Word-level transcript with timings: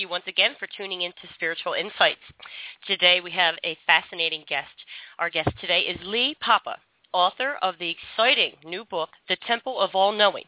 You 0.00 0.08
once 0.08 0.24
again 0.26 0.52
for 0.58 0.66
tuning 0.66 1.02
in 1.02 1.12
to 1.12 1.34
Spiritual 1.34 1.74
Insights. 1.74 2.24
Today 2.86 3.20
we 3.22 3.30
have 3.32 3.56
a 3.62 3.76
fascinating 3.86 4.44
guest. 4.48 4.72
Our 5.18 5.28
guest 5.28 5.50
today 5.60 5.80
is 5.80 5.98
Lee 6.02 6.34
Papa, 6.40 6.76
author 7.12 7.58
of 7.60 7.74
the 7.78 7.90
exciting 7.90 8.54
new 8.64 8.86
book, 8.86 9.10
The 9.28 9.36
Temple 9.46 9.78
of 9.78 9.90
All 9.92 10.10
Knowing. 10.10 10.44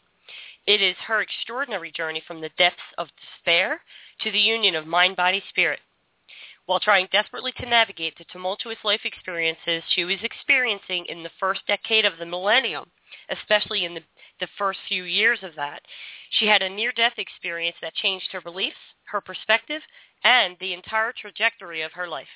It 0.67 0.81
is 0.81 0.97
her 1.07 1.21
extraordinary 1.21 1.93
journey 1.93 2.23
from 2.27 2.41
the 2.41 2.49
depths 2.57 2.81
of 2.97 3.09
despair 3.21 3.83
to 4.23 4.31
the 4.31 4.39
union 4.39 4.75
of 4.75 4.87
mind, 4.87 5.17
body, 5.17 5.43
spirit. 5.51 5.81
While 6.65 6.81
trying 6.81 7.09
desperately 7.13 7.53
to 7.59 7.69
navigate 7.69 8.17
the 8.17 8.25
tumultuous 8.33 8.79
life 8.85 9.03
experiences 9.05 9.83
she 9.91 10.05
was 10.05 10.23
experiencing 10.23 11.05
in 11.07 11.23
the 11.23 11.31
first 11.39 11.61
decade 11.67 12.07
of 12.07 12.17
the 12.19 12.25
millennium, 12.25 12.87
especially 13.29 13.85
in 13.85 13.93
the, 13.93 14.03
the 14.41 14.49
first 14.57 14.79
few 14.89 15.05
years 15.05 15.41
of 15.43 15.55
that, 15.57 15.83
she 16.31 16.47
had 16.47 16.63
a 16.63 16.71
near-death 16.71 17.19
experience 17.19 17.77
that 17.83 17.95
changed 17.95 18.29
her 18.33 18.41
beliefs, 18.41 18.77
her 19.13 19.21
perspective, 19.21 19.83
and 20.25 20.57
the 20.59 20.73
entire 20.73 21.13
trajectory 21.13 21.83
of 21.83 21.93
her 21.93 22.09
life. 22.09 22.29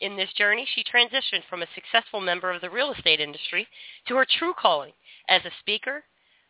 In 0.00 0.16
this 0.16 0.32
journey, 0.32 0.66
she 0.66 0.82
transitioned 0.82 1.44
from 1.48 1.62
a 1.62 1.68
successful 1.74 2.20
member 2.20 2.50
of 2.50 2.60
the 2.60 2.70
real 2.70 2.92
estate 2.92 3.20
industry 3.20 3.68
to 4.08 4.16
her 4.16 4.26
true 4.26 4.54
calling 4.58 4.92
as 5.28 5.44
a 5.44 5.50
speaker 5.60 6.04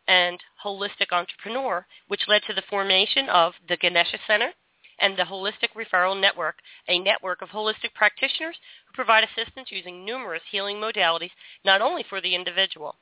and 0.08 0.40
holistic 0.64 1.12
entrepreneur, 1.12 1.86
which 2.08 2.28
led 2.28 2.42
to 2.44 2.54
the 2.54 2.62
formation 2.62 3.28
of 3.28 3.54
the 3.68 3.76
Ganesha 3.76 4.18
Center 4.26 4.52
and 4.98 5.16
the 5.16 5.24
Holistic 5.24 5.74
Referral 5.76 6.18
Network, 6.18 6.56
a 6.88 6.98
network 6.98 7.42
of 7.42 7.48
holistic 7.50 7.92
practitioners 7.94 8.56
who 8.86 8.94
provide 8.94 9.24
assistance 9.24 9.68
using 9.70 10.04
numerous 10.04 10.42
healing 10.50 10.76
modalities, 10.76 11.30
not 11.64 11.80
only 11.80 12.04
for 12.08 12.20
the 12.20 12.34
individual, 12.34 12.96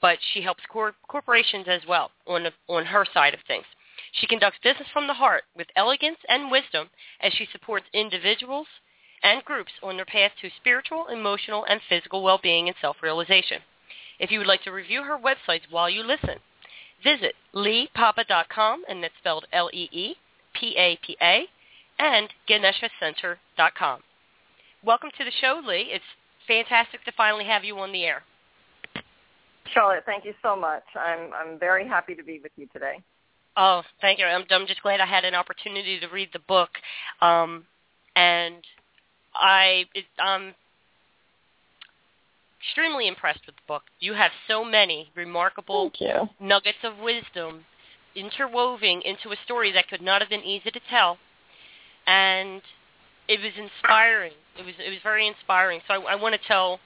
but 0.00 0.18
she 0.32 0.40
helps 0.40 0.64
cor- 0.70 0.94
corporations 1.08 1.66
as 1.68 1.82
well 1.86 2.10
on, 2.26 2.46
on 2.68 2.86
her 2.86 3.04
side 3.12 3.34
of 3.34 3.40
things. 3.46 3.66
She 4.12 4.26
conducts 4.26 4.58
business 4.62 4.88
from 4.92 5.06
the 5.06 5.14
heart 5.14 5.44
with 5.56 5.68
elegance 5.76 6.18
and 6.28 6.50
wisdom 6.50 6.90
as 7.20 7.32
she 7.32 7.46
supports 7.52 7.86
individuals 7.92 8.66
and 9.22 9.44
groups 9.44 9.72
on 9.82 9.96
their 9.96 10.04
path 10.04 10.32
to 10.40 10.50
spiritual, 10.56 11.06
emotional, 11.08 11.64
and 11.64 11.80
physical 11.88 12.22
well-being 12.22 12.68
and 12.68 12.76
self-realization. 12.80 13.62
If 14.18 14.30
you 14.30 14.38
would 14.38 14.48
like 14.48 14.62
to 14.64 14.72
review 14.72 15.02
her 15.02 15.18
websites 15.18 15.70
while 15.70 15.88
you 15.88 16.02
listen, 16.02 16.38
visit 17.02 17.34
leepapa.com, 17.54 18.84
and 18.88 19.02
that's 19.02 19.14
spelled 19.18 19.46
L-E-E-P-A-P-A, 19.52 21.46
and 21.98 22.28
ganeshacenter.com. 22.48 24.00
Welcome 24.82 25.10
to 25.18 25.24
the 25.24 25.30
show, 25.40 25.60
Lee. 25.64 25.88
It's 25.90 26.04
fantastic 26.46 27.04
to 27.04 27.12
finally 27.16 27.44
have 27.44 27.64
you 27.64 27.78
on 27.78 27.92
the 27.92 28.04
air. 28.04 28.22
Charlotte, 29.72 30.04
thank 30.04 30.24
you 30.24 30.34
so 30.42 30.56
much. 30.56 30.82
I'm 30.96 31.32
I'm 31.32 31.58
very 31.58 31.86
happy 31.86 32.14
to 32.14 32.24
be 32.24 32.40
with 32.42 32.52
you 32.56 32.66
today. 32.72 33.00
Oh, 33.56 33.82
thank 34.00 34.18
you. 34.18 34.24
I'm, 34.24 34.44
I'm 34.50 34.66
just 34.66 34.82
glad 34.82 35.00
I 35.00 35.06
had 35.06 35.24
an 35.24 35.34
opportunity 35.34 35.98
to 36.00 36.08
read 36.08 36.30
the 36.32 36.38
book, 36.38 36.70
um, 37.20 37.64
and 38.14 38.56
I 39.34 39.84
it, 39.94 40.04
I'm 40.18 40.54
extremely 42.60 43.08
impressed 43.08 43.40
with 43.46 43.56
the 43.56 43.62
book. 43.66 43.82
You 43.98 44.14
have 44.14 44.30
so 44.46 44.64
many 44.64 45.10
remarkable 45.16 45.90
nuggets 46.40 46.78
of 46.84 46.98
wisdom 46.98 47.64
interwoven 48.14 49.02
into 49.04 49.30
a 49.30 49.36
story 49.44 49.72
that 49.72 49.88
could 49.88 50.02
not 50.02 50.20
have 50.20 50.30
been 50.30 50.44
easy 50.44 50.70
to 50.70 50.80
tell, 50.88 51.18
and 52.06 52.62
it 53.28 53.40
was 53.40 53.52
inspiring. 53.56 54.32
It 54.58 54.64
was 54.64 54.74
it 54.78 54.90
was 54.90 54.98
very 55.02 55.26
inspiring. 55.26 55.80
So 55.86 55.94
I, 55.94 56.12
I 56.12 56.14
want 56.14 56.34
to 56.40 56.48
tell 56.48 56.80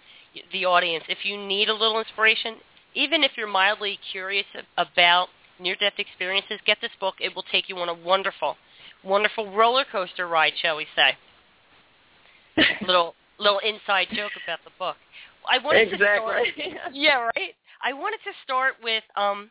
the 0.52 0.64
audience 0.64 1.04
if 1.08 1.18
you 1.24 1.36
need 1.36 1.68
a 1.68 1.74
little 1.74 1.98
inspiration, 1.98 2.56
even 2.94 3.22
if 3.22 3.32
you're 3.36 3.46
mildly 3.46 3.98
curious 4.12 4.46
about 4.76 5.28
near-death 5.60 5.94
experiences, 5.98 6.58
get 6.66 6.78
this 6.80 6.90
book. 7.00 7.14
It 7.20 7.34
will 7.34 7.44
take 7.50 7.68
you 7.68 7.76
on 7.78 7.88
a 7.88 7.94
wonderful, 7.94 8.56
wonderful 9.02 9.50
roller 9.50 9.84
coaster 9.90 10.26
ride, 10.26 10.52
shall 10.60 10.76
we 10.76 10.86
say? 10.94 11.16
little 12.86 13.14
little 13.38 13.58
inside 13.60 14.06
joke 14.12 14.32
about 14.44 14.60
the 14.64 14.70
book. 14.78 14.96
I 15.48 15.58
wanted 15.58 15.92
exactly. 15.92 16.52
to 16.56 16.70
start. 16.70 16.78
yeah, 16.94 17.30
right. 17.36 17.54
I 17.82 17.92
wanted 17.92 18.18
to 18.24 18.32
start 18.44 18.74
with 18.82 19.02
um, 19.16 19.50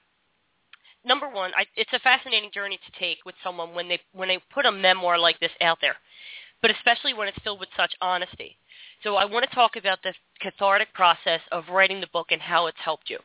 number 1.05 1.29
one. 1.29 1.51
I, 1.55 1.65
it's 1.75 1.91
a 1.93 1.99
fascinating 1.99 2.49
journey 2.53 2.77
to 2.77 2.99
take 2.99 3.19
with 3.25 3.35
someone 3.43 3.75
when 3.75 3.87
they 3.87 3.99
when 4.13 4.27
they 4.27 4.39
put 4.53 4.65
a 4.65 4.71
memoir 4.71 5.19
like 5.19 5.39
this 5.39 5.51
out 5.61 5.79
there, 5.81 5.95
but 6.61 6.71
especially 6.71 7.13
when 7.13 7.27
it's 7.27 7.37
filled 7.43 7.59
with 7.59 7.69
such 7.77 7.93
honesty. 8.01 8.57
So 9.03 9.15
I 9.15 9.25
want 9.25 9.47
to 9.47 9.53
talk 9.53 9.75
about 9.75 9.99
the 10.01 10.13
cathartic 10.39 10.93
process 10.93 11.41
of 11.51 11.65
writing 11.69 11.99
the 11.99 12.07
book 12.13 12.27
and 12.31 12.41
how 12.41 12.67
it's 12.67 12.77
helped 12.83 13.09
you. 13.09 13.19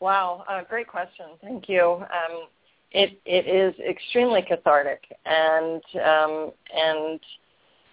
Wow, 0.00 0.44
uh, 0.48 0.62
great 0.68 0.88
question. 0.88 1.26
Thank 1.42 1.68
you. 1.68 2.02
Um, 2.02 2.44
it 2.92 3.20
it 3.24 3.46
is 3.46 3.78
extremely 3.80 4.42
cathartic, 4.42 5.04
and 5.24 5.82
um, 6.04 6.52
and 6.74 7.20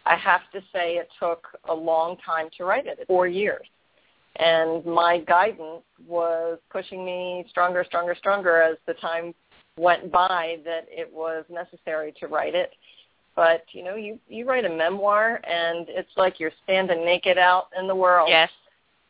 I 0.06 0.16
have 0.16 0.42
to 0.54 0.62
say 0.74 0.96
it 0.96 1.10
took 1.20 1.48
a 1.70 1.74
long 1.74 2.18
time 2.26 2.48
to 2.58 2.64
write 2.64 2.88
it, 2.88 3.04
four 3.08 3.28
years, 3.28 3.68
and 4.38 4.84
my 4.86 5.20
guidance 5.20 5.84
was 6.08 6.60
pushing 6.72 7.06
me 7.06 7.46
stronger, 7.50 7.84
stronger, 7.84 8.16
stronger 8.16 8.62
as 8.62 8.78
the 8.88 8.94
time 8.96 9.36
went 9.78 10.12
by 10.12 10.58
that 10.66 10.88
it 10.90 11.12
was 11.14 11.46
necessary 11.50 12.14
to 12.20 12.28
write 12.28 12.56
it. 12.56 12.72
But 13.36 13.66
you 13.72 13.84
know, 13.84 13.96
you 13.96 14.18
you 14.28 14.48
write 14.48 14.66
a 14.66 14.70
memoir, 14.70 15.42
and 15.48 15.88
it's 15.90 16.10
like 16.16 16.40
you're 16.40 16.52
standing 16.64 17.06
naked 17.06 17.38
out 17.38 17.68
in 17.78 17.86
the 17.86 17.96
world. 17.96 18.30
Yes. 18.30 18.50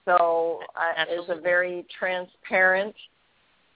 So 0.07 0.61
uh, 0.73 1.03
it's 1.09 1.29
a 1.29 1.41
very 1.41 1.85
transparent 1.99 2.95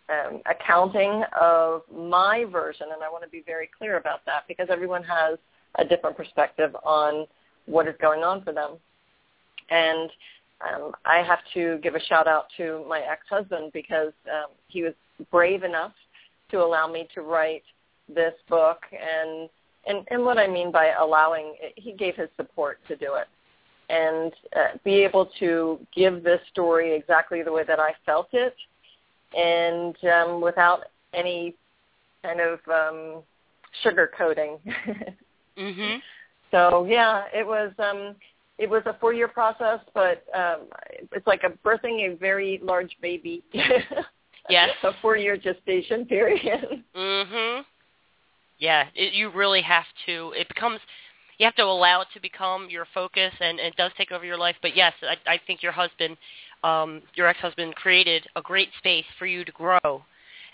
um, 0.10 0.42
accounting 0.50 1.24
of 1.40 1.82
my 1.94 2.46
version, 2.50 2.88
and 2.94 3.04
I 3.04 3.10
want 3.10 3.26
to 3.26 3.30
be 3.30 3.44
very 3.46 3.70
clear 3.78 3.98
about 3.98 4.22
that 4.26 4.46
because 4.48 4.68
everyone 4.70 5.04
has 5.04 5.38
a 5.76 5.84
different 5.84 6.16
perspective 6.16 6.74
on 6.86 7.28
what 7.66 7.86
is 7.86 7.96
going 8.00 8.22
on 8.22 8.46
for 8.46 8.54
them. 8.54 8.78
And 9.70 10.10
um, 10.62 10.94
I 11.04 11.18
have 11.18 11.40
to 11.54 11.80
give 11.84 11.96
a 11.96 12.04
shout 12.06 12.28
out 12.28 12.46
to 12.56 12.86
my 12.88 13.02
ex-husband 13.02 13.74
because 13.74 14.14
um, 14.30 14.52
he 14.70 14.84
was 14.84 14.94
brave 15.32 15.64
enough 15.64 15.94
to 16.52 16.60
allow 16.64 16.88
me 16.88 17.10
to 17.14 17.24
write 17.24 17.64
this 18.08 18.34
book. 18.48 18.80
And 18.94 19.50
and 19.86 20.08
and 20.12 20.24
what 20.24 20.38
I 20.38 20.48
mean 20.48 20.72
by 20.72 20.92
allowing 20.98 21.56
he 21.76 21.92
gave 21.92 22.16
his 22.16 22.30
support 22.38 22.80
to 22.88 22.96
do 22.96 23.16
it 23.16 23.28
and 23.92 24.32
uh, 24.56 24.78
be 24.86 25.04
able 25.04 25.30
to 25.40 25.80
give 25.94 26.24
this 26.24 26.40
story 26.50 26.96
exactly 26.96 27.44
the 27.44 27.52
way 27.52 27.64
that 27.68 27.80
I 27.80 27.94
felt 28.06 28.30
it, 28.32 28.56
and 29.38 29.96
um, 30.10 30.42
without 30.42 30.86
any 31.14 31.56
kind 32.24 32.40
of 32.40 32.60
um, 32.68 33.22
sugarcoating. 33.84 34.60
mhm. 35.58 36.00
So 36.52 36.86
yeah, 36.90 37.26
it 37.34 37.46
was 37.46 37.72
um, 37.80 38.16
it 38.58 38.70
was 38.70 38.84
a 38.86 38.96
four 39.00 39.14
year 39.14 39.28
process, 39.28 39.80
but 39.94 40.24
um, 40.34 40.68
it's 41.12 41.28
like 41.28 41.42
a 41.44 41.50
birthing 41.68 42.14
a 42.14 42.16
very 42.16 42.60
large 42.64 42.96
baby. 43.02 43.44
yes. 44.50 44.70
a 44.84 44.92
four 45.02 45.18
year 45.18 45.36
gestation 45.36 46.06
period. 46.06 46.84
mhm. 46.96 47.64
Yeah, 48.58 48.86
it, 48.94 49.14
you 49.14 49.32
really 49.32 49.64
have 49.64 49.86
to. 50.06 50.34
It 50.38 50.48
becomes 50.48 50.80
you 51.42 51.46
have 51.46 51.56
to 51.56 51.64
allow 51.64 52.02
it 52.02 52.08
to 52.14 52.22
become 52.22 52.68
your 52.70 52.86
focus, 52.94 53.34
and, 53.40 53.60
and 53.60 53.70
it 53.70 53.76
does 53.76 53.92
take 53.98 54.12
over 54.12 54.24
your 54.24 54.38
life. 54.38 54.56
But 54.62 54.78
yes, 54.78 54.94
I, 55.02 55.16
I 55.26 55.40
think 55.48 55.64
your 55.64 55.72
husband 55.72 56.16
um, 56.64 57.02
your 57.16 57.26
ex-husband 57.26 57.74
created 57.74 58.28
a 58.36 58.44
great 58.44 58.70
space 58.78 59.06
for 59.18 59.26
you 59.26 59.44
to 59.44 59.52
grow, 59.52 60.04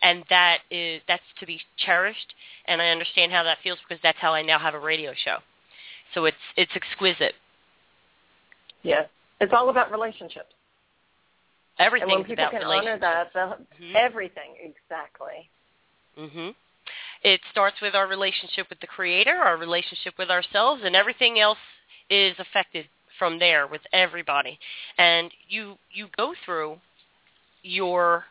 and 0.01 0.23
that 0.29 0.59
is 0.71 1.01
that's 1.05 1.21
to 1.41 1.45
be 1.45 1.59
cherished. 1.85 2.33
And 2.69 2.81
I 2.81 2.87
understand 2.87 3.33
how 3.33 3.43
that 3.43 3.57
feels 3.61 3.79
because 3.85 4.01
that's 4.01 4.17
how 4.19 4.33
I 4.33 4.41
now 4.41 4.57
have 4.59 4.75
a 4.75 4.79
radio 4.79 5.11
show. 5.25 5.39
So 6.13 6.23
it's 6.23 6.37
it's 6.55 6.71
exquisite. 6.73 7.33
Yes, 8.83 9.09
it's 9.41 9.51
all 9.53 9.69
about 9.69 9.91
relationships. 9.91 10.53
Everything 11.79 12.09
and 12.09 12.19
when 12.19 12.25
people 12.25 12.45
about 12.45 12.53
can 12.53 12.63
honor 12.63 12.97
that, 12.97 13.33
mm-hmm. 13.33 13.93
everything 13.93 14.55
exactly. 14.63 15.49
Mhm. 16.17 16.55
It 17.23 17.41
starts 17.51 17.77
with 17.81 17.95
our 17.95 18.07
relationship 18.07 18.67
with 18.69 18.79
the 18.79 18.87
creator, 18.87 19.35
our 19.35 19.57
relationship 19.57 20.13
with 20.17 20.29
ourselves, 20.29 20.81
and 20.85 20.95
everything 20.95 21.39
else 21.39 21.57
is 22.09 22.35
affected 22.39 22.85
from 23.17 23.39
there 23.39 23.67
with 23.67 23.81
everybody. 23.91 24.59
And 24.97 25.31
you 25.49 25.75
you 25.91 26.07
go 26.15 26.33
through 26.45 26.77
your 27.63 28.25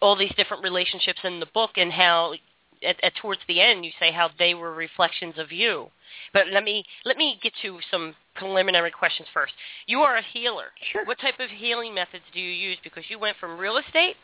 all 0.00 0.16
these 0.16 0.34
different 0.36 0.62
relationships 0.62 1.20
in 1.24 1.40
the 1.40 1.46
book 1.46 1.70
and 1.76 1.92
how 1.92 2.34
at, 2.82 3.02
at 3.02 3.16
towards 3.16 3.40
the 3.48 3.60
end 3.60 3.84
you 3.84 3.90
say 3.98 4.12
how 4.12 4.30
they 4.38 4.54
were 4.54 4.74
reflections 4.74 5.34
of 5.38 5.52
you. 5.52 5.86
But 6.32 6.48
let 6.52 6.64
me 6.64 6.84
let 7.04 7.16
me 7.16 7.38
get 7.42 7.52
to 7.62 7.78
some 7.90 8.14
preliminary 8.34 8.90
questions 8.90 9.28
first. 9.32 9.52
You 9.86 10.00
are 10.00 10.16
a 10.16 10.22
healer. 10.32 10.66
Sure. 10.92 11.04
What 11.04 11.18
type 11.18 11.40
of 11.40 11.50
healing 11.50 11.94
methods 11.94 12.24
do 12.32 12.40
you 12.40 12.50
use? 12.50 12.78
Because 12.82 13.04
you 13.08 13.18
went 13.18 13.36
from 13.38 13.58
real 13.58 13.78
estate 13.78 14.16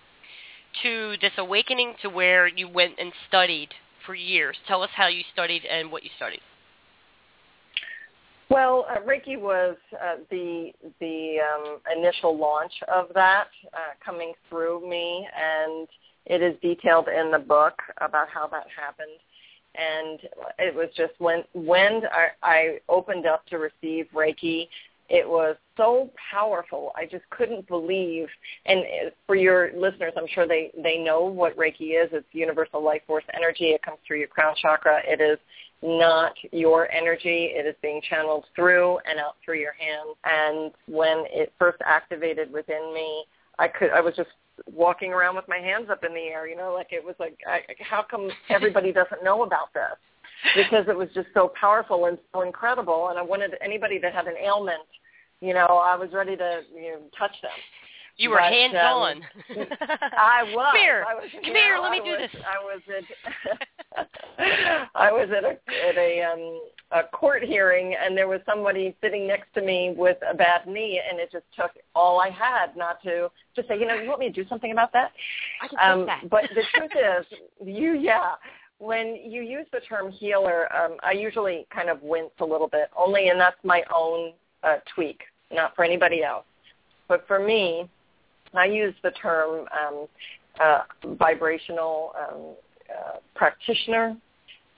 to 0.83 1.17
this 1.21 1.33
awakening 1.39 1.95
to 2.03 2.09
where 2.09 2.47
you 2.47 2.69
went 2.69 2.95
and 2.99 3.13
studied 3.29 3.69
for 4.07 4.15
years. 4.15 4.57
Tell 4.67 4.83
us 4.83 4.91
how 4.95 5.09
you 5.09 5.23
studied 5.33 5.65
and 5.65 5.91
what 5.91 6.03
you 6.03 6.11
studied. 6.17 6.41
Well, 8.53 8.87
uh, 8.91 9.01
Reiki 9.01 9.41
was 9.41 9.77
uh, 9.95 10.17
the 10.31 10.73
the 11.01 11.37
um, 11.41 11.79
initial 11.97 12.37
launch 12.37 12.73
of 12.95 13.07
that 13.15 13.49
uh, 13.73 13.95
coming 14.05 14.35
through 14.51 14.87
me, 14.87 15.27
and 15.35 15.89
it 16.27 16.43
is 16.43 16.55
detailed 16.61 17.09
in 17.09 17.31
the 17.31 17.39
book 17.39 17.81
about 18.03 18.29
how 18.29 18.47
that 18.49 18.67
happened. 18.77 19.19
And 19.75 20.21
it 20.59 20.75
was 20.75 20.89
just 20.95 21.15
when 21.19 21.45
when 21.55 22.03
I, 22.13 22.29
I 22.43 22.79
opened 22.91 23.25
up 23.25 23.47
to 23.47 23.57
receive 23.57 24.07
Reiki, 24.15 24.69
it 25.13 25.29
was 25.29 25.57
so 25.77 26.11
powerful. 26.33 26.91
I 26.97 27.05
just 27.05 27.29
couldn't 27.29 27.69
believe. 27.69 28.29
And 28.65 28.83
for 29.27 29.37
your 29.37 29.71
listeners, 29.77 30.15
I'm 30.17 30.27
sure 30.35 30.49
they 30.49 30.73
they 30.83 30.97
know 30.97 31.25
what 31.25 31.57
Reiki 31.57 32.03
is. 32.03 32.09
It's 32.13 32.27
universal 32.33 32.83
life 32.83 33.03
force 33.07 33.25
energy. 33.35 33.67
It 33.67 33.83
comes 33.83 33.99
through 34.07 34.21
your 34.21 34.29
crown 34.29 34.55
chakra. 34.61 35.01
It 35.05 35.21
is 35.21 35.39
not 35.83 36.33
your 36.51 36.91
energy. 36.91 37.51
It 37.53 37.67
is 37.67 37.75
being 37.83 38.01
channeled 38.09 38.47
through 38.57 38.99
and 39.09 39.19
out 39.21 39.37
through 39.45 39.59
your 39.59 39.75
hands. 39.75 40.17
And 40.25 40.73
when 40.87 41.25
it 41.31 41.53
first 41.59 41.79
activated 41.85 42.51
within 42.51 42.95
me, 42.95 43.27
I 43.59 43.69
could 43.69 43.91
I 43.91 44.01
was 44.01 44.15
just 44.17 44.31
walking 44.73 45.13
around 45.13 45.37
with 45.37 45.47
my 45.47 45.59
hands 45.59 45.91
up 45.91 46.05
in 46.05 46.15
the 46.15 46.21
air, 46.21 46.49
you 46.49 46.57
know, 46.57 46.73
like 46.73 46.89
it 46.91 47.05
was 47.05 47.17
like 47.19 47.39
I, 47.47 47.61
how 47.81 48.03
come 48.03 48.31
everybody 48.49 48.93
doesn't 48.93 49.23
know 49.23 49.43
about 49.43 49.75
this? 49.75 49.99
Because 50.57 50.87
it 50.89 50.97
was 50.97 51.09
just 51.15 51.29
so 51.35 51.53
powerful 51.59 52.07
and 52.07 52.19
so 52.33 52.41
incredible 52.41 53.09
and 53.11 53.19
I 53.19 53.23
wanted 53.23 53.55
anybody 53.61 53.99
that 53.99 54.15
had 54.15 54.27
an 54.27 54.35
ailment, 54.43 54.83
you 55.43 55.53
know, 55.53 55.67
I 55.67 55.97
was 55.97 56.11
ready 56.13 56.37
to 56.37 56.61
you 56.75 56.93
know, 56.93 56.99
touch 57.19 57.33
them. 57.43 57.51
You 58.17 58.31
were 58.31 58.37
but, 58.37 58.53
hands 58.53 58.75
um, 58.75 59.03
on. 59.03 59.23
I 60.17 60.43
was. 60.45 60.67
Come 60.73 60.81
here. 60.81 61.05
I 61.09 61.15
was, 61.15 61.25
Come 61.33 61.45
here. 61.45 61.77
know, 61.77 61.83
Let 61.83 61.91
me 61.93 62.01
I 62.01 62.05
do 62.05 62.11
was, 62.11 62.31
this. 62.33 62.43
I 62.47 62.59
was 62.63 62.81
at. 63.99 64.89
I 64.95 65.11
was 65.13 65.29
at 65.37 65.45
a 65.45 65.89
at 65.89 65.97
a 65.97 66.23
um 66.23 66.61
a 66.93 67.03
court 67.09 67.43
hearing, 67.43 67.97
and 68.01 68.17
there 68.17 68.29
was 68.29 68.41
somebody 68.47 68.95
sitting 69.01 69.27
next 69.27 69.53
to 69.55 69.63
me 69.63 69.95
with 69.97 70.19
a 70.31 70.35
bad 70.35 70.67
knee, 70.67 71.01
and 71.11 71.19
it 71.19 71.33
just 71.33 71.47
took 71.57 71.71
all 71.95 72.21
I 72.21 72.29
had 72.29 72.77
not 72.77 73.03
to 73.03 73.31
just 73.57 73.67
say, 73.67 73.79
you 73.81 73.87
know, 73.87 73.95
you 73.95 74.09
want 74.09 74.21
me 74.21 74.31
to 74.31 74.43
do 74.43 74.49
something 74.49 74.71
about 74.73 74.93
that? 74.93 75.11
I 75.63 75.69
can 75.69 75.79
Um, 76.01 76.07
that. 76.07 76.29
but 76.31 76.45
the 76.55 76.63
truth 76.75 76.93
is, 76.95 77.27
you 77.65 77.95
yeah. 77.95 78.33
When 78.79 79.15
you 79.25 79.43
use 79.43 79.67
the 79.73 79.79
term 79.81 80.11
healer, 80.11 80.67
um, 80.75 80.97
I 81.05 81.13
usually 81.13 81.69
kind 81.73 81.89
of 81.89 82.03
wince 82.03 82.33
a 82.41 82.45
little 82.45 82.67
bit, 82.67 82.91
only, 82.97 83.29
and 83.29 83.39
that's 83.39 83.57
my 83.63 83.85
own 83.95 84.33
uh, 84.65 84.79
tweak, 84.93 85.21
not 85.53 85.75
for 85.77 85.85
anybody 85.85 86.23
else. 86.23 86.45
But 87.09 87.27
for 87.27 87.39
me, 87.39 87.89
I 88.55 88.67
use 88.67 88.95
the 89.03 89.11
term 89.13 89.67
um, 89.73 90.07
uh, 90.61 90.83
vibrational 91.17 92.13
um, 92.19 92.41
uh, 92.91 93.17
practitioner. 93.35 94.17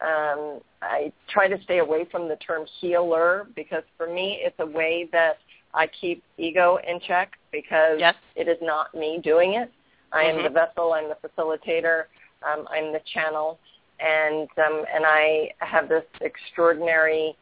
Um, 0.01 0.61
I 0.83 1.13
try 1.29 1.49
to 1.49 1.61
stay 1.63 1.79
away 1.79 2.07
from 2.11 2.29
the 2.29 2.37
term 2.37 2.67
healer 2.81 3.47
because 3.57 3.83
for 3.97 4.07
me 4.13 4.41
it's 4.43 4.57
a 4.59 4.67
way 4.67 5.09
that 5.13 5.39
I 5.73 5.89
keep 5.89 6.23
ego 6.39 6.79
in 6.87 7.01
check 7.01 7.33
because 7.53 7.99
Yes. 7.99 8.15
it 8.37 8.49
is 8.49 8.59
not 8.61 8.95
me 8.95 9.19
doing 9.23 9.55
it. 9.55 9.71
I 10.13 10.25
am 10.25 10.37
Mhm. 10.37 10.43
the 10.45 10.51
vessel. 10.51 10.93
I'm 10.93 11.09
the 11.09 11.17
facilitator. 11.17 12.07
Um, 12.43 12.69
I'm 12.71 12.93
the 12.93 13.01
channel, 13.01 13.59
and 14.01 14.49
um, 14.59 14.85
and 14.93 15.05
I 15.07 15.53
have 15.59 15.89
this 15.89 16.05
extraordinary 16.21 17.37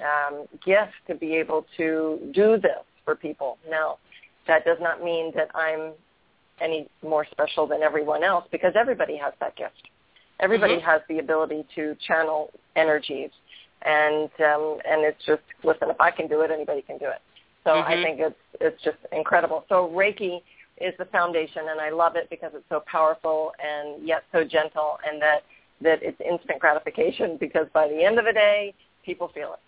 um, 0.00 0.46
gift 0.64 0.92
to 1.08 1.14
be 1.14 1.34
able 1.34 1.66
to 1.76 2.18
do 2.32 2.58
this 2.58 2.84
for 3.04 3.14
people. 3.14 3.58
Now, 3.68 3.98
that 4.46 4.64
does 4.64 4.78
not 4.80 5.02
mean 5.02 5.32
that 5.34 5.50
I'm 5.54 5.92
any 6.60 6.88
more 7.02 7.26
special 7.30 7.66
than 7.66 7.82
everyone 7.82 8.22
else 8.22 8.44
because 8.52 8.72
everybody 8.76 9.16
has 9.16 9.32
that 9.40 9.56
gift. 9.56 9.88
Everybody 10.40 10.76
Mhm. 10.76 10.82
has 10.82 11.02
the 11.08 11.18
ability 11.18 11.64
to 11.74 11.94
channel 11.96 12.50
energies, 12.76 13.30
and 13.82 14.30
um, 14.40 14.80
and 14.84 15.02
it's 15.04 15.22
just 15.24 15.42
listen. 15.62 15.90
If 15.90 16.00
I 16.00 16.10
can 16.10 16.26
do 16.26 16.40
it, 16.42 16.50
anybody 16.50 16.82
can 16.82 16.98
do 16.98 17.06
it. 17.06 17.20
So 17.64 17.74
I 17.74 17.94
Mhm. 17.96 18.02
think 18.02 18.20
it's 18.20 18.40
it's 18.60 18.82
just 18.82 18.98
incredible. 19.12 19.64
So 19.68 19.88
Reiki 19.88 20.42
is 20.78 20.96
the 20.96 21.04
foundation, 21.06 21.68
and 21.68 21.80
I 21.80 21.90
love 21.90 22.16
it 22.16 22.28
because 22.28 22.54
it's 22.54 22.68
so 22.68 22.80
powerful 22.80 23.54
and 23.60 24.02
yet 24.06 24.24
so 24.32 24.42
gentle, 24.44 24.98
and 25.06 25.20
that 25.22 25.44
that 25.80 26.02
it's 26.02 26.20
instant 26.20 26.58
gratification 26.60 27.36
because 27.36 27.68
by 27.70 27.88
the 27.88 28.04
end 28.04 28.18
of 28.18 28.24
the 28.24 28.32
day, 28.32 28.74
people 29.04 29.28
feel 29.28 29.54
it, 29.54 29.60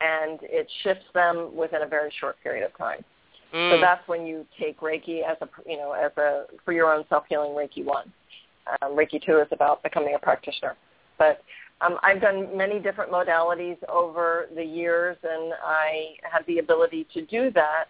and 0.00 0.38
it 0.42 0.70
shifts 0.82 1.06
them 1.14 1.54
within 1.56 1.82
a 1.82 1.86
very 1.86 2.12
short 2.20 2.36
period 2.42 2.64
of 2.64 2.76
time. 2.76 3.04
So 3.52 3.56
Mm. 3.56 3.80
that's 3.80 4.06
when 4.08 4.26
you 4.26 4.44
take 4.58 4.80
Reiki 4.80 5.22
as 5.22 5.36
a 5.40 5.48
you 5.66 5.76
know 5.76 5.92
as 5.92 6.12
a 6.18 6.46
for 6.64 6.72
your 6.72 6.92
own 6.92 7.06
self 7.08 7.24
healing 7.28 7.52
Reiki 7.52 7.84
one. 7.84 8.12
Um, 8.82 8.96
Reiki 8.96 9.22
two 9.24 9.38
is 9.38 9.48
about 9.52 9.82
becoming 9.82 10.14
a 10.14 10.18
practitioner. 10.18 10.76
But 11.16 11.42
um, 11.80 11.98
I've 12.02 12.20
done 12.20 12.56
many 12.56 12.78
different 12.80 13.10
modalities 13.10 13.76
over 13.88 14.48
the 14.54 14.64
years, 14.64 15.16
and 15.22 15.54
I 15.62 16.16
had 16.22 16.44
the 16.46 16.58
ability 16.58 17.06
to 17.14 17.22
do 17.26 17.50
that 17.52 17.84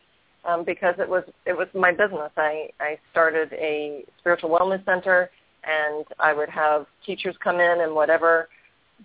um, 0.45 0.65
because 0.65 0.95
it 0.99 1.09
was 1.09 1.25
it 1.47 1.57
was 1.57 1.69
my 1.75 1.91
business. 1.91 2.31
I 2.37 2.69
I 2.79 2.99
started 3.11 3.53
a 3.55 4.05
spiritual 4.19 4.51
wellness 4.51 4.85
center, 4.85 5.31
and 5.65 6.05
I 6.19 6.33
would 6.33 6.51
have 6.51 6.87
teachers 7.05 7.37
come 7.43 7.61
in 7.61 7.81
and 7.81 7.95
whatever 7.95 8.49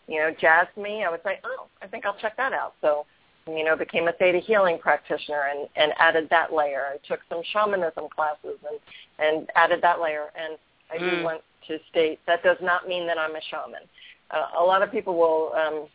you 0.08 0.20
know 0.20 0.32
jazzed 0.40 0.76
me, 0.78 1.04
I 1.04 1.10
would 1.10 1.22
say, 1.24 1.40
oh, 1.44 1.68
I 1.82 1.88
think 1.88 2.06
I'll 2.06 2.18
check 2.18 2.38
that 2.38 2.54
out. 2.54 2.74
So 2.82 3.06
you 3.48 3.64
know, 3.64 3.76
became 3.76 4.08
a 4.08 4.12
theta 4.14 4.40
healing 4.40 4.78
practitioner 4.78 5.48
and, 5.52 5.68
and 5.76 5.94
added 5.98 6.28
that 6.30 6.54
layer. 6.54 6.86
I 6.94 6.98
took 7.08 7.22
some 7.28 7.42
shamanism 7.52 8.08
classes 8.16 8.60
and, 8.70 8.80
and 9.20 9.50
added 9.56 9.80
that 9.82 10.00
layer. 10.00 10.28
And 10.36 10.58
I 10.92 10.98
do 11.00 11.18
Mm. 11.18 11.24
want 11.24 11.42
to 11.68 11.80
state 11.90 12.20
that 12.28 12.44
does 12.44 12.58
not 12.62 12.88
mean 12.88 13.08
that 13.08 13.18
I'm 13.18 13.36
a 13.36 13.42
shaman. 13.42 13.82
Uh, 14.30 14.48
a 14.60 14.64
lot 14.64 14.84
of 14.84 14.92
people 14.92 15.16
will 15.18 15.54
um, 15.54 15.88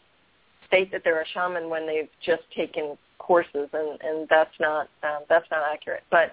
state 0.66 0.90
that 0.90 1.02
they're 1.04 1.22
a 1.22 1.26
shaman 1.28 1.70
when 1.70 1.86
they've 1.86 2.08
just 2.20 2.42
taken 2.54 2.98
courses, 3.18 3.68
and, 3.72 4.00
and 4.02 4.28
that's 4.28 4.54
not 4.60 4.88
um, 5.02 5.22
that's 5.28 5.46
not 5.50 5.62
accurate. 5.72 6.02
But 6.10 6.32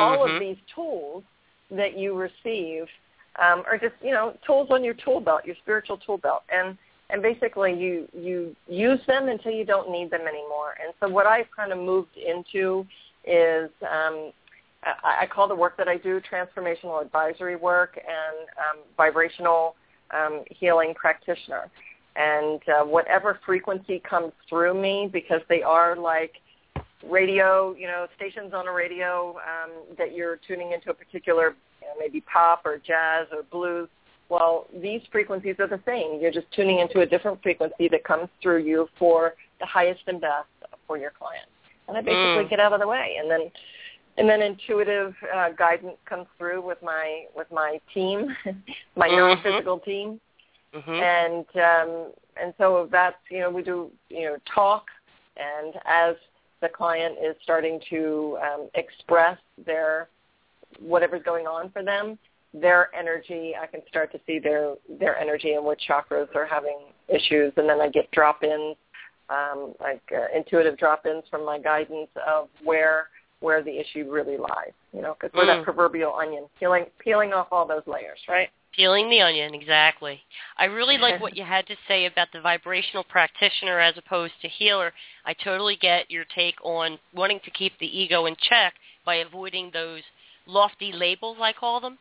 all 0.00 0.18
Mhm. 0.26 0.34
of 0.34 0.40
these 0.40 0.56
tools 0.74 1.24
that 1.70 1.96
you 1.96 2.14
receive 2.14 2.88
um, 3.36 3.64
are 3.66 3.78
just 3.78 3.94
you 4.02 4.12
know 4.12 4.36
tools 4.46 4.68
on 4.70 4.82
your 4.82 4.94
tool 4.94 5.20
belt, 5.20 5.44
your 5.44 5.56
spiritual 5.56 5.98
tool 5.98 6.18
belt, 6.18 6.42
and 6.50 6.78
and 7.14 7.22
basically 7.22 7.72
you 7.72 8.08
you 8.12 8.56
use 8.66 8.98
them 9.06 9.28
until 9.28 9.52
you 9.52 9.64
don't 9.64 9.88
need 9.88 10.10
them 10.10 10.22
anymore. 10.22 10.74
And 10.82 10.92
so 10.98 11.08
what 11.08 11.26
I've 11.26 11.46
kind 11.56 11.70
of 11.70 11.78
moved 11.78 12.16
into 12.16 12.84
is 13.24 13.70
um, 13.82 14.32
I, 14.82 15.20
I 15.22 15.26
call 15.32 15.46
the 15.46 15.54
work 15.54 15.76
that 15.76 15.86
I 15.86 15.96
do 15.96 16.20
transformational 16.20 17.00
advisory 17.00 17.54
work 17.54 17.96
and 17.96 18.48
um, 18.58 18.82
vibrational 18.96 19.76
um, 20.10 20.42
healing 20.50 20.92
practitioner. 20.92 21.70
And 22.16 22.60
uh, 22.68 22.84
whatever 22.84 23.38
frequency 23.46 24.00
comes 24.00 24.32
through 24.48 24.74
me, 24.74 25.08
because 25.12 25.40
they 25.48 25.62
are 25.62 25.96
like 25.96 26.32
radio, 27.08 27.76
you 27.78 27.86
know, 27.86 28.08
stations 28.16 28.52
on 28.52 28.66
a 28.66 28.72
radio 28.72 29.36
um, 29.36 29.70
that 29.98 30.16
you're 30.16 30.40
tuning 30.48 30.72
into 30.72 30.90
a 30.90 30.94
particular, 30.94 31.54
you 31.80 31.86
know, 31.86 31.94
maybe 31.96 32.20
pop 32.22 32.62
or 32.64 32.78
jazz 32.78 33.28
or 33.32 33.44
blues. 33.52 33.88
Well, 34.34 34.66
these 34.82 35.00
frequencies 35.12 35.54
are 35.60 35.68
the 35.68 35.80
same. 35.86 36.20
You're 36.20 36.32
just 36.32 36.50
tuning 36.50 36.80
into 36.80 37.00
a 37.02 37.06
different 37.06 37.40
frequency 37.40 37.88
that 37.88 38.02
comes 38.02 38.28
through 38.42 38.64
you 38.64 38.88
for 38.98 39.34
the 39.60 39.66
highest 39.66 40.00
and 40.08 40.20
best 40.20 40.48
for 40.88 40.98
your 40.98 41.12
client. 41.12 41.46
And 41.86 41.96
I 41.96 42.00
basically 42.00 42.44
Mm. 42.44 42.50
get 42.50 42.58
out 42.58 42.72
of 42.72 42.80
the 42.80 42.88
way, 42.88 43.16
and 43.18 43.30
then 43.30 43.52
and 44.16 44.28
then 44.28 44.42
intuitive 44.42 45.14
uh, 45.32 45.50
guidance 45.50 45.98
comes 46.04 46.26
through 46.36 46.62
with 46.62 46.80
my 46.82 47.26
with 47.36 47.50
my 47.52 47.80
team, 47.92 48.36
my 48.96 49.08
Mhm. 49.08 49.16
non-physical 49.18 49.78
team, 49.80 50.20
Mhm. 50.72 51.00
and 51.00 51.46
um, 51.70 52.12
and 52.36 52.54
so 52.58 52.86
that's 52.86 53.20
you 53.30 53.38
know 53.38 53.50
we 53.50 53.62
do 53.62 53.92
you 54.08 54.22
know 54.22 54.36
talk, 54.46 54.90
and 55.36 55.80
as 55.84 56.16
the 56.60 56.68
client 56.68 57.18
is 57.20 57.36
starting 57.42 57.78
to 57.90 58.36
um, 58.42 58.68
express 58.74 59.38
their 59.58 60.08
whatever's 60.80 61.22
going 61.22 61.46
on 61.46 61.70
for 61.70 61.82
them, 61.84 62.18
their 62.54 62.94
energy, 62.94 63.54
I 63.60 63.66
can 63.66 63.82
start 63.88 64.12
to 64.12 64.20
see 64.26 64.38
their 64.38 64.74
their 65.00 65.18
energy 65.18 65.52
and 65.54 65.64
which 65.64 65.82
chakras 65.88 66.34
are 66.36 66.46
having 66.46 66.78
issues, 67.08 67.52
and 67.56 67.68
then 67.68 67.80
I 67.80 67.88
get 67.88 68.10
drop-ins, 68.12 68.76
um, 69.28 69.74
like 69.80 70.02
uh, 70.12 70.26
intuitive 70.36 70.78
drop-ins 70.78 71.24
from 71.30 71.44
my 71.44 71.58
guidance 71.58 72.08
of 72.26 72.48
where 72.62 73.08
where 73.40 73.62
the 73.62 73.78
issue 73.78 74.10
really 74.10 74.36
lies. 74.36 74.72
You 74.92 75.02
know, 75.02 75.16
because 75.20 75.34
we're 75.34 75.44
mm. 75.44 75.58
that 75.58 75.64
proverbial 75.64 76.14
onion, 76.14 76.44
peeling 76.58 76.86
peeling 77.00 77.32
off 77.32 77.48
all 77.50 77.66
those 77.66 77.82
layers, 77.86 78.20
right? 78.28 78.48
Peeling 78.76 79.08
the 79.08 79.20
onion, 79.20 79.54
exactly. 79.54 80.20
I 80.56 80.64
really 80.64 80.98
like 80.98 81.20
what 81.20 81.36
you 81.36 81.44
had 81.44 81.66
to 81.66 81.76
say 81.88 82.06
about 82.06 82.28
the 82.32 82.40
vibrational 82.40 83.04
practitioner 83.04 83.80
as 83.80 83.94
opposed 83.98 84.34
to 84.42 84.48
healer. 84.48 84.92
I 85.26 85.34
totally 85.34 85.76
get 85.80 86.10
your 86.10 86.24
take 86.34 86.56
on 86.64 86.98
wanting 87.12 87.40
to 87.44 87.50
keep 87.50 87.72
the 87.78 87.98
ego 87.98 88.26
in 88.26 88.36
check 88.48 88.74
by 89.04 89.16
avoiding 89.16 89.70
those 89.72 90.02
lofty 90.46 90.92
labels, 90.92 91.38
I 91.40 91.52
call 91.52 91.80
them. 91.80 91.98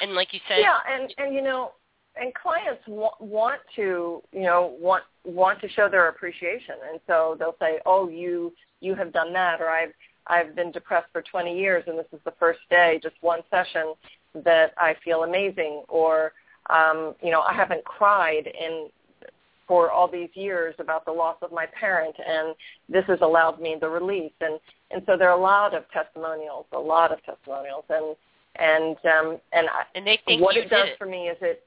And 0.00 0.14
like 0.14 0.32
you 0.32 0.40
said, 0.48 0.58
yeah, 0.60 0.78
and 0.88 1.12
and 1.18 1.34
you 1.34 1.42
know, 1.42 1.72
and 2.20 2.32
clients 2.34 2.82
w- 2.86 3.08
want 3.20 3.60
to, 3.76 4.22
you 4.32 4.42
know, 4.42 4.76
want 4.78 5.04
want 5.24 5.60
to 5.60 5.68
show 5.68 5.88
their 5.88 6.08
appreciation, 6.08 6.74
and 6.90 7.00
so 7.06 7.36
they'll 7.38 7.56
say, 7.60 7.80
"Oh, 7.86 8.08
you 8.08 8.52
you 8.80 8.94
have 8.94 9.12
done 9.12 9.32
that," 9.32 9.60
or 9.60 9.68
"I've 9.68 9.92
I've 10.26 10.54
been 10.54 10.72
depressed 10.72 11.08
for 11.12 11.22
20 11.22 11.56
years, 11.56 11.84
and 11.86 11.98
this 11.98 12.06
is 12.12 12.20
the 12.24 12.34
first 12.38 12.60
day, 12.68 12.98
just 13.02 13.14
one 13.20 13.40
session, 13.50 13.94
that 14.34 14.72
I 14.76 14.96
feel 15.04 15.24
amazing," 15.24 15.82
or 15.88 16.32
um, 16.70 17.14
you 17.22 17.30
know, 17.30 17.42
I 17.42 17.54
haven't 17.54 17.84
cried 17.84 18.46
in 18.46 18.88
for 19.66 19.90
all 19.90 20.08
these 20.08 20.30
years 20.34 20.74
about 20.78 21.04
the 21.04 21.10
loss 21.12 21.36
of 21.42 21.50
my 21.52 21.66
parent, 21.66 22.14
and 22.24 22.54
this 22.88 23.04
has 23.06 23.18
allowed 23.20 23.60
me 23.60 23.76
the 23.80 23.88
release. 23.88 24.32
And 24.40 24.60
and 24.90 25.02
so 25.06 25.16
there 25.16 25.28
are 25.28 25.38
a 25.38 25.40
lot 25.40 25.74
of 25.74 25.84
testimonials, 25.90 26.66
a 26.72 26.78
lot 26.78 27.12
of 27.12 27.22
testimonials, 27.24 27.84
and 27.88 28.14
and 28.58 28.96
um, 29.04 29.40
and, 29.52 29.68
I, 29.68 29.82
and 29.94 30.06
they 30.06 30.20
think 30.24 30.42
what 30.42 30.56
it 30.56 30.70
does 30.70 30.88
it. 30.88 30.98
for 30.98 31.06
me 31.06 31.28
is 31.28 31.36
it 31.40 31.64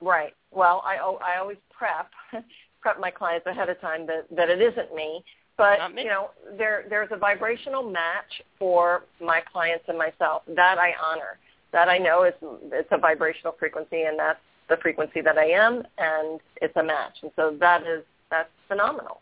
right. 0.00 0.34
Well, 0.50 0.82
I 0.84 0.96
I 0.96 1.38
always 1.38 1.58
prep 1.70 2.10
prep 2.80 3.00
my 3.00 3.10
clients 3.10 3.46
ahead 3.46 3.68
of 3.68 3.80
time 3.80 4.06
that 4.06 4.26
that 4.34 4.50
it 4.50 4.60
isn't 4.60 4.94
me, 4.94 5.24
but 5.56 5.78
you 5.96 6.04
know 6.04 6.30
there 6.56 6.84
there's 6.88 7.10
a 7.12 7.16
vibrational 7.16 7.82
match 7.82 8.42
for 8.58 9.04
my 9.20 9.40
clients 9.52 9.84
and 9.88 9.98
myself 9.98 10.42
that 10.48 10.78
I 10.78 10.92
honor. 11.02 11.38
That 11.72 11.88
I 11.88 11.98
know 11.98 12.22
is 12.22 12.34
it's 12.72 12.88
a 12.92 12.98
vibrational 12.98 13.56
frequency, 13.58 14.02
and 14.02 14.18
that's 14.18 14.38
the 14.68 14.76
frequency 14.80 15.20
that 15.20 15.38
I 15.38 15.46
am, 15.46 15.82
and 15.98 16.40
it's 16.62 16.76
a 16.76 16.82
match. 16.82 17.16
And 17.22 17.32
so 17.36 17.56
that 17.60 17.82
is 17.82 18.04
that's 18.30 18.50
phenomenal. 18.68 19.20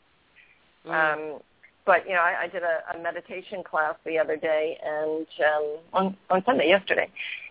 Mm. 0.86 1.34
Um, 1.34 1.40
but 1.84 2.06
you 2.06 2.12
know, 2.12 2.20
I, 2.20 2.44
I 2.44 2.48
did 2.48 2.62
a, 2.62 2.96
a 2.96 3.02
meditation 3.02 3.62
class 3.64 3.94
the 4.04 4.18
other 4.18 4.36
day, 4.36 4.78
and 4.84 5.26
um, 5.40 5.78
on 5.92 6.16
on 6.30 6.44
Sunday 6.44 6.68
yesterday, 6.68 7.10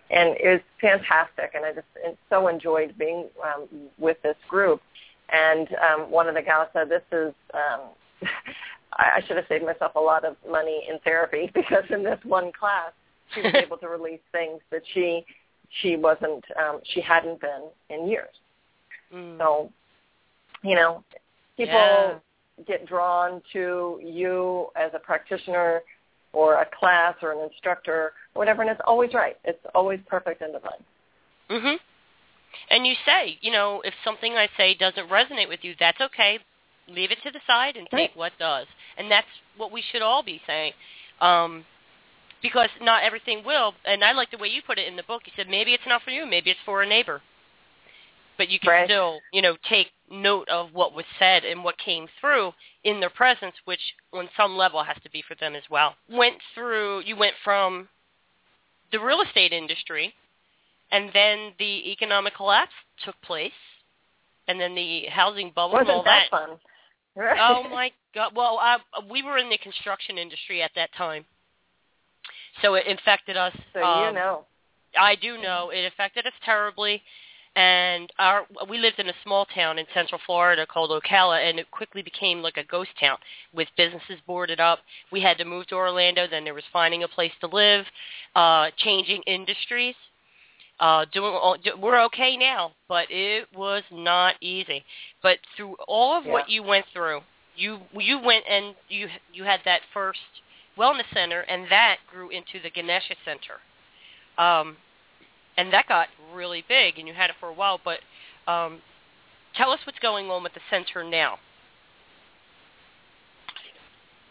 and 0.09 0.35
it 0.37 0.47
was 0.47 0.61
fantastic. 0.79 1.51
And 1.53 1.65
I 1.65 1.73
just 1.73 1.87
so 2.29 2.47
enjoyed 2.47 2.97
being 2.97 3.27
um, 3.43 3.67
with 3.97 4.21
this 4.23 4.37
group. 4.49 4.81
And 5.33 5.67
um, 5.75 6.11
one 6.11 6.27
of 6.27 6.35
the 6.35 6.41
gals 6.41 6.69
said, 6.73 6.89
"This 6.89 7.03
is." 7.11 7.33
Um, 7.53 7.89
I, 8.93 9.17
I 9.17 9.21
should 9.25 9.37
have 9.37 9.45
saved 9.47 9.65
myself 9.65 9.93
a 9.95 9.99
lot 9.99 10.25
of 10.25 10.35
money 10.49 10.85
in 10.89 10.99
therapy 10.99 11.49
because 11.55 11.83
in 11.89 12.03
this 12.03 12.19
one 12.23 12.51
class, 12.51 12.91
she 13.33 13.41
was 13.41 13.53
able 13.63 13.77
to 13.77 13.87
release 13.87 14.19
things 14.31 14.59
that 14.71 14.81
she 14.93 15.25
she 15.81 15.95
wasn't 15.95 16.43
um, 16.61 16.79
she 16.83 17.01
hadn't 17.01 17.39
been 17.39 17.69
in 17.89 18.07
years. 18.07 18.33
Mm. 19.13 19.37
So, 19.37 19.71
you 20.63 20.75
know, 20.75 21.03
people 21.57 21.73
yeah. 21.73 22.13
Get 22.67 22.85
drawn 22.85 23.41
to 23.53 23.99
you 24.03 24.67
as 24.75 24.91
a 24.93 24.99
practitioner 24.99 25.81
or 26.33 26.61
a 26.61 26.65
class 26.79 27.15
or 27.21 27.33
an 27.33 27.49
instructor 27.49 27.93
or 27.93 28.13
whatever, 28.33 28.61
and 28.61 28.71
it's 28.71 28.81
always 28.85 29.13
right. 29.13 29.37
It's 29.43 29.63
always 29.75 29.99
perfect 30.07 30.41
and 30.41 30.53
divine. 30.53 30.83
Mhm. 31.49 31.79
And 32.69 32.85
you 32.85 32.95
say, 33.05 33.37
you 33.41 33.51
know, 33.51 33.81
if 33.81 33.93
something 34.03 34.37
I 34.37 34.47
say 34.57 34.73
doesn't 34.73 35.09
resonate 35.09 35.47
with 35.47 35.63
you, 35.63 35.75
that's 35.79 35.99
okay. 35.99 36.39
Leave 36.87 37.11
it 37.11 37.21
to 37.23 37.31
the 37.31 37.41
side 37.47 37.77
and 37.77 37.87
take 37.89 38.09
right. 38.09 38.17
what 38.17 38.37
does. 38.39 38.67
And 38.97 39.09
that's 39.09 39.27
what 39.57 39.71
we 39.71 39.81
should 39.81 40.01
all 40.01 40.23
be 40.23 40.41
saying. 40.45 40.73
Um, 41.19 41.65
because 42.41 42.69
not 42.81 43.03
everything 43.03 43.43
will. 43.45 43.73
And 43.85 44.03
I 44.03 44.13
like 44.13 44.31
the 44.31 44.37
way 44.37 44.47
you 44.47 44.61
put 44.61 44.79
it 44.79 44.87
in 44.87 44.95
the 44.95 45.03
book. 45.03 45.21
You 45.25 45.33
said 45.35 45.47
maybe 45.47 45.73
it's 45.73 45.85
not 45.87 46.01
for 46.01 46.11
you, 46.11 46.25
maybe 46.25 46.49
it's 46.49 46.59
for 46.65 46.81
a 46.81 46.87
neighbor, 46.87 47.21
but 48.41 48.49
you 48.49 48.59
can 48.59 48.71
right. 48.71 48.87
still, 48.87 49.19
you 49.31 49.39
know, 49.39 49.55
take 49.69 49.89
note 50.09 50.49
of 50.49 50.73
what 50.73 50.95
was 50.95 51.05
said 51.19 51.45
and 51.45 51.63
what 51.63 51.77
came 51.77 52.07
through 52.19 52.51
in 52.83 52.99
their 52.99 53.11
presence, 53.11 53.53
which 53.65 53.79
on 54.13 54.27
some 54.35 54.57
level 54.57 54.83
has 54.83 54.97
to 55.03 55.11
be 55.11 55.23
for 55.27 55.35
them 55.35 55.53
as 55.53 55.61
well. 55.69 55.93
Went 56.09 56.37
through. 56.55 57.01
You 57.01 57.15
went 57.15 57.35
from 57.43 57.87
the 58.91 58.99
real 58.99 59.21
estate 59.21 59.53
industry, 59.53 60.11
and 60.91 61.11
then 61.13 61.51
the 61.59 61.91
economic 61.91 62.35
collapse 62.35 62.71
took 63.05 63.13
place, 63.21 63.51
and 64.47 64.59
then 64.59 64.73
the 64.73 65.03
housing 65.11 65.51
bubble 65.53 65.73
Wasn't 65.73 65.89
and 65.89 65.97
all 65.97 66.03
that, 66.03 66.23
that. 66.31 66.47
fun? 66.47 66.57
Right. 67.15 67.37
Oh 67.39 67.69
my 67.69 67.91
God! 68.15 68.31
Well, 68.35 68.57
I, 68.59 68.77
we 69.07 69.21
were 69.21 69.37
in 69.37 69.51
the 69.51 69.59
construction 69.59 70.17
industry 70.17 70.63
at 70.63 70.71
that 70.73 70.89
time, 70.97 71.25
so 72.63 72.73
it 72.73 72.87
infected 72.87 73.37
us. 73.37 73.55
So 73.71 73.83
um, 73.83 74.07
you 74.07 74.19
know. 74.19 74.45
I 74.97 75.15
do 75.15 75.37
know 75.37 75.69
it 75.69 75.85
affected 75.85 76.25
us 76.25 76.33
terribly, 76.43 77.03
and 77.55 78.11
our 78.17 78.45
we 78.69 78.77
lived 78.77 78.99
in 78.99 79.09
a 79.09 79.13
small 79.23 79.45
town 79.45 79.77
in 79.77 79.85
Central 79.93 80.21
Florida 80.25 80.65
called 80.65 80.89
Ocala, 80.89 81.47
and 81.47 81.59
it 81.59 81.69
quickly 81.71 82.01
became 82.01 82.41
like 82.41 82.57
a 82.57 82.63
ghost 82.63 82.91
town 82.99 83.17
with 83.53 83.67
businesses 83.75 84.19
boarded 84.25 84.59
up. 84.59 84.79
We 85.11 85.21
had 85.21 85.37
to 85.39 85.45
move 85.45 85.67
to 85.67 85.75
Orlando. 85.75 86.27
Then 86.27 86.43
there 86.45 86.53
was 86.53 86.63
finding 86.71 87.03
a 87.03 87.07
place 87.07 87.33
to 87.41 87.47
live, 87.47 87.85
uh, 88.35 88.71
changing 88.77 89.23
industries. 89.23 89.95
Uh, 90.79 91.05
doing 91.13 91.31
all, 91.31 91.57
do, 91.63 91.77
we're 91.79 92.03
okay 92.05 92.35
now, 92.35 92.71
but 92.87 93.05
it 93.11 93.47
was 93.55 93.83
not 93.91 94.33
easy. 94.41 94.83
But 95.21 95.37
through 95.55 95.75
all 95.87 96.17
of 96.17 96.25
Yeah. 96.25 96.31
what 96.31 96.49
you 96.49 96.63
went 96.63 96.87
through, 96.91 97.21
you 97.55 97.81
you 97.93 98.17
went 98.17 98.45
and 98.49 98.75
you 98.87 99.09
you 99.33 99.43
had 99.43 99.59
that 99.65 99.81
first 99.93 100.19
wellness 100.77 101.09
center, 101.13 101.41
and 101.41 101.69
that 101.69 101.97
grew 102.09 102.29
into 102.29 102.59
the 102.63 102.69
Ganesha 102.69 103.15
Center. 103.25 103.59
Um, 104.37 104.77
and 105.61 105.71
that 105.71 105.87
got 105.87 106.07
really 106.33 106.63
big, 106.67 106.97
and 106.97 107.07
you 107.07 107.13
had 107.13 107.29
it 107.29 107.35
for 107.39 107.49
a 107.49 107.53
while. 107.53 107.79
But 107.85 107.99
um, 108.51 108.81
tell 109.55 109.69
us 109.69 109.79
what's 109.85 109.99
going 109.99 110.27
on 110.31 110.41
with 110.41 110.53
the 110.53 110.59
center 110.71 111.03
now. 111.03 111.37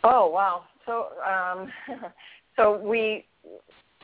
Oh 0.02 0.28
wow! 0.28 0.64
So 0.86 1.08
um, 1.24 1.70
so 2.56 2.78
we 2.78 3.26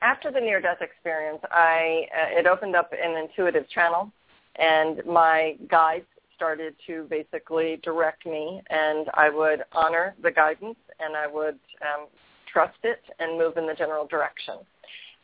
after 0.02 0.30
the 0.30 0.38
near 0.38 0.60
death 0.60 0.80
experience, 0.80 1.40
I 1.50 2.06
uh, 2.14 2.38
it 2.38 2.46
opened 2.46 2.76
up 2.76 2.92
an 2.92 3.16
intuitive 3.16 3.68
channel, 3.70 4.12
and 4.56 5.04
my 5.04 5.56
guides 5.68 6.06
started 6.36 6.76
to 6.86 7.06
basically 7.10 7.80
direct 7.82 8.24
me, 8.24 8.62
and 8.70 9.08
I 9.14 9.30
would 9.30 9.64
honor 9.72 10.14
the 10.22 10.30
guidance, 10.30 10.76
and 11.00 11.16
I 11.16 11.26
would 11.26 11.58
um, 11.80 12.06
trust 12.52 12.78
it 12.84 13.02
and 13.18 13.36
move 13.36 13.56
in 13.56 13.66
the 13.66 13.74
general 13.74 14.06
direction. 14.06 14.58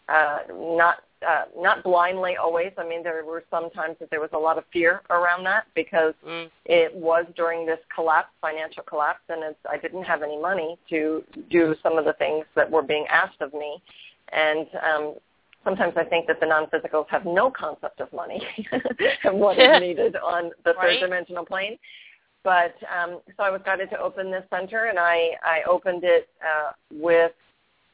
Uh, 0.09 0.39
not 0.51 0.97
uh, 1.27 1.45
not 1.57 1.85
blindly 1.85 2.37
always. 2.37 2.73
I 2.77 2.85
mean, 2.85 3.03
there 3.05 3.25
were 3.25 3.45
some 3.51 3.71
times 3.71 3.97
that 4.01 4.11
there 4.11 4.21
was 4.21 4.31
a 4.33 4.39
lot 4.39 4.59
of 4.59 4.65
fear 4.73 5.03
around 5.11 5.45
that 5.45 5.67
because 5.75 6.15
Mm. 6.27 6.51
it 6.65 6.93
was 6.95 7.25
during 7.37 7.65
this 7.65 7.79
collapse, 7.95 8.31
financial 8.41 8.83
collapse, 8.83 9.23
and 9.29 9.43
it's, 9.45 9.59
I 9.71 9.77
didn't 9.77 10.03
have 10.03 10.23
any 10.23 10.37
money 10.39 10.79
to 10.91 11.23
do 11.49 11.77
some 11.83 11.97
of 11.97 12.05
the 12.05 12.15
things 12.15 12.45
that 12.57 12.69
were 12.69 12.83
being 12.83 13.07
asked 13.09 13.41
of 13.41 13.55
me. 13.55 13.81
And 14.33 14.67
um, 14.83 15.15
sometimes 15.63 15.95
I 15.97 16.05
think 16.05 16.27
that 16.27 16.41
the 16.41 16.47
non-physicals 16.47 17.07
have 17.09 17.25
no 17.25 17.51
concept 17.51 18.01
of 18.01 18.13
money 18.13 18.43
and 19.25 19.39
what 19.39 19.59
is 19.59 19.81
needed 19.81 20.17
on 20.17 20.51
the 20.65 20.75
Right. 20.75 20.99
third 20.99 21.07
dimensional 21.07 21.45
plane. 21.47 21.79
But 22.43 22.75
um, 22.93 23.21
so 23.37 23.45
I 23.45 23.51
was 23.51 23.61
guided 23.65 23.91
to 23.91 23.99
open 24.01 24.33
this 24.33 24.45
center, 24.51 24.87
and 24.87 24.99
I, 24.99 25.37
I 25.45 25.63
opened 25.69 26.03
it 26.03 26.29
uh, 26.43 26.73
with 26.91 27.31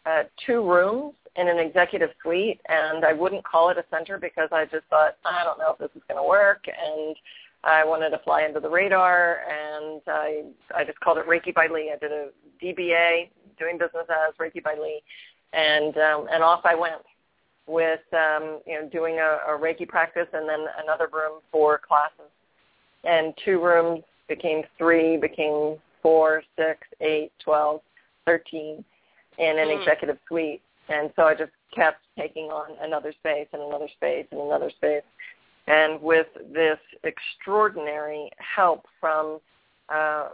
uh, 0.08 0.22
two 0.46 0.62
rooms 0.62 1.14
in 1.36 1.48
an 1.48 1.58
executive 1.58 2.10
suite, 2.22 2.60
and 2.68 3.04
I 3.04 3.12
wouldn't 3.12 3.44
call 3.44 3.70
it 3.70 3.78
a 3.78 3.84
center 3.90 4.18
because 4.18 4.48
I 4.52 4.64
just 4.64 4.86
thought 4.90 5.16
I 5.24 5.44
don't 5.44 5.58
know 5.58 5.72
if 5.72 5.78
this 5.78 5.90
is 5.94 6.02
going 6.08 6.22
to 6.22 6.28
work, 6.28 6.64
and 6.66 7.14
I 7.64 7.84
wanted 7.84 8.10
to 8.10 8.18
fly 8.24 8.44
under 8.44 8.60
the 8.60 8.68
radar, 8.68 9.40
and 9.48 10.00
I 10.06 10.44
I 10.74 10.84
just 10.84 10.98
called 11.00 11.18
it 11.18 11.26
Reiki 11.26 11.54
by 11.54 11.66
Lee. 11.66 11.92
I 11.94 11.98
did 11.98 12.12
a 12.12 12.28
DBA, 12.62 13.28
doing 13.58 13.78
business 13.78 14.06
as 14.08 14.34
Reiki 14.40 14.62
by 14.62 14.74
Lee, 14.80 15.02
and 15.52 15.96
um, 15.98 16.26
and 16.32 16.42
off 16.42 16.62
I 16.64 16.74
went 16.74 17.02
with 17.66 18.00
um, 18.12 18.60
you 18.66 18.80
know 18.80 18.88
doing 18.90 19.18
a, 19.18 19.52
a 19.52 19.58
Reiki 19.58 19.86
practice, 19.86 20.28
and 20.32 20.48
then 20.48 20.66
another 20.82 21.08
room 21.12 21.40
for 21.52 21.80
classes, 21.86 22.32
and 23.04 23.34
two 23.44 23.62
rooms 23.62 24.02
became 24.28 24.62
three, 24.76 25.16
became 25.16 25.76
four, 26.02 26.42
six, 26.56 26.80
eight, 27.00 27.30
twelve, 27.44 27.80
thirteen 28.24 28.84
in 29.38 29.58
an 29.58 29.68
Mm. 29.68 29.78
executive 29.78 30.18
suite. 30.26 30.62
And 30.88 31.12
so 31.16 31.24
I 31.24 31.34
just 31.34 31.52
kept 31.74 32.02
taking 32.16 32.50
on 32.50 32.76
another 32.80 33.12
space 33.12 33.48
and 33.52 33.62
another 33.62 33.88
space 33.88 34.26
and 34.30 34.40
another 34.40 34.70
space. 34.70 35.02
And 35.66 36.00
with 36.00 36.28
this 36.52 36.78
extraordinary 37.04 38.30
help 38.38 38.86
from 39.00 39.40
uh, 39.88 40.28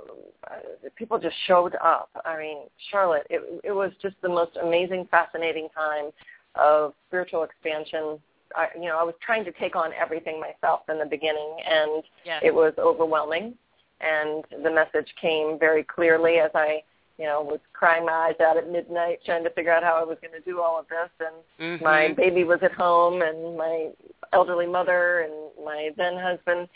people 0.97 1.19
just 1.19 1.37
showed 1.47 1.77
up. 1.77 2.11
I 2.25 2.37
mean, 2.39 2.59
Charlotte, 2.91 3.27
it, 3.31 3.61
it 3.63 3.73
was 3.73 3.93
just 4.03 4.17
the 4.21 4.29
most 4.29 4.57
amazing, 4.61 5.07
fascinating 5.11 5.69
time 5.75 6.11
of 6.57 6.95
spiritual 7.09 7.45
expansion. 7.45 8.19
I, 8.57 8.69
you 8.75 8.87
know, 8.87 8.99
I 8.99 9.05
was 9.05 9.15
trying 9.25 9.45
to 9.45 9.53
take 9.53 9.77
on 9.77 9.93
everything 9.93 10.41
myself 10.41 10.81
in 10.89 10.99
the 10.99 11.07
beginning, 11.07 11.57
and 11.69 12.03
yes. 12.25 12.43
it 12.45 12.55
was 12.55 12.73
overwhelming. 12.79 13.55
And 14.01 14.45
the 14.63 14.71
message 14.71 15.09
came 15.21 15.59
very 15.59 15.85
clearly 15.85 16.39
as 16.39 16.51
I, 16.55 16.83
you 17.19 17.27
know, 17.27 17.43
was 17.43 17.61
crying 17.73 18.05
my 18.05 18.13
eyes 18.13 18.41
out 18.41 18.57
at 18.57 18.71
midnight 18.71 19.21
trying 19.25 19.45
to 19.45 19.51
figure 19.51 19.73
out 19.73 19.85
how 19.85 19.95
I 19.95 20.05
was 20.05 20.19
going 20.21 20.35
to 20.35 20.41
do 20.41 20.61
all 20.61 20.79
of 20.79 20.87
this. 20.89 21.11
And 21.21 21.77
mm-hmm. 21.79 21.85
my 21.85 22.13
baby 22.13 22.45
was 22.45 22.59
at 22.63 22.73
home, 22.73 23.23
and 23.23 23.57
my 23.57 23.91
elderly 24.33 24.67
mother, 24.67 25.21
and 25.21 25.65
my 25.65 25.91
then 25.97 26.17
husband 26.17 26.69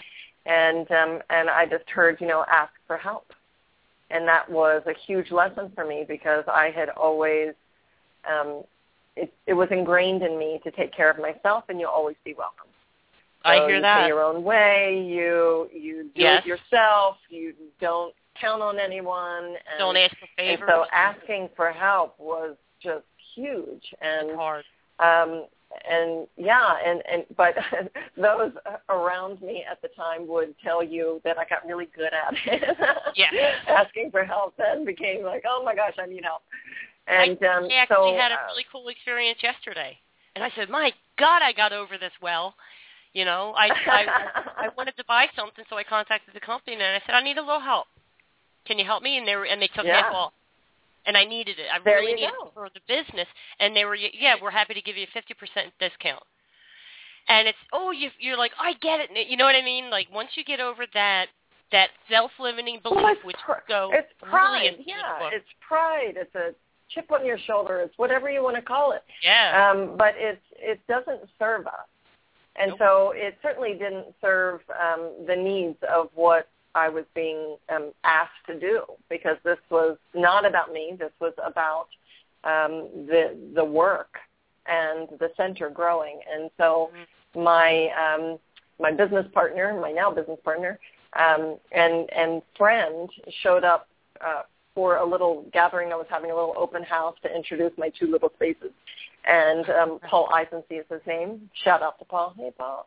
and 0.49 0.91
um, 0.91 1.21
and 1.31 1.51
I 1.51 1.67
just 1.67 1.89
heard, 1.91 2.21
you 2.21 2.27
know, 2.27 2.45
ask 2.51 2.73
for 2.87 2.97
help, 2.97 3.33
and 4.11 4.27
that 4.27 4.51
was 4.51 4.83
a 4.87 4.95
huge 5.07 5.31
lesson 5.31 5.71
for 5.75 5.85
me 5.85 6.05
because 6.09 6.45
I 6.49 6.71
had 6.75 6.89
always, 6.89 7.53
um, 8.29 8.63
it, 9.15 9.33
it 9.47 9.53
was 9.53 9.69
ingrained 9.71 10.23
in 10.23 10.39
me 10.39 10.59
to 10.65 10.71
take 10.71 10.93
care 10.93 11.11
of 11.11 11.19
myself, 11.19 11.65
and 11.69 11.79
you'll 11.79 11.91
always 11.91 12.17
be 12.25 12.35
welcome. 12.35 12.71
So 13.45 13.51
I 13.51 13.67
hear 13.67 13.77
you 13.77 13.83
that. 13.83 14.01
Pay 14.03 14.07
your 14.09 14.23
own 14.23 14.43
way. 14.43 15.05
You 15.07 15.69
you 15.73 16.05
do 16.15 16.23
yes. 16.23 16.43
it 16.43 16.49
yourself. 16.49 17.17
You 17.29 17.53
don't 17.79 18.15
count 18.41 18.63
on 18.63 18.79
anyone. 18.79 19.45
And, 19.45 19.79
don't 19.79 19.97
ask 19.97 20.17
for 20.19 20.29
favors. 20.37 20.61
And 20.61 20.69
so 20.69 20.85
asking 20.93 21.51
for 21.57 21.71
help 21.71 22.19
was 22.19 22.57
just 22.83 23.05
huge 23.35 23.95
and 24.01 24.31
it's 24.31 24.37
hard. 24.37 24.65
Um, 24.99 25.47
and 25.89 26.27
yeah, 26.37 26.77
and 26.85 27.03
and 27.11 27.25
but 27.37 27.55
those 28.17 28.53
around 28.89 29.41
me 29.43 29.65
at 29.71 29.81
the 29.83 29.89
time 29.89 30.27
would 30.27 30.55
tell 30.63 30.83
you 30.83 31.21
that 31.25 31.39
I 31.39 31.45
got 31.45 31.67
really 31.67 31.89
good 31.95 32.11
at 32.13 32.35
it. 32.47 32.77
yeah, 33.17 33.53
asking 33.69 34.11
for 34.11 34.25
help 34.25 34.55
then 34.57 34.85
became 34.85 35.25
like, 35.25 35.45
oh 35.47 35.63
my 35.65 35.75
gosh, 35.75 35.95
I 35.99 36.07
need 36.07 36.25
help. 36.25 36.43
And 37.07 37.39
I, 37.43 37.47
um, 37.47 37.65
I 37.65 37.75
actually 37.75 38.13
so, 38.13 38.17
had 38.19 38.33
a 38.33 38.37
uh, 38.37 38.47
really 38.51 38.65
cool 38.73 38.89
experience 38.89 39.39
yesterday, 39.43 39.97
and 40.35 40.45
I 40.45 40.51
said, 40.57 40.69
my 40.69 40.93
God, 41.19 41.43
I 41.43 41.53
got 41.53 41.73
over 41.73 41.99
this 41.99 42.13
well. 42.23 42.55
You 43.13 43.25
know, 43.25 43.55
I 43.57 43.69
I 43.69 44.07
I 44.57 44.69
wanted 44.77 44.97
to 44.97 45.05
buy 45.07 45.27
something, 45.37 45.65
so 45.69 45.77
I 45.77 45.85
contacted 45.85 46.35
the 46.35 46.41
company 46.41 46.75
and 46.75 46.83
I 46.83 47.03
said, 47.07 47.15
I 47.15 47.23
need 47.23 47.39
a 47.39 47.43
little 47.43 47.61
help. 47.61 47.87
Can 48.69 48.79
you 48.79 48.85
help 48.85 49.03
me? 49.03 49.19
And 49.19 49.27
they 49.27 49.35
were 49.35 49.47
and 49.47 49.61
they 49.61 49.67
took 49.69 49.85
Yeah. 49.87 50.03
half 50.03 50.15
off 50.15 50.33
and 51.07 51.17
I 51.17 51.25
needed 51.25 51.59
it. 51.59 51.67
I 51.73 51.79
There 51.83 51.97
really 51.97 52.15
needed 52.15 52.31
go. 52.39 52.49
it 52.49 52.55
for 52.55 52.69
the 52.73 52.81
business. 52.87 53.27
And 53.59 53.75
they 53.75 53.85
were, 53.87 53.97
yeah, 53.97 54.35
we're 54.41 54.51
happy 54.51 54.75
to 54.75 54.83
give 54.83 54.97
you 54.97 55.05
a 55.05 55.13
fifty 55.13 55.35
percent 55.35 55.73
discount. 55.81 56.23
And 57.29 57.49
it's, 57.49 57.59
oh, 57.73 57.91
you, 57.91 58.11
you're 58.21 58.39
like, 58.39 58.53
I 58.61 58.75
get 58.75 59.01
it. 59.01 59.29
You 59.29 59.37
know 59.37 59.45
what 59.45 59.55
I 59.57 59.63
mean? 59.63 59.91
Like 59.91 60.07
once 60.13 60.31
you 60.37 60.45
get 60.45 60.61
over 60.61 60.85
that 60.95 61.27
that 61.73 61.91
self-limiting 62.11 62.81
belief, 62.83 63.03
well, 63.03 63.17
which 63.25 63.37
pr- 63.45 63.53
go 63.69 63.91
it's 63.93 64.09
really 64.23 64.31
pride. 64.31 64.75
the 64.79 64.85
Yeah, 64.87 65.29
it's 65.33 65.49
pride. 65.67 66.15
It's 66.17 66.35
a 66.35 66.55
chip 66.89 67.11
on 67.13 67.27
your 67.27 67.37
shoulder. 67.39 67.81
It's 67.81 67.93
whatever 67.99 68.31
you 68.31 68.43
want 68.43 68.57
to 68.57 68.63
call 68.63 68.93
it. 68.93 69.03
yeah, 69.23 69.71
Um, 69.71 69.97
but 69.99 70.15
it 70.17 70.41
it 70.57 70.81
doesn't 70.89 71.29
serve 71.39 71.67
us, 71.67 71.87
and 72.57 72.71
Nope. 72.71 72.79
so 72.79 73.13
it 73.15 73.37
certainly 73.43 73.75
didn't 73.75 74.15
serve 74.23 74.61
um, 74.83 75.11
the 75.27 75.37
needs 75.37 75.77
of 75.93 76.09
what 76.15 76.49
I 76.85 76.89
was 76.89 77.07
being 77.15 77.41
um, 77.75 77.87
asked 78.05 78.45
to 78.47 78.55
do 78.59 78.77
because 79.15 79.39
this 79.45 79.63
was 79.71 79.97
not 80.15 80.43
about 80.51 80.69
me. 80.73 80.85
This 81.05 81.15
was 81.21 81.35
about 81.53 81.89
um, 82.45 82.75
the 83.11 83.23
the 83.59 83.65
work 83.65 84.13
and 84.67 85.09
the 85.23 85.31
center 85.37 85.69
growing. 85.81 86.21
And 86.33 86.51
so 86.61 86.91
Mm-hmm. 86.93 87.43
my 87.53 87.71
um, 88.05 88.25
my 88.85 88.93
business 89.03 89.27
partner, 89.39 89.65
my 89.81 89.93
now 89.93 90.11
business 90.11 90.41
partner, 90.45 90.73
um, 91.25 91.43
and 91.73 91.95
and 92.21 92.43
friend 92.57 93.09
showed 93.43 93.65
up 93.65 93.83
uh, 94.29 94.43
for 94.75 94.97
a 94.97 95.05
little 95.05 95.35
gathering. 95.53 95.93
I 95.93 95.97
was 95.97 96.07
having 96.09 96.31
a 96.31 96.35
little 96.35 96.55
open 96.65 96.83
house 96.85 97.17
to 97.25 97.29
introduce 97.35 97.73
my 97.77 97.91
two 97.99 98.09
little 98.15 98.31
spaces. 98.37 98.73
And 99.25 99.65
um, 99.81 99.99
Paul 100.09 100.29
Eisensee 100.39 100.81
is 100.83 100.87
his 100.91 101.05
name. 101.07 101.51
Shout 101.65 101.83
out 101.83 101.99
to 101.99 102.05
Paul. 102.05 102.35
Hey, 102.37 102.53
Paul. 102.57 102.87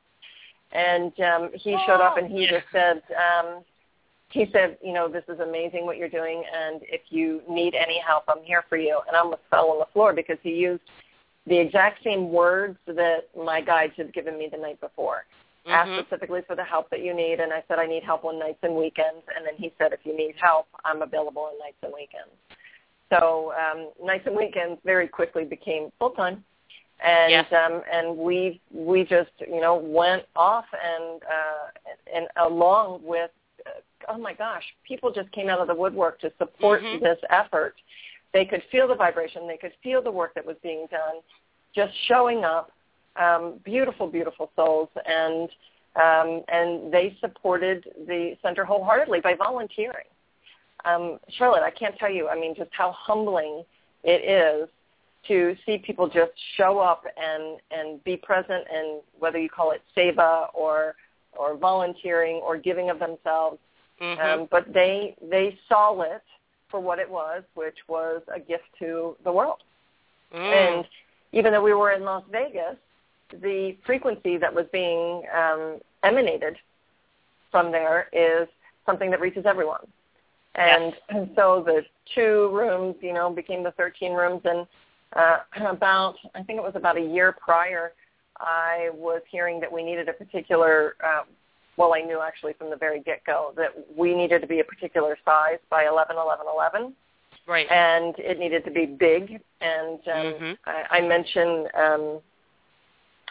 And 0.71 1.11
um, 1.31 1.43
he 1.53 1.71
showed 1.85 2.01
up 2.01 2.15
and 2.17 2.27
he 2.31 2.47
just 2.47 2.65
said, 2.71 3.01
um, 3.27 3.47
he 4.31 4.49
said, 4.51 4.77
you 4.83 4.93
know, 4.93 5.07
this 5.07 5.23
is 5.27 5.39
amazing 5.39 5.85
what 5.85 5.97
you're 5.97 6.09
doing, 6.09 6.43
and 6.53 6.81
if 6.83 7.01
you 7.09 7.41
need 7.49 7.75
any 7.75 7.99
help, 7.99 8.23
I'm 8.27 8.43
here 8.43 8.63
for 8.69 8.77
you. 8.77 8.99
And 9.07 9.15
I 9.15 9.19
almost 9.19 9.41
fell 9.49 9.69
on 9.71 9.79
the 9.79 9.87
floor 9.93 10.13
because 10.13 10.37
he 10.41 10.51
used 10.51 10.83
the 11.47 11.57
exact 11.57 12.03
same 12.03 12.31
words 12.31 12.77
that 12.87 13.29
my 13.37 13.61
guides 13.61 13.93
had 13.97 14.13
given 14.13 14.37
me 14.37 14.47
the 14.51 14.57
night 14.57 14.79
before. 14.79 15.25
Ask 15.67 15.89
Mhm. 15.89 15.99
specifically 16.01 16.41
for 16.41 16.55
the 16.55 16.63
help 16.63 16.89
that 16.89 17.01
you 17.01 17.13
need, 17.13 17.39
and 17.39 17.53
I 17.53 17.63
said 17.67 17.77
I 17.77 17.85
need 17.85 18.03
help 18.03 18.25
on 18.25 18.39
nights 18.39 18.59
and 18.63 18.75
weekends. 18.75 19.23
And 19.35 19.45
then 19.45 19.55
he 19.55 19.71
said, 19.77 19.93
if 19.93 20.05
you 20.05 20.15
need 20.15 20.35
help, 20.37 20.67
I'm 20.83 21.01
available 21.01 21.43
on 21.43 21.57
nights 21.59 21.77
and 21.83 21.93
weekends. 21.93 22.31
So 23.09 23.53
um, 23.53 23.89
nights 24.03 24.25
and 24.25 24.35
weekends 24.35 24.81
very 24.83 25.07
quickly 25.07 25.43
became 25.43 25.91
full 25.99 26.11
time, 26.11 26.43
and 27.01 27.31
Yes. 27.31 27.51
um, 27.53 27.83
and 27.91 28.17
we 28.17 28.61
we 28.71 29.03
just 29.03 29.31
you 29.39 29.59
know 29.59 29.75
went 29.75 30.25
off 30.35 30.65
and 30.73 31.21
uh, 31.23 31.67
and 32.15 32.27
along 32.37 33.01
with 33.03 33.31
oh 34.09 34.17
my 34.17 34.33
gosh, 34.33 34.63
people 34.87 35.11
just 35.11 35.31
came 35.31 35.49
out 35.49 35.59
of 35.59 35.67
the 35.67 35.75
woodwork 35.75 36.19
to 36.21 36.31
support 36.37 36.81
Mhm. 36.81 37.01
this 37.01 37.19
effort. 37.29 37.75
They 38.33 38.45
could 38.45 38.63
feel 38.65 38.87
the 38.87 38.95
vibration, 38.95 39.47
they 39.47 39.57
could 39.57 39.73
feel 39.83 40.01
the 40.01 40.11
work 40.11 40.33
that 40.35 40.45
was 40.45 40.57
being 40.59 40.87
done, 40.87 41.21
just 41.73 41.93
showing 42.07 42.43
up. 42.43 42.71
Um, 43.17 43.59
beautiful, 43.65 44.07
beautiful 44.07 44.51
souls, 44.55 44.87
and 45.05 45.49
um, 45.95 46.43
and 46.47 46.91
they 46.93 47.17
supported 47.19 47.85
the 48.07 48.37
center 48.41 48.63
wholeheartedly 48.63 49.19
by 49.19 49.33
volunteering. 49.33 50.07
Um, 50.85 51.19
Charlotte, 51.29 51.63
I 51.63 51.71
can't 51.71 51.97
tell 51.97 52.09
you, 52.09 52.29
I 52.29 52.35
mean, 52.39 52.55
just 52.55 52.69
how 52.71 52.93
humbling 52.93 53.65
it 54.03 54.23
is 54.23 54.69
to 55.27 55.55
see 55.65 55.77
people 55.77 56.07
just 56.07 56.31
show 56.55 56.79
up 56.79 57.03
and, 57.17 57.59
and 57.71 58.03
be 58.03 58.17
present 58.17 58.65
and 58.73 59.01
whether 59.19 59.37
you 59.37 59.49
call 59.49 59.71
it 59.71 59.81
seva 59.95 60.47
or, 60.53 60.95
or 61.37 61.55
volunteering 61.57 62.37
or 62.37 62.57
giving 62.57 62.89
of 62.89 62.97
themselves. 62.97 63.59
Mhm. 64.01 64.19
Um, 64.19 64.47
but 64.49 64.73
they, 64.73 65.15
they 65.21 65.57
saw 65.69 66.01
it 66.01 66.23
for 66.69 66.79
what 66.79 66.99
it 66.99 67.09
was, 67.09 67.43
which 67.53 67.77
was 67.87 68.21
a 68.33 68.39
gift 68.39 68.63
to 68.79 69.15
the 69.23 69.31
world. 69.31 69.59
Mm. 70.33 70.39
And 70.39 70.87
even 71.33 71.51
though 71.51 71.61
we 71.61 71.73
were 71.73 71.91
in 71.91 72.03
Las 72.03 72.23
Vegas, 72.31 72.77
the 73.41 73.77
frequency 73.85 74.37
that 74.37 74.53
was 74.53 74.65
being 74.71 75.23
um, 75.33 75.79
emanated 76.03 76.57
from 77.51 77.71
there 77.71 78.07
is 78.11 78.47
something 78.85 79.11
that 79.11 79.21
reaches 79.21 79.45
everyone. 79.45 79.85
And, 80.55 80.93
and 81.09 81.29
so 81.35 81.63
the 81.65 81.83
two 82.15 82.49
rooms, 82.53 82.95
you 83.01 83.13
know, 83.13 83.29
became 83.29 83.63
the 83.63 83.71
13 83.71 84.13
rooms. 84.13 84.41
And 84.45 84.65
uh, 85.13 85.37
about, 85.69 86.15
I 86.33 86.43
think 86.43 86.57
it 86.57 86.63
was 86.63 86.75
about 86.75 86.97
a 86.97 87.01
year 87.01 87.33
prior, 87.33 87.93
I 88.37 88.89
was 88.93 89.21
hearing 89.29 89.59
that 89.59 89.71
we 89.71 89.83
needed 89.83 90.09
a 90.09 90.13
particular, 90.13 90.95
uh, 91.03 91.23
well, 91.77 91.93
I 91.93 92.01
knew 92.01 92.19
actually 92.21 92.53
from 92.53 92.69
the 92.69 92.75
very 92.75 92.99
get-go 93.01 93.53
that 93.57 93.69
we 93.95 94.13
needed 94.13 94.41
to 94.41 94.47
be 94.47 94.59
a 94.59 94.63
particular 94.63 95.17
size 95.25 95.59
by 95.69 95.85
11, 95.87 96.15
11, 96.17 96.45
11 96.53 96.93
right. 97.47 97.67
and 97.71 98.15
it 98.19 98.39
needed 98.39 98.63
to 98.65 98.71
be 98.71 98.85
big. 98.85 99.41
And 99.61 99.99
um, 100.07 100.33
Mhm. 100.33 100.57
I, 100.65 100.83
I 100.97 101.01
mention 101.01 101.67
um, 101.73 102.21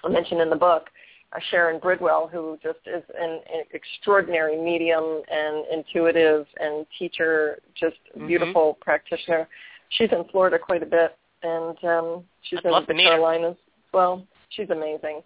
I 0.02 0.08
mention 0.08 0.40
in 0.40 0.48
the 0.50 0.56
book 0.56 0.88
uh, 1.32 1.38
Sharon 1.50 1.78
Bridwell, 1.78 2.28
who 2.28 2.58
just 2.62 2.78
is 2.86 3.04
an, 3.18 3.40
an 3.52 3.64
extraordinary 3.72 4.56
medium 4.56 5.22
and 5.30 5.66
intuitive 5.70 6.46
and 6.58 6.86
teacher, 6.98 7.60
just 7.74 7.96
Mhm. 8.16 8.26
beautiful 8.26 8.74
practitioner. 8.80 9.46
She's 9.90 10.10
in 10.12 10.24
Florida 10.30 10.58
quite 10.58 10.82
a 10.82 10.86
bit, 10.86 11.16
and 11.42 11.84
um, 11.84 12.24
she's 12.42 12.58
I'd 12.60 12.64
in 12.66 12.72
the 12.72 12.80
to 12.86 12.94
meet 12.94 13.04
her. 13.04 13.10
Carolinas. 13.10 13.56
as 13.56 13.92
Well, 13.92 14.26
she's 14.50 14.70
amazing, 14.70 15.22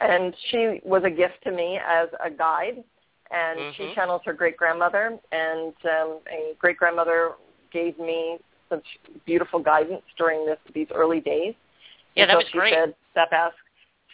and 0.00 0.34
she 0.50 0.80
was 0.84 1.02
a 1.04 1.10
gift 1.10 1.42
to 1.44 1.50
me 1.52 1.78
as 1.86 2.08
a 2.24 2.30
guide. 2.30 2.82
And 3.30 3.74
she 3.76 3.82
Mhm. 3.82 3.94
channels 3.94 4.22
her 4.24 4.32
great 4.32 4.56
grandmother, 4.56 5.18
and 5.32 5.74
um, 5.84 6.20
a 6.30 6.54
great 6.58 6.78
grandmother 6.78 7.34
gave 7.70 7.98
me 7.98 8.38
such 8.70 8.84
beautiful 9.26 9.58
guidance 9.60 10.02
during 10.16 10.46
this 10.46 10.58
these 10.72 10.90
early 10.94 11.20
days. 11.20 11.54
Yeah, 12.14 12.24
that 12.26 12.36
until 12.36 12.40
was 12.40 12.48
she 12.50 12.58
great. 12.58 12.72
said, 12.72 12.94
"Stop 13.12 13.28
ask, 13.32 13.56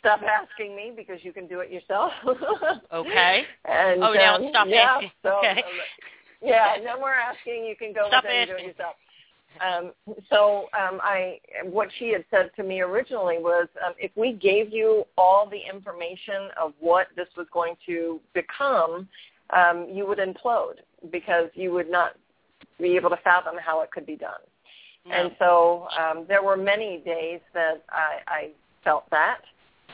stop 0.00 0.20
asking 0.22 0.74
me 0.74 0.90
because 0.96 1.22
you 1.22 1.32
can 1.32 1.46
do 1.46 1.60
it 1.60 1.70
yourself." 1.70 2.12
Okay. 2.92 3.46
And 3.64 4.02
Oh, 4.02 4.12
now 4.12 4.36
um, 4.36 4.48
stop 4.50 4.66
yeah, 4.66 4.96
asking. 4.96 5.10
So, 5.22 5.30
Okay. 5.38 5.62
um, 5.62 5.78
yeah, 6.42 6.76
no 6.84 6.98
more 6.98 7.14
asking. 7.14 7.64
You 7.64 7.76
can 7.76 7.92
go 7.92 8.08
Stop 8.08 8.24
within 8.24 8.40
and 8.40 8.48
do 8.48 8.56
it 8.56 8.66
yourself. 8.66 8.96
Um, 9.60 9.92
so 10.30 10.68
um, 10.78 11.00
I, 11.02 11.38
what 11.64 11.88
she 11.98 12.10
had 12.10 12.24
said 12.30 12.50
to 12.56 12.62
me 12.62 12.80
originally 12.80 13.38
was, 13.38 13.68
um, 13.84 13.94
if 13.98 14.10
we 14.16 14.32
gave 14.32 14.72
you 14.72 15.04
all 15.16 15.48
the 15.48 15.60
information 15.72 16.48
of 16.60 16.72
what 16.80 17.08
this 17.16 17.28
was 17.36 17.46
going 17.52 17.74
to 17.86 18.20
become, 18.34 19.08
um, 19.50 19.86
you 19.92 20.06
would 20.06 20.18
implode 20.18 20.76
because 21.12 21.50
you 21.54 21.72
would 21.72 21.90
not 21.90 22.12
be 22.80 22.96
able 22.96 23.10
to 23.10 23.18
fathom 23.22 23.54
how 23.64 23.82
it 23.82 23.90
could 23.90 24.06
be 24.06 24.16
done. 24.16 24.32
No. 25.06 25.14
And 25.14 25.36
so 25.38 25.86
um, 25.98 26.24
there 26.26 26.42
were 26.42 26.56
many 26.56 27.02
days 27.04 27.40
that 27.52 27.84
I, 27.90 28.18
I 28.26 28.50
felt 28.82 29.08
that, 29.10 29.40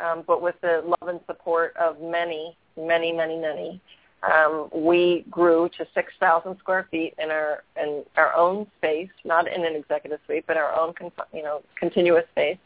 um, 0.03 0.25
but 0.27 0.41
with 0.41 0.55
the 0.63 0.83
love 0.85 1.09
and 1.09 1.21
support 1.27 1.77
of 1.77 2.01
many, 2.01 2.57
many, 2.77 3.13
many, 3.13 3.37
many, 3.39 3.81
um, 4.23 4.69
we 4.75 5.25
grew 5.31 5.71
to 5.79 5.87
6,000 5.95 6.59
square 6.59 6.87
feet 6.91 7.15
in 7.19 7.31
our 7.31 7.63
in 7.81 8.05
our 8.17 8.35
own 8.35 8.67
space, 8.77 9.09
not 9.25 9.49
in 9.49 9.65
an 9.65 9.75
executive 9.75 10.21
suite, 10.27 10.45
but 10.47 10.57
our 10.59 10.79
own 10.79 10.93
con- 10.93 11.11
you 11.33 11.43
know 11.43 11.63
continuous 11.79 12.25
space. 12.33 12.59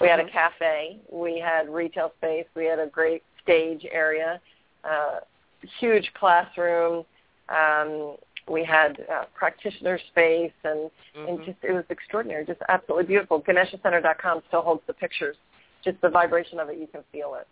We 0.00 0.08
had 0.08 0.20
a 0.20 0.24
mm-hmm. 0.24 0.32
cafe, 0.32 0.98
we 1.10 1.38
had 1.38 1.68
retail 1.68 2.12
space, 2.18 2.44
we 2.54 2.66
had 2.66 2.78
a 2.78 2.86
great 2.86 3.22
stage 3.42 3.86
area, 3.90 4.40
uh, 4.84 5.20
huge 5.80 6.10
classroom. 6.14 7.04
Um, 7.48 8.16
we 8.46 8.64
had 8.64 9.04
uh, 9.12 9.24
practitioner 9.34 9.98
space, 10.10 10.52
and, 10.64 10.90
mm-hmm. 11.16 11.28
and 11.28 11.38
just 11.44 11.58
it 11.62 11.72
was 11.72 11.84
extraordinary, 11.88 12.44
just 12.44 12.60
absolutely 12.68 13.06
beautiful. 13.06 13.40
GaneshaCenter.com 13.42 14.42
still 14.48 14.62
holds 14.62 14.82
the 14.86 14.92
pictures. 14.92 15.36
Just 15.84 16.00
the 16.02 16.08
vibration 16.08 16.58
of 16.58 16.68
it, 16.68 16.78
you 16.78 16.86
can 16.86 17.02
feel 17.12 17.34
it. 17.40 17.46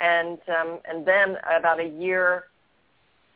And 0.00 0.38
um, 0.48 0.80
and 0.84 1.06
then 1.06 1.36
about 1.56 1.80
a 1.80 1.88
year 1.88 2.44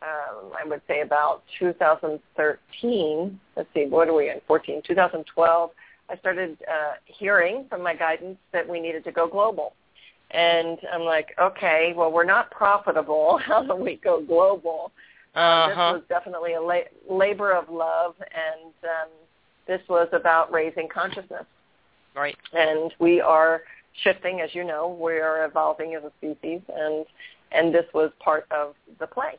um, 0.02 0.52
I 0.58 0.66
would 0.66 0.80
say 0.88 1.02
about 1.02 1.42
2013. 1.58 3.40
Let's 3.56 3.68
see, 3.74 3.86
what 3.86 4.08
are 4.08 4.14
we 4.14 4.30
in? 4.30 4.40
14, 4.46 4.82
2012. 4.86 5.70
I 6.08 6.16
started 6.16 6.56
uh, 6.68 6.94
hearing 7.04 7.66
from 7.68 7.82
my 7.82 7.94
guidance 7.94 8.38
that 8.52 8.68
we 8.68 8.80
needed 8.80 9.04
to 9.04 9.12
go 9.12 9.28
global. 9.28 9.74
And 10.30 10.78
I'm 10.92 11.02
like, 11.02 11.34
okay, 11.40 11.92
well, 11.96 12.10
we're 12.10 12.24
not 12.24 12.50
profitable. 12.50 13.38
How 13.44 13.62
do 13.62 13.74
we 13.74 13.96
go 13.96 14.22
global? 14.22 14.92
Uh, 15.34 15.38
uh-huh. 15.38 15.92
this 15.92 16.00
was 16.00 16.08
definitely 16.08 16.54
a 16.54 16.60
la- 16.60 16.90
labor 17.08 17.52
of 17.52 17.68
love, 17.68 18.16
and 18.20 18.72
um, 18.84 19.08
this 19.68 19.80
was 19.88 20.08
about 20.12 20.52
raising 20.52 20.88
consciousness. 20.88 21.44
Right. 22.16 22.36
And 22.52 22.92
we 22.98 23.20
are 23.20 23.62
shifting, 24.02 24.40
as 24.40 24.54
you 24.54 24.64
know, 24.64 24.98
we 25.00 25.14
are 25.14 25.44
evolving 25.44 25.94
as 25.94 26.02
a 26.02 26.10
species, 26.18 26.60
and 26.68 27.06
and 27.52 27.74
this 27.74 27.84
was 27.92 28.10
part 28.20 28.46
of 28.50 28.74
the 28.98 29.06
play. 29.06 29.38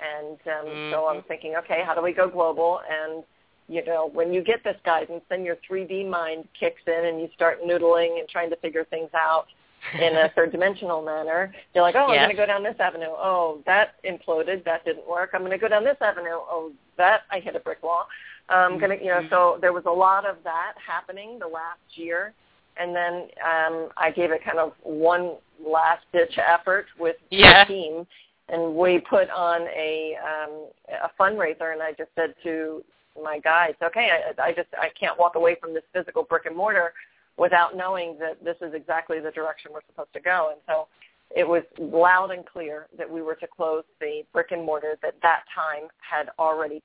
And 0.00 0.38
um, 0.46 0.66
mm-hmm. 0.66 0.92
so 0.92 1.06
I'm 1.06 1.22
thinking, 1.24 1.56
okay, 1.56 1.82
how 1.84 1.94
do 1.94 2.02
we 2.02 2.12
go 2.12 2.28
global? 2.28 2.80
And 2.88 3.24
you 3.68 3.84
know, 3.84 4.10
when 4.12 4.32
you 4.32 4.42
get 4.42 4.64
this 4.64 4.76
guidance, 4.84 5.22
then 5.30 5.44
your 5.44 5.56
3D 5.70 6.08
mind 6.08 6.48
kicks 6.58 6.82
in, 6.88 7.06
and 7.06 7.20
you 7.20 7.28
start 7.34 7.62
noodling 7.62 8.18
and 8.18 8.28
trying 8.28 8.50
to 8.50 8.56
figure 8.56 8.84
things 8.84 9.10
out 9.14 9.46
in 9.94 10.16
a 10.16 10.28
third 10.34 10.50
dimensional 10.50 11.02
manner. 11.02 11.54
You're 11.72 11.84
like, 11.84 11.94
oh, 11.94 12.12
yes. 12.12 12.22
I'm 12.22 12.26
going 12.26 12.30
to 12.30 12.36
go 12.36 12.46
down 12.46 12.64
this 12.64 12.74
avenue. 12.80 13.06
Oh, 13.10 13.62
that 13.66 13.94
imploded. 14.04 14.64
That 14.64 14.84
didn't 14.84 15.08
work. 15.08 15.30
I'm 15.34 15.42
going 15.42 15.52
to 15.52 15.58
go 15.58 15.68
down 15.68 15.84
this 15.84 15.96
avenue. 16.00 16.30
Oh, 16.32 16.72
that 16.96 17.22
I 17.30 17.38
hit 17.38 17.54
a 17.54 17.60
brick 17.60 17.82
wall. 17.82 18.08
I'm 18.48 18.80
going 18.80 18.98
to, 18.98 19.04
you 19.04 19.10
know, 19.10 19.20
mm-hmm. 19.20 19.28
so 19.30 19.58
there 19.60 19.72
was 19.72 19.84
a 19.86 19.92
lot 19.92 20.26
of 20.26 20.38
that 20.42 20.72
happening 20.84 21.38
the 21.38 21.46
last 21.46 21.78
year. 21.94 22.34
And 22.76 22.94
then 22.94 23.28
um, 23.44 23.90
I 23.96 24.10
gave 24.10 24.32
it 24.32 24.42
kind 24.44 24.58
of 24.58 24.72
one 24.82 25.36
last 25.64 26.04
ditch 26.12 26.38
effort 26.38 26.86
with 26.98 27.16
yeah. 27.30 27.64
the 27.64 27.72
team 27.72 28.06
and 28.50 28.74
we 28.74 28.98
put 28.98 29.30
on 29.30 29.62
a 29.62 30.16
um, 30.22 30.68
a 31.02 31.10
fundraiser, 31.20 31.72
and 31.72 31.82
I 31.82 31.92
just 31.92 32.10
said 32.14 32.34
to 32.42 32.84
my 33.22 33.38
guys, 33.38 33.74
okay, 33.82 34.10
I, 34.10 34.42
I 34.48 34.52
just 34.52 34.68
I 34.78 34.88
can't 34.98 35.18
walk 35.18 35.34
away 35.34 35.56
from 35.60 35.74
this 35.74 35.82
physical 35.92 36.22
brick 36.22 36.46
and 36.46 36.56
mortar 36.56 36.92
without 37.36 37.76
knowing 37.76 38.18
that 38.18 38.42
this 38.44 38.56
is 38.60 38.74
exactly 38.74 39.20
the 39.20 39.30
direction 39.30 39.70
we're 39.72 39.80
supposed 39.88 40.12
to 40.12 40.20
go. 40.20 40.50
And 40.52 40.60
so 40.66 40.88
it 41.34 41.46
was 41.46 41.62
loud 41.78 42.32
and 42.32 42.44
clear 42.44 42.88
that 42.98 43.08
we 43.08 43.22
were 43.22 43.36
to 43.36 43.46
close 43.46 43.84
the 44.00 44.22
brick 44.32 44.50
and 44.50 44.64
mortar 44.64 44.98
that 45.02 45.14
that 45.22 45.44
time 45.54 45.88
had 45.98 46.28
already 46.38 46.82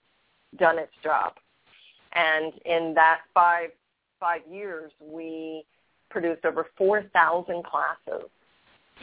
done 0.57 0.77
its 0.77 0.93
job. 1.03 1.33
And 2.13 2.53
in 2.65 2.93
that 2.93 3.21
five 3.33 3.71
five 4.19 4.41
years, 4.49 4.91
we 5.01 5.65
produced 6.09 6.45
over 6.45 6.67
4,000 6.77 7.63
classes 7.63 8.29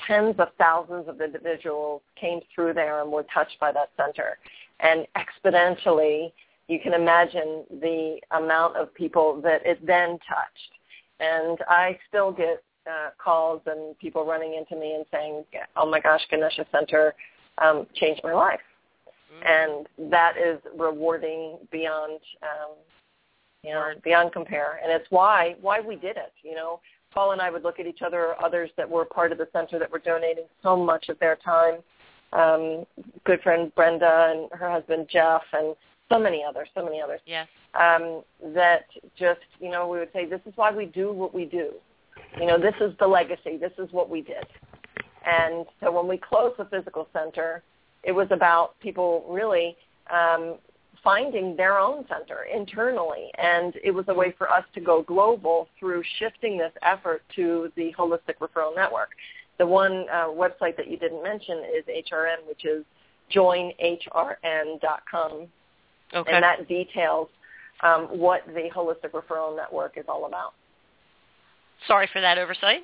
tens 0.07 0.35
of 0.39 0.49
thousands 0.59 1.09
of 1.09 1.21
individuals 1.21 2.03
came 2.21 2.41
through 2.55 2.75
there 2.75 3.03
and 3.03 3.11
were 3.11 3.25
touched 3.35 3.59
by 3.61 3.73
that 3.73 3.91
center. 3.97 4.39
And 4.81 5.07
exponentially, 5.17 6.33
you 6.69 6.81
can 6.81 6.95
imagine 6.95 7.65
the 7.81 8.19
amount 8.33 8.77
of 8.77 8.93
people 8.95 9.41
that 9.43 9.65
it 9.65 9.85
then 9.87 10.19
touched. 10.29 10.73
And 11.21 11.59
I 11.69 11.99
still 12.09 12.33
get 12.33 12.63
uh, 12.87 13.11
calls 13.23 13.63
and 13.67 13.97
people 13.99 14.25
running 14.25 14.55
into 14.55 14.81
me 14.81 14.95
and 14.95 15.05
saying, 15.13 15.45
oh 15.77 15.89
my 15.89 16.01
gosh, 16.01 16.23
Ganesha 16.31 16.67
Center 16.73 17.15
um, 17.59 17.87
changed 17.95 18.23
my 18.25 18.33
life. 18.33 18.61
Mm-hmm. 19.33 19.89
And 20.01 20.11
that 20.11 20.35
is 20.37 20.59
rewarding 20.77 21.59
beyond, 21.71 22.19
um, 22.43 22.75
you 23.63 23.71
know, 23.71 23.93
beyond 24.03 24.33
compare. 24.33 24.81
And 24.83 24.91
it's 24.91 25.07
why, 25.11 25.55
why 25.61 25.81
we 25.81 25.95
did 25.97 26.17
it, 26.17 26.33
you 26.43 26.55
know 26.55 26.81
Paul 27.13 27.33
and 27.33 27.41
I 27.41 27.51
would 27.51 27.63
look 27.63 27.79
at 27.79 27.87
each 27.87 28.03
other 28.03 28.27
or 28.27 28.45
others 28.45 28.71
that 28.77 28.89
were 28.89 29.05
part 29.05 29.33
of 29.33 29.39
the 29.39 29.49
center 29.53 29.79
that 29.79 29.91
were 29.91 29.99
donating 29.99 30.45
so 30.63 30.77
much 30.77 31.09
of 31.09 31.19
their 31.19 31.37
time. 31.37 31.77
Um, 32.33 32.87
good 33.25 33.41
friend 33.43 33.73
Brenda 33.75 34.33
and 34.33 34.49
her 34.59 34.71
husband 34.71 35.09
Jeff 35.11 35.43
and 35.53 35.77
so 36.11 36.19
many 36.19 36.43
others, 36.47 36.69
so 36.75 36.85
many 36.85 37.01
others. 37.01 37.21
Yes. 37.27 37.47
Um, 37.75 38.23
that 38.55 38.87
just, 39.19 39.41
you 39.61 39.71
know, 39.71 39.89
we 39.89 39.99
would 39.99 40.13
say, 40.13 40.27
this 40.27 40.41
is 40.47 40.53
why 40.57 40.71
we 40.71 40.87
do 40.87 41.13
what 41.13 41.35
we 41.35 41.45
do. 41.45 41.71
You 42.39 42.47
know, 42.47 42.59
this 42.59 42.75
is 42.81 42.93
the 42.99 43.07
legacy. 43.07 43.57
This 43.59 43.73
is 43.79 43.89
what 43.93 44.09
we 44.09 44.23
did. 44.23 44.47
And 45.25 45.67
so 45.81 45.93
when 45.93 46.09
we 46.09 46.19
closed 46.19 46.59
the 46.59 46.65
physical 46.65 47.09
center, 47.13 47.63
it 48.03 48.13
was 48.13 48.29
about 48.31 48.79
people 48.81 49.25
really 49.29 49.77
um, 50.13 50.57
finding 51.03 51.57
their 51.57 51.79
own 51.79 52.05
center 52.09 52.45
internally. 52.45 53.31
And 53.39 53.75
it 53.83 53.91
was 53.91 54.05
a 54.09 54.15
way 54.15 54.35
for 54.39 54.51
us 54.51 54.65
to 54.75 54.81
go 54.81 55.03
global 55.03 55.69
through 55.79 56.03
shifting 56.19 56.59
this 56.59 56.73
effort 56.83 57.23
to 57.37 57.73
the 57.77 57.93
Holistic 57.99 58.37
Referral 58.41 58.75
Network. 58.75 59.11
The 59.59 59.67
one 59.67 60.07
uh, 60.13 60.27
website 60.27 60.77
that 60.77 60.89
you 60.89 60.97
didn't 60.97 61.23
mention 61.23 61.63
is 61.77 61.85
HRN, 61.85 62.47
which 62.49 62.65
is 62.65 62.85
joinhrn.com. 63.35 65.49
Okay. 66.15 66.33
And 66.33 66.43
that 66.43 66.69
details 66.69 67.29
um, 67.83 68.07
what 68.07 68.43
the 68.47 68.69
Holistic 68.75 69.13
Referral 69.13 69.57
Network 69.57 69.97
is 69.97 70.05
all 70.09 70.27
about. 70.27 70.55
Sorry 71.89 72.09
for 72.13 72.21
that 72.21 72.39
oversight. 72.39 72.83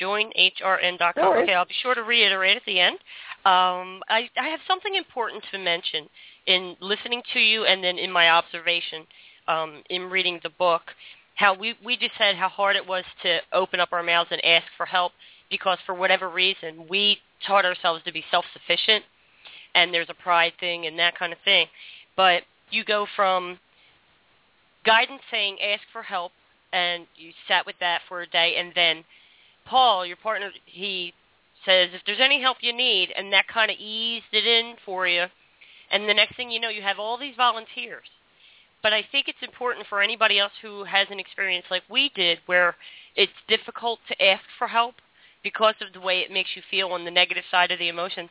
JoinHRN.com. 0.00 1.12
No 1.16 1.42
okay, 1.42 1.54
I'll 1.54 1.66
be 1.66 1.74
sure 1.82 1.94
to 1.94 2.02
reiterate 2.02 2.56
at 2.56 2.62
the 2.66 2.80
end. 2.80 2.96
Um, 3.44 4.00
I, 4.08 4.30
I 4.38 4.48
have 4.48 4.60
something 4.66 4.94
important 4.94 5.44
to 5.50 5.58
mention 5.58 6.08
in 6.46 6.76
listening 6.80 7.22
to 7.32 7.40
you 7.40 7.64
and 7.64 7.82
then 7.82 7.98
in 7.98 8.10
my 8.10 8.30
observation 8.30 9.06
um, 9.48 9.82
in 9.90 10.10
reading 10.10 10.40
the 10.42 10.50
book, 10.50 10.82
how 11.34 11.54
we, 11.54 11.74
we 11.84 11.96
just 11.96 12.12
said 12.18 12.36
how 12.36 12.48
hard 12.48 12.76
it 12.76 12.86
was 12.86 13.04
to 13.22 13.38
open 13.52 13.80
up 13.80 13.90
our 13.92 14.02
mouths 14.02 14.28
and 14.30 14.44
ask 14.44 14.66
for 14.76 14.86
help 14.86 15.12
because 15.50 15.78
for 15.86 15.94
whatever 15.94 16.28
reason 16.28 16.86
we 16.88 17.18
taught 17.46 17.64
ourselves 17.64 18.02
to 18.04 18.12
be 18.12 18.24
self-sufficient 18.30 19.04
and 19.74 19.92
there's 19.92 20.10
a 20.10 20.22
pride 20.22 20.52
thing 20.60 20.86
and 20.86 20.98
that 20.98 21.18
kind 21.18 21.32
of 21.32 21.38
thing. 21.44 21.66
But 22.16 22.42
you 22.70 22.84
go 22.84 23.06
from 23.16 23.58
guidance 24.84 25.22
saying 25.30 25.58
ask 25.62 25.82
for 25.92 26.02
help 26.02 26.32
and 26.72 27.06
you 27.16 27.32
sat 27.48 27.66
with 27.66 27.76
that 27.80 28.00
for 28.08 28.22
a 28.22 28.26
day 28.26 28.56
and 28.58 28.72
then 28.74 29.04
Paul, 29.64 30.04
your 30.04 30.16
partner, 30.16 30.50
he 30.66 31.12
says 31.64 31.90
if 31.92 32.02
there's 32.04 32.20
any 32.20 32.40
help 32.40 32.58
you 32.60 32.72
need 32.72 33.10
and 33.16 33.32
that 33.32 33.46
kind 33.46 33.70
of 33.70 33.76
eased 33.78 34.24
it 34.32 34.46
in 34.46 34.74
for 34.84 35.06
you 35.06 35.26
and 35.92 36.08
the 36.08 36.14
next 36.14 36.36
thing 36.36 36.50
you 36.50 36.58
know, 36.58 36.70
you 36.70 36.82
have 36.82 36.98
all 36.98 37.18
these 37.18 37.36
volunteers. 37.36 38.08
But 38.82 38.92
I 38.92 39.04
think 39.12 39.28
it's 39.28 39.38
important 39.42 39.86
for 39.86 40.02
anybody 40.02 40.38
else 40.40 40.52
who 40.60 40.84
has 40.84 41.06
an 41.10 41.20
experience 41.20 41.66
like 41.70 41.82
we 41.88 42.10
did 42.16 42.38
where 42.46 42.74
it's 43.14 43.32
difficult 43.46 44.00
to 44.08 44.24
ask 44.24 44.42
for 44.58 44.66
help 44.66 44.96
because 45.44 45.74
of 45.80 45.92
the 45.92 46.00
way 46.00 46.20
it 46.20 46.32
makes 46.32 46.50
you 46.56 46.62
feel 46.70 46.88
on 46.88 47.04
the 47.04 47.10
negative 47.10 47.44
side 47.50 47.70
of 47.70 47.78
the 47.78 47.88
emotions. 47.88 48.30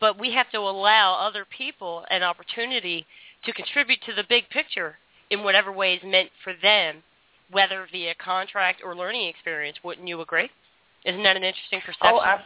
But 0.00 0.18
we 0.18 0.32
have 0.32 0.50
to 0.52 0.58
allow 0.58 1.14
other 1.14 1.44
people 1.44 2.04
an 2.10 2.22
opportunity 2.22 3.06
to 3.44 3.52
contribute 3.52 4.00
to 4.06 4.14
the 4.14 4.24
big 4.28 4.48
picture 4.48 4.96
in 5.30 5.42
whatever 5.42 5.72
way 5.72 5.94
is 5.94 6.02
meant 6.04 6.30
for 6.42 6.54
them, 6.62 7.02
whether 7.50 7.86
via 7.90 8.14
contract 8.14 8.80
or 8.84 8.94
learning 8.94 9.28
experience. 9.28 9.78
Wouldn't 9.82 10.06
you 10.08 10.20
agree? 10.20 10.48
Isn't 11.04 11.22
that 11.24 11.36
an 11.36 11.44
interesting 11.44 11.80
perception? 11.80 12.20
Oh. 12.22 12.38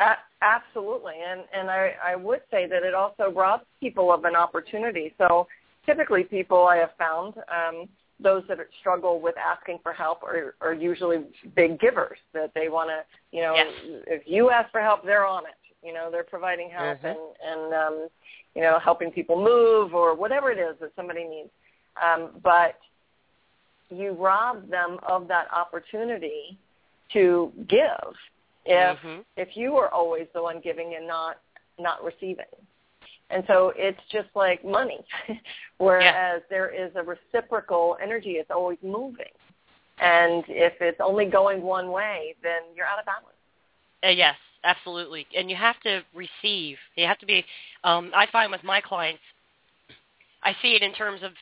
A- 0.00 0.16
absolutely, 0.42 1.14
and 1.26 1.42
and 1.52 1.70
I, 1.70 1.94
I 2.04 2.16
would 2.16 2.40
say 2.50 2.66
that 2.66 2.82
it 2.82 2.94
also 2.94 3.30
robs 3.30 3.64
people 3.80 4.12
of 4.12 4.24
an 4.24 4.34
opportunity. 4.34 5.14
So 5.18 5.46
typically, 5.86 6.24
people 6.24 6.66
I 6.66 6.76
have 6.76 6.90
found 6.98 7.34
um, 7.48 7.88
those 8.20 8.42
that 8.48 8.58
struggle 8.80 9.20
with 9.20 9.36
asking 9.38 9.78
for 9.82 9.92
help 9.92 10.22
are, 10.22 10.54
are 10.60 10.74
usually 10.74 11.24
big 11.54 11.78
givers. 11.78 12.18
That 12.32 12.52
they 12.54 12.68
want 12.68 12.90
to, 12.90 13.36
you 13.36 13.42
know, 13.42 13.54
yes. 13.54 13.72
if 14.06 14.22
you 14.26 14.50
ask 14.50 14.70
for 14.72 14.80
help, 14.80 15.04
they're 15.04 15.26
on 15.26 15.44
it. 15.44 15.86
You 15.86 15.92
know, 15.92 16.10
they're 16.10 16.24
providing 16.24 16.70
help 16.70 16.98
mm-hmm. 16.98 17.06
and 17.06 17.18
and 17.44 17.74
um, 17.74 18.08
you 18.54 18.62
know 18.62 18.78
helping 18.82 19.10
people 19.10 19.36
move 19.36 19.94
or 19.94 20.16
whatever 20.16 20.50
it 20.50 20.58
is 20.58 20.76
that 20.80 20.92
somebody 20.96 21.24
needs. 21.24 21.50
Um, 22.02 22.30
but 22.42 22.78
you 23.90 24.12
rob 24.12 24.68
them 24.68 24.98
of 25.06 25.28
that 25.28 25.46
opportunity 25.52 26.58
to 27.12 27.52
give 27.68 28.14
if 28.64 28.98
mm-hmm. 28.98 29.20
if 29.36 29.56
you 29.56 29.76
are 29.76 29.88
always 29.88 30.26
the 30.34 30.42
one 30.42 30.60
giving 30.62 30.94
and 30.96 31.06
not 31.06 31.38
not 31.78 32.02
receiving. 32.04 32.44
And 33.30 33.42
so 33.46 33.72
it's 33.74 34.00
just 34.12 34.28
like 34.34 34.64
money, 34.64 35.00
whereas 35.78 36.04
yeah. 36.42 36.46
there 36.50 36.68
is 36.68 36.92
a 36.94 37.02
reciprocal 37.02 37.96
energy. 38.02 38.32
It's 38.32 38.50
always 38.50 38.78
moving. 38.82 39.32
And 39.98 40.44
if 40.48 40.74
it's 40.80 41.00
only 41.00 41.26
going 41.26 41.62
one 41.62 41.90
way, 41.90 42.34
then 42.42 42.62
you're 42.76 42.86
out 42.86 42.98
of 42.98 43.06
balance. 43.06 43.26
Uh, 44.04 44.08
yes, 44.08 44.36
absolutely. 44.64 45.26
And 45.36 45.48
you 45.48 45.56
have 45.56 45.80
to 45.80 46.02
receive. 46.14 46.76
You 46.96 47.06
have 47.06 47.18
to 47.18 47.26
be. 47.26 47.44
Um, 47.82 48.10
I 48.14 48.26
find 48.30 48.50
with 48.50 48.64
my 48.64 48.80
clients, 48.80 49.22
I 50.42 50.54
see 50.60 50.74
it 50.74 50.82
in 50.82 50.92
terms 50.92 51.22
of 51.22 51.32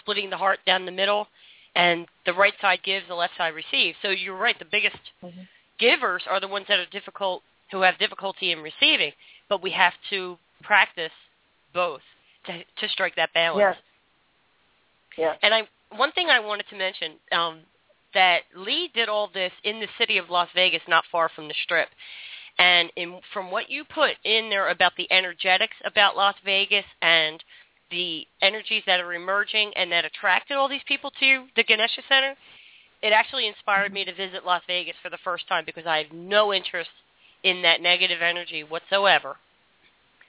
splitting 0.00 0.30
the 0.30 0.36
heart 0.36 0.58
down 0.66 0.84
the 0.84 0.92
middle, 0.92 1.28
and 1.76 2.06
the 2.26 2.32
right 2.32 2.54
side 2.60 2.80
gives, 2.84 3.06
the 3.08 3.14
left 3.14 3.34
side 3.36 3.54
receives. 3.54 3.96
So 4.02 4.08
you're 4.08 4.36
right. 4.36 4.58
The 4.58 4.64
biggest 4.64 4.96
mm-hmm. 5.22 5.40
Givers 5.78 6.22
are 6.28 6.40
the 6.40 6.48
ones 6.48 6.66
that 6.68 6.78
are 6.78 6.86
difficult, 6.90 7.42
who 7.70 7.82
have 7.82 7.98
difficulty 7.98 8.52
in 8.52 8.60
receiving. 8.60 9.12
But 9.48 9.62
we 9.62 9.70
have 9.70 9.94
to 10.10 10.38
practice 10.62 11.12
both 11.72 12.00
to 12.46 12.58
to 12.58 12.88
strike 12.88 13.16
that 13.16 13.32
balance. 13.34 13.76
Yes. 13.76 13.76
Yeah. 15.16 15.34
And 15.42 15.54
I 15.54 15.68
one 15.96 16.12
thing 16.12 16.28
I 16.28 16.40
wanted 16.40 16.66
to 16.70 16.76
mention 16.76 17.12
um, 17.32 17.60
that 18.14 18.40
Lee 18.56 18.90
did 18.94 19.08
all 19.08 19.30
this 19.32 19.52
in 19.64 19.80
the 19.80 19.88
city 19.98 20.18
of 20.18 20.30
Las 20.30 20.48
Vegas, 20.54 20.82
not 20.88 21.04
far 21.10 21.30
from 21.34 21.48
the 21.48 21.54
Strip. 21.64 21.88
And 22.58 22.90
in, 22.96 23.20
from 23.32 23.50
what 23.50 23.70
you 23.70 23.84
put 23.84 24.16
in 24.24 24.50
there 24.50 24.70
about 24.70 24.92
the 24.96 25.10
energetics 25.12 25.76
about 25.84 26.16
Las 26.16 26.34
Vegas 26.44 26.84
and 27.00 27.42
the 27.90 28.26
energies 28.42 28.82
that 28.86 29.00
are 29.00 29.14
emerging 29.14 29.72
and 29.76 29.90
that 29.92 30.04
attracted 30.04 30.56
all 30.56 30.68
these 30.68 30.82
people 30.86 31.10
to 31.20 31.46
the 31.56 31.62
Ganesha 31.62 32.02
Center, 32.08 32.34
it 33.02 33.12
actually 33.12 33.46
inspired 33.46 33.92
me 33.92 34.04
to 34.04 34.14
visit 34.14 34.44
Las 34.44 34.62
Vegas 34.66 34.96
for 35.02 35.10
the 35.10 35.18
first 35.22 35.46
time 35.48 35.64
because 35.64 35.86
I 35.86 35.98
have 35.98 36.12
no 36.12 36.52
interest 36.52 36.90
in 37.44 37.62
that 37.62 37.80
negative 37.80 38.20
energy 38.22 38.64
whatsoever, 38.64 39.36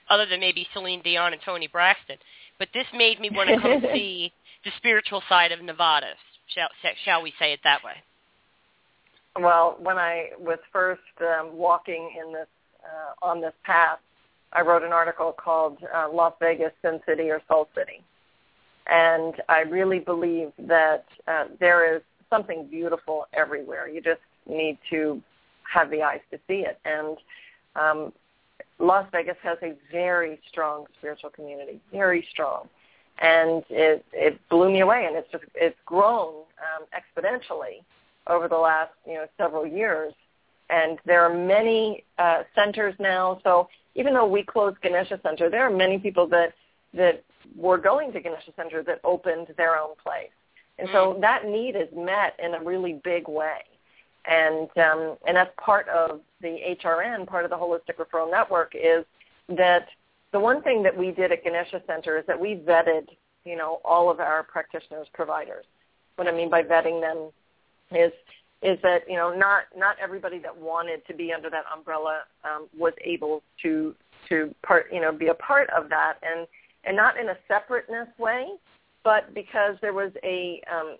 other 0.08 0.26
than 0.26 0.40
maybe 0.40 0.66
Celine 0.72 1.02
Dion 1.02 1.32
and 1.32 1.42
Toni 1.42 1.66
Braxton. 1.66 2.16
But 2.58 2.68
this 2.72 2.86
made 2.94 3.20
me 3.20 3.30
want 3.30 3.48
to 3.48 3.60
come 3.60 3.82
see 3.92 4.32
the 4.64 4.70
spiritual 4.76 5.22
side 5.28 5.52
of 5.52 5.60
Nevada, 5.62 6.12
shall, 6.54 6.68
shall 7.04 7.22
we 7.22 7.32
say 7.38 7.52
it 7.52 7.60
that 7.64 7.82
way? 7.82 7.94
Well, 9.38 9.76
when 9.80 9.96
I 9.96 10.30
was 10.38 10.58
first 10.72 11.00
um, 11.20 11.56
walking 11.56 12.10
in 12.20 12.32
this 12.32 12.48
uh, 12.82 13.26
on 13.26 13.40
this 13.40 13.52
path, 13.64 13.98
I 14.52 14.62
wrote 14.62 14.82
an 14.82 14.92
article 14.92 15.32
called 15.32 15.78
uh, 15.94 16.08
Las 16.12 16.32
Vegas, 16.40 16.72
Sin 16.82 17.00
City 17.06 17.30
or 17.30 17.40
Soul 17.46 17.68
City, 17.76 18.02
and 18.88 19.34
I 19.48 19.60
really 19.60 20.00
believe 20.00 20.52
that 20.58 21.04
uh, 21.28 21.44
there 21.60 21.94
is 21.96 22.02
something 22.30 22.66
beautiful 22.70 23.26
everywhere. 23.32 23.88
You 23.88 24.00
just 24.00 24.20
need 24.48 24.78
to 24.90 25.20
have 25.72 25.90
the 25.90 26.02
eyes 26.02 26.20
to 26.30 26.38
see 26.48 26.64
it, 26.66 26.78
and 26.84 27.16
um, 27.76 28.12
Las 28.80 29.06
Vegas 29.12 29.36
has 29.42 29.58
a 29.62 29.74
very 29.92 30.40
strong 30.48 30.86
spiritual 30.98 31.30
community, 31.30 31.80
very 31.92 32.26
strong. 32.30 32.68
And 33.18 33.62
it 33.68 34.04
it 34.12 34.40
blew 34.48 34.72
me 34.72 34.80
away 34.80 35.04
and 35.06 35.14
it's 35.14 35.30
just 35.30 35.44
it's 35.54 35.76
grown 35.84 36.44
um, 36.58 36.86
exponentially 36.94 37.84
over 38.26 38.48
the 38.48 38.56
last 38.56 38.92
you 39.06 39.14
know 39.14 39.26
several 39.36 39.66
years. 39.66 40.14
And 40.70 40.98
there 41.04 41.22
are 41.22 41.34
many 41.34 42.04
uh, 42.18 42.44
centers 42.54 42.94
now. 42.98 43.40
So 43.44 43.68
even 43.94 44.14
though 44.14 44.26
we 44.26 44.42
closed 44.42 44.78
Ganesha 44.82 45.20
Center 45.22 45.50
there 45.50 45.66
are 45.66 45.76
many 45.76 45.98
people 45.98 46.26
that 46.28 46.54
that 46.94 47.22
were 47.56 47.78
going 47.78 48.12
to 48.12 48.20
Ganesha 48.20 48.52
Center 48.56 48.82
that 48.84 49.00
opened 49.04 49.48
their 49.58 49.76
own 49.76 49.94
place 50.02 50.30
and 50.80 50.88
so 50.92 51.14
mm. 51.14 51.20
that 51.20 51.46
need 51.46 51.76
is 51.76 51.88
met 51.94 52.38
in 52.42 52.54
a 52.54 52.62
really 52.62 53.00
big 53.04 53.28
way 53.28 53.60
and 54.26 54.68
um, 54.76 55.16
and 55.26 55.36
that's 55.36 55.50
part 55.62 55.88
of 55.88 56.20
the 56.40 56.58
HRN 56.82 57.26
part 57.26 57.44
of 57.44 57.50
the 57.50 57.56
holistic 57.56 57.96
referral 57.98 58.30
network 58.30 58.74
is 58.74 59.04
that 59.48 59.88
the 60.32 60.40
one 60.40 60.62
thing 60.62 60.82
that 60.82 60.96
we 60.96 61.10
did 61.10 61.32
at 61.32 61.44
Ganesha 61.44 61.82
Center 61.86 62.18
is 62.18 62.24
that 62.26 62.38
we 62.38 62.54
vetted, 62.54 63.08
you 63.44 63.56
know, 63.56 63.80
all 63.84 64.10
of 64.10 64.20
our 64.20 64.44
practitioners, 64.44 65.08
providers. 65.12 65.64
What 66.16 66.28
I 66.28 66.32
mean 66.32 66.50
by 66.50 66.62
vetting 66.62 67.00
them 67.00 67.30
is 67.90 68.12
is 68.62 68.78
that 68.82 69.02
you 69.08 69.16
know 69.16 69.34
not 69.34 69.64
not 69.76 69.96
everybody 70.02 70.38
that 70.38 70.56
wanted 70.56 71.04
to 71.06 71.14
be 71.14 71.32
under 71.32 71.48
that 71.50 71.64
umbrella 71.74 72.20
um, 72.44 72.68
was 72.76 72.92
able 73.02 73.42
to 73.62 73.94
to 74.28 74.54
part 74.62 74.86
you 74.92 75.00
know 75.00 75.12
be 75.12 75.28
a 75.28 75.34
part 75.34 75.68
of 75.70 75.88
that 75.88 76.14
and 76.22 76.46
and 76.84 76.96
not 76.96 77.18
in 77.18 77.30
a 77.30 77.36
separateness 77.48 78.08
way, 78.18 78.48
but 79.04 79.34
because 79.34 79.76
there 79.80 79.92
was 79.92 80.12
a 80.22 80.60
um, 80.70 80.96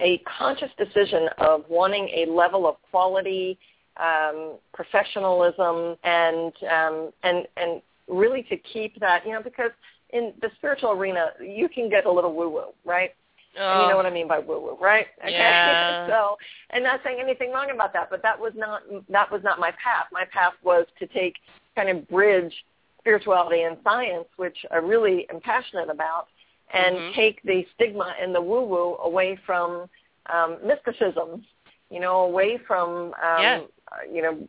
a 0.00 0.18
conscious 0.38 0.70
decision 0.76 1.28
of 1.38 1.64
wanting 1.68 2.08
a 2.08 2.30
level 2.30 2.66
of 2.66 2.76
quality, 2.90 3.58
um, 3.96 4.54
professionalism, 4.72 5.96
and 6.04 6.52
um, 6.70 7.10
and 7.22 7.46
and 7.56 7.82
really 8.08 8.42
to 8.44 8.56
keep 8.56 8.98
that, 9.00 9.26
you 9.26 9.32
know, 9.32 9.42
because 9.42 9.70
in 10.10 10.32
the 10.42 10.50
spiritual 10.56 10.90
arena, 10.90 11.28
you 11.40 11.68
can 11.68 11.88
get 11.88 12.06
a 12.06 12.12
little 12.12 12.34
woo-woo, 12.34 12.72
right? 12.84 13.10
Oh. 13.58 13.62
And 13.62 13.82
you 13.82 13.88
know 13.88 13.94
oh. 13.94 13.96
what 13.96 14.06
I 14.06 14.10
mean 14.10 14.28
by 14.28 14.38
woo-woo, 14.38 14.76
right? 14.80 15.06
Okay. 15.22 15.32
Yeah. 15.32 16.06
so, 16.08 16.36
and 16.70 16.84
not 16.84 17.00
saying 17.04 17.18
anything 17.20 17.50
wrong 17.50 17.70
about 17.72 17.92
that, 17.92 18.10
but 18.10 18.20
that 18.22 18.38
was 18.38 18.52
not 18.56 18.82
that 19.08 19.30
was 19.30 19.42
not 19.42 19.58
my 19.58 19.70
path. 19.70 20.06
My 20.12 20.24
path 20.32 20.54
was 20.62 20.86
to 20.98 21.06
take 21.06 21.36
kind 21.76 21.88
of 21.88 22.06
bridge 22.08 22.52
spirituality 22.98 23.62
and 23.62 23.76
science, 23.84 24.26
which 24.36 24.56
I 24.70 24.76
really 24.76 25.26
am 25.32 25.40
passionate 25.40 25.90
about, 25.90 26.26
and 26.72 26.96
mm-hmm. 26.96 27.14
take 27.14 27.42
the 27.42 27.64
stigma 27.74 28.14
and 28.20 28.34
the 28.34 28.40
woo-woo 28.40 28.96
away 29.02 29.38
from 29.44 29.88
um, 30.32 30.58
mysticism, 30.64 31.44
you 31.90 32.00
know, 32.00 32.20
away 32.22 32.58
from 32.66 33.12
um, 33.22 33.68
you 34.12 34.22
know 34.22 34.48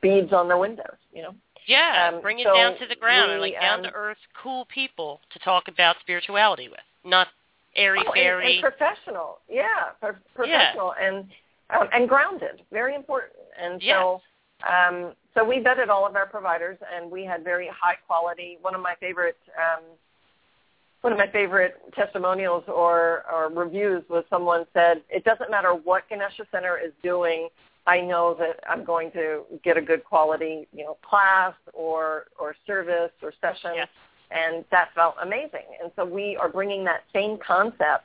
beads 0.00 0.32
on 0.32 0.48
the 0.48 0.56
windows, 0.56 0.96
you 1.12 1.22
know. 1.22 1.34
Yeah, 1.66 2.10
um, 2.12 2.20
bring 2.20 2.40
it 2.40 2.46
so 2.46 2.54
down 2.54 2.78
to 2.78 2.86
the 2.88 2.96
ground, 2.96 3.32
we, 3.32 3.38
like 3.38 3.60
down 3.60 3.80
um, 3.80 3.84
to 3.84 3.92
earth, 3.94 4.18
cool 4.42 4.66
people 4.66 5.20
to 5.32 5.38
talk 5.40 5.68
about 5.68 5.96
spirituality 6.00 6.68
with, 6.68 6.80
not 7.04 7.28
airy 7.76 8.02
oh, 8.06 8.12
fairy. 8.12 8.56
And, 8.56 8.64
and 8.64 8.76
professional, 8.76 9.38
yeah, 9.48 9.90
pro- 10.00 10.14
professional 10.34 10.92
yeah. 10.98 11.08
and 11.08 11.26
um, 11.70 11.88
and 11.92 12.08
grounded, 12.08 12.62
very 12.72 12.94
important. 12.94 13.32
And 13.60 13.80
yes. 13.80 13.96
so, 13.96 14.20
um, 14.68 15.12
so 15.34 15.44
we 15.44 15.58
vetted 15.58 15.88
all 15.88 16.06
of 16.06 16.16
our 16.16 16.26
providers, 16.26 16.78
and 16.94 17.10
we 17.10 17.24
had 17.24 17.44
very 17.44 17.68
high 17.68 17.96
quality. 18.06 18.58
One 18.60 18.74
of 18.74 18.80
my 18.80 18.94
favorite. 19.00 19.38
Um, 19.56 19.84
one 21.02 21.12
of 21.12 21.18
my 21.18 21.30
favorite 21.30 21.74
testimonials 21.94 22.64
or, 22.68 23.24
or 23.32 23.50
reviews 23.52 24.02
was 24.08 24.24
someone 24.30 24.64
said, 24.72 25.02
it 25.10 25.24
doesn't 25.24 25.50
matter 25.50 25.74
what 25.74 26.08
Ganesha 26.08 26.46
Center 26.50 26.78
is 26.78 26.92
doing, 27.02 27.48
I 27.86 28.00
know 28.00 28.36
that 28.38 28.60
I'm 28.68 28.84
going 28.84 29.10
to 29.12 29.42
get 29.64 29.76
a 29.76 29.82
good 29.82 30.04
quality, 30.04 30.68
you 30.72 30.84
know, 30.84 30.96
class 31.02 31.54
or 31.72 32.26
or 32.38 32.54
service 32.66 33.10
or 33.22 33.32
session, 33.40 33.72
yes. 33.74 33.88
and 34.30 34.64
that 34.70 34.90
felt 34.94 35.16
amazing. 35.20 35.66
And 35.82 35.90
so 35.96 36.04
we 36.04 36.36
are 36.36 36.48
bringing 36.48 36.84
that 36.84 37.02
same 37.12 37.38
concept 37.44 38.04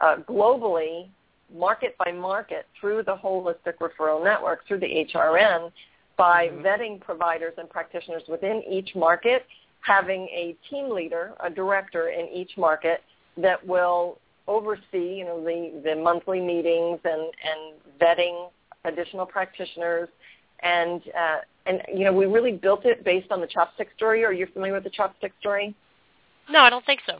uh, 0.00 0.16
globally, 0.28 1.08
market 1.54 1.96
by 1.98 2.10
market, 2.10 2.66
through 2.80 3.04
the 3.04 3.14
holistic 3.14 3.74
referral 3.80 4.22
network, 4.24 4.66
through 4.66 4.80
the 4.80 5.06
HRN, 5.14 5.70
by 6.16 6.48
mm-hmm. 6.48 6.66
vetting 6.66 7.00
providers 7.00 7.52
and 7.58 7.70
practitioners 7.70 8.22
within 8.28 8.62
each 8.68 8.90
market, 8.96 9.46
having 9.82 10.22
a 10.28 10.56
team 10.70 10.90
leader, 10.90 11.32
a 11.40 11.50
director 11.50 12.08
in 12.08 12.28
each 12.28 12.52
market 12.56 13.02
that 13.36 13.64
will 13.66 14.18
oversee, 14.48 14.80
you 14.92 15.24
know, 15.24 15.42
the 15.42 15.80
the 15.84 15.96
monthly 15.96 16.40
meetings 16.40 16.98
and 17.04 17.22
and 17.22 18.00
vetting 18.00 18.48
additional 18.84 19.26
practitioners, 19.26 20.08
and 20.60 21.02
uh, 21.18 21.38
and 21.66 21.82
you 21.94 22.04
know 22.04 22.12
we 22.12 22.26
really 22.26 22.52
built 22.52 22.84
it 22.84 23.04
based 23.04 23.30
on 23.30 23.40
the 23.40 23.46
chopstick 23.46 23.86
story. 23.96 24.24
Are 24.24 24.32
you 24.32 24.46
familiar 24.52 24.74
with 24.74 24.84
the 24.84 24.90
chopstick 24.90 25.32
story? 25.40 25.74
No, 26.50 26.60
I 26.60 26.70
don't 26.70 26.84
think 26.84 27.00
so. 27.06 27.14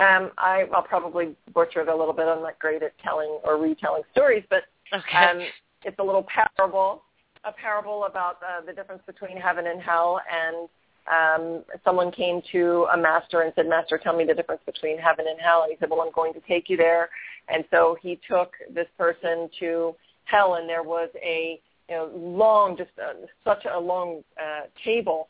Um, 0.00 0.32
I, 0.36 0.64
I'll 0.74 0.82
probably 0.82 1.36
butcher 1.54 1.80
it 1.80 1.88
a 1.88 1.94
little 1.94 2.12
bit. 2.12 2.26
I'm 2.26 2.42
not 2.42 2.58
great 2.58 2.82
at 2.82 2.98
telling 2.98 3.38
or 3.44 3.58
retelling 3.58 4.02
stories, 4.10 4.42
but 4.50 4.64
okay. 4.92 5.18
um, 5.18 5.40
it's 5.84 5.98
a 6.00 6.02
little 6.02 6.26
parable, 6.58 7.02
a 7.44 7.52
parable 7.52 8.04
about 8.04 8.38
uh, 8.42 8.64
the 8.66 8.72
difference 8.72 9.02
between 9.06 9.36
heaven 9.36 9.68
and 9.68 9.80
hell. 9.80 10.20
And 10.30 10.68
um, 11.10 11.64
someone 11.84 12.10
came 12.10 12.40
to 12.52 12.86
a 12.92 12.96
master 12.96 13.42
and 13.42 13.52
said, 13.54 13.68
"Master, 13.68 13.98
tell 13.98 14.16
me 14.16 14.24
the 14.24 14.34
difference 14.34 14.62
between 14.64 14.98
heaven 14.98 15.26
and 15.28 15.38
hell." 15.40 15.62
And 15.62 15.72
he 15.72 15.76
said, 15.78 15.90
"Well, 15.90 16.00
I'm 16.00 16.12
going 16.12 16.32
to 16.34 16.40
take 16.40 16.68
you 16.68 16.76
there." 16.76 17.10
And 17.48 17.64
so 17.70 17.96
he 18.00 18.18
took 18.28 18.54
this 18.72 18.86
person 18.96 19.50
to 19.60 19.94
hell, 20.24 20.54
and 20.54 20.68
there 20.68 20.82
was 20.82 21.10
a 21.22 21.60
you 21.88 21.94
know 21.94 22.10
long, 22.14 22.76
just 22.76 22.90
a, 22.98 23.26
such 23.44 23.66
a 23.70 23.78
long 23.78 24.22
uh, 24.40 24.62
table, 24.84 25.28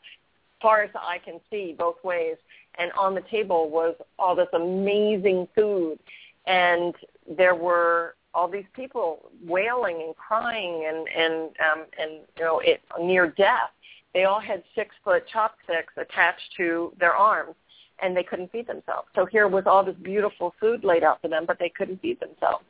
far 0.61 0.83
as 0.83 0.91
I 0.95 1.17
can 1.19 1.39
see, 1.49 1.75
both 1.77 2.01
ways. 2.03 2.37
And 2.77 2.91
on 2.99 3.15
the 3.15 3.23
table 3.31 3.69
was 3.69 3.95
all 4.17 4.35
this 4.35 4.47
amazing 4.53 5.47
food, 5.55 5.99
and 6.47 6.93
there 7.37 7.55
were 7.55 8.15
all 8.33 8.49
these 8.49 8.65
people 8.75 9.31
wailing 9.45 10.03
and 10.05 10.15
crying 10.15 10.85
and 10.87 11.07
and 11.07 11.49
um, 11.59 11.85
and 11.99 12.11
you 12.37 12.43
know 12.43 12.59
it 12.59 12.81
near 13.01 13.27
death. 13.27 13.71
They 14.15 14.23
all 14.23 14.39
had 14.39 14.63
six 14.73 14.95
foot 15.03 15.25
chopsticks 15.31 15.93
attached 15.97 16.55
to 16.55 16.93
their 16.99 17.13
arms 17.13 17.53
and 18.01 18.15
they 18.15 18.23
couldn't 18.23 18.49
feed 18.51 18.65
themselves. 18.65 19.09
So 19.13 19.25
here 19.25 19.47
was 19.49 19.65
all 19.67 19.83
this 19.83 19.95
beautiful 20.01 20.55
food 20.59 20.85
laid 20.85 21.03
out 21.03 21.21
for 21.21 21.27
them, 21.27 21.43
but 21.45 21.59
they 21.59 21.69
couldn't 21.69 22.01
feed 22.01 22.21
themselves. 22.21 22.63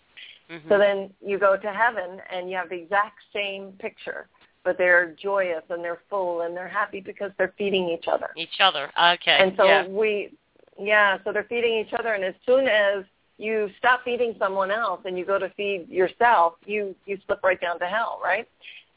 Mm-hmm. 0.51 0.67
So 0.67 0.79
then 0.79 1.11
you 1.23 1.37
go 1.37 1.55
to 1.55 1.71
heaven 1.71 2.19
and 2.31 2.49
you 2.49 2.57
have 2.57 2.69
the 2.69 2.75
exact 2.75 3.19
same 3.31 3.73
picture, 3.73 4.27
but 4.63 4.79
they're 4.79 5.15
joyous 5.21 5.61
and 5.69 5.83
they're 5.83 6.01
full 6.09 6.41
and 6.41 6.57
they're 6.57 6.67
happy 6.67 6.99
because 6.99 7.31
they're 7.37 7.53
feeding 7.59 7.89
each 7.89 8.05
other. 8.11 8.31
Each 8.35 8.59
other, 8.59 8.91
okay. 8.99 9.37
And 9.39 9.53
so 9.55 9.65
yeah. 9.65 9.87
we, 9.87 10.33
yeah, 10.79 11.19
so 11.23 11.31
they're 11.31 11.45
feeding 11.47 11.77
each 11.77 11.93
other, 11.93 12.13
and 12.13 12.23
as 12.23 12.35
soon 12.45 12.67
as 12.67 13.05
you 13.37 13.69
stop 13.77 14.03
feeding 14.03 14.35
someone 14.39 14.71
else 14.71 15.01
and 15.05 15.17
you 15.17 15.25
go 15.25 15.37
to 15.37 15.49
feed 15.55 15.87
yourself, 15.89 16.53
you 16.65 16.95
you 17.05 17.17
slip 17.25 17.43
right 17.43 17.59
down 17.59 17.79
to 17.79 17.85
hell, 17.85 18.19
right? 18.23 18.47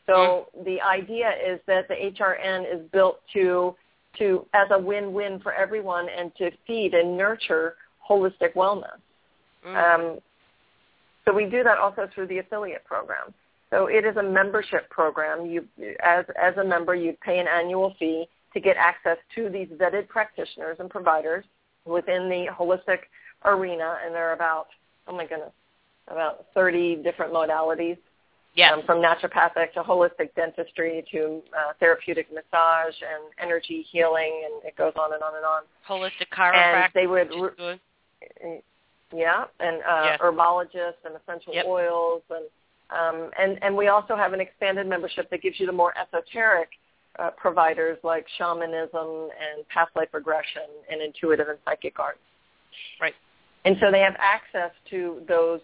So 0.08 0.46
mm. 0.58 0.64
the 0.64 0.80
idea 0.80 1.30
is 1.30 1.60
that 1.66 1.86
the 1.86 1.94
HRN 1.94 2.64
is 2.74 2.80
built 2.90 3.20
to 3.34 3.76
to 4.18 4.46
as 4.54 4.66
a 4.70 4.78
win-win 4.78 5.38
for 5.40 5.52
everyone 5.52 6.08
and 6.08 6.34
to 6.36 6.50
feed 6.66 6.94
and 6.94 7.16
nurture 7.16 7.74
holistic 8.08 8.54
wellness. 8.56 8.98
Mm. 9.64 9.76
Um, 9.76 10.18
so 11.24 11.34
we 11.34 11.44
do 11.44 11.62
that 11.62 11.76
also 11.78 12.08
through 12.14 12.26
the 12.28 12.38
affiliate 12.38 12.84
program. 12.84 13.34
So 13.70 13.86
it 13.86 14.06
is 14.06 14.16
a 14.16 14.22
membership 14.22 14.88
program. 14.88 15.44
You, 15.44 15.68
as 16.02 16.24
as 16.42 16.56
a 16.56 16.64
member, 16.64 16.94
you 16.94 17.14
pay 17.22 17.38
an 17.38 17.46
annual 17.46 17.94
fee 17.98 18.26
to 18.54 18.60
get 18.60 18.76
access 18.78 19.18
to 19.34 19.50
these 19.50 19.68
vetted 19.68 20.08
practitioners 20.08 20.78
and 20.80 20.88
providers 20.88 21.44
within 21.84 22.30
the 22.30 22.46
holistic 22.58 23.00
arena, 23.44 23.98
and 24.04 24.14
there 24.14 24.30
are 24.30 24.32
about 24.32 24.68
oh 25.06 25.14
my 25.14 25.26
goodness, 25.26 25.52
about 26.08 26.46
30 26.54 26.96
different 27.02 27.32
modalities. 27.32 27.98
Yeah. 28.58 28.72
Um, 28.72 28.82
from 28.84 28.98
naturopathic 28.98 29.72
to 29.74 29.84
holistic 29.84 30.34
dentistry 30.34 31.04
to 31.12 31.40
uh, 31.56 31.74
therapeutic 31.78 32.26
massage 32.32 32.94
and 33.02 33.22
energy 33.40 33.86
healing, 33.88 34.42
and 34.46 34.64
it 34.64 34.76
goes 34.76 34.94
on 34.96 35.12
and 35.14 35.22
on 35.22 35.36
and 35.36 35.44
on. 35.44 35.62
Holistic 35.88 36.26
chiropractic. 36.36 36.84
And 36.86 36.90
they 36.92 37.06
would, 37.06 37.78
yeah, 39.14 39.44
and 39.60 39.80
uh, 39.88 40.18
herbologists 40.18 41.04
and 41.04 41.14
essential 41.14 41.54
yep. 41.54 41.66
oils, 41.66 42.22
and 42.30 42.46
um, 42.90 43.30
and 43.38 43.62
and 43.62 43.76
we 43.76 43.86
also 43.86 44.16
have 44.16 44.32
an 44.32 44.40
expanded 44.40 44.88
membership 44.88 45.30
that 45.30 45.40
gives 45.40 45.60
you 45.60 45.66
the 45.66 45.72
more 45.72 45.94
esoteric 45.96 46.70
uh, 47.20 47.30
providers 47.36 47.96
like 48.02 48.26
shamanism 48.38 48.90
and 49.38 49.68
past 49.72 49.92
life 49.94 50.08
regression 50.12 50.66
and 50.90 51.00
intuitive 51.00 51.46
and 51.46 51.58
psychic 51.64 52.00
arts. 52.00 52.18
Right. 53.00 53.14
And 53.64 53.76
so 53.80 53.92
they 53.92 54.00
have 54.00 54.16
access 54.18 54.72
to 54.90 55.22
those 55.28 55.60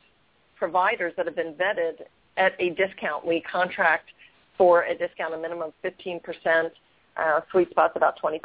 providers 0.54 1.12
that 1.16 1.26
have 1.26 1.35
been 1.35 1.54
vetted 1.54 2.04
at 2.37 2.53
a 2.59 2.70
discount. 2.70 3.27
We 3.27 3.40
contract 3.40 4.11
for 4.57 4.83
a 4.85 4.97
discount, 4.97 5.35
a 5.35 5.38
minimum 5.38 5.73
of 5.85 5.92
15%, 5.92 6.70
uh, 7.16 7.40
sweet 7.51 7.70
spots 7.70 7.94
about 7.97 8.20
20%. 8.20 8.40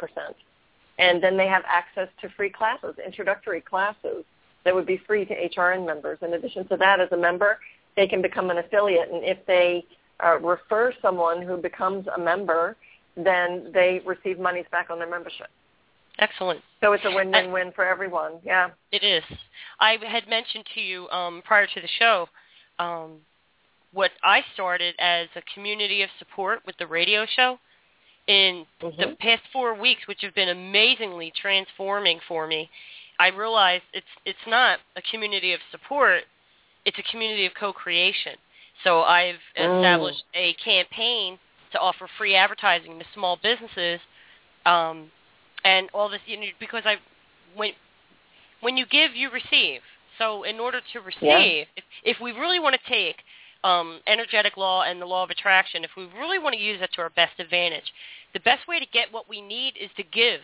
And 0.98 1.22
then 1.22 1.36
they 1.36 1.46
have 1.46 1.62
access 1.66 2.08
to 2.20 2.28
free 2.36 2.50
classes, 2.50 2.94
introductory 3.04 3.60
classes 3.60 4.24
that 4.64 4.74
would 4.74 4.86
be 4.86 5.00
free 5.06 5.24
to 5.24 5.48
HRN 5.48 5.86
members. 5.86 6.18
In 6.22 6.34
addition 6.34 6.66
to 6.68 6.76
that, 6.76 7.00
as 7.00 7.08
a 7.12 7.16
member, 7.16 7.58
they 7.96 8.06
can 8.06 8.20
become 8.20 8.50
an 8.50 8.58
affiliate. 8.58 9.10
And 9.10 9.24
if 9.24 9.38
they 9.46 9.84
uh, 10.22 10.38
refer 10.40 10.92
someone 11.00 11.42
who 11.42 11.56
becomes 11.56 12.06
a 12.14 12.20
member, 12.20 12.76
then 13.16 13.70
they 13.72 14.02
receive 14.04 14.38
monies 14.38 14.66
back 14.70 14.90
on 14.90 14.98
their 14.98 15.08
membership. 15.10 15.48
Excellent. 16.18 16.60
So 16.82 16.92
it's 16.92 17.04
a 17.06 17.10
win-win-win 17.10 17.72
for 17.74 17.84
everyone. 17.84 18.32
Yeah. 18.44 18.70
It 18.92 19.02
is. 19.02 19.22
I 19.80 19.96
had 20.06 20.28
mentioned 20.28 20.64
to 20.74 20.80
you 20.80 21.08
um, 21.08 21.40
prior 21.46 21.66
to 21.66 21.80
the 21.80 21.88
show 21.98 22.28
um, 22.78 23.18
what 23.92 24.10
I 24.22 24.42
started 24.54 24.94
as 24.98 25.28
a 25.34 25.42
community 25.54 26.02
of 26.02 26.10
support 26.18 26.60
with 26.66 26.76
the 26.78 26.86
radio 26.86 27.26
show 27.26 27.58
in 28.26 28.66
mm-hmm. 28.80 29.00
the 29.00 29.16
past 29.16 29.42
four 29.52 29.78
weeks, 29.78 30.02
which 30.06 30.20
have 30.22 30.34
been 30.34 30.48
amazingly 30.48 31.32
transforming 31.40 32.20
for 32.28 32.46
me. 32.46 32.70
I 33.18 33.28
realized 33.28 33.82
it's 33.92 34.06
it's 34.24 34.38
not 34.46 34.78
a 34.96 35.02
community 35.10 35.52
of 35.52 35.60
support; 35.70 36.22
it's 36.84 36.98
a 36.98 37.10
community 37.10 37.46
of 37.46 37.52
co-creation. 37.58 38.36
So 38.84 39.02
I've 39.02 39.42
mm. 39.58 39.78
established 39.78 40.24
a 40.34 40.54
campaign 40.54 41.38
to 41.72 41.78
offer 41.78 42.08
free 42.16 42.34
advertising 42.34 42.98
to 42.98 43.04
small 43.14 43.38
businesses 43.42 44.00
um, 44.66 45.10
and 45.64 45.88
all 45.92 46.08
this 46.08 46.20
you 46.26 46.38
know, 46.38 46.46
because 46.58 46.82
I 46.86 46.96
when 47.54 47.72
when 48.60 48.76
you 48.76 48.86
give 48.86 49.14
you 49.14 49.30
receive. 49.30 49.80
So 50.18 50.42
in 50.42 50.60
order 50.60 50.80
to 50.92 51.00
receive, 51.00 51.20
yeah. 51.22 51.64
if 51.76 51.84
if 52.04 52.16
we 52.20 52.32
really 52.32 52.58
want 52.58 52.76
to 52.76 52.90
take 52.90 53.16
um, 53.64 54.00
energetic 54.06 54.56
law 54.56 54.82
and 54.82 55.00
the 55.00 55.06
law 55.06 55.22
of 55.24 55.30
attraction, 55.30 55.84
if 55.84 55.90
we 55.96 56.08
really 56.18 56.38
want 56.38 56.54
to 56.54 56.60
use 56.60 56.80
that 56.80 56.92
to 56.94 57.02
our 57.02 57.10
best 57.10 57.38
advantage, 57.38 57.92
the 58.32 58.40
best 58.40 58.66
way 58.68 58.78
to 58.78 58.86
get 58.92 59.12
what 59.12 59.28
we 59.28 59.40
need 59.40 59.74
is 59.80 59.90
to 59.96 60.02
give 60.02 60.40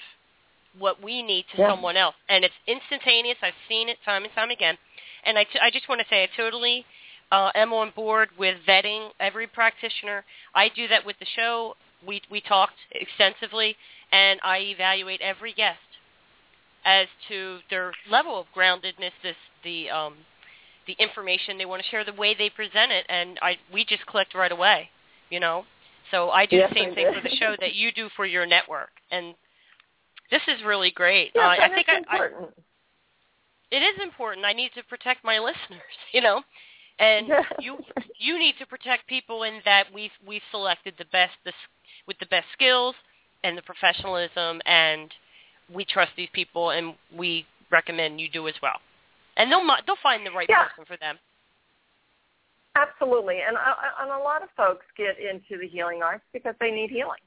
what 0.78 1.02
we 1.02 1.22
need 1.22 1.46
to 1.54 1.62
yeah. 1.62 1.70
someone 1.70 1.96
else, 1.96 2.14
and 2.28 2.44
it's 2.44 2.54
instantaneous. 2.66 3.38
I've 3.42 3.54
seen 3.68 3.88
it 3.88 3.96
time 4.04 4.24
and 4.24 4.32
time 4.34 4.50
again, 4.50 4.76
and 5.24 5.38
I, 5.38 5.44
t- 5.44 5.58
I 5.60 5.70
just 5.70 5.88
want 5.88 6.00
to 6.00 6.06
say 6.10 6.22
I 6.22 6.28
totally 6.36 6.84
uh, 7.32 7.50
am 7.54 7.72
on 7.72 7.92
board 7.96 8.28
with 8.38 8.56
vetting 8.68 9.10
every 9.18 9.46
practitioner. 9.46 10.24
I 10.54 10.68
do 10.68 10.86
that 10.88 11.06
with 11.06 11.16
the 11.18 11.26
show. 11.34 11.76
We 12.06 12.20
we 12.30 12.40
talked 12.42 12.76
extensively 12.92 13.74
and 14.12 14.40
I 14.44 14.58
evaluate 14.58 15.20
every 15.20 15.52
guest 15.52 15.78
as 16.84 17.08
to 17.28 17.58
their 17.68 17.92
level 18.08 18.38
of 18.38 18.46
groundedness, 18.56 19.10
this 19.22 19.36
the 19.64 19.90
um, 19.90 20.14
the 20.86 20.96
information 20.98 21.58
they 21.58 21.66
want 21.66 21.82
to 21.82 21.88
share, 21.88 22.04
the 22.04 22.12
way 22.12 22.34
they 22.34 22.50
present 22.50 22.92
it, 22.92 23.06
and 23.08 23.38
I 23.42 23.56
we 23.72 23.84
just 23.84 24.06
clicked 24.06 24.34
right 24.34 24.52
away, 24.52 24.90
you 25.30 25.40
know. 25.40 25.64
So 26.10 26.30
I 26.30 26.46
do 26.46 26.56
yes, 26.56 26.70
the 26.70 26.80
same 26.80 26.94
thing 26.94 27.12
for 27.12 27.20
the 27.20 27.34
show 27.36 27.56
that 27.60 27.74
you 27.74 27.90
do 27.92 28.08
for 28.16 28.26
your 28.26 28.46
network, 28.46 28.90
and 29.10 29.34
this 30.30 30.42
is 30.48 30.64
really 30.64 30.90
great. 30.90 31.32
Yes, 31.34 31.58
uh, 31.58 31.62
I 31.62 31.68
think 31.74 31.88
I, 31.88 31.96
important. 31.98 32.50
I, 32.56 33.76
it 33.76 33.82
is 33.82 34.02
important. 34.02 34.46
I 34.46 34.52
need 34.52 34.70
to 34.76 34.82
protect 34.84 35.24
my 35.24 35.38
listeners, 35.40 35.82
you 36.12 36.20
know, 36.20 36.42
and 36.98 37.28
you 37.60 37.78
you 38.18 38.38
need 38.38 38.54
to 38.58 38.66
protect 38.66 39.06
people 39.08 39.42
in 39.42 39.60
that 39.64 39.86
we've 39.92 40.10
we've 40.26 40.42
selected 40.50 40.94
the 40.98 41.06
best 41.06 41.32
the, 41.44 41.52
with 42.06 42.18
the 42.18 42.26
best 42.26 42.46
skills 42.52 42.94
and 43.44 43.58
the 43.58 43.62
professionalism, 43.62 44.60
and 44.66 45.12
we 45.72 45.84
trust 45.84 46.12
these 46.16 46.28
people, 46.32 46.70
and 46.70 46.94
we 47.16 47.46
recommend 47.70 48.20
you 48.20 48.28
do 48.28 48.48
as 48.48 48.54
well. 48.62 48.78
And 49.36 49.50
they'll 49.50 49.66
they'll 49.86 49.96
find 50.02 50.26
the 50.26 50.30
right 50.30 50.46
yeah. 50.48 50.64
person 50.68 50.84
for 50.86 50.96
them. 50.96 51.18
Absolutely, 52.76 53.38
and 53.46 53.56
uh, 53.56 53.74
and 54.02 54.10
a 54.10 54.18
lot 54.22 54.42
of 54.42 54.48
folks 54.56 54.84
get 54.96 55.16
into 55.18 55.58
the 55.60 55.68
healing 55.68 56.02
arts 56.02 56.24
because 56.32 56.54
they 56.60 56.70
need 56.70 56.90
healing, 56.90 57.20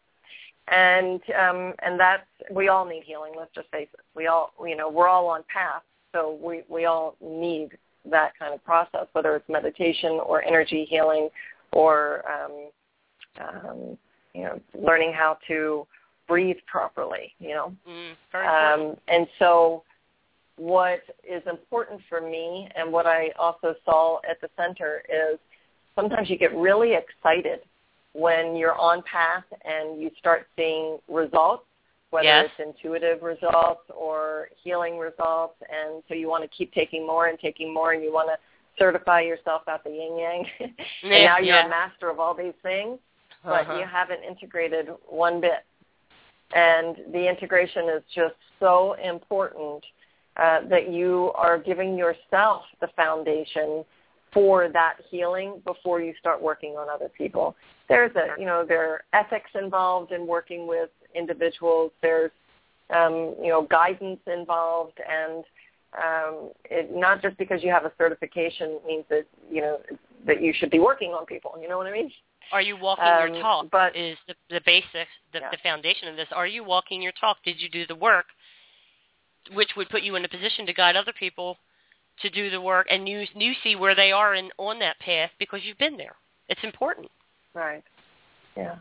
and 0.67 1.21
um, 1.39 1.73
and 1.83 1.99
that's 1.99 2.27
we 2.51 2.67
all 2.67 2.85
need 2.85 3.03
healing. 3.03 3.33
Let's 3.35 3.53
just 3.55 3.69
face 3.71 3.87
it. 3.93 4.01
We 4.15 4.27
all 4.27 4.53
you 4.63 4.75
know 4.75 4.89
we're 4.89 5.07
all 5.07 5.27
on 5.27 5.43
path, 5.51 5.81
so 6.13 6.37
we 6.41 6.61
we 6.69 6.85
all 6.85 7.15
need 7.19 7.69
that 8.11 8.37
kind 8.37 8.53
of 8.53 8.63
process, 8.63 9.07
whether 9.13 9.35
it's 9.35 9.49
meditation 9.49 10.19
or 10.23 10.43
energy 10.43 10.85
healing 10.87 11.29
or 11.71 12.23
um, 12.29 12.69
um, 13.41 13.97
you 14.35 14.43
know 14.43 14.59
learning 14.79 15.13
how 15.13 15.37
to 15.47 15.87
breathe 16.27 16.57
properly, 16.67 17.33
you 17.39 17.49
know. 17.49 17.73
Mm, 17.87 18.13
um, 18.35 18.95
and 19.07 19.27
so 19.39 19.83
what 20.59 21.01
is 21.23 21.41
important 21.49 22.01
for 22.09 22.19
me 22.19 22.67
and 22.75 22.91
what 22.91 23.05
I 23.05 23.31
also 23.39 23.75
saw 23.85 24.19
at 24.29 24.41
the 24.41 24.49
center 24.57 25.01
is 25.09 25.39
sometimes 25.95 26.29
you 26.29 26.37
get 26.37 26.53
really 26.55 26.95
excited 26.95 27.61
when 28.11 28.57
you're 28.57 28.77
on 28.77 29.01
path 29.03 29.45
and 29.63 30.01
you 30.01 30.11
start 30.19 30.47
seeing 30.57 30.97
results, 31.07 31.63
whether 32.09 32.25
yes. 32.25 32.49
it's 32.57 32.75
intuitive 32.77 33.21
results 33.21 33.83
or 33.95 34.49
healing 34.61 34.97
results, 34.97 35.55
and 35.61 36.03
so 36.09 36.13
you 36.13 36.27
want 36.27 36.43
to 36.43 36.49
keep 36.49 36.73
taking 36.73 37.07
more 37.07 37.27
and 37.27 37.39
taking 37.39 37.73
more, 37.73 37.93
and 37.93 38.03
you 38.03 38.11
want 38.11 38.27
to 38.27 38.35
certify 38.77 39.21
yourself 39.21 39.61
out 39.69 39.83
the 39.85 39.89
yin 39.89 40.17
yang, 40.17 40.45
and 41.03 41.11
now 41.23 41.37
you're 41.37 41.55
yeah. 41.55 41.67
a 41.67 41.69
master 41.69 42.09
of 42.09 42.19
all 42.19 42.33
these 42.33 42.53
things, 42.63 42.99
but 43.45 43.61
uh-huh. 43.61 43.77
you 43.77 43.85
haven't 43.85 44.23
integrated 44.23 44.89
one 45.07 45.39
bit 45.39 45.63
and 46.55 46.97
the 47.11 47.29
integration 47.29 47.89
is 47.89 48.01
just 48.13 48.35
so 48.59 48.95
important 49.03 49.83
uh, 50.39 50.61
that 50.69 50.91
you 50.91 51.31
are 51.35 51.57
giving 51.57 51.97
yourself 51.97 52.63
the 52.81 52.87
foundation 52.95 53.83
for 54.33 54.69
that 54.69 54.95
healing 55.09 55.61
before 55.65 56.01
you 56.01 56.13
start 56.19 56.41
working 56.41 56.73
on 56.73 56.87
other 56.89 57.09
people. 57.09 57.55
There's 57.87 58.15
a, 58.15 58.39
you 58.39 58.45
know, 58.45 58.63
there 58.67 58.87
are 58.89 59.03
ethics 59.13 59.49
involved 59.55 60.11
in 60.11 60.27
working 60.27 60.67
with 60.67 60.89
individuals. 61.15 61.91
There's, 62.01 62.31
um, 62.95 63.35
you 63.41 63.49
know, 63.49 63.67
guidance 63.69 64.19
involved, 64.27 64.99
and 65.09 65.43
um, 65.97 66.51
it, 66.65 66.95
not 66.95 67.21
just 67.21 67.37
because 67.37 67.63
you 67.63 67.71
have 67.71 67.85
a 67.85 67.91
certification 67.97 68.79
means 68.85 69.05
that 69.09 69.25
you 69.51 69.61
know 69.61 69.79
that 70.27 70.41
you 70.41 70.53
should 70.55 70.69
be 70.69 70.79
working 70.79 71.11
on 71.11 71.25
people. 71.25 71.55
You 71.59 71.67
know 71.67 71.77
what 71.77 71.87
I 71.87 71.91
mean? 71.91 72.11
Are 72.51 72.61
you 72.61 72.77
walking 72.77 73.05
um, 73.05 73.33
your 73.33 73.41
talk? 73.41 73.67
But, 73.71 73.95
is 73.95 74.17
the, 74.27 74.35
the 74.49 74.61
basics, 74.65 75.11
the, 75.33 75.39
yeah. 75.39 75.49
the 75.51 75.57
foundation 75.61 76.07
of 76.07 76.15
this. 76.15 76.27
Are 76.31 76.47
you 76.47 76.63
walking 76.63 77.01
your 77.01 77.11
talk? 77.19 77.37
Did 77.43 77.59
you 77.59 77.69
do 77.69 77.85
the 77.85 77.95
work, 77.95 78.25
which 79.53 79.69
would 79.75 79.89
put 79.89 80.03
you 80.03 80.15
in 80.15 80.25
a 80.25 80.29
position 80.29 80.65
to 80.65 80.73
guide 80.73 80.95
other 80.95 81.13
people 81.17 81.57
to 82.21 82.29
do 82.29 82.49
the 82.49 82.61
work, 82.61 82.87
and 82.89 83.07
you 83.07 83.25
you 83.35 83.53
see 83.63 83.75
where 83.75 83.95
they 83.95 84.11
are 84.11 84.35
in 84.35 84.49
on 84.57 84.79
that 84.79 84.99
path 84.99 85.31
because 85.39 85.61
you've 85.63 85.77
been 85.77 85.97
there. 85.97 86.15
It's 86.49 86.63
important. 86.63 87.09
Right. 87.53 87.83
Yeah. 88.57 88.75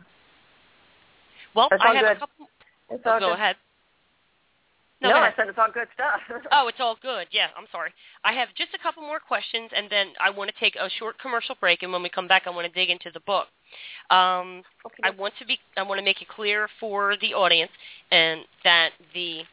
Well, 1.55 1.69
I 1.71 1.93
have 1.93 2.05
good. 2.05 2.17
a 2.17 2.19
couple. 2.19 2.47
It's 2.89 3.03
all 3.05 3.19
go 3.19 3.27
good. 3.27 3.33
ahead. 3.33 3.55
No, 5.01 5.11
go 5.11 5.15
I 5.15 5.33
said 5.37 5.47
it's 5.47 5.57
all 5.57 5.71
good 5.73 5.87
stuff. 5.93 6.19
Oh, 6.51 6.67
it's 6.67 6.79
all 6.79 6.97
good. 7.01 7.27
Yeah, 7.31 7.47
I'm 7.57 7.67
sorry. 7.71 7.91
I 8.25 8.33
have 8.33 8.49
just 8.57 8.73
a 8.73 8.83
couple 8.83 9.01
more 9.01 9.19
questions, 9.19 9.71
and 9.75 9.89
then 9.89 10.07
I 10.19 10.29
want 10.29 10.51
to 10.53 10.59
take 10.59 10.75
a 10.75 10.89
short 10.89 11.17
commercial 11.19 11.55
break. 11.59 11.83
And 11.83 11.93
when 11.93 12.03
we 12.03 12.09
come 12.09 12.27
back, 12.27 12.43
I 12.45 12.49
want 12.49 12.67
to 12.67 12.73
dig 12.73 12.89
into 12.89 13.09
the 13.13 13.21
book. 13.21 13.47
Um, 14.09 14.63
okay. 14.85 15.03
I 15.03 15.11
want 15.11 15.33
to 15.39 15.45
be. 15.45 15.57
I 15.77 15.83
want 15.83 15.99
to 15.99 16.03
make 16.03 16.21
it 16.21 16.27
clear 16.27 16.67
for 16.79 17.15
the 17.21 17.33
audience, 17.33 17.71
and 18.11 18.41
that 18.63 18.89
the 19.13 19.43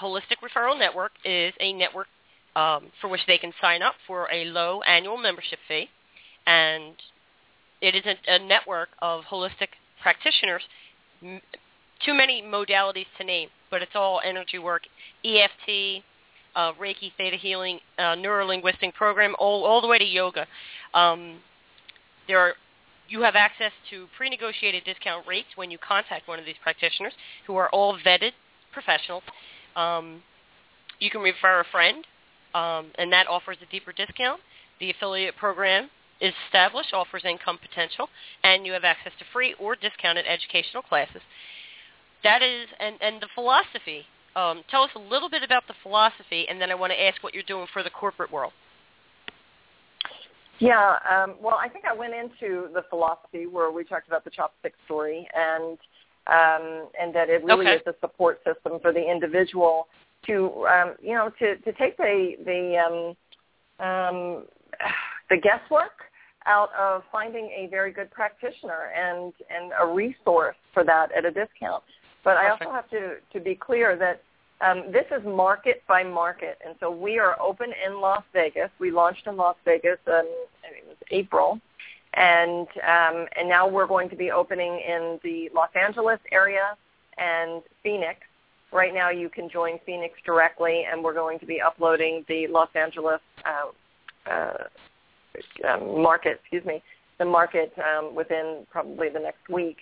Holistic 0.00 0.38
Referral 0.42 0.78
Network 0.78 1.12
is 1.24 1.54
a 1.60 1.72
network 1.72 2.08
um, 2.56 2.90
for 3.00 3.08
which 3.08 3.22
they 3.26 3.38
can 3.38 3.52
sign 3.60 3.82
up 3.82 3.94
for 4.06 4.28
a 4.32 4.44
low 4.44 4.82
annual 4.82 5.16
membership 5.16 5.58
fee, 5.66 5.88
and 6.46 6.94
it 7.80 7.94
is 7.94 8.04
a, 8.06 8.34
a 8.34 8.38
network 8.38 8.88
of 9.02 9.24
holistic 9.24 9.68
practitioners, 10.02 10.62
m- 11.22 11.40
too 12.04 12.14
many 12.14 12.42
modalities 12.42 13.06
to 13.18 13.24
name, 13.24 13.48
but 13.70 13.82
it's 13.82 13.92
all 13.94 14.20
energy 14.24 14.58
work, 14.58 14.82
EFT, 15.24 16.02
uh, 16.54 16.72
Reiki, 16.74 17.12
Theta 17.16 17.36
Healing, 17.36 17.80
uh, 17.98 18.14
Neurolinguistic 18.14 18.94
Program, 18.94 19.34
all, 19.38 19.64
all 19.64 19.80
the 19.80 19.88
way 19.88 19.98
to 19.98 20.04
yoga. 20.04 20.46
Um, 20.92 21.38
there 22.28 22.38
are, 22.38 22.54
you 23.08 23.22
have 23.22 23.34
access 23.34 23.72
to 23.90 24.06
pre-negotiated 24.16 24.84
discount 24.84 25.26
rates 25.26 25.48
when 25.56 25.70
you 25.70 25.78
contact 25.78 26.28
one 26.28 26.38
of 26.38 26.44
these 26.46 26.56
practitioners 26.62 27.12
who 27.46 27.56
are 27.56 27.68
all 27.70 27.98
vetted 27.98 28.32
professionals. 28.72 29.22
Um, 29.76 30.22
you 31.00 31.10
can 31.10 31.20
refer 31.20 31.60
a 31.60 31.64
friend, 31.70 32.04
um, 32.54 32.90
and 32.96 33.12
that 33.12 33.26
offers 33.26 33.56
a 33.62 33.70
deeper 33.70 33.92
discount. 33.92 34.40
The 34.80 34.90
affiliate 34.90 35.36
program 35.36 35.90
is 36.20 36.32
established, 36.46 36.92
offers 36.92 37.22
income 37.24 37.58
potential, 37.58 38.08
and 38.42 38.66
you 38.66 38.72
have 38.72 38.84
access 38.84 39.12
to 39.18 39.24
free 39.32 39.54
or 39.58 39.76
discounted 39.76 40.26
educational 40.26 40.82
classes. 40.82 41.22
That 42.22 42.42
is, 42.42 42.68
and, 42.80 42.96
and 43.00 43.20
the 43.20 43.28
philosophy. 43.34 44.06
Um, 44.36 44.62
tell 44.68 44.82
us 44.82 44.90
a 44.96 44.98
little 44.98 45.30
bit 45.30 45.42
about 45.42 45.64
the 45.68 45.74
philosophy, 45.82 46.46
and 46.48 46.60
then 46.60 46.70
I 46.70 46.74
want 46.74 46.92
to 46.92 47.00
ask 47.00 47.22
what 47.22 47.34
you're 47.34 47.44
doing 47.44 47.66
for 47.72 47.82
the 47.82 47.90
corporate 47.90 48.32
world. 48.32 48.52
Yeah, 50.58 50.98
um, 51.10 51.34
well, 51.40 51.58
I 51.60 51.68
think 51.68 51.84
I 51.84 51.92
went 51.92 52.14
into 52.14 52.68
the 52.72 52.82
philosophy 52.88 53.46
where 53.46 53.70
we 53.70 53.84
talked 53.84 54.08
about 54.08 54.24
the 54.24 54.30
chopstick 54.30 54.72
story, 54.86 55.28
and 55.34 55.78
um, 56.26 56.88
and 57.00 57.14
that 57.14 57.28
it 57.28 57.44
really 57.44 57.66
okay. 57.66 57.76
is 57.76 57.82
a 57.86 57.94
support 58.00 58.40
system 58.44 58.78
for 58.80 58.92
the 58.92 59.10
individual 59.10 59.88
to 60.26 60.66
um, 60.66 60.94
you 61.02 61.14
know 61.14 61.30
to 61.38 61.56
to 61.56 61.72
take 61.72 61.96
the 61.96 62.32
the 62.44 63.14
um, 63.80 63.86
um, 63.86 64.44
the 65.30 65.36
guesswork 65.36 65.92
out 66.46 66.70
of 66.78 67.02
finding 67.10 67.46
a 67.46 67.68
very 67.70 67.92
good 67.92 68.10
practitioner 68.10 68.90
and 68.96 69.32
and 69.50 69.72
a 69.80 69.86
resource 69.86 70.56
for 70.72 70.84
that 70.84 71.10
at 71.16 71.24
a 71.24 71.30
discount. 71.30 71.82
But 72.22 72.36
Perfect. 72.36 72.62
I 72.62 72.66
also 72.66 72.72
have 72.72 72.90
to 72.90 73.16
to 73.32 73.40
be 73.44 73.54
clear 73.54 73.96
that 73.96 74.22
um, 74.60 74.92
this 74.92 75.04
is 75.10 75.24
market 75.26 75.82
by 75.86 76.02
market, 76.02 76.58
and 76.64 76.74
so 76.80 76.90
we 76.90 77.18
are 77.18 77.38
open 77.40 77.68
in 77.86 78.00
Las 78.00 78.22
Vegas. 78.32 78.70
We 78.78 78.90
launched 78.90 79.26
in 79.26 79.36
Las 79.36 79.56
Vegas 79.64 79.98
think 80.74 80.84
it 80.84 80.88
was 80.88 80.96
April, 81.10 81.60
and 82.14 82.68
um, 82.86 83.26
and 83.36 83.48
now 83.48 83.66
we're 83.66 83.86
going 83.86 84.08
to 84.10 84.16
be 84.16 84.30
opening 84.30 84.80
in 84.86 85.18
the 85.22 85.50
Los 85.54 85.70
Angeles 85.74 86.20
area 86.32 86.76
and 87.18 87.62
Phoenix. 87.82 88.20
Right 88.72 88.94
now, 88.94 89.10
you 89.10 89.28
can 89.28 89.48
join 89.48 89.78
Phoenix 89.86 90.14
directly, 90.24 90.84
and 90.90 91.02
we're 91.02 91.14
going 91.14 91.38
to 91.40 91.46
be 91.46 91.60
uploading 91.60 92.24
the 92.28 92.46
Los 92.48 92.68
Angeles 92.74 93.20
uh, 93.44 94.30
uh, 94.30 94.64
um, 95.68 96.02
market, 96.02 96.40
excuse 96.40 96.64
me, 96.64 96.82
the 97.18 97.24
market 97.24 97.72
um, 97.78 98.14
within 98.14 98.66
probably 98.70 99.08
the 99.08 99.20
next 99.20 99.48
week. 99.48 99.78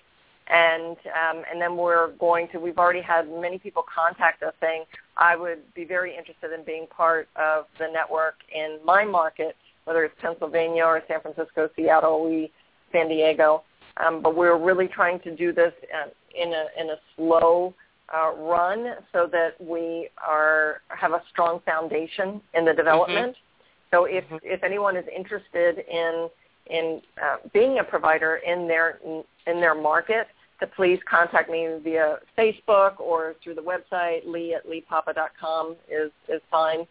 And 0.48 0.96
um, 1.06 1.44
and 1.50 1.60
then 1.60 1.76
we're 1.76 2.12
going 2.12 2.48
to. 2.48 2.58
We've 2.58 2.78
already 2.78 3.00
had 3.00 3.30
many 3.30 3.58
people 3.58 3.84
contact 3.94 4.42
us 4.42 4.54
saying, 4.60 4.84
"I 5.16 5.36
would 5.36 5.72
be 5.74 5.84
very 5.84 6.16
interested 6.16 6.52
in 6.52 6.64
being 6.64 6.86
part 6.88 7.28
of 7.36 7.66
the 7.78 7.86
network 7.86 8.34
in 8.52 8.78
my 8.84 9.04
market, 9.04 9.56
whether 9.84 10.04
it's 10.04 10.14
Pennsylvania 10.20 10.84
or 10.84 11.02
San 11.08 11.20
Francisco, 11.20 11.68
Seattle, 11.76 12.24
we, 12.24 12.50
San 12.92 13.08
Diego." 13.08 13.62
Um, 13.98 14.22
but 14.22 14.34
we're 14.34 14.58
really 14.58 14.88
trying 14.88 15.20
to 15.20 15.34
do 15.36 15.52
this 15.52 15.72
uh, 15.94 16.08
in 16.34 16.52
a 16.52 16.66
in 16.80 16.90
a 16.90 16.96
slow 17.16 17.74
uh, 18.12 18.32
run 18.36 18.94
so 19.12 19.28
that 19.30 19.54
we 19.60 20.08
are 20.26 20.82
have 20.88 21.12
a 21.12 21.22
strong 21.30 21.60
foundation 21.64 22.40
in 22.54 22.64
the 22.64 22.72
development. 22.72 23.32
Mm-hmm. 23.32 23.96
So 23.96 24.04
if 24.04 24.24
mm-hmm. 24.24 24.36
if 24.42 24.62
anyone 24.64 24.96
is 24.96 25.04
interested 25.14 25.84
in 25.90 26.28
in 26.70 27.02
uh, 27.22 27.36
being 27.52 27.78
a 27.78 27.84
provider 27.84 28.36
in 28.36 28.66
their 28.66 28.98
in 29.46 29.60
their 29.60 29.74
market, 29.74 30.26
to 30.60 30.66
please 30.66 30.98
contact 31.10 31.50
me 31.50 31.68
via 31.82 32.18
Facebook 32.38 33.00
or 33.00 33.34
through 33.42 33.54
the 33.54 33.62
website. 33.62 34.26
Lee 34.26 34.54
at 34.54 34.66
leepapa.com 34.66 35.76
is 35.90 36.10
is 36.28 36.40
fine, 36.50 36.86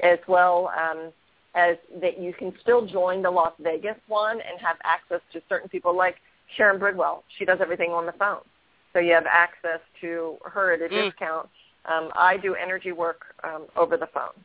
as 0.00 0.18
well 0.28 0.70
um, 0.78 1.12
as 1.58 1.76
that 2.00 2.20
you 2.20 2.32
can 2.32 2.52
still 2.60 2.86
join 2.86 3.22
the 3.22 3.30
Las 3.30 3.52
Vegas 3.60 3.96
one 4.06 4.36
and 4.36 4.60
have 4.60 4.76
access 4.84 5.20
to 5.32 5.40
certain 5.48 5.68
people 5.68 5.96
like 6.04 6.16
Sharon 6.56 6.78
Bridwell. 6.78 7.24
She 7.36 7.44
does 7.44 7.58
everything 7.60 7.90
on 7.90 8.06
the 8.06 8.12
phone, 8.12 8.44
so 8.92 8.98
you 9.00 9.12
have 9.12 9.26
access 9.26 9.80
to 10.00 10.36
her 10.44 10.72
at 10.74 10.82
a 10.82 10.88
mm. 10.88 11.10
discount. 11.10 11.48
Um, 11.92 12.10
I 12.14 12.36
do 12.36 12.54
energy 12.54 12.92
work 12.92 13.22
um, 13.44 13.66
over 13.76 13.96
the 13.96 14.08
phone. 14.16 14.36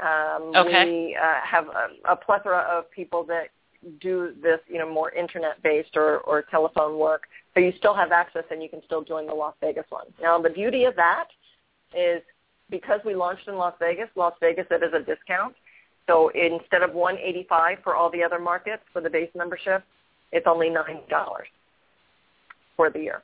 Um, 0.00 0.52
okay. 0.56 0.84
We 0.84 1.16
uh, 1.16 1.40
have 1.44 1.66
a, 1.68 2.12
a 2.12 2.16
plethora 2.16 2.66
of 2.70 2.90
people 2.90 3.24
that 3.24 3.48
do 4.00 4.32
this, 4.42 4.60
you 4.68 4.78
know, 4.78 4.90
more 4.90 5.10
internet-based 5.12 5.96
or, 5.96 6.18
or 6.20 6.42
telephone 6.50 6.98
work. 6.98 7.22
So 7.54 7.60
you 7.60 7.72
still 7.78 7.94
have 7.94 8.12
access 8.12 8.44
and 8.50 8.62
you 8.62 8.68
can 8.68 8.82
still 8.84 9.02
join 9.02 9.26
the 9.26 9.34
Las 9.34 9.54
Vegas 9.60 9.86
one. 9.88 10.06
Now, 10.20 10.40
the 10.40 10.50
beauty 10.50 10.84
of 10.84 10.96
that 10.96 11.28
is 11.94 12.22
because 12.70 13.00
we 13.04 13.14
launched 13.14 13.48
in 13.48 13.56
Las 13.56 13.74
Vegas, 13.80 14.08
Las 14.16 14.34
Vegas 14.40 14.66
it 14.70 14.82
is 14.82 14.92
a 14.94 15.00
discount. 15.00 15.54
So 16.10 16.28
instead 16.34 16.82
of 16.82 16.92
185 16.92 17.78
for 17.84 17.94
all 17.94 18.10
the 18.10 18.22
other 18.22 18.40
markets 18.40 18.82
for 18.92 19.00
the 19.00 19.08
base 19.08 19.30
membership, 19.36 19.84
it's 20.32 20.46
only 20.48 20.68
$9 20.68 21.06
for 22.76 22.90
the 22.90 22.98
year. 22.98 23.22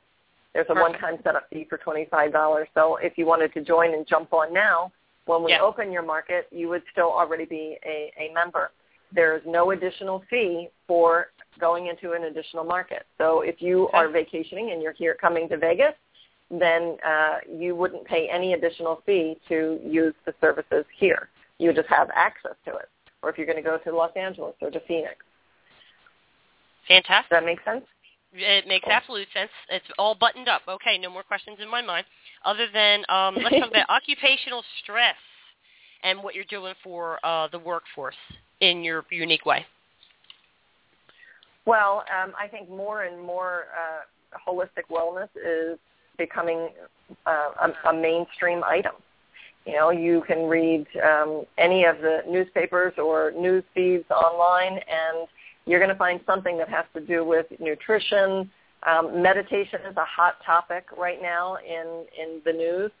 There's 0.53 0.65
a 0.69 0.73
Perfect. 0.73 1.01
one-time 1.01 1.19
setup 1.23 1.49
fee 1.49 1.65
for 1.69 1.77
$25. 1.77 2.65
So 2.73 2.95
if 2.97 3.17
you 3.17 3.25
wanted 3.25 3.53
to 3.55 3.61
join 3.61 3.93
and 3.93 4.07
jump 4.07 4.31
on 4.31 4.53
now, 4.53 4.91
when 5.25 5.43
we 5.43 5.51
Yeah. 5.51 5.61
open 5.61 5.91
your 5.91 6.01
market, 6.01 6.47
you 6.51 6.69
would 6.69 6.83
still 6.91 7.11
already 7.11 7.43
be 7.43 7.77
a, 7.83 8.11
a 8.17 8.31
member. 8.33 8.71
There's 9.11 9.45
no 9.45 9.71
additional 9.71 10.21
fee 10.29 10.69
for 10.87 11.31
going 11.59 11.87
into 11.87 12.13
an 12.13 12.23
additional 12.23 12.63
market. 12.63 13.05
So 13.17 13.41
if 13.41 13.61
you 13.61 13.87
Okay. 13.87 13.97
are 13.97 14.07
vacationing 14.07 14.71
and 14.71 14.81
you're 14.81 14.93
here 14.93 15.13
coming 15.13 15.49
to 15.49 15.57
Vegas, 15.57 15.95
then 16.49 16.97
uh, 17.05 17.39
you 17.49 17.75
wouldn't 17.75 18.05
pay 18.05 18.29
any 18.29 18.53
additional 18.53 19.01
fee 19.05 19.37
to 19.49 19.81
use 19.83 20.15
the 20.25 20.33
services 20.39 20.85
here. 20.95 21.29
You 21.59 21.73
just 21.73 21.89
have 21.89 22.09
access 22.15 22.55
to 22.65 22.75
it. 22.75 22.89
Or 23.23 23.29
if 23.29 23.37
you're 23.37 23.47
going 23.47 23.57
to 23.57 23.63
go 23.63 23.77
to 23.77 23.95
Los 23.95 24.11
Angeles 24.15 24.55
or 24.61 24.69
to 24.69 24.79
Phoenix. 24.87 25.15
Fantastic. 26.87 27.29
Does 27.29 27.41
that 27.41 27.45
make 27.45 27.59
sense? 27.65 27.83
It 28.33 28.67
makes 28.67 28.87
absolute 28.87 29.27
sense. 29.33 29.49
It's 29.69 29.85
all 29.97 30.13
buttoned 30.13 30.47
up. 30.47 30.61
Okay, 30.67 30.97
no 30.97 31.09
more 31.09 31.23
questions 31.23 31.57
in 31.61 31.69
my 31.69 31.81
mind. 31.81 32.05
Other 32.45 32.67
than 32.71 33.03
um, 33.09 33.35
let's 33.35 33.55
talk 33.57 33.69
about 33.71 33.89
occupational 33.89 34.63
stress 34.83 35.15
and 36.03 36.21
what 36.21 36.35
you're 36.35 36.45
doing 36.49 36.73
for 36.83 37.19
uh, 37.25 37.47
the 37.51 37.59
workforce 37.59 38.15
in 38.61 38.83
your 38.83 39.05
unique 39.09 39.45
way. 39.45 39.65
Well, 41.65 42.03
um, 42.23 42.33
I 42.39 42.47
think 42.47 42.69
more 42.69 43.03
and 43.03 43.21
more 43.21 43.65
uh, 43.75 44.49
holistic 44.49 44.87
wellness 44.89 45.29
is 45.35 45.77
becoming 46.17 46.69
uh, 47.25 47.49
a, 47.61 47.89
a 47.89 47.93
mainstream 47.93 48.63
item. 48.63 48.93
You 49.67 49.73
know, 49.73 49.89
you 49.89 50.23
can 50.25 50.47
read 50.47 50.87
um, 51.03 51.43
any 51.57 51.83
of 51.83 51.97
the 51.97 52.21
newspapers 52.25 52.93
or 52.97 53.33
news 53.37 53.65
feeds 53.75 54.05
online, 54.09 54.77
and 54.77 55.27
you're 55.65 55.79
going 55.79 55.91
to 55.91 55.97
find 55.97 56.21
something 56.25 56.57
that 56.57 56.69
has 56.69 56.85
to 56.93 57.01
do 57.01 57.25
with 57.25 57.47
nutrition. 57.59 58.49
Um, 58.87 59.21
meditation 59.21 59.81
is 59.89 59.97
a 59.97 60.05
hot 60.05 60.35
topic 60.45 60.85
right 60.97 61.21
now 61.21 61.57
in 61.57 62.05
in 62.17 62.41
the 62.45 62.53
news. 62.53 62.91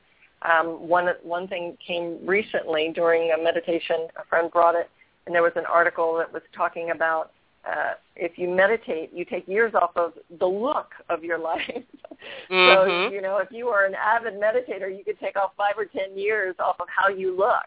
Um, 0.41 0.89
one 0.89 1.07
one 1.23 1.47
thing 1.47 1.77
came 1.85 2.19
recently 2.25 2.91
during 2.93 3.31
a 3.31 3.41
meditation. 3.41 4.09
A 4.17 4.25
friend 4.25 4.51
brought 4.51 4.75
it, 4.75 4.89
and 5.25 5.33
there 5.33 5.43
was 5.43 5.53
an 5.55 5.65
article 5.65 6.17
that 6.17 6.33
was 6.33 6.43
talking 6.53 6.91
about 6.91 7.31
uh, 7.67 7.93
if 8.15 8.37
you 8.37 8.49
meditate, 8.49 9.11
you 9.13 9.25
take 9.25 9.47
years 9.47 9.73
off 9.75 9.91
of 9.95 10.13
the 10.39 10.45
look 10.45 10.91
of 11.09 11.23
your 11.23 11.37
life. 11.51 11.83
Mm-hmm. 12.49 13.09
So 13.09 13.09
you 13.13 13.21
know, 13.21 13.37
if 13.37 13.51
you 13.51 13.67
are 13.67 13.85
an 13.85 13.95
avid 13.95 14.33
meditator, 14.35 14.95
you 14.95 15.03
could 15.03 15.19
take 15.19 15.35
off 15.35 15.51
five 15.57 15.73
or 15.77 15.85
ten 15.85 16.17
years 16.17 16.55
off 16.59 16.77
of 16.79 16.87
how 16.95 17.09
you 17.09 17.35
look. 17.37 17.65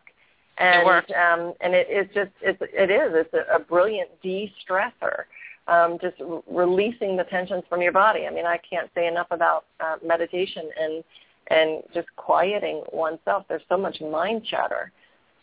And 0.58 0.82
It 0.82 0.86
works. 0.86 1.10
um, 1.10 1.54
and 1.60 1.74
it 1.74 1.88
is 1.90 2.06
just 2.14 2.30
it's 2.42 2.60
it 2.60 2.90
is 2.90 3.12
it's 3.14 3.34
a, 3.34 3.56
a 3.56 3.58
brilliant 3.58 4.10
de-stressor. 4.22 5.24
Um, 5.68 5.98
just 6.02 6.20
r- 6.20 6.42
releasing 6.50 7.16
the 7.16 7.24
tensions 7.24 7.62
from 7.68 7.80
your 7.80 7.92
body. 7.92 8.26
I 8.26 8.30
mean, 8.30 8.46
I 8.46 8.58
can't 8.58 8.90
say 8.94 9.06
enough 9.06 9.28
about 9.30 9.66
uh, 9.78 9.96
meditation 10.04 10.68
and 10.80 11.04
and 11.48 11.82
just 11.94 12.08
quieting 12.16 12.82
oneself. 12.92 13.44
There's 13.48 13.62
so 13.68 13.76
much 13.76 14.00
mind 14.00 14.44
chatter, 14.44 14.90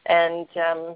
and 0.08 0.48
um, 0.58 0.96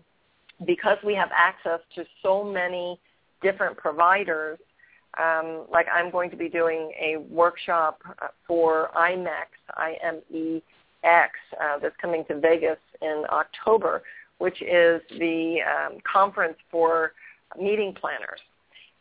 because 0.65 0.97
we 1.05 1.15
have 1.15 1.29
access 1.35 1.79
to 1.95 2.03
so 2.21 2.43
many 2.43 2.99
different 3.41 3.77
providers, 3.77 4.59
um, 5.19 5.65
like 5.71 5.87
I'm 5.93 6.09
going 6.11 6.29
to 6.31 6.37
be 6.37 6.49
doing 6.49 6.91
a 6.99 7.17
workshop 7.29 8.01
uh, 8.21 8.27
for 8.47 8.89
IMEX, 8.95 9.47
I-M-E-X, 9.75 11.31
uh, 11.61 11.79
that's 11.81 11.95
coming 12.01 12.23
to 12.29 12.39
Vegas 12.39 12.77
in 13.01 13.23
October, 13.29 14.03
which 14.37 14.61
is 14.61 15.01
the 15.19 15.57
um, 15.61 15.97
conference 16.11 16.57
for 16.69 17.11
meeting 17.59 17.93
planners. 17.93 18.39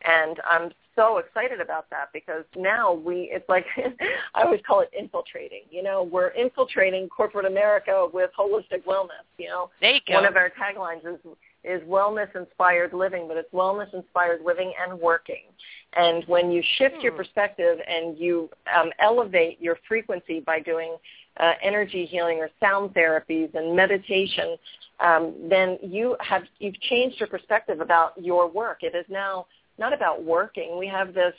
And 0.02 0.40
I'm 0.50 0.70
so 0.96 1.18
excited 1.18 1.60
about 1.60 1.88
that 1.90 2.08
because 2.12 2.44
now 2.56 2.92
we, 2.92 3.30
it's 3.32 3.48
like, 3.48 3.66
I 4.34 4.42
always 4.42 4.60
call 4.66 4.80
it 4.80 4.90
infiltrating. 4.98 5.62
You 5.70 5.82
know, 5.82 6.02
we're 6.02 6.28
infiltrating 6.28 7.08
corporate 7.08 7.46
America 7.46 8.08
with 8.12 8.30
holistic 8.38 8.84
wellness. 8.86 9.24
You 9.38 9.48
know, 9.48 9.70
There 9.80 9.92
you 9.94 10.00
go. 10.08 10.14
one 10.14 10.26
of 10.26 10.36
our 10.36 10.50
taglines 10.50 11.06
is 11.06 11.20
is 11.64 11.82
wellness 11.82 12.34
inspired 12.34 12.92
living, 12.92 13.28
but 13.28 13.36
it's 13.36 13.52
wellness 13.52 13.92
inspired 13.92 14.40
living 14.44 14.72
and 14.80 14.98
working. 14.98 15.44
And 15.94 16.24
when 16.26 16.50
you 16.50 16.62
shift 16.78 16.96
your 17.02 17.12
hmm. 17.12 17.18
perspective 17.18 17.78
and 17.86 18.18
you 18.18 18.48
um, 18.74 18.90
elevate 18.98 19.60
your 19.60 19.78
frequency 19.86 20.40
by 20.40 20.60
doing 20.60 20.96
uh, 21.38 21.52
energy 21.62 22.06
healing 22.06 22.38
or 22.38 22.50
sound 22.60 22.94
therapies 22.94 23.54
and 23.54 23.74
meditation, 23.74 24.56
um, 25.00 25.34
then 25.48 25.78
you 25.82 26.16
have 26.20 26.42
you've 26.58 26.78
changed 26.80 27.18
your 27.18 27.28
perspective 27.28 27.80
about 27.80 28.12
your 28.22 28.48
work. 28.48 28.82
It 28.82 28.94
is 28.94 29.06
now 29.08 29.46
not 29.78 29.92
about 29.92 30.22
working. 30.22 30.78
We 30.78 30.86
have 30.88 31.14
this 31.14 31.34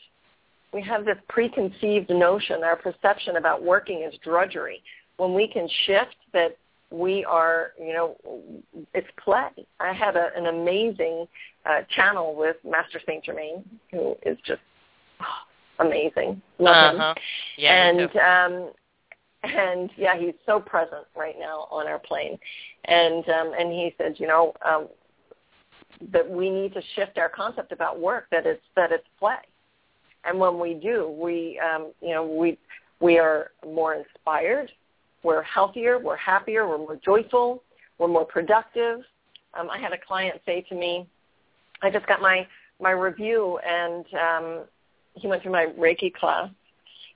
we 0.73 0.81
have 0.83 1.05
this 1.05 1.17
preconceived 1.27 2.09
notion, 2.09 2.63
our 2.63 2.77
perception 2.77 3.35
about 3.35 3.61
working 3.61 4.03
is 4.03 4.17
drudgery. 4.23 4.81
When 5.17 5.33
we 5.33 5.47
can 5.47 5.67
shift 5.85 6.15
that 6.33 6.57
we 6.91 7.23
are, 7.25 7.71
you 7.79 7.93
know, 7.93 8.17
it's 8.93 9.07
play. 9.23 9.49
I 9.79 9.93
had 9.93 10.15
a, 10.15 10.29
an 10.35 10.47
amazing 10.47 11.25
uh, 11.65 11.81
channel 11.95 12.35
with 12.35 12.57
Master 12.67 12.99
Saint 13.07 13.23
Germain, 13.23 13.63
who 13.91 14.15
is 14.25 14.37
just 14.45 14.61
oh, 15.21 15.25
amazing. 15.85 16.41
Love 16.59 16.95
uh-huh. 16.95 17.09
him. 17.09 17.23
Yeah, 17.57 17.89
and 17.89 18.15
um, 18.17 18.71
and 19.43 19.89
yeah, 19.97 20.17
he's 20.17 20.35
so 20.45 20.59
present 20.59 21.05
right 21.15 21.35
now 21.39 21.67
on 21.71 21.87
our 21.87 21.99
plane. 21.99 22.37
And 22.85 23.27
um, 23.29 23.53
and 23.57 23.71
he 23.71 23.95
said, 23.97 24.15
you 24.17 24.27
know, 24.27 24.53
um, 24.65 24.87
that 26.11 26.29
we 26.29 26.49
need 26.49 26.73
to 26.73 26.81
shift 26.95 27.17
our 27.17 27.29
concept 27.29 27.71
about 27.71 27.99
work 27.99 28.25
that 28.31 28.45
it's 28.45 28.61
that 28.75 28.91
it's 28.91 29.07
play. 29.19 29.35
And 30.23 30.39
when 30.39 30.59
we 30.59 30.73
do, 30.75 31.09
we 31.09 31.59
um, 31.59 31.93
you 32.01 32.13
know 32.13 32.25
we 32.25 32.57
we 32.99 33.17
are 33.17 33.51
more 33.65 33.95
inspired, 33.95 34.71
we're 35.23 35.43
healthier, 35.43 35.99
we're 35.99 36.15
happier, 36.15 36.67
we're 36.67 36.77
more 36.77 36.99
joyful, 37.03 37.63
we're 37.97 38.07
more 38.07 38.25
productive. 38.25 39.01
Um, 39.53 39.69
I 39.69 39.77
had 39.77 39.93
a 39.93 39.97
client 39.97 40.41
say 40.45 40.61
to 40.69 40.75
me, 40.75 41.07
I 41.81 41.89
just 41.89 42.07
got 42.07 42.21
my 42.21 42.47
my 42.79 42.91
review, 42.91 43.59
and 43.59 44.05
um, 44.15 44.63
he 45.13 45.27
went 45.27 45.43
through 45.43 45.51
my 45.51 45.67
Reiki 45.77 46.13
class, 46.13 46.49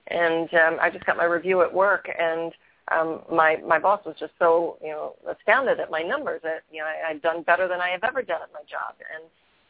and 0.08 0.54
um, 0.54 0.78
I 0.80 0.90
just 0.92 1.06
got 1.06 1.18
my 1.18 1.24
review 1.24 1.62
at 1.62 1.74
work, 1.74 2.08
and 2.20 2.54
um, 2.92 3.22
my 3.32 3.58
my 3.66 3.80
boss 3.80 4.02
was 4.06 4.16
just 4.20 4.34
so 4.38 4.78
you 4.82 4.90
know 4.90 5.16
astounded 5.28 5.80
at 5.80 5.90
my 5.90 6.02
numbers 6.02 6.42
that 6.44 6.64
you 6.72 6.82
know 6.82 6.86
I, 6.86 7.12
I'd 7.12 7.22
done 7.22 7.42
better 7.42 7.68
than 7.68 7.82
I 7.82 7.90
have 7.90 8.04
ever 8.04 8.22
done 8.22 8.42
at 8.44 8.54
my 8.54 8.62
job, 8.70 8.96
and 9.14 9.24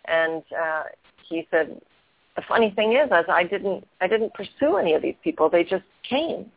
and 0.07 0.43
uh, 0.57 0.83
he 1.27 1.47
said 1.49 1.81
the 2.35 2.41
funny 2.47 2.71
thing 2.71 2.93
is, 2.93 3.09
as 3.11 3.25
I 3.29 3.43
didn't 3.43 3.87
I 4.01 4.07
didn't 4.07 4.33
pursue 4.33 4.77
any 4.77 4.93
of 4.93 5.01
these 5.01 5.15
people; 5.23 5.49
they 5.49 5.63
just 5.63 5.85
came, 6.07 6.51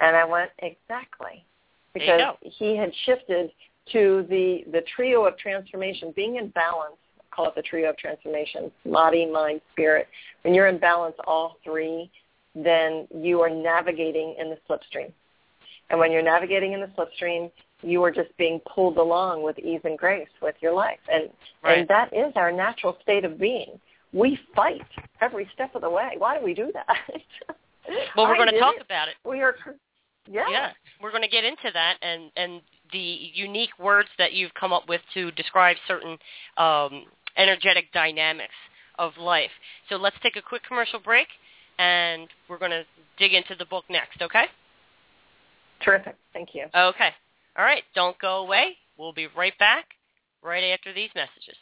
and 0.00 0.16
I 0.16 0.24
went 0.24 0.50
exactly 0.58 1.44
because 1.94 2.36
he 2.42 2.76
had 2.76 2.92
shifted 3.04 3.50
to 3.92 4.26
the 4.28 4.64
the 4.72 4.82
trio 4.94 5.24
of 5.24 5.36
transformation, 5.38 6.12
being 6.14 6.36
in 6.36 6.48
balance. 6.48 6.96
I 7.18 7.34
call 7.34 7.48
it 7.48 7.54
the 7.54 7.62
trio 7.62 7.90
of 7.90 7.96
transformation: 7.96 8.70
body, 8.86 9.26
mind, 9.26 9.60
spirit. 9.72 10.08
When 10.42 10.54
you're 10.54 10.68
in 10.68 10.78
balance, 10.78 11.16
all 11.26 11.56
three 11.64 12.10
then 12.54 13.06
you 13.14 13.40
are 13.40 13.50
navigating 13.50 14.34
in 14.38 14.50
the 14.50 14.58
slipstream. 14.68 15.12
And 15.90 15.98
when 15.98 16.12
you're 16.12 16.22
navigating 16.22 16.72
in 16.72 16.80
the 16.80 16.88
slipstream, 16.88 17.50
you 17.82 18.02
are 18.04 18.10
just 18.10 18.36
being 18.36 18.60
pulled 18.72 18.98
along 18.98 19.42
with 19.42 19.58
ease 19.58 19.80
and 19.84 19.98
grace 19.98 20.28
with 20.42 20.54
your 20.60 20.72
life. 20.72 20.98
And 21.10 21.30
right. 21.64 21.78
and 21.78 21.88
that 21.88 22.12
is 22.12 22.32
our 22.36 22.52
natural 22.52 22.96
state 23.02 23.24
of 23.24 23.38
being. 23.38 23.80
We 24.12 24.38
fight 24.54 24.82
every 25.20 25.48
step 25.54 25.74
of 25.74 25.82
the 25.82 25.90
way. 25.90 26.12
Why 26.18 26.38
do 26.38 26.44
we 26.44 26.54
do 26.54 26.70
that? 26.74 27.56
well, 28.16 28.28
we're 28.28 28.36
going 28.36 28.52
to 28.52 28.58
talk 28.58 28.76
it. 28.76 28.82
about 28.82 29.08
it. 29.08 29.14
We 29.24 29.40
are 29.40 29.56
yeah. 30.28 30.44
Yeah. 30.50 30.70
We're 31.02 31.10
going 31.10 31.22
to 31.22 31.28
get 31.28 31.44
into 31.44 31.70
that 31.72 31.96
and 32.02 32.30
and 32.36 32.60
the 32.92 33.30
unique 33.34 33.70
words 33.78 34.08
that 34.18 34.32
you've 34.32 34.54
come 34.54 34.72
up 34.72 34.88
with 34.88 35.00
to 35.14 35.30
describe 35.32 35.76
certain 35.86 36.18
um, 36.56 37.04
energetic 37.36 37.92
dynamics 37.92 38.54
of 38.98 39.12
life. 39.16 39.50
So 39.88 39.96
let's 39.96 40.16
take 40.22 40.36
a 40.36 40.42
quick 40.42 40.62
commercial 40.66 40.98
break 40.98 41.28
and 41.78 42.28
we're 42.48 42.58
going 42.58 42.72
to 42.72 42.84
dig 43.18 43.32
into 43.32 43.54
the 43.54 43.64
book 43.64 43.84
next, 43.88 44.20
okay? 44.20 44.44
Terrific. 45.84 46.16
Thank 46.32 46.50
you. 46.54 46.66
Okay. 46.76 47.10
All 47.56 47.64
right. 47.64 47.82
Don't 47.94 48.18
go 48.18 48.38
away. 48.38 48.76
We'll 48.98 49.12
be 49.12 49.28
right 49.36 49.56
back 49.58 49.86
right 50.42 50.72
after 50.72 50.92
these 50.92 51.10
messages. 51.14 51.56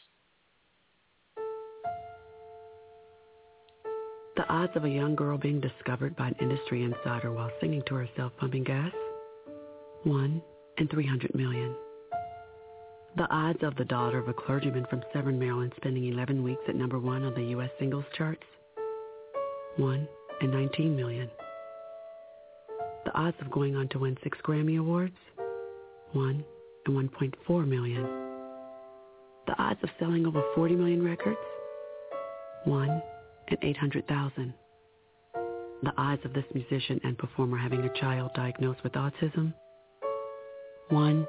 The 4.38 4.48
odds 4.48 4.76
of 4.76 4.84
a 4.84 4.88
young 4.88 5.16
girl 5.16 5.36
being 5.36 5.60
discovered 5.60 6.14
by 6.14 6.28
an 6.28 6.36
industry 6.40 6.84
insider 6.84 7.32
while 7.32 7.50
singing 7.60 7.82
to 7.88 7.96
herself 7.96 8.30
pumping 8.38 8.62
gas? 8.62 8.92
1 10.04 10.42
in 10.78 10.86
300 10.86 11.34
million. 11.34 11.74
The 13.16 13.28
odds 13.34 13.58
of 13.64 13.74
the 13.74 13.84
daughter 13.84 14.16
of 14.16 14.28
a 14.28 14.32
clergyman 14.32 14.86
from 14.88 15.02
Severn, 15.12 15.40
Maryland 15.40 15.72
spending 15.76 16.04
11 16.04 16.44
weeks 16.44 16.62
at 16.68 16.76
number 16.76 17.00
one 17.00 17.24
on 17.24 17.34
the 17.34 17.50
U.S. 17.50 17.70
singles 17.80 18.04
charts? 18.16 18.44
1 19.76 20.08
in 20.40 20.50
19 20.52 20.94
million. 20.94 21.28
The 23.06 23.18
odds 23.18 23.36
of 23.40 23.50
going 23.50 23.74
on 23.74 23.88
to 23.88 23.98
win 23.98 24.16
six 24.22 24.38
Grammy 24.44 24.78
Awards? 24.78 25.18
1 26.12 26.44
in 26.86 26.92
1.4 26.92 27.66
million. 27.66 28.04
The 29.48 29.58
odds 29.58 29.82
of 29.82 29.90
selling 29.98 30.26
over 30.26 30.44
40 30.54 30.76
million 30.76 31.04
records? 31.04 31.40
1 32.62 33.02
in 33.50 33.58
800,000. 33.62 34.54
The 35.82 35.92
odds 35.96 36.24
of 36.24 36.32
this 36.32 36.44
musician 36.54 37.00
and 37.04 37.16
performer 37.16 37.56
having 37.56 37.80
a 37.80 38.00
child 38.00 38.32
diagnosed 38.34 38.82
with 38.82 38.92
autism? 38.94 39.54
1 40.88 41.26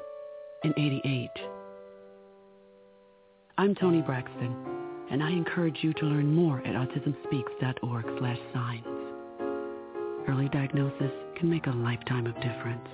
in 0.63 0.73
88. 0.77 1.29
I'm 3.57 3.75
Toni 3.75 4.01
Braxton 4.01 4.79
and 5.11 5.23
I 5.23 5.29
encourage 5.29 5.77
you 5.81 5.93
to 5.93 6.05
learn 6.05 6.33
more 6.33 6.59
at 6.59 6.75
autismspeaks.org 6.75 8.05
slash 8.19 8.39
signs. 8.53 8.85
Early 10.27 10.49
diagnosis 10.49 11.11
can 11.37 11.49
make 11.49 11.65
a 11.65 11.71
lifetime 11.71 12.27
of 12.27 12.35
difference. 12.35 12.87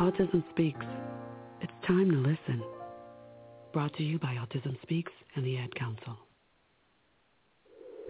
Autism 0.00 0.44
Speaks. 0.50 0.84
It's 1.62 1.72
time 1.86 2.10
to 2.10 2.16
listen. 2.16 2.62
Brought 3.72 3.94
to 3.94 4.02
you 4.02 4.18
by 4.18 4.34
Autism 4.34 4.80
Speaks 4.82 5.12
and 5.34 5.44
the 5.44 5.56
Ad 5.56 5.74
Council. 5.74 6.18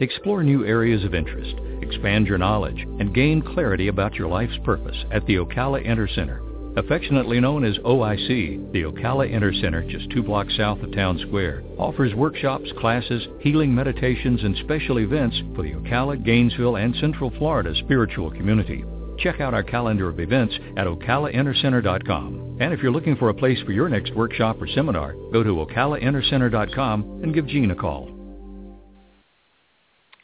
Explore 0.00 0.42
new 0.42 0.64
areas 0.64 1.04
of 1.04 1.14
interest, 1.14 1.54
expand 1.80 2.26
your 2.26 2.36
knowledge, 2.36 2.80
and 2.98 3.14
gain 3.14 3.40
clarity 3.40 3.86
about 3.86 4.14
your 4.14 4.26
life's 4.26 4.58
purpose 4.64 4.96
at 5.12 5.24
the 5.26 5.36
Ocala 5.36 5.86
Inner 5.86 6.08
Center. 6.08 6.42
Affectionately 6.76 7.38
known 7.38 7.62
as 7.62 7.78
OIC, 7.78 8.72
the 8.72 8.82
Ocala 8.82 9.30
Inner 9.30 9.54
Center, 9.54 9.88
just 9.88 10.10
two 10.10 10.24
blocks 10.24 10.56
south 10.56 10.80
of 10.80 10.92
Town 10.92 11.20
Square, 11.28 11.62
offers 11.78 12.12
workshops, 12.12 12.68
classes, 12.80 13.28
healing 13.38 13.72
meditations, 13.72 14.42
and 14.42 14.56
special 14.64 14.98
events 14.98 15.40
for 15.54 15.62
the 15.62 15.74
Ocala, 15.74 16.24
Gainesville, 16.24 16.74
and 16.74 16.96
Central 16.96 17.30
Florida 17.38 17.72
spiritual 17.84 18.32
community. 18.32 18.84
Check 19.18 19.40
out 19.40 19.54
our 19.54 19.62
calendar 19.62 20.08
of 20.08 20.18
events 20.18 20.56
at 20.76 20.88
ocalainnercenter.com. 20.88 22.56
And 22.60 22.74
if 22.74 22.80
you're 22.80 22.90
looking 22.90 23.14
for 23.14 23.28
a 23.28 23.34
place 23.34 23.60
for 23.64 23.70
your 23.70 23.88
next 23.88 24.12
workshop 24.16 24.60
or 24.60 24.66
seminar, 24.66 25.12
go 25.32 25.44
to 25.44 25.64
ocalainnercenter.com 25.64 27.20
and 27.22 27.32
give 27.32 27.46
Jean 27.46 27.70
a 27.70 27.76
call. 27.76 28.13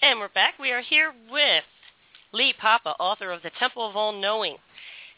And 0.03 0.18
we're 0.18 0.28
back. 0.28 0.55
We 0.59 0.72
are 0.72 0.80
here 0.80 1.12
with 1.30 1.64
Lee 2.32 2.55
Papa, 2.59 2.94
author 2.98 3.30
of 3.32 3.42
The 3.42 3.51
Temple 3.59 3.88
of 3.88 3.96
All 3.96 4.12
Knowing 4.12 4.57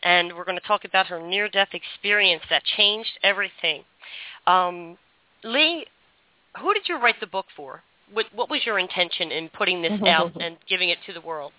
and 0.02 0.32
we're 0.36 0.44
going 0.44 0.58
to 0.58 0.66
talk 0.66 0.84
about 0.84 1.06
her 1.06 1.20
near-death 1.20 1.68
experience 1.72 2.42
that 2.50 2.62
changed 2.76 3.18
everything. 3.22 3.84
Um, 4.46 4.98
Lee, 5.44 5.86
who 6.60 6.74
did 6.74 6.88
you 6.88 7.00
write 7.00 7.20
the 7.20 7.26
book 7.26 7.46
for? 7.56 7.82
What, 8.12 8.26
what 8.34 8.50
was 8.50 8.60
your 8.66 8.78
intention 8.78 9.30
in 9.30 9.48
putting 9.48 9.82
this 9.82 10.00
out 10.06 10.32
and 10.40 10.56
giving 10.68 10.90
it 10.90 10.98
to 11.06 11.12
the 11.12 11.20
world? 11.20 11.52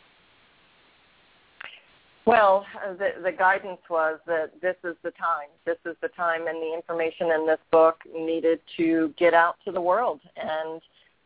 Well, 2.26 2.65
the, 2.97 3.21
the 3.21 3.34
guidance 3.34 3.82
was 3.89 4.17
that 4.28 4.51
this 4.61 4.76
is 4.86 4.95
the 5.03 5.11
time. 5.11 5.49
This 5.65 5.76
is 5.86 5.97
the 6.01 6.07
time, 6.09 6.47
and 6.47 6.61
the 6.61 6.74
information 6.74 7.32
in 7.32 7.45
this 7.45 7.59
book 7.69 7.97
needed 8.15 8.59
to 8.78 9.13
get 9.17 9.34
out 9.34 9.55
to 9.65 9.74
the 9.74 9.82
world. 9.82 10.21
And 10.38 10.82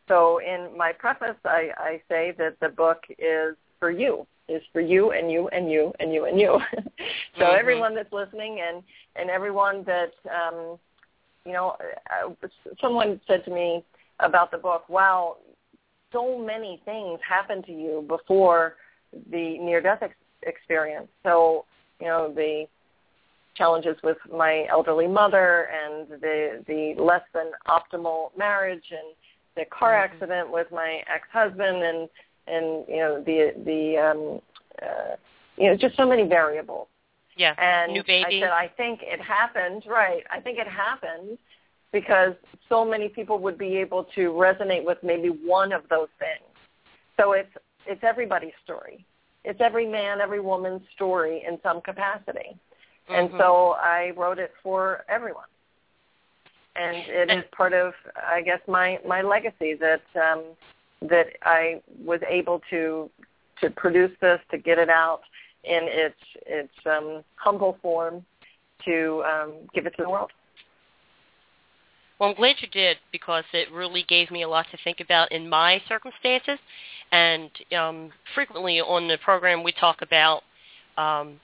so, 0.08 0.40
in 0.40 0.76
my 0.78 0.94
preface, 0.94 1.36
I, 1.44 1.70
I 1.78 2.02
say 2.08 2.34
that 2.38 2.58
the 2.62 2.70
book 2.70 3.04
is 3.20 3.56
for 3.80 3.92
you 3.92 4.26
is 4.50 4.62
for 4.72 4.80
you 4.80 5.12
and 5.12 5.32
you 5.32 5.50
and 5.50 5.70
you 5.70 5.92
and 6.00 6.14
you 6.14 6.26
and 6.26 6.40
you. 6.40 6.58
so 7.38 7.44
mm-hmm. 7.44 7.60
everyone 7.60 7.96
that's 7.96 8.12
listening 8.12 8.62
and 8.66 8.84
and 9.16 9.30
everyone 9.30 9.84
that 9.86 10.12
um, 10.30 10.78
you 11.46 11.54
know, 11.54 11.76
uh, 12.12 12.48
someone 12.82 13.22
said 13.28 13.44
to 13.46 13.52
me 13.52 13.84
about 14.20 14.52
the 14.52 14.58
book, 14.58 14.88
"Wow, 14.90 15.38
so 16.12 16.38
many 16.38 16.82
things 16.86 17.20
happened 17.28 17.66
to 17.66 17.72
you 17.72 18.06
before 18.08 18.76
the 19.32 19.58
near-death 19.60 20.00
ex- 20.02 20.14
experience." 20.44 21.08
So 21.24 21.66
you 22.00 22.08
know 22.08 22.32
the 22.34 22.66
challenges 23.56 23.98
with 24.04 24.18
my 24.32 24.66
elderly 24.70 25.08
mother 25.08 25.70
and 25.72 26.22
the 26.22 26.64
the 26.68 27.02
less 27.02 27.24
than 27.34 27.52
optimal 27.68 28.38
marriage 28.38 28.86
and 28.92 29.16
the 29.58 29.66
car 29.66 29.94
mm-hmm. 29.94 30.14
accident 30.14 30.52
with 30.52 30.68
my 30.72 31.02
ex-husband 31.14 31.84
and 31.84 32.10
and 32.48 32.86
you 32.88 32.98
know 32.98 33.24
the 33.26 33.54
the 33.66 33.98
um, 33.98 34.42
uh, 34.82 35.16
you 35.58 35.70
know 35.70 35.76
just 35.76 35.98
so 35.98 36.08
many 36.08 36.24
variables. 36.24 36.88
Yeah. 37.36 37.54
And 37.58 37.94
New 37.94 38.04
baby. 38.04 38.38
I 38.38 38.40
said 38.40 38.50
I 38.50 38.72
think 38.78 39.02
it 39.04 39.22
happened 39.22 39.84
right. 39.88 40.24
I 40.32 40.40
think 40.40 40.58
it 40.58 40.68
happened 40.68 41.38
because 41.92 42.34
so 42.70 42.86
many 42.86 43.10
people 43.10 43.40
would 43.40 43.58
be 43.58 43.78
able 43.78 44.06
to 44.16 44.32
resonate 44.32 44.84
with 44.86 44.98
maybe 45.04 45.30
one 45.30 45.72
of 45.72 45.84
those 45.90 46.10
things. 46.20 46.52
So 47.20 47.34
it's 47.34 47.52
it's 47.86 48.04
everybody's 48.04 48.58
story. 48.64 49.06
It's 49.44 49.62
every 49.62 49.88
man, 49.88 50.20
every 50.20 50.42
woman's 50.42 50.82
story 50.96 51.44
in 51.48 51.60
some 51.64 51.82
capacity. 51.82 52.58
Mm-hmm. 53.10 53.14
And 53.14 53.30
so 53.38 53.76
I 53.78 54.12
wrote 54.18 54.40
it 54.40 54.52
for 54.62 55.06
everyone. 55.08 55.46
And 56.78 56.98
it 57.08 57.32
is 57.32 57.44
part 57.56 57.74
of 57.74 57.94
I 58.16 58.42
guess 58.42 58.60
my 58.68 59.00
my 59.06 59.22
legacy 59.22 59.74
that 59.76 60.02
um 60.16 60.44
that 61.02 61.28
I 61.44 61.82
was 62.04 62.20
able 62.30 62.62
to 62.70 63.10
to 63.62 63.70
produce 63.72 64.12
this, 64.22 64.40
to 64.52 64.58
get 64.58 64.78
it 64.78 64.90
out 64.90 65.22
in 65.64 65.82
its 65.84 66.16
its 66.46 66.74
um, 66.86 67.24
humble 67.36 67.78
form, 67.82 68.26
to 68.86 69.24
um, 69.26 69.54
give 69.74 69.86
it 69.86 69.94
to 69.98 70.04
the 70.04 70.10
world. 70.10 70.32
Well, 72.20 72.30
I'm 72.30 72.36
glad 72.36 72.56
you 72.62 72.68
did 72.68 72.98
because 73.12 73.44
it 73.54 73.72
really 73.72 74.04
gave 74.08 74.32
me 74.32 74.44
a 74.44 74.48
lot 74.48 74.66
to 74.72 74.78
think 74.84 75.00
about 75.00 75.32
in 75.32 75.48
my 75.48 75.82
circumstances. 75.88 76.58
And 77.12 77.50
um, 77.78 78.12
frequently 78.34 78.82
on 78.82 79.08
the 79.08 79.18
program, 79.24 79.64
we 79.64 79.72
talk 79.72 80.02
about, 80.02 80.42
um, 80.98 81.40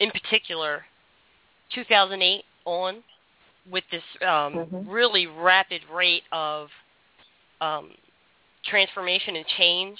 in 0.00 0.10
particular, 0.10 0.84
2008 1.74 2.44
on 2.64 3.02
with 3.70 3.84
this 3.90 4.02
um, 4.22 4.54
mm-hmm. 4.54 4.88
really 4.88 5.26
rapid 5.26 5.82
rate 5.92 6.22
of 6.32 6.68
um, 7.60 7.90
transformation 8.64 9.36
and 9.36 9.46
change. 9.58 9.98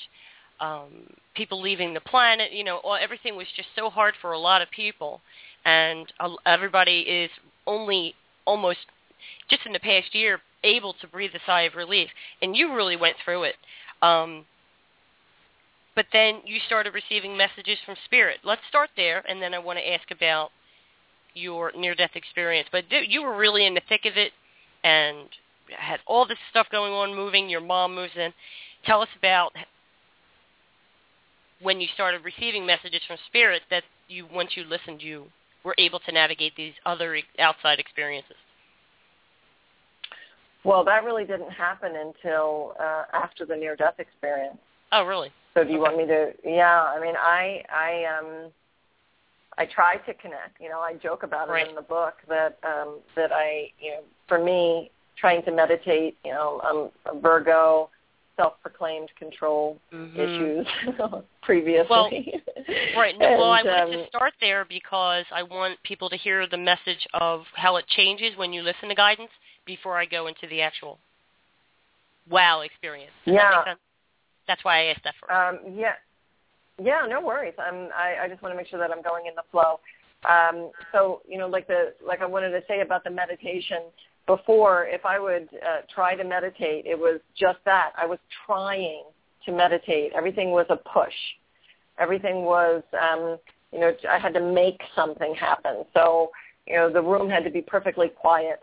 Um, 0.60 0.88
people 1.34 1.60
leaving 1.60 1.94
the 1.94 2.00
planet, 2.00 2.52
you 2.52 2.64
know, 2.64 2.78
all, 2.78 2.96
everything 3.00 3.34
was 3.34 3.46
just 3.56 3.68
so 3.74 3.88
hard 3.88 4.14
for 4.20 4.32
a 4.32 4.38
lot 4.38 4.60
of 4.60 4.70
people, 4.70 5.22
and 5.64 6.06
uh, 6.20 6.30
everybody 6.44 7.00
is 7.00 7.30
only 7.66 8.14
almost 8.44 8.80
just 9.48 9.62
in 9.64 9.72
the 9.72 9.80
past 9.80 10.14
year 10.14 10.40
able 10.64 10.92
to 11.00 11.06
breathe 11.06 11.30
a 11.34 11.40
sigh 11.46 11.62
of 11.62 11.74
relief. 11.74 12.08
And 12.42 12.54
you 12.54 12.74
really 12.74 12.96
went 12.96 13.16
through 13.24 13.44
it. 13.44 13.54
Um, 14.02 14.44
but 15.96 16.06
then 16.12 16.40
you 16.44 16.58
started 16.66 16.94
receiving 16.94 17.36
messages 17.36 17.78
from 17.84 17.96
spirit. 18.04 18.38
Let's 18.44 18.62
start 18.68 18.90
there, 18.96 19.24
and 19.28 19.42
then 19.42 19.54
I 19.54 19.58
want 19.58 19.78
to 19.78 19.92
ask 19.92 20.10
about 20.10 20.50
your 21.34 21.72
near-death 21.76 22.10
experience. 22.14 22.68
But 22.70 22.84
you 22.90 23.22
were 23.22 23.36
really 23.36 23.66
in 23.66 23.74
the 23.74 23.82
thick 23.88 24.04
of 24.04 24.16
it, 24.16 24.32
and 24.84 25.28
had 25.76 26.00
all 26.06 26.26
this 26.26 26.38
stuff 26.50 26.66
going 26.70 26.92
on, 26.92 27.14
moving. 27.14 27.48
Your 27.48 27.60
mom 27.60 27.94
moves 27.94 28.12
in. 28.16 28.32
Tell 28.86 29.02
us 29.02 29.08
about 29.18 29.52
when 31.60 31.80
you 31.80 31.88
started 31.94 32.24
receiving 32.24 32.64
messages 32.64 33.00
from 33.06 33.18
spirit 33.26 33.62
that 33.70 33.82
you, 34.08 34.26
once 34.32 34.50
you 34.56 34.64
listened, 34.64 35.02
you 35.02 35.26
were 35.64 35.74
able 35.78 36.00
to 36.00 36.12
navigate 36.12 36.56
these 36.56 36.72
other 36.86 37.18
outside 37.38 37.78
experiences. 37.78 38.36
Well, 40.64 40.84
that 40.84 41.04
really 41.04 41.24
didn't 41.24 41.50
happen 41.50 41.92
until 41.96 42.74
uh, 42.80 43.04
after 43.12 43.46
the 43.46 43.56
near-death 43.56 43.98
experience. 43.98 44.58
Oh, 44.92 45.04
really? 45.04 45.30
So 45.54 45.64
do 45.64 45.70
you 45.70 45.76
okay. 45.76 45.82
want 45.82 45.96
me 45.98 46.06
to? 46.06 46.32
Yeah, 46.44 46.82
I 46.82 47.00
mean, 47.00 47.14
I 47.18 47.62
I 47.72 48.18
um 48.18 48.50
I 49.58 49.66
try 49.66 49.96
to 49.96 50.14
connect. 50.14 50.60
You 50.60 50.68
know, 50.68 50.80
I 50.80 50.94
joke 50.94 51.22
about 51.22 51.48
it 51.48 51.52
right. 51.52 51.68
in 51.68 51.74
the 51.74 51.82
book 51.82 52.14
that 52.28 52.58
um 52.64 53.00
that 53.16 53.32
I 53.32 53.70
you 53.80 53.92
know 53.92 54.02
for 54.28 54.42
me 54.42 54.90
trying 55.16 55.42
to 55.44 55.52
meditate. 55.52 56.16
You 56.24 56.32
know, 56.32 56.60
I'm 56.64 57.14
a 57.16 57.20
Virgo, 57.20 57.90
self-proclaimed 58.36 59.10
control 59.18 59.78
mm-hmm. 59.92 60.18
issues 60.18 60.66
previously. 61.42 61.86
Well, 61.90 62.10
right. 62.96 63.14
No, 63.18 63.26
and, 63.28 63.38
well, 63.38 63.50
I 63.50 63.62
wanted 63.62 63.80
um, 63.80 63.90
to 63.92 64.06
start 64.08 64.32
there 64.40 64.64
because 64.68 65.24
I 65.32 65.42
want 65.42 65.78
people 65.82 66.08
to 66.10 66.16
hear 66.16 66.46
the 66.46 66.56
message 66.56 67.06
of 67.14 67.42
how 67.54 67.76
it 67.76 67.86
changes 67.88 68.36
when 68.36 68.52
you 68.52 68.62
listen 68.62 68.88
to 68.88 68.94
guidance 68.94 69.30
before 69.66 69.98
I 69.98 70.06
go 70.06 70.26
into 70.26 70.46
the 70.48 70.62
actual 70.62 70.98
wow 72.30 72.60
experience. 72.60 73.12
Does 73.26 73.34
yeah. 73.34 73.62
That 73.64 73.78
That's 74.46 74.64
why 74.64 74.82
I 74.82 74.84
asked 74.86 75.04
that 75.04 75.14
first. 75.20 75.32
Um, 75.32 75.74
yeah. 75.76 75.94
Yeah, 76.80 77.06
no 77.08 77.20
worries. 77.20 77.54
I'm, 77.58 77.88
I, 77.94 78.24
I 78.24 78.28
just 78.28 78.42
want 78.42 78.52
to 78.52 78.56
make 78.56 78.68
sure 78.68 78.78
that 78.78 78.90
I'm 78.90 79.02
going 79.02 79.26
in 79.26 79.34
the 79.34 79.42
flow. 79.50 79.80
Um, 80.28 80.70
so, 80.92 81.22
you 81.28 81.38
know, 81.38 81.46
like 81.48 81.66
the 81.66 81.94
like 82.06 82.20
I 82.20 82.26
wanted 82.26 82.50
to 82.50 82.62
say 82.68 82.80
about 82.80 83.04
the 83.04 83.10
meditation, 83.10 83.78
before, 84.26 84.86
if 84.86 85.04
I 85.04 85.18
would 85.18 85.48
uh, 85.54 85.80
try 85.92 86.14
to 86.14 86.24
meditate, 86.24 86.86
it 86.86 86.98
was 86.98 87.20
just 87.36 87.58
that. 87.64 87.92
I 87.96 88.06
was 88.06 88.18
trying 88.46 89.02
to 89.44 89.52
meditate. 89.52 90.12
Everything 90.14 90.50
was 90.50 90.66
a 90.70 90.76
push. 90.76 91.14
Everything 91.98 92.44
was, 92.44 92.82
um, 92.94 93.38
you 93.72 93.80
know, 93.80 93.92
I 94.08 94.18
had 94.18 94.32
to 94.34 94.40
make 94.40 94.80
something 94.94 95.34
happen. 95.34 95.84
So, 95.94 96.30
you 96.66 96.76
know, 96.76 96.92
the 96.92 97.02
room 97.02 97.28
had 97.28 97.44
to 97.44 97.50
be 97.50 97.60
perfectly 97.60 98.08
quiet. 98.08 98.60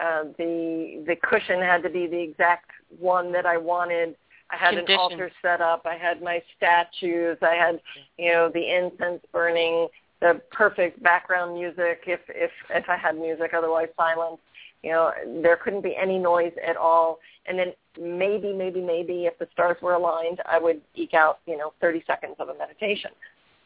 Uh, 0.00 0.24
the 0.38 1.04
the 1.06 1.16
cushion 1.16 1.60
had 1.60 1.82
to 1.82 1.90
be 1.90 2.06
the 2.06 2.20
exact 2.20 2.70
one 2.98 3.32
that 3.32 3.44
I 3.44 3.56
wanted. 3.56 4.14
I 4.52 4.56
had 4.56 4.74
an 4.74 4.86
altar 4.96 5.30
set 5.42 5.60
up. 5.60 5.86
I 5.86 5.96
had 5.96 6.22
my 6.22 6.42
statues. 6.56 7.38
I 7.42 7.54
had, 7.54 7.80
you 8.18 8.32
know, 8.32 8.50
the 8.52 8.76
incense 8.76 9.22
burning, 9.32 9.88
the 10.20 10.40
perfect 10.50 11.02
background 11.02 11.54
music 11.54 12.02
if 12.06 12.20
if 12.28 12.50
if 12.70 12.88
I 12.88 12.96
had 12.96 13.16
music, 13.16 13.52
otherwise 13.56 13.88
silence. 13.96 14.38
You 14.82 14.92
know, 14.92 15.12
there 15.42 15.56
couldn't 15.56 15.82
be 15.82 15.94
any 15.94 16.18
noise 16.18 16.52
at 16.66 16.76
all. 16.76 17.18
And 17.46 17.58
then 17.58 17.72
maybe, 18.00 18.52
maybe, 18.52 18.80
maybe 18.80 19.26
if 19.26 19.38
the 19.38 19.46
stars 19.52 19.76
were 19.82 19.94
aligned, 19.94 20.40
I 20.46 20.58
would 20.58 20.80
eke 20.94 21.14
out, 21.14 21.40
you 21.46 21.56
know, 21.56 21.74
30 21.80 22.02
seconds 22.06 22.36
of 22.38 22.48
a 22.48 22.54
meditation. 22.54 23.10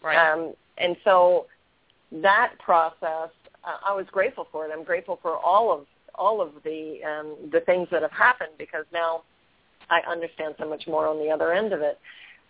Right. 0.03 0.17
Um, 0.17 0.55
and 0.79 0.97
so 1.05 1.47
that 2.11 2.55
process, 2.59 3.31
uh, 3.65 3.79
I 3.87 3.95
was 3.95 4.07
grateful 4.11 4.49
for 4.51 4.67
it. 4.67 4.73
I'm 4.77 4.85
grateful 4.85 5.19
for 5.23 5.37
all 5.37 5.73
of 5.73 5.87
all 6.17 6.41
of 6.41 6.51
the 6.65 7.01
um, 7.05 7.51
the 7.51 7.61
things 7.61 7.89
that 7.91 8.03
have 8.03 8.13
happened 8.13 8.53
because 8.59 8.85
now 8.93 9.23
I 9.91 10.01
understand 10.11 10.55
so 10.59 10.69
much 10.69 10.87
more 10.87 11.07
on 11.07 11.19
the 11.19 11.31
other 11.31 11.53
end 11.53 11.73
of 11.73 11.81
it. 11.81 11.99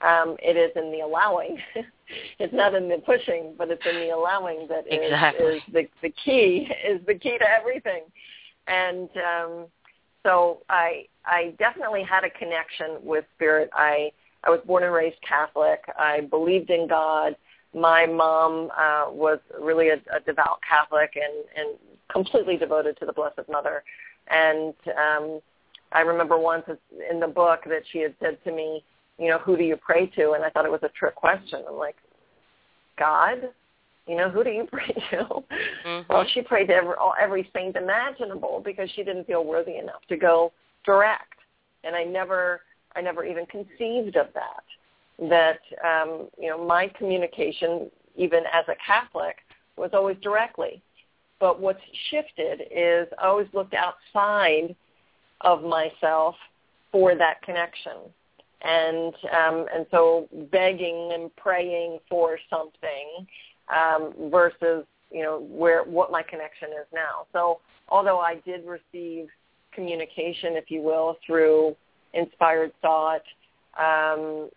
Um, 0.01 0.37
it 0.43 0.57
is 0.57 0.71
in 0.77 0.91
the 0.91 1.01
allowing. 1.01 1.59
it's 2.39 2.53
not 2.53 2.75
in 2.75 2.89
the 2.89 2.99
pushing, 2.99 3.55
but 3.57 3.71
it's 3.71 3.85
in 3.87 3.97
the 3.97 4.11
allowing 4.11 4.67
that 4.69 4.87
is, 4.87 5.01
exactly. 5.03 5.47
is 5.47 5.63
the, 5.73 5.89
the 6.03 6.11
key 6.25 6.69
is 6.87 7.01
the 7.07 7.15
key 7.15 7.39
to 7.39 7.49
everything 7.49 8.03
and 8.67 9.09
um, 9.17 9.67
so 10.23 10.63
I 10.69 11.07
I 11.27 11.55
definitely 11.59 12.03
had 12.03 12.25
a 12.25 12.31
connection 12.31 12.99
with 13.03 13.25
spirit. 13.35 13.71
I 13.73 14.11
I 14.45 14.51
was 14.51 14.61
born 14.67 14.83
and 14.83 14.93
raised 14.93 15.21
Catholic. 15.27 15.85
I 15.99 16.23
believed 16.23 16.71
in 16.71 16.89
God. 16.89 17.37
My 17.75 18.07
mom 18.07 18.71
uh, 18.71 19.07
was 19.11 19.39
really 19.61 19.89
a, 19.89 19.95
a 19.95 20.21
devout 20.25 20.61
Catholic 20.69 21.17
and 21.17 21.45
and 21.57 21.79
completely 22.11 22.57
devoted 22.57 22.97
to 22.99 23.07
the 23.07 23.13
Blessed 23.13 23.49
Mother. 23.51 23.83
And 24.29 24.75
um, 24.97 25.41
I 25.95 26.01
remember 26.01 26.37
once 26.37 26.65
in 27.11 27.21
the 27.21 27.29
book 27.29 27.61
that 27.67 27.83
she 27.93 28.01
had 28.01 28.15
said 28.21 28.43
to 28.45 28.53
me, 28.53 28.85
you 29.19 29.29
know, 29.29 29.39
who 29.39 29.57
do 29.57 29.63
you 29.63 29.77
pray 29.77 30.07
to? 30.17 30.33
And 30.33 30.45
I 30.45 30.51
thought 30.51 30.65
it 30.65 30.71
was 30.71 30.83
a 30.83 30.89
trick 30.89 31.15
question. 31.15 31.63
I'm 31.69 31.79
like, 31.79 31.95
God? 32.99 33.49
You 34.07 34.17
know, 34.17 34.29
who 34.29 34.43
do 34.43 34.51
you 34.51 34.67
pray 34.73 34.93
to? 35.11 35.17
Mm-hmm. 35.87 36.13
Well, 36.13 36.27
she 36.35 36.43
prayed 36.43 36.67
to 36.67 36.75
every, 36.75 36.95
every 37.21 37.51
saint 37.55 37.77
imaginable 37.77 38.61
because 38.65 38.91
she 38.95 39.05
didn't 39.05 39.27
feel 39.27 39.45
worthy 39.45 39.77
enough 39.77 40.03
to 40.09 40.17
go 40.17 40.53
direct. 40.85 41.35
And 41.85 41.95
I 41.95 42.03
never, 42.03 42.63
I 42.97 43.01
never 43.01 43.25
even 43.25 43.47
conceived 43.47 44.17
of 44.17 44.27
that. 44.35 44.65
That 45.29 45.61
um, 45.85 46.29
you 46.37 46.49
know, 46.49 46.67
my 46.67 46.89
communication, 46.99 47.89
even 48.17 48.41
as 48.53 48.65
a 48.67 48.75
Catholic, 48.85 49.37
was 49.77 49.91
always 49.93 50.17
directly. 50.23 50.83
But 51.39 51.61
what's 51.61 51.81
shifted 52.11 52.63
is 52.75 53.07
I 53.23 53.27
always 53.27 53.47
looked 53.53 53.75
outside 53.75 54.75
of 55.45 55.63
myself 55.63 56.35
for 56.91 57.15
that 57.15 57.43
connection 57.43 58.13
and 58.65 59.15
um, 59.37 59.67
and 59.75 59.87
so 59.91 60.27
begging 60.51 61.11
and 61.13 61.35
praying 61.37 61.99
for 62.09 62.39
something 62.49 63.27
um, 63.75 64.31
versus 64.31 64.85
you 65.11 65.23
know 65.23 65.47
where 65.51 65.85
what 65.85 66.11
my 66.11 66.23
connection 66.23 66.69
is 66.71 66.87
now. 66.93 67.27
So 67.33 67.61
although 67.89 68.19
I 68.19 68.37
did 68.47 68.63
receive 68.65 69.29
communication, 69.73 70.55
if 70.57 70.71
you 70.71 70.81
will, 70.81 71.19
through 71.27 71.77
inspired 72.15 72.73
thought, 72.81 73.23
um, 73.79 74.49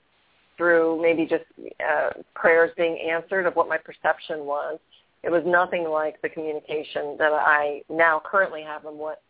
through 0.55 1.01
maybe 1.01 1.25
just 1.25 1.43
uh, 1.81 2.09
prayers 2.33 2.71
being 2.77 2.97
answered 3.11 3.45
of 3.45 3.55
what 3.55 3.67
my 3.67 3.77
perception 3.77 4.45
was, 4.45 4.79
it 5.23 5.29
was 5.29 5.43
nothing 5.45 5.83
like 5.83 6.21
the 6.21 6.29
communication 6.29 7.17
that 7.17 7.33
I 7.33 7.81
now 7.89 8.21
currently 8.23 8.61
have 8.61 8.85
and 8.85 8.97
what 8.97 9.21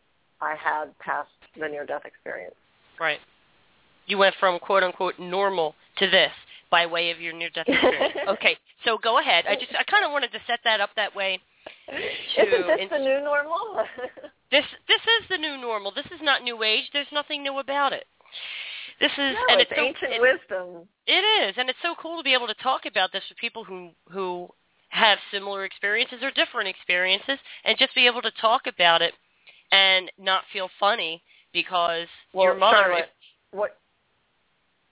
I 0.42 0.56
had 0.56 0.98
past 1.00 1.30
the 1.60 1.68
near-death 1.68 2.06
experience. 2.06 2.56
Right. 3.00 3.20
You 4.06 4.18
went 4.18 4.36
from 4.40 4.60
quote 4.60 4.84
unquote 4.84 5.20
normal 5.20 5.76
to 5.98 6.10
this 6.10 6.32
by 6.70 6.86
way 6.86 7.12
of 7.12 7.20
your 7.20 7.34
near-death 7.34 7.68
experience. 7.68 8.16
okay, 8.30 8.58
so 8.86 8.98
go 9.02 9.20
ahead. 9.20 9.46
I 9.48 9.56
just 9.56 9.72
I 9.78 9.84
kind 9.84 10.06
of 10.06 10.12
wanted 10.12 10.32
to 10.32 10.40
set 10.48 10.60
that 10.64 10.82
up 10.82 10.90
that 10.96 11.16
way. 11.16 11.40
To, 11.90 12.42
Isn't 12.42 12.68
this 12.68 12.90
the 12.90 13.00
new 13.00 13.22
normal? 13.24 13.84
this 14.52 14.66
this 14.88 15.02
is 15.02 15.30
the 15.30 15.38
new 15.38 15.58
normal. 15.58 15.92
This 15.94 16.06
is 16.06 16.22
not 16.22 16.44
new 16.44 16.64
age. 16.64 16.86
There's 16.94 17.12
nothing 17.12 17.44
new 17.44 17.60
about 17.60 17.94
it. 17.94 18.06
This 19.00 19.12
is 19.12 19.36
no, 19.36 19.46
and 19.50 19.62
it's, 19.62 19.72
it's 19.72 19.80
ancient 19.80 20.12
so, 20.16 20.22
wisdom. 20.22 20.88
It 21.06 21.24
is, 21.48 21.56
and 21.58 21.70
it's 21.70 21.80
so 21.82 21.94
cool 22.02 22.18
to 22.18 22.24
be 22.24 22.34
able 22.34 22.48
to 22.48 22.56
talk 22.56 22.86
about 22.86 23.12
this 23.12 23.24
with 23.30 23.38
people 23.38 23.64
who 23.64 23.92
who 24.12 24.50
have 24.90 25.20
similar 25.32 25.66
experiences 25.66 26.20
or 26.24 26.32
different 26.32 26.70
experiences, 26.70 27.38
and 27.64 27.78
just 27.78 27.94
be 27.94 28.08
able 28.08 28.22
to 28.22 28.32
talk 28.42 28.64
about 28.68 29.02
it 29.02 29.14
and 29.72 30.12
not 30.18 30.44
feel 30.54 30.70
funny 30.80 31.22
because 31.54 32.08
well, 32.34 32.46
your 32.46 32.56
mother. 32.56 32.78
Charlotte, 32.78 33.10
what 33.52 33.78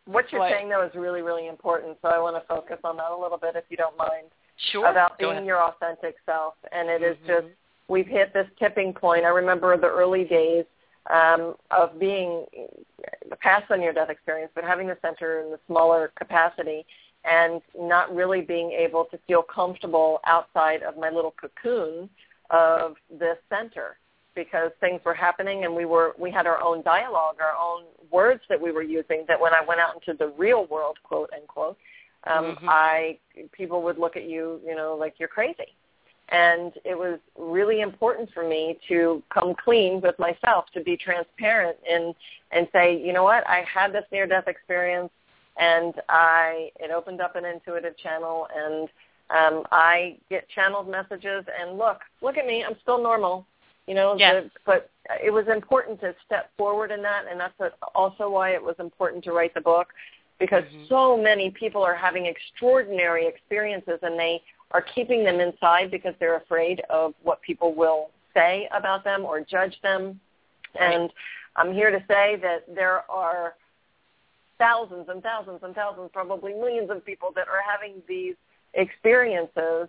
what 0.06 0.32
you're 0.32 0.42
what? 0.42 0.52
saying 0.52 0.70
though 0.70 0.86
is 0.86 0.94
really 0.96 1.22
really 1.22 1.48
important. 1.48 1.98
So 2.02 2.10
I 2.10 2.20
want 2.20 2.36
to 2.36 2.48
focus 2.48 2.78
on 2.84 2.98
that 2.98 3.12
a 3.12 3.18
little 3.18 3.38
bit, 3.38 3.56
if 3.56 3.66
you 3.70 3.78
don't 3.78 3.98
mind. 3.98 4.28
Sure. 4.72 4.90
About 4.90 5.20
Go 5.20 5.28
being 5.28 5.32
ahead. 5.34 5.46
your 5.46 5.62
authentic 5.62 6.16
self, 6.26 6.54
and 6.72 6.90
it 6.90 7.02
is 7.02 7.18
Mhm. 7.18 7.28
just 7.28 7.48
we've 7.88 8.08
hit 8.08 8.34
this 8.34 8.48
tipping 8.58 8.94
point. 8.94 9.26
I 9.26 9.30
remember 9.30 9.76
the 9.78 9.88
early 9.88 10.24
days 10.24 10.66
um, 11.12 11.56
of 11.70 12.00
being 12.00 12.46
past 13.40 13.68
the 13.70 13.78
near-death 13.78 14.10
experience, 14.10 14.52
but 14.56 14.64
having 14.64 14.88
the 14.88 14.98
center 15.02 15.42
in 15.42 15.52
the 15.52 15.60
smaller 15.68 16.12
capacity 16.18 16.86
and 17.26 17.62
not 17.78 18.14
really 18.16 18.42
being 18.42 18.72
able 18.72 19.06
to 19.06 19.18
feel 19.28 19.44
comfortable 19.44 20.20
outside 20.26 20.82
of 20.84 20.98
my 20.98 21.10
little 21.10 21.32
cocoon 21.32 22.10
of 22.50 22.96
this 23.10 23.38
center 23.50 23.98
because 24.36 24.72
things 24.80 25.02
were 25.06 25.14
happening 25.14 25.64
and 25.66 25.74
we 25.74 25.86
were 25.86 26.14
we 26.20 26.30
had 26.32 26.46
our 26.46 26.62
own 26.62 26.82
dialogue, 26.84 27.38
our 27.40 27.56
own 27.60 27.86
words 28.12 28.42
that 28.50 28.62
we 28.62 28.72
were 28.72 28.84
using 28.84 29.26
that 29.28 29.40
when 29.40 29.54
I 29.54 29.62
went 29.66 29.80
out 29.80 29.96
into 29.96 30.18
the 30.18 30.30
real 30.38 30.66
world, 30.66 30.98
quote 31.04 31.30
unquote, 31.34 31.78
um, 32.26 32.56
Mhm. 32.58 32.68
I 32.68 33.20
people 33.52 33.82
would 33.84 33.98
look 33.98 34.16
at 34.18 34.24
you, 34.24 34.62
you 34.66 34.76
know, 34.76 34.96
like 34.96 35.20
you're 35.20 35.30
crazy. 35.30 35.76
And 36.30 36.74
it 36.84 36.98
was 36.98 37.20
really 37.38 37.82
important 37.82 38.32
for 38.34 38.44
me 38.44 38.80
to 38.88 39.22
come 39.30 39.54
clean 39.54 40.02
with 40.02 40.18
myself, 40.18 40.66
to 40.74 40.82
be 40.82 40.98
transparent 40.98 41.78
and 41.90 42.16
and 42.52 42.68
say, 42.72 42.96
you 42.96 43.14
know 43.14 43.24
what, 43.24 43.48
I 43.48 43.62
had 43.62 43.94
this 43.94 44.06
near 44.12 44.28
death 44.28 44.48
experience 44.48 45.12
and 45.58 45.94
I 46.10 46.72
it 46.80 46.92
opened 46.92 47.22
up 47.22 47.36
an 47.36 47.46
intuitive 47.46 47.98
channel 47.98 48.48
and 48.56 48.90
um, 49.30 49.64
I 49.72 50.18
get 50.30 50.48
channeled 50.50 50.88
messages 50.88 51.46
and 51.60 51.78
look, 51.78 52.02
look 52.22 52.38
at 52.38 52.46
me, 52.46 52.64
I'm 52.64 52.76
still 52.82 53.02
normal. 53.02 53.46
You 53.88 53.94
know, 53.94 54.16
Yes. 54.18 54.44
the, 54.46 54.52
but 54.66 54.90
it 55.24 55.32
was 55.32 55.48
important 55.48 56.00
to 56.02 56.16
step 56.26 56.50
forward 56.58 56.92
in 56.92 57.02
that 57.04 57.26
and 57.30 57.40
that's 57.40 57.54
also 57.94 58.30
why 58.30 58.52
it 58.52 58.64
was 58.64 58.76
important 58.80 59.24
to 59.26 59.32
write 59.32 59.54
the 59.54 59.62
book 59.62 59.94
because 60.40 60.64
Mhm. 60.66 60.88
so 60.90 61.16
many 61.18 61.52
people 61.52 61.84
are 61.84 61.94
having 61.96 62.26
extraordinary 62.26 63.26
experiences 63.28 64.00
and 64.02 64.20
they 64.20 64.42
are 64.72 64.82
keeping 64.82 65.24
them 65.24 65.40
inside 65.40 65.92
because 65.92 66.16
they're 66.20 66.36
afraid 66.36 66.82
of 66.90 67.14
what 67.24 67.42
people 67.42 67.74
will 67.74 68.10
say 68.34 68.68
about 68.72 69.04
them 69.04 69.24
or 69.24 69.40
judge 69.40 69.80
them. 69.82 70.20
Right. 70.80 70.94
And 70.96 71.14
I'm 71.56 71.72
here 71.72 71.92
to 71.92 72.04
say 72.08 72.36
that 72.38 72.64
there 72.74 73.10
are 73.10 73.56
thousands 74.58 75.08
and 75.10 75.22
thousands 75.22 75.62
and 75.64 75.76
thousands, 75.76 76.10
probably 76.12 76.54
millions 76.54 76.90
of 76.90 77.06
people 77.06 77.32
that 77.36 77.48
are 77.48 77.62
having 77.62 78.02
these 78.08 78.36
experiences 78.74 79.88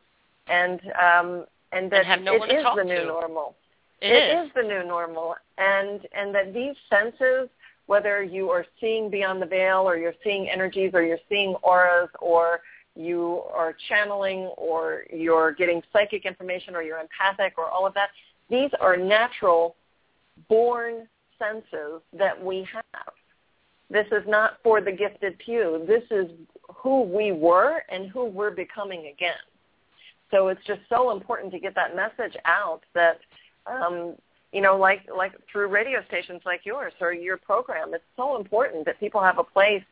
and 0.48 0.80
um 1.02 1.46
and 1.72 1.90
that 1.90 2.06
have 2.06 2.20
no 2.22 2.34
it 2.44 2.52
is 2.52 2.64
the 2.76 2.84
new 2.84 3.00
to. 3.00 3.04
normal. 3.06 3.56
It 4.00 4.12
It 4.12 4.38
is. 4.38 4.46
is 4.46 4.52
the 4.54 4.62
new 4.62 4.84
normal, 4.84 5.36
and 5.58 6.06
and 6.12 6.34
that 6.34 6.52
these 6.52 6.76
senses, 6.90 7.48
whether 7.86 8.22
you 8.22 8.50
are 8.50 8.66
seeing 8.80 9.10
beyond 9.10 9.40
the 9.40 9.46
veil, 9.46 9.88
or 9.88 9.96
you're 9.96 10.14
seeing 10.22 10.48
energies, 10.50 10.90
or 10.92 11.02
you're 11.02 11.18
seeing 11.28 11.54
auras, 11.62 12.10
or 12.20 12.60
you 12.94 13.42
are 13.54 13.74
channeling, 13.88 14.46
or 14.56 15.04
you're 15.12 15.52
getting 15.52 15.82
psychic 15.92 16.26
information, 16.26 16.74
or 16.74 16.82
you're 16.82 16.98
empathic, 16.98 17.54
or 17.56 17.70
all 17.70 17.86
of 17.86 17.94
that, 17.94 18.10
these 18.50 18.70
are 18.80 18.96
natural, 18.96 19.76
born 20.48 21.06
senses 21.38 22.00
that 22.12 22.42
we 22.42 22.66
have. 22.72 23.12
This 23.88 24.06
is 24.10 24.26
not 24.26 24.58
for 24.62 24.80
the 24.80 24.92
gifted 24.92 25.40
few. 25.44 25.84
This 25.86 26.02
is 26.10 26.30
who 26.74 27.02
we 27.02 27.32
were 27.32 27.82
and 27.88 28.10
who 28.10 28.24
we're 28.24 28.50
becoming 28.50 29.06
again. 29.12 29.34
So 30.30 30.48
it's 30.48 30.64
just 30.66 30.80
so 30.88 31.12
important 31.12 31.52
to 31.52 31.60
get 31.60 31.74
that 31.76 31.94
message 31.94 32.36
out 32.46 32.80
that 32.94 33.20
um, 33.66 34.14
you 34.52 34.60
know, 34.60 34.76
like 34.76 35.02
like 35.14 35.32
through 35.50 35.68
radio 35.68 36.02
stations 36.08 36.40
like 36.46 36.64
yours 36.64 36.92
or 37.00 37.12
your 37.12 37.36
program, 37.36 37.92
it's 37.94 38.04
so 38.16 38.36
important 38.36 38.84
that 38.86 38.98
people 39.00 39.22
have 39.22 39.38
a 39.38 39.44
place 39.44 39.82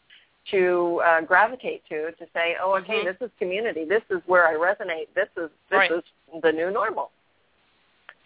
to 0.50 1.02
uh, 1.06 1.20
gravitate 1.22 1.82
to 1.88 2.12
to 2.12 2.26
say, 2.34 2.56
oh, 2.62 2.76
okay, 2.76 3.02
Mhm. 3.02 3.04
this 3.04 3.16
is 3.20 3.30
community. 3.38 3.84
This 3.84 4.02
is 4.10 4.20
where 4.26 4.46
I 4.46 4.54
resonate. 4.54 5.08
This 5.14 5.28
is 5.36 5.50
this 5.70 5.78
Right. 5.78 5.90
is 5.90 6.02
the 6.42 6.52
new 6.52 6.70
normal. 6.70 7.10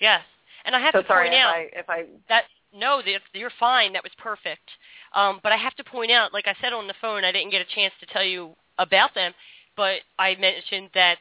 Yes. 0.01 0.23
And 0.65 0.75
I 0.77 0.81
have 0.81 0.93
so 0.93 1.03
to 1.03 1.09
sorry 1.09 1.29
point 1.29 1.35
if 1.35 1.41
out 1.41 1.55
I 1.55 1.61
if 1.73 1.91
I 1.91 2.07
that 2.29 2.45
no, 2.73 3.03
you're 3.33 3.51
fine. 3.59 3.93
That 3.95 4.03
was 4.03 4.13
perfect. 4.19 4.71
Um, 5.15 5.41
but 5.43 5.53
I 5.53 5.57
have 5.57 5.75
to 5.77 5.85
point 5.85 6.11
out, 6.11 6.35
like 6.35 6.47
I 6.47 6.55
said 6.61 6.73
on 6.75 6.87
the 6.87 6.95
phone, 7.01 7.25
I 7.25 7.33
didn't 7.33 7.51
get 7.51 7.63
a 7.63 7.75
chance 7.75 7.95
to 8.01 8.07
tell 8.07 8.23
you 8.23 8.55
about 8.77 9.15
them, 9.15 9.33
but 9.75 10.03
I 10.19 10.35
mentioned 10.35 10.91
that 10.95 11.19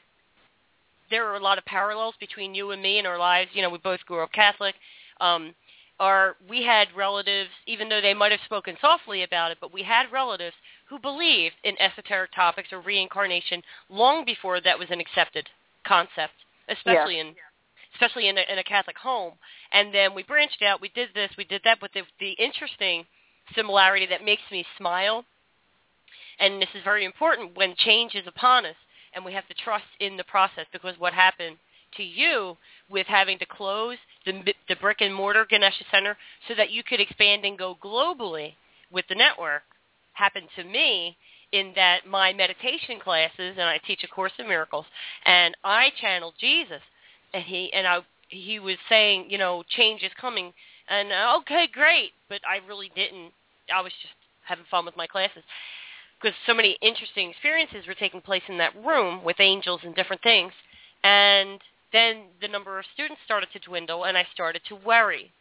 there 1.10 1.28
are 1.28 1.36
a 1.36 1.44
lot 1.44 1.58
of 1.58 1.66
parallels 1.66 2.16
between 2.20 2.56
you 2.56 2.72
and 2.72 2.82
me 2.82 3.00
in 3.00 3.06
our 3.06 3.18
lives. 3.18 3.52
You 3.54 3.62
know, 3.62 3.70
we 3.70 3.78
both 3.78 4.06
grew 4.06 4.24
up 4.24 4.32
Catholic. 4.32 4.76
Um, 5.22 5.54
our 6.00 6.36
we 6.48 6.64
had 6.64 6.88
relatives, 6.96 7.50
even 7.66 7.90
though 7.90 8.02
they 8.02 8.14
might 8.14 8.32
have 8.32 8.42
spoken 8.46 8.78
softly 8.80 9.24
about 9.24 9.52
it, 9.52 9.58
but 9.60 9.74
we 9.74 9.84
had 9.84 10.12
relatives 10.12 10.56
who 10.90 11.00
believed 11.00 11.56
in 11.64 11.76
esoteric 11.82 12.32
topics 12.34 12.72
or 12.72 12.82
reincarnation 12.82 13.64
long 13.90 14.24
before 14.24 14.62
that 14.62 14.78
was 14.78 14.90
an 14.92 15.00
accepted 15.00 15.50
concept, 15.86 16.34
especially 16.70 17.20
in 17.20 17.36
especially 17.94 18.28
in 18.28 18.38
a, 18.38 18.42
in 18.52 18.60
a 18.60 18.64
Catholic 18.64 18.98
home. 18.98 19.34
And 19.72 19.94
then 19.94 20.14
we 20.14 20.24
branched 20.24 20.62
out. 20.62 20.82
We 20.82 20.90
did 20.90 21.10
this. 21.16 21.32
We 21.38 21.46
did 21.46 21.62
that. 21.64 21.80
But 21.82 21.92
the, 21.94 22.02
the 22.20 22.32
interesting 22.32 23.06
similarity 23.56 24.06
that 24.08 24.24
makes 24.24 24.44
me 24.52 24.66
smile, 24.78 25.26
and 26.40 26.62
this 26.62 26.70
is 26.76 26.84
very 26.84 27.06
important 27.06 27.56
when 27.58 27.76
change 27.76 28.14
is 28.14 28.28
upon 28.28 28.66
us, 28.66 28.76
and 29.18 29.26
we 29.26 29.34
have 29.34 29.48
to 29.48 29.54
trust 29.56 29.86
in 30.00 30.16
the 30.16 30.24
process 30.24 30.68
because 30.72 30.94
what 31.00 31.12
happened 31.12 31.58
to 31.98 32.04
you 32.04 32.56
with 32.88 33.08
having 33.08 33.40
to 33.40 33.48
close 33.48 33.98
the, 34.26 34.54
the 34.70 34.76
brick 34.76 34.98
and 35.02 35.14
mortar 35.14 35.46
Ganesha 35.50 35.84
Center 35.92 36.16
so 36.48 36.54
that 36.56 36.70
you 36.70 36.84
could 36.84 37.02
expand 37.02 37.44
and 37.44 37.58
go 37.58 37.76
globally 37.84 38.54
with 38.92 39.06
the 39.10 39.16
network 39.16 39.64
happened 40.14 40.48
to 40.56 40.64
me 40.64 41.18
in 41.52 41.74
that 41.76 42.06
my 42.08 42.32
meditation 42.32 43.00
classes 43.04 43.56
and 43.58 43.64
I 43.64 43.80
teach 43.88 44.04
a 44.04 44.08
course 44.08 44.34
in 44.38 44.48
miracles 44.48 44.86
and 45.26 45.58
I 45.64 45.90
channeled 46.00 46.36
Jesus. 46.40 46.82
And 47.34 47.44
he 47.44 47.74
and 47.74 47.88
I 47.88 48.00
he 48.30 48.60
was 48.60 48.78
saying 48.88 49.28
you 49.30 49.40
know 49.40 49.64
change 49.76 50.04
is 50.04 50.12
coming. 50.22 50.54
And 50.90 51.12
uh, 51.12 51.38
okay 51.40 51.68
great. 51.72 52.12
But 52.30 52.42
I 52.48 52.66
really 52.68 52.92
didn't 52.96 53.32
I 53.74 53.82
was 53.82 53.94
just 54.02 54.14
having 54.46 54.66
fun 54.70 54.86
with 54.86 54.96
my 54.96 55.08
classes 55.08 55.44
because 56.22 56.36
so 56.46 56.54
many 56.54 56.78
interesting 56.82 57.30
experiences 57.32 57.88
were 57.88 57.94
taking 57.94 58.22
place 58.22 58.44
in 58.50 58.58
that 58.58 58.76
room 58.84 59.24
with 59.24 59.40
angels 59.40 59.82
and 59.84 59.96
different 59.96 60.22
things 60.22 60.52
and 61.04 61.60
then 61.94 62.26
the 62.42 62.48
number 62.48 62.80
of 62.80 62.86
students 62.94 63.22
started 63.26 63.50
to 63.54 63.60
dwindle 63.60 64.06
and 64.06 64.18
I 64.18 64.26
started 64.34 64.62
to 64.70 64.76
worry 64.76 65.32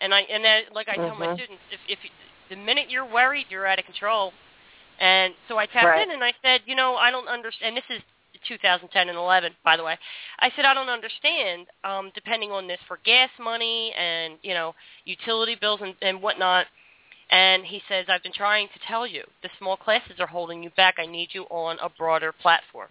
and 0.00 0.14
I 0.14 0.20
and 0.22 0.44
then 0.44 0.62
like 0.72 0.88
I 0.88 0.96
tell 0.96 1.14
my 1.16 1.26
Mhm. 1.26 1.34
students 1.34 1.62
if 1.70 1.80
if 1.88 1.98
you, 2.04 2.10
the 2.48 2.56
minute 2.56 2.90
you're 2.90 3.10
worried 3.10 3.46
you're 3.50 3.66
out 3.66 3.78
of 3.78 3.84
control 3.84 4.32
and 5.00 5.34
so 5.48 5.58
I 5.58 5.66
tapped 5.66 5.86
Right. 5.88 6.02
in 6.02 6.10
and 6.12 6.24
I 6.24 6.32
said 6.42 6.62
you 6.66 6.74
know 6.74 6.94
I 6.96 7.10
don't 7.10 7.28
understand 7.28 7.76
and 7.76 7.76
this 7.76 7.96
is 7.96 8.02
2010 8.48 9.08
and 9.10 9.18
11 9.18 9.52
by 9.64 9.76
the 9.76 9.84
way 9.84 9.98
I 10.38 10.50
said 10.56 10.64
I 10.64 10.72
don't 10.74 10.88
understand 10.88 11.66
um 11.84 12.10
depending 12.14 12.50
on 12.50 12.66
this 12.66 12.80
for 12.88 12.98
gas 13.04 13.30
money 13.38 13.92
and 13.98 14.38
you 14.42 14.54
know 14.54 14.74
utility 15.04 15.56
bills 15.60 15.80
and, 15.82 15.94
and 16.00 16.22
whatnot 16.22 16.66
and 17.30 17.64
he 17.64 17.80
says 17.88 18.06
I've 18.08 18.22
been 18.22 18.32
trying 18.32 18.68
to 18.68 18.80
tell 18.86 19.06
you 19.06 19.24
the 19.42 19.50
small 19.58 19.76
classes 19.76 20.18
are 20.18 20.26
holding 20.26 20.62
you 20.62 20.70
back 20.70 20.96
I 20.98 21.06
need 21.06 21.28
you 21.32 21.44
on 21.44 21.78
a 21.80 21.88
broader 21.88 22.32
platform 22.32 22.88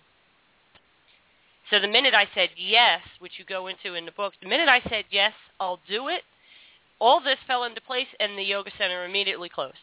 so 1.69 1.79
the 1.79 1.87
minute 1.87 2.13
I 2.15 2.25
said 2.33 2.49
yes, 2.57 3.01
which 3.19 3.33
you 3.37 3.45
go 3.45 3.67
into 3.67 3.93
in 3.93 4.05
the 4.05 4.11
book, 4.11 4.33
the 4.41 4.49
minute 4.49 4.67
I 4.67 4.81
said 4.89 5.05
yes, 5.11 5.33
I'll 5.59 5.79
do 5.87 6.07
it, 6.07 6.21
all 6.99 7.21
this 7.21 7.37
fell 7.47 7.63
into 7.63 7.81
place 7.81 8.07
and 8.19 8.37
the 8.37 8.43
yoga 8.43 8.71
center 8.77 9.05
immediately 9.05 9.49
closed. 9.49 9.75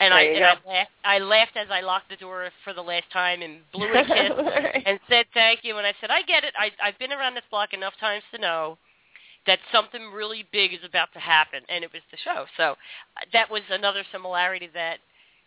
And 0.00 0.14
I 0.14 0.22
and 0.22 0.44
I 0.44 0.54
laughed, 0.64 0.90
I 1.04 1.18
laughed 1.18 1.56
as 1.56 1.68
I 1.72 1.80
locked 1.80 2.08
the 2.08 2.16
door 2.16 2.50
for 2.62 2.72
the 2.72 2.82
last 2.82 3.10
time 3.12 3.42
and 3.42 3.60
blew 3.72 3.88
a 3.88 4.04
kiss 4.04 4.30
and 4.86 5.00
said 5.08 5.26
thank 5.34 5.60
you. 5.64 5.76
And 5.78 5.86
I 5.86 5.92
said, 6.00 6.10
I 6.10 6.22
get 6.22 6.44
it. 6.44 6.54
I, 6.56 6.70
I've 6.80 6.98
been 7.00 7.12
around 7.12 7.34
this 7.34 7.42
block 7.50 7.72
enough 7.72 7.94
times 7.98 8.22
to 8.32 8.40
know 8.40 8.78
that 9.48 9.58
something 9.72 10.12
really 10.12 10.46
big 10.52 10.74
is 10.74 10.80
about 10.84 11.08
to 11.14 11.18
happen, 11.18 11.60
and 11.70 11.82
it 11.82 11.90
was 11.90 12.02
the 12.10 12.18
show. 12.22 12.44
So 12.58 12.72
uh, 12.72 13.24
that 13.32 13.50
was 13.50 13.62
another 13.70 14.04
similarity 14.12 14.68
that 14.74 14.98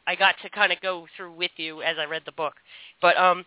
I 0.07 0.15
got 0.15 0.35
to 0.41 0.49
kind 0.49 0.71
of 0.71 0.81
go 0.81 1.05
through 1.15 1.33
with 1.33 1.51
you 1.57 1.83
as 1.83 1.97
I 1.99 2.05
read 2.05 2.23
the 2.25 2.31
book. 2.31 2.55
But 2.99 3.15
um, 3.15 3.45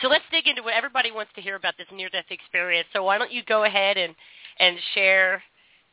so 0.00 0.06
let's 0.06 0.24
dig 0.30 0.46
into 0.46 0.62
what 0.62 0.74
everybody 0.74 1.10
wants 1.10 1.32
to 1.34 1.42
hear 1.42 1.56
about 1.56 1.74
this 1.76 1.88
near-death 1.92 2.30
experience. 2.30 2.86
So 2.92 3.02
why 3.02 3.18
don't 3.18 3.32
you 3.32 3.42
go 3.44 3.64
ahead 3.64 3.96
and 3.96 4.14
and 4.60 4.76
share 4.94 5.42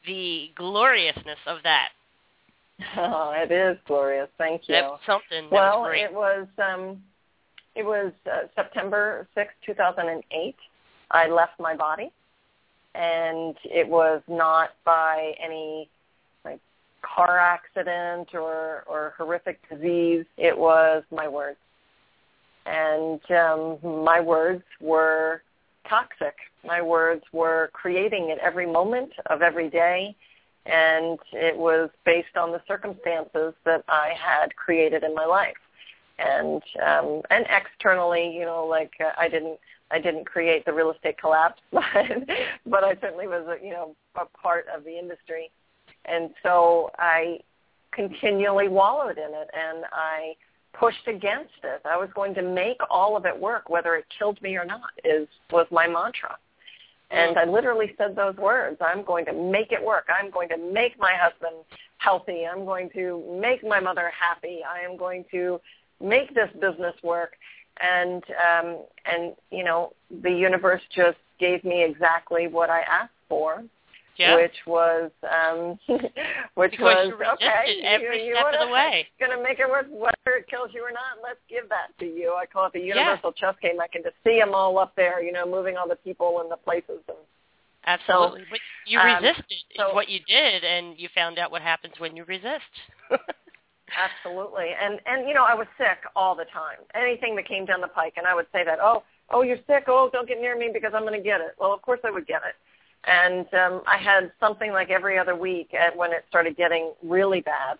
the 0.06 0.52
gloriousness 0.56 1.40
of 1.46 1.58
that? 1.64 1.90
Oh, 2.96 3.34
it 3.36 3.52
is 3.52 3.78
glorious. 3.88 4.30
Thank 4.38 4.70
you. 4.70 4.76
That's 4.76 5.06
something. 5.06 5.50
That 5.50 5.52
well, 5.52 5.82
was 5.82 5.96
it 5.98 6.14
was 6.14 6.48
um, 6.60 7.04
it 7.76 7.84
was 7.84 8.14
uh, 8.26 8.48
September 8.56 9.28
sixth, 9.36 9.56
two 9.66 9.74
thousand 9.74 10.08
and 10.08 10.24
eight. 10.32 10.56
I 11.12 11.28
left 11.28 11.60
my 11.60 11.76
body, 11.76 12.10
and 12.96 13.56
it 13.64 13.88
was 13.88 14.22
not 14.28 14.72
by 14.86 15.34
any 15.44 15.90
like 16.44 16.60
car 17.02 17.38
accident 17.38 18.30
or 18.34 18.84
or 18.88 19.14
horrific 19.18 19.60
disease. 19.70 20.26
It 20.38 20.58
was 20.58 21.04
my 21.12 21.28
words, 21.28 21.60
and 22.66 23.20
um, 23.32 23.78
my 24.04 24.20
words 24.20 24.64
were 24.82 25.42
toxic. 25.88 26.36
My 26.66 26.82
words 26.82 27.24
were 27.32 27.70
creating 27.74 28.32
at 28.32 28.40
every 28.40 28.66
moment 28.66 29.12
of 29.28 29.42
every 29.42 29.70
day, 29.70 30.16
and 30.66 31.20
it 31.32 31.58
was 31.58 31.90
based 32.06 32.36
on 32.36 32.52
the 32.52 32.62
circumstances 32.68 33.54
that 33.66 33.84
I 33.88 34.14
had 34.20 34.56
created 34.56 35.04
in 35.04 35.14
my 35.16 35.26
life. 35.26 35.58
And 36.18 36.62
um, 36.86 37.22
and 37.30 37.46
externally, 37.50 38.36
you 38.36 38.44
know, 38.44 38.66
like 38.66 38.92
uh, 39.00 39.12
I 39.18 39.30
didn't 39.30 39.58
I 39.92 40.00
didn't 40.00 40.26
create 40.26 40.66
the 40.66 40.74
real 40.74 40.92
estate 40.92 41.18
collapse, 41.18 41.62
but 41.72 41.84
but 42.66 42.84
I 42.84 42.96
certainly 43.02 43.28
was, 43.28 43.46
a, 43.48 43.64
you 43.66 43.72
know, 43.72 43.96
a 44.16 44.26
part 44.26 44.66
of 44.76 44.84
the 44.84 44.98
industry, 44.98 45.52
and 46.06 46.30
so 46.44 46.92
I 46.98 47.40
continually 47.92 48.68
wallowed 48.68 49.18
in 49.18 49.34
it, 49.34 49.50
and 49.54 49.86
I 49.92 50.36
pushed 50.74 51.08
against 51.08 51.64
it. 51.64 51.82
I 51.86 51.98
was 51.98 52.10
going 52.14 52.36
to 52.36 52.42
make 52.42 52.78
all 52.90 53.18
of 53.18 53.26
it 53.26 53.38
work, 53.38 53.70
whether 53.70 53.96
it 53.96 54.06
killed 54.18 54.42
me 54.42 54.56
or 54.56 54.66
not. 54.66 54.92
Is 55.04 55.28
was 55.52 55.68
my 55.72 55.88
mantra, 55.88 56.38
and 57.12 57.38
I 57.38 57.46
literally 57.46 57.94
said 57.98 58.16
those 58.16 58.36
words. 58.36 58.78
I'm 58.82 59.04
going 59.04 59.26
to 59.26 59.34
make 59.34 59.72
it 59.72 59.84
work. 59.84 60.08
I'm 60.10 60.30
going 60.30 60.50
to 60.50 60.58
make 60.58 61.00
my 61.00 61.14
husband 61.20 61.66
healthy. 61.98 62.46
I'm 62.46 62.66
going 62.66 62.90
to 62.94 63.24
make 63.42 63.64
my 63.64 63.80
mother 63.80 64.12
happy. 64.18 64.60
I 64.64 64.86
am 64.86 64.98
going 64.98 65.26
to 65.32 65.60
make 66.02 66.34
this 66.34 66.50
business 66.62 66.96
work 67.04 67.34
and 67.82 68.24
um, 68.24 68.78
and 69.06 69.34
you 69.52 69.64
know 69.64 69.94
the 70.22 70.32
universe 70.32 70.82
just 70.96 71.18
gave 71.40 71.64
me 71.64 71.84
exactly 71.84 72.48
what 72.48 72.70
I 72.70 72.82
asked 72.82 73.14
for, 73.28 73.64
yeah. 74.18 74.36
which 74.36 74.56
was 74.68 75.12
um, 75.24 75.80
which 76.56 76.72
because 76.72 77.12
was 77.12 77.38
okay. 77.42 77.82
Every 77.84 78.26
you, 78.26 78.30
you 78.30 78.36
step 78.36 78.62
of 78.62 78.68
the 78.68 78.74
way, 78.74 79.08
going 79.20 79.36
to 79.36 79.42
make 79.42 79.60
it 79.60 79.70
work, 79.70 79.88
whether 79.90 80.38
it 80.38 80.48
kills 80.48 80.72
you 80.74 80.84
or 80.84 80.92
not. 80.92 81.24
Let's 81.24 81.40
give 81.50 81.70
that 81.70 81.98
to 82.00 82.06
you. 82.06 82.36
I 82.40 82.46
call 82.46 82.68
it 82.68 82.74
the 82.74 82.82
universal 82.82 83.34
yeah. 83.36 83.52
chess 83.52 83.56
game. 83.62 83.80
I 83.82 83.88
can 83.88 84.04
just 84.04 84.16
see 84.24 84.38
them 84.38 84.54
all 84.54 84.78
up 84.78 84.94
there, 84.96 85.24
you 85.24 85.32
know, 85.32 85.50
moving 85.50 85.78
all 85.78 85.88
the 85.88 85.96
people 85.96 86.42
and 86.42 86.52
the 86.52 86.58
places 86.58 87.02
and. 87.08 87.18
Absolutely, 87.86 88.42
so, 88.42 88.46
but 88.52 88.60
you 88.88 89.00
um, 89.00 89.24
resisted 89.24 89.64
so, 89.78 89.94
what 89.94 90.10
you 90.10 90.20
did, 90.28 90.66
and 90.66 91.00
you 91.00 91.08
found 91.16 91.40
out 91.40 91.50
what 91.50 91.62
happens 91.62 91.94
when 91.98 92.14
you 92.14 92.26
resist. 92.26 92.70
Absolutely. 93.98 94.70
And 94.82 95.00
and 95.06 95.28
you 95.28 95.34
know, 95.34 95.44
I 95.46 95.54
was 95.54 95.68
sick 95.78 96.00
all 96.16 96.36
the 96.36 96.46
time. 96.46 96.78
Anything 96.94 97.36
that 97.36 97.48
came 97.48 97.66
down 97.66 97.82
the 97.82 97.88
pike 97.88 98.14
and 98.18 98.28
I 98.28 98.36
would 98.36 98.48
say 98.52 98.64
that, 98.64 98.80
"Oh, 98.82 99.04
oh, 99.32 99.42
you're 99.42 99.58
sick. 99.68 99.86
Oh, 99.88 100.10
don't 100.12 100.28
get 100.28 100.40
near 100.40 100.58
me 100.58 100.70
because 100.74 100.92
I'm 100.96 101.04
going 101.04 101.18
to 101.18 101.24
get 101.24 101.42
it." 101.42 101.56
Well, 101.60 101.74
of 101.74 101.82
course 101.82 102.00
I 102.04 102.12
would 102.12 102.28
get 102.28 102.42
it. 102.48 102.56
And 103.10 103.48
um 103.54 103.82
I 103.88 103.98
had 103.98 104.32
something 104.40 104.72
like 104.72 104.90
every 104.90 105.18
other 105.18 105.36
week 105.36 105.74
at 105.74 105.96
when 105.96 106.12
it 106.12 106.26
started 106.30 106.58
getting 106.58 106.94
really 107.04 107.42
bad. 107.42 107.78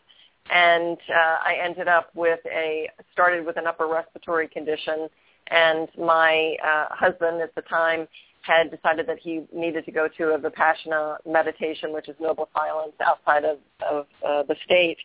And 0.52 0.98
uh 1.10 1.38
I 1.46 1.58
ended 1.64 1.88
up 1.88 2.10
with 2.16 2.40
a 2.52 2.90
started 3.14 3.46
with 3.46 3.58
an 3.58 3.68
upper 3.68 3.88
respiratory 3.88 4.48
condition 4.48 5.10
and 5.48 5.88
my 5.98 6.56
uh 6.64 6.86
husband 6.90 7.42
at 7.42 7.54
the 7.56 7.62
time 7.64 8.08
had 8.42 8.72
decided 8.72 9.06
that 9.08 9.20
he 9.20 9.44
needed 9.54 9.86
to 9.86 9.92
go 9.92 10.08
to 10.18 10.34
a 10.34 10.40
Vipassana 10.40 11.18
meditation, 11.26 11.94
which 11.94 12.08
is 12.08 12.16
noble 12.20 12.50
silence 12.56 12.94
outside 13.06 13.44
of, 13.44 13.58
of 13.88 14.06
uh, 14.26 14.44
the 14.44 14.56
state 14.66 14.98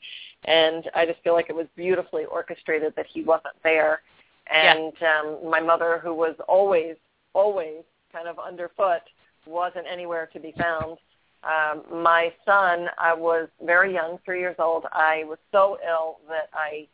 and 0.45 0.91
I 0.95 1.07
just 1.07 1.23
feel 1.23 1.33
like 1.33 1.49
it 1.49 1.57
was 1.57 1.67
beautifully 1.75 2.25
orchestrated 2.25 2.95
that 2.97 3.07
he 3.13 3.23
wasn't 3.23 3.55
there. 3.63 4.03
And 4.53 4.93
yeah. 5.01 5.21
um, 5.21 5.51
my 5.51 5.61
mother, 5.61 6.01
who 6.03 6.15
was 6.15 6.35
always, 6.49 6.97
always 7.33 7.83
kind 8.13 8.29
of 8.29 8.39
underfoot, 8.39 9.03
wasn't 9.47 9.87
anywhere 9.91 10.29
to 10.33 10.41
be 10.41 10.53
found. 10.59 10.99
Um, 11.45 12.03
my 12.03 12.33
son, 12.45 12.89
I 12.99 13.15
was 13.15 13.49
very 13.63 13.93
young, 13.93 14.19
three 14.25 14.41
years 14.41 14.57
old. 14.59 14.85
I 14.93 15.25
was 15.27 15.39
so 15.51 15.79
ill 15.87 16.19
that 16.29 16.51
I, 16.53 16.87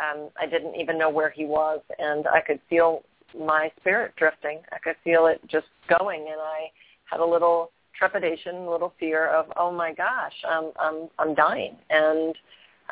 um, 0.00 0.28
I 0.40 0.46
didn't 0.46 0.76
even 0.76 0.98
know 0.98 1.10
where 1.10 1.30
he 1.30 1.44
was, 1.44 1.80
and 1.98 2.26
I 2.26 2.40
could 2.40 2.60
feel 2.68 3.02
my 3.38 3.70
spirit 3.80 4.14
drifting. 4.16 4.60
I 4.72 4.78
could 4.78 4.96
feel 5.02 5.26
it 5.26 5.40
just 5.48 5.66
going, 5.88 6.20
and 6.22 6.40
I 6.40 6.70
had 7.04 7.20
a 7.20 7.24
little 7.24 7.70
trepidation, 7.96 8.54
a 8.56 8.70
little 8.70 8.92
fear 8.98 9.28
of, 9.28 9.46
oh 9.56 9.70
my 9.70 9.92
gosh, 9.92 10.34
I'm, 10.48 10.72
I'm, 10.80 11.08
I'm 11.18 11.34
dying, 11.34 11.76
and 11.90 12.34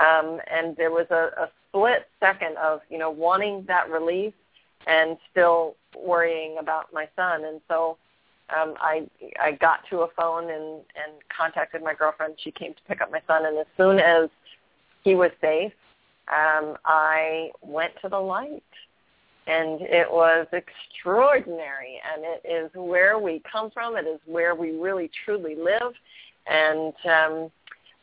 um, 0.00 0.40
and 0.50 0.74
there 0.76 0.90
was 0.90 1.06
a, 1.10 1.42
a 1.42 1.50
split 1.68 2.08
second 2.18 2.56
of, 2.56 2.80
you 2.88 2.96
know, 2.96 3.10
wanting 3.10 3.64
that 3.68 3.90
relief 3.90 4.32
and 4.86 5.18
still 5.30 5.76
worrying 6.02 6.56
about 6.58 6.92
my 6.94 7.06
son. 7.14 7.44
And 7.44 7.60
so 7.68 7.98
um, 8.56 8.74
I 8.80 9.06
I 9.40 9.52
got 9.52 9.80
to 9.90 10.00
a 10.00 10.08
phone 10.16 10.44
and, 10.44 10.80
and 10.96 11.12
contacted 11.36 11.82
my 11.82 11.94
girlfriend. 11.94 12.34
She 12.42 12.50
came 12.50 12.72
to 12.72 12.80
pick 12.88 13.00
up 13.00 13.10
my 13.10 13.20
son, 13.26 13.44
and 13.44 13.58
as 13.58 13.66
soon 13.76 13.98
as 13.98 14.30
he 15.04 15.14
was 15.14 15.30
safe, 15.40 15.72
um, 16.28 16.76
I 16.84 17.50
went 17.60 17.92
to 18.02 18.08
the 18.08 18.18
light. 18.18 18.62
And 19.46 19.80
it 19.80 20.10
was 20.10 20.46
extraordinary, 20.52 22.00
and 22.14 22.24
it 22.24 22.48
is 22.48 22.70
where 22.74 23.18
we 23.18 23.42
come 23.50 23.70
from. 23.72 23.96
It 23.96 24.06
is 24.06 24.20
where 24.26 24.54
we 24.54 24.70
really 24.70 25.10
truly 25.24 25.56
live. 25.56 25.92
And 26.46 26.92
um, 27.04 27.50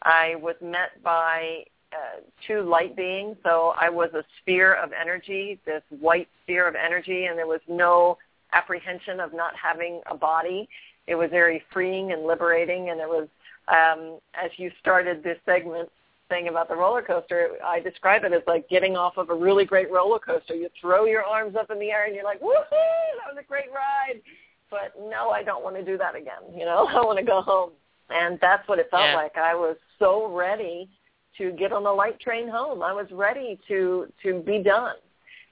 I 0.04 0.36
was 0.36 0.56
met 0.62 1.02
by 1.02 1.64
uh, 1.94 2.22
two 2.46 2.62
light 2.62 2.96
beings. 2.96 3.38
So 3.44 3.74
I 3.80 3.90
was 3.90 4.10
a 4.14 4.24
sphere 4.42 4.74
of 4.74 4.92
energy, 4.92 5.60
this 5.66 5.82
white 5.90 6.28
sphere 6.44 6.68
of 6.68 6.76
energy, 6.76 7.26
and 7.26 7.38
there 7.38 7.48
was 7.48 7.62
no 7.68 8.18
apprehension 8.54 9.20
of 9.20 9.34
not 9.34 9.54
having 9.56 10.02
a 10.10 10.16
body. 10.16 10.68
It 11.08 11.16
was 11.16 11.30
very 11.30 11.64
freeing 11.72 12.12
and 12.12 12.26
liberating, 12.26 12.90
and 12.90 13.00
it 13.00 13.08
was 13.08 13.28
um, 13.68 14.20
as 14.34 14.52
you 14.58 14.72
started 14.80 15.24
this 15.24 15.38
segment 15.46 15.90
saying 16.30 16.48
about 16.48 16.70
the 16.70 16.76
roller 16.76 17.02
coaster, 17.02 17.52
I 17.66 17.80
describe 17.80 18.24
it 18.24 18.34
as 18.34 18.42
like 18.48 18.70
getting 18.70 18.96
off 18.96 19.18
of 19.18 19.30
a 19.30 19.36
really 19.36 19.66
great 19.66 19.92
roller 19.92 20.20
coaster. 20.20 20.56
You 20.56 20.70
throw 20.80 21.06
your 21.06 21.24
arms 21.24 21.56
up 21.56 21.72
in 21.72 21.80
the 21.80 21.90
air 21.90 22.06
and 22.06 22.16
you're 22.16 22.24
like, 22.24 22.40
woohoo, 22.40 22.70
that 22.70 23.34
was 23.34 23.38
a 23.40 23.48
great 23.48 23.70
ride. 23.74 24.22
But 24.70 24.94
no, 25.10 25.32
I 25.32 25.44
don't 25.44 25.64
want 25.64 25.76
to 25.76 25.84
do 25.84 25.98
that 25.98 26.16
again. 26.16 26.54
You 26.56 26.66
know, 26.66 26.88
I 26.90 27.04
want 27.04 27.20
to 27.20 27.26
go 27.26 27.42
home. 27.42 27.72
And 28.10 28.40
that's 28.42 28.68
what 28.68 28.80
it 28.80 28.90
felt 28.90 29.04
yeah. 29.04 29.16
like. 29.16 29.38
I 29.38 29.54
was 29.54 29.78
so 30.00 30.32
ready 30.34 30.90
to 31.38 31.52
get 31.52 31.72
on 31.72 31.84
the 31.84 31.92
light 31.92 32.20
train 32.20 32.48
home. 32.48 32.82
I 32.82 32.94
was 32.94 33.08
ready 33.12 33.60
to 33.68 34.12
to 34.24 34.42
be 34.42 34.64
done. 34.64 34.96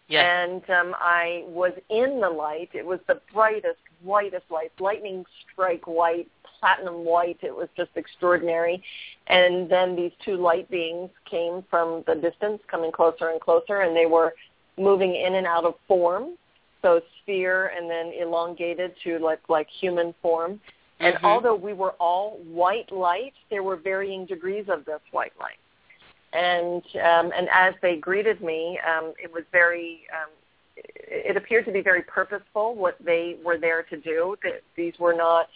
Yes. 0.07 0.25
And 0.25 0.69
um, 0.69 0.95
I 0.99 1.43
was 1.47 1.73
in 1.89 2.21
the 2.21 2.29
light. 2.29 2.69
It 2.73 2.85
was 2.85 2.99
the 3.07 3.19
brightest, 3.33 3.79
whitest 4.01 4.45
light, 4.49 4.71
lightning 4.79 5.25
strike 5.51 5.85
white, 5.85 6.29
platinum 6.59 7.05
white. 7.05 7.37
It 7.41 7.55
was 7.55 7.67
just 7.75 7.91
extraordinary. 7.95 8.83
And 9.27 9.69
then 9.69 9.95
these 9.95 10.11
two 10.23 10.37
light 10.37 10.69
beings 10.69 11.09
came 11.29 11.63
from 11.69 12.03
the 12.07 12.15
distance, 12.15 12.61
coming 12.69 12.91
closer 12.91 13.29
and 13.29 13.41
closer, 13.41 13.81
and 13.81 13.95
they 13.95 14.05
were 14.05 14.33
moving 14.77 15.15
in 15.15 15.35
and 15.35 15.47
out 15.47 15.65
of 15.65 15.75
form. 15.87 16.37
So 16.83 17.01
sphere 17.21 17.71
and 17.75 17.89
then 17.89 18.13
elongated 18.19 18.93
to 19.03 19.17
like 19.19 19.39
like 19.49 19.67
human 19.79 20.13
form. 20.21 20.61
And 20.99 21.15
mm-hmm. 21.15 21.25
although 21.25 21.55
we 21.55 21.73
were 21.73 21.95
all 21.99 22.39
white 22.47 22.91
light, 22.91 23.33
there 23.49 23.63
were 23.63 23.75
varying 23.75 24.25
degrees 24.25 24.65
of 24.69 24.85
this 24.85 25.01
white 25.11 25.33
light 25.39 25.57
and 26.33 26.83
um, 26.95 27.31
and 27.35 27.47
as 27.53 27.73
they 27.81 27.97
greeted 27.97 28.41
me, 28.41 28.79
um, 28.87 29.13
it 29.21 29.31
was 29.31 29.43
very. 29.51 30.01
Um, 30.11 30.29
it 31.09 31.35
appeared 31.35 31.65
to 31.65 31.71
be 31.71 31.81
very 31.81 32.03
purposeful 32.03 32.75
what 32.75 32.95
they 33.03 33.37
were 33.43 33.57
there 33.57 33.81
to 33.83 33.97
do. 33.97 34.35
That 34.43 34.61
these 34.75 34.93
were 34.99 35.13
not 35.13 35.47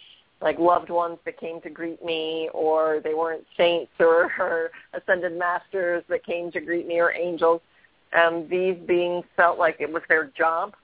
like 0.42 0.58
loved 0.58 0.90
ones 0.90 1.18
that 1.24 1.38
came 1.38 1.60
to 1.62 1.70
greet 1.70 2.04
me, 2.04 2.50
or 2.52 3.00
they 3.02 3.14
weren't 3.14 3.44
saints 3.56 3.92
or, 4.00 4.32
or 4.38 4.70
ascended 4.94 5.38
masters 5.38 6.02
that 6.08 6.24
came 6.24 6.50
to 6.52 6.60
greet 6.60 6.86
me, 6.86 7.00
or 7.00 7.12
angels. 7.12 7.60
Um, 8.12 8.46
these 8.50 8.76
beings 8.86 9.24
felt 9.36 9.58
like 9.58 9.76
it 9.80 9.90
was 9.90 10.02
their 10.08 10.30
job 10.36 10.74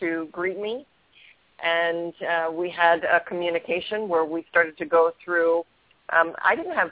to 0.00 0.28
greet 0.32 0.58
me, 0.58 0.86
and 1.62 2.14
uh, 2.22 2.50
we 2.52 2.70
had 2.70 3.04
a 3.04 3.20
communication 3.20 4.08
where 4.08 4.24
we 4.24 4.46
started 4.50 4.78
to 4.78 4.86
go 4.86 5.12
through 5.24 5.64
um, 6.10 6.34
I 6.42 6.56
didn't 6.56 6.74
have 6.74 6.90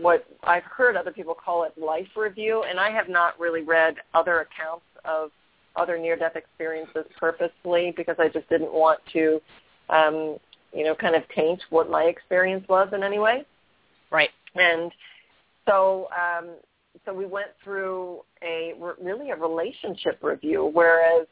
what 0.00 0.26
I've 0.44 0.64
heard 0.64 0.96
other 0.96 1.10
people 1.10 1.34
call 1.34 1.64
it 1.64 1.72
life 1.78 2.08
review, 2.16 2.64
and 2.68 2.78
I 2.78 2.90
have 2.90 3.08
not 3.08 3.38
really 3.40 3.62
read 3.62 3.96
other 4.14 4.40
accounts 4.40 4.84
of 5.04 5.30
other 5.74 5.98
near-death 5.98 6.36
experiences 6.36 7.04
purposely 7.18 7.92
because 7.96 8.16
I 8.18 8.28
just 8.28 8.48
didn't 8.48 8.72
want 8.72 9.00
to, 9.12 9.40
um, 9.88 10.38
you 10.76 10.84
know, 10.84 10.94
kind 10.94 11.14
of 11.14 11.22
taint 11.34 11.60
what 11.70 11.90
my 11.90 12.04
experience 12.04 12.66
was 12.68 12.88
in 12.92 13.02
any 13.02 13.18
way. 13.18 13.44
Right. 14.10 14.30
And 14.54 14.92
so, 15.66 16.08
um, 16.12 16.50
so 17.04 17.12
we 17.12 17.26
went 17.26 17.48
through 17.62 18.20
a 18.42 18.74
really 19.02 19.30
a 19.30 19.36
relationship 19.36 20.18
review, 20.22 20.70
whereas 20.72 21.26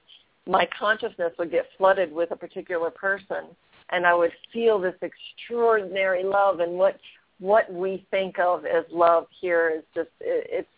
my 0.47 0.69
consciousness 0.79 1.33
would 1.39 1.51
get 1.51 1.67
flooded 1.79 2.13
with 2.13 2.31
a 2.31 2.37
particular 2.37 2.91
person 2.91 3.47
and 3.91 4.07
I 4.07 4.15
would 4.15 4.33
feel 4.53 4.79
this 4.79 4.95
extraordinary 5.03 6.25
love. 6.25 6.61
And 6.61 6.73
what 6.73 6.99
what 7.41 7.73
we 7.73 8.07
think 8.11 8.39
of 8.39 8.65
as 8.65 8.85
love 8.93 9.27
here 9.41 9.71
is 9.77 9.83
just 9.95 10.11
it, 10.21 10.47
it's 10.51 10.69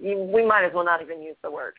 it, 0.00 0.32
we 0.32 0.44
might 0.44 0.64
as 0.64 0.72
well 0.74 0.84
not 0.84 1.02
even 1.02 1.22
use 1.22 1.36
the 1.42 1.50
word 1.50 1.74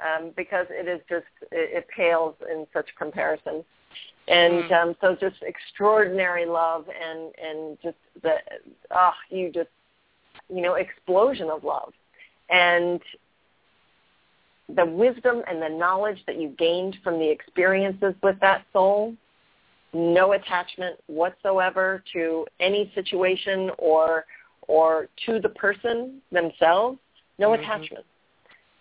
um, 0.00 0.30
because 0.36 0.66
it 0.70 0.88
is 0.88 1.00
just 1.08 1.26
it, 1.50 1.78
it 1.78 1.86
pales 1.94 2.34
in 2.50 2.66
such 2.72 2.86
comparison. 2.98 3.64
And 4.28 4.64
mm. 4.64 4.72
um, 4.72 4.96
so 5.00 5.16
just 5.20 5.42
extraordinary 5.42 6.46
love 6.46 6.86
and 6.88 7.32
and 7.42 7.78
just 7.82 7.96
the 8.22 8.34
ah 8.90 9.12
oh, 9.12 9.36
you 9.36 9.50
just 9.50 9.70
you 10.48 10.62
know 10.62 10.74
explosion 10.74 11.50
of 11.50 11.64
love 11.64 11.92
and 12.50 13.00
the 14.76 14.86
wisdom 14.86 15.42
and 15.48 15.60
the 15.60 15.68
knowledge 15.68 16.18
that 16.26 16.40
you 16.40 16.54
gained 16.58 16.96
from 17.02 17.18
the 17.18 17.28
experiences 17.28 18.14
with 18.22 18.38
that 18.40 18.64
soul 18.72 19.14
no 19.92 20.32
attachment 20.32 20.96
whatsoever 21.06 22.02
to 22.12 22.46
any 22.60 22.90
situation 22.94 23.70
or 23.78 24.24
or 24.68 25.08
to 25.26 25.40
the 25.40 25.48
person 25.48 26.20
themselves, 26.30 26.98
no 27.38 27.50
mm-hmm. 27.50 27.62
attachment. 27.62 28.04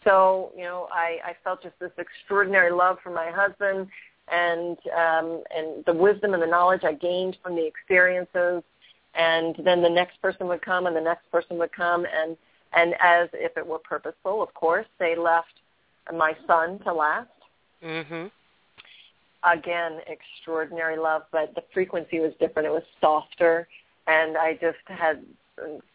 So, 0.03 0.51
you 0.55 0.63
know, 0.63 0.87
I, 0.91 1.17
I 1.23 1.35
felt 1.43 1.61
just 1.61 1.75
this 1.79 1.91
extraordinary 1.97 2.71
love 2.71 2.97
for 3.03 3.11
my 3.11 3.31
husband 3.31 3.87
and 4.29 4.77
um, 4.95 5.43
and 5.55 5.85
the 5.85 5.93
wisdom 5.93 6.33
and 6.33 6.41
the 6.41 6.47
knowledge 6.47 6.81
I 6.83 6.93
gained 6.93 7.37
from 7.43 7.55
the 7.55 7.65
experiences. 7.65 8.63
And 9.13 9.55
then 9.63 9.81
the 9.81 9.89
next 9.89 10.21
person 10.21 10.47
would 10.47 10.61
come 10.61 10.85
and 10.87 10.95
the 10.95 11.01
next 11.01 11.29
person 11.31 11.57
would 11.57 11.71
come. 11.73 12.05
And, 12.05 12.37
and 12.73 12.93
as 13.01 13.29
if 13.33 13.57
it 13.57 13.65
were 13.65 13.79
purposeful, 13.79 14.41
of 14.41 14.53
course, 14.53 14.85
they 14.99 15.15
left 15.15 15.53
my 16.15 16.33
son 16.47 16.79
to 16.79 16.93
last. 16.93 17.27
Mm-hmm. 17.83 18.27
Again, 19.43 19.99
extraordinary 20.07 20.97
love, 20.97 21.23
but 21.31 21.53
the 21.55 21.63
frequency 21.73 22.19
was 22.19 22.31
different. 22.39 22.67
It 22.67 22.71
was 22.71 22.83
softer. 23.01 23.67
And 24.07 24.37
I 24.37 24.53
just 24.53 24.77
had, 24.85 25.23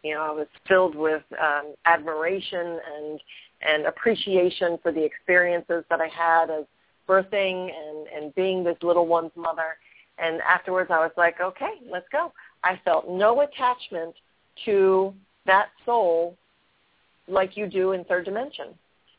you 0.03 0.13
know, 0.13 0.21
I 0.21 0.31
was 0.31 0.47
filled 0.67 0.95
with 0.95 1.23
um, 1.41 1.73
admiration 1.85 2.79
and 2.95 3.19
and 3.59 3.87
appreciation 3.87 4.77
for 4.83 4.91
the 4.91 5.03
experiences 5.03 5.83
that 5.89 5.99
I 5.99 6.07
had 6.09 6.51
as 6.51 6.65
birthing 7.07 7.71
and, 7.71 8.07
and 8.07 8.35
being 8.35 8.63
this 8.63 8.77
little 8.81 9.07
one's 9.07 9.31
mother. 9.35 9.77
And 10.17 10.41
afterwards 10.41 10.89
I 10.91 10.99
was 10.99 11.11
like, 11.17 11.39
okay, 11.41 11.73
let's 11.91 12.07
go. 12.11 12.33
I 12.63 12.79
felt 12.83 13.09
no 13.09 13.41
attachment 13.41 14.15
to 14.65 15.13
that 15.45 15.69
soul 15.85 16.35
like 17.27 17.57
you 17.57 17.67
do 17.67 17.91
in 17.91 18.03
third 18.05 18.25
dimension. 18.25 18.67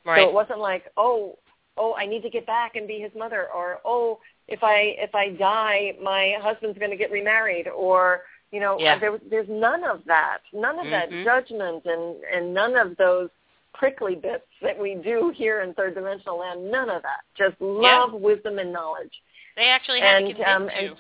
Right. 0.05 0.22
So 0.22 0.28
it 0.28 0.34
wasn't 0.34 0.61
like, 0.61 0.84
oh, 0.97 1.36
oh, 1.76 1.95
I 1.95 2.07
need 2.07 2.22
to 2.22 2.30
get 2.30 2.47
back 2.47 2.76
and 2.76 2.86
be 2.86 2.99
his 2.99 3.12
mother, 3.16 3.49
or 3.55 3.78
oh, 3.84 4.18
if 4.49 4.62
I 4.62 4.95
if 4.99 5.14
I 5.14 5.30
die, 5.30 5.95
my 6.03 6.34
husband's 6.41 6.78
going 6.78 6.91
to 6.91 6.97
get 6.97 7.11
remarried, 7.11 7.68
or 7.68 8.22
you 8.51 8.61
know, 8.61 8.78
yeah. 8.78 8.99
there, 8.99 9.18
there's 9.30 9.49
none 9.49 9.84
of 9.84 10.01
that, 10.07 10.39
none 10.53 10.78
of 10.78 10.86
mm-hmm. 10.86 11.24
that 11.24 11.24
judgment, 11.24 11.84
and 11.84 12.16
and 12.34 12.55
none 12.55 12.76
of 12.76 12.97
those 12.97 13.28
prickly 13.75 14.14
bits 14.14 14.47
that 14.62 14.79
we 14.79 14.95
do 14.97 15.33
here 15.35 15.62
in 15.62 15.75
third 15.75 15.95
dimensional 15.95 16.39
land. 16.39 16.71
None 16.71 16.91
of 16.91 17.03
that. 17.03 17.21
Just 17.37 17.61
love, 17.61 18.11
yeah. 18.12 18.19
wisdom, 18.19 18.59
and 18.59 18.73
knowledge. 18.73 19.12
They 19.57 19.64
actually 19.64 20.01
had 20.01 20.23
and, 20.23 20.29
to 20.29 20.35
convince 20.35 20.73
um, 20.79 20.85
you. 20.85 20.95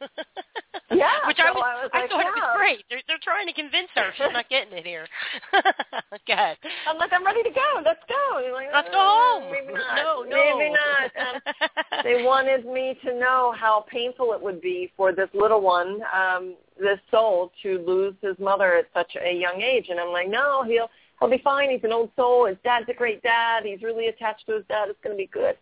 yeah, 0.90 1.26
which 1.26 1.36
so 1.36 1.44
I, 1.44 1.50
was, 1.52 1.62
I, 1.62 1.82
was 1.82 1.90
I 1.94 2.00
like, 2.00 2.10
thought 2.10 2.20
yeah. 2.20 2.28
it 2.28 2.34
was 2.34 2.56
great. 2.56 2.84
They're 2.90 3.02
they're 3.06 3.22
trying 3.22 3.46
to 3.46 3.52
convince 3.52 3.88
her 3.94 4.10
she's 4.16 4.32
not 4.32 4.48
getting 4.48 4.72
it 4.76 4.84
here. 4.84 5.06
Go 5.52 6.34
ahead. 6.34 6.56
I'm 6.88 6.98
like, 6.98 7.12
I'm 7.12 7.24
ready 7.24 7.42
to 7.42 7.50
go. 7.50 7.82
Let's 7.84 8.02
go. 8.08 8.52
Like, 8.52 8.68
Let's 8.72 8.88
go 8.90 8.98
uh, 8.98 9.40
home. 9.40 9.52
Maybe 9.52 9.72
not. 9.72 9.96
No, 9.96 10.22
no. 10.26 10.58
Maybe 10.58 10.74
not. 10.74 11.10
Um, 11.16 12.02
they 12.04 12.22
wanted 12.22 12.66
me 12.66 12.98
to 13.04 13.18
know 13.18 13.54
how 13.56 13.84
painful 13.90 14.32
it 14.32 14.42
would 14.42 14.60
be 14.60 14.90
for 14.96 15.12
this 15.12 15.28
little 15.34 15.60
one, 15.60 16.00
um, 16.12 16.56
this 16.78 16.98
soul, 17.10 17.52
to 17.62 17.78
lose 17.86 18.14
his 18.22 18.36
mother 18.38 18.74
at 18.74 18.86
such 18.92 19.16
a 19.16 19.32
young 19.32 19.62
age. 19.62 19.86
And 19.88 20.00
I'm 20.00 20.12
like, 20.12 20.28
no, 20.28 20.64
he'll 20.64 20.90
he'll 21.18 21.30
be 21.30 21.40
fine. 21.42 21.70
He's 21.70 21.84
an 21.84 21.92
old 21.92 22.10
soul. 22.16 22.46
His 22.46 22.56
dad's 22.64 22.88
a 22.88 22.94
great 22.94 23.22
dad. 23.22 23.64
He's 23.64 23.82
really 23.82 24.08
attached 24.08 24.46
to 24.46 24.54
his 24.54 24.64
dad. 24.68 24.88
It's 24.88 24.98
going 25.02 25.16
to 25.16 25.22
be 25.22 25.28
good. 25.32 25.56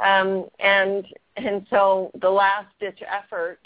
Um, 0.00 0.46
and 0.60 1.06
and 1.36 1.66
so 1.70 2.10
the 2.20 2.30
last 2.30 2.68
ditch 2.80 3.00
effort. 3.06 3.58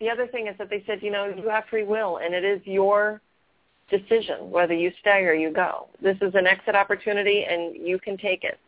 The 0.00 0.10
other 0.10 0.26
thing 0.26 0.48
is 0.48 0.56
that 0.58 0.68
they 0.68 0.82
said, 0.86 0.98
you 1.00 1.12
know, 1.12 1.26
you 1.26 1.48
have 1.48 1.64
free 1.70 1.84
will, 1.84 2.18
and 2.18 2.34
it 2.34 2.44
is 2.44 2.60
your 2.64 3.20
decision 3.88 4.50
whether 4.50 4.74
you 4.74 4.90
stay 5.00 5.20
or 5.20 5.34
you 5.34 5.52
go. 5.52 5.86
This 6.02 6.16
is 6.22 6.34
an 6.34 6.46
exit 6.46 6.74
opportunity, 6.74 7.44
and 7.48 7.76
you 7.76 7.98
can 7.98 8.16
take 8.16 8.42
it. 8.42 8.58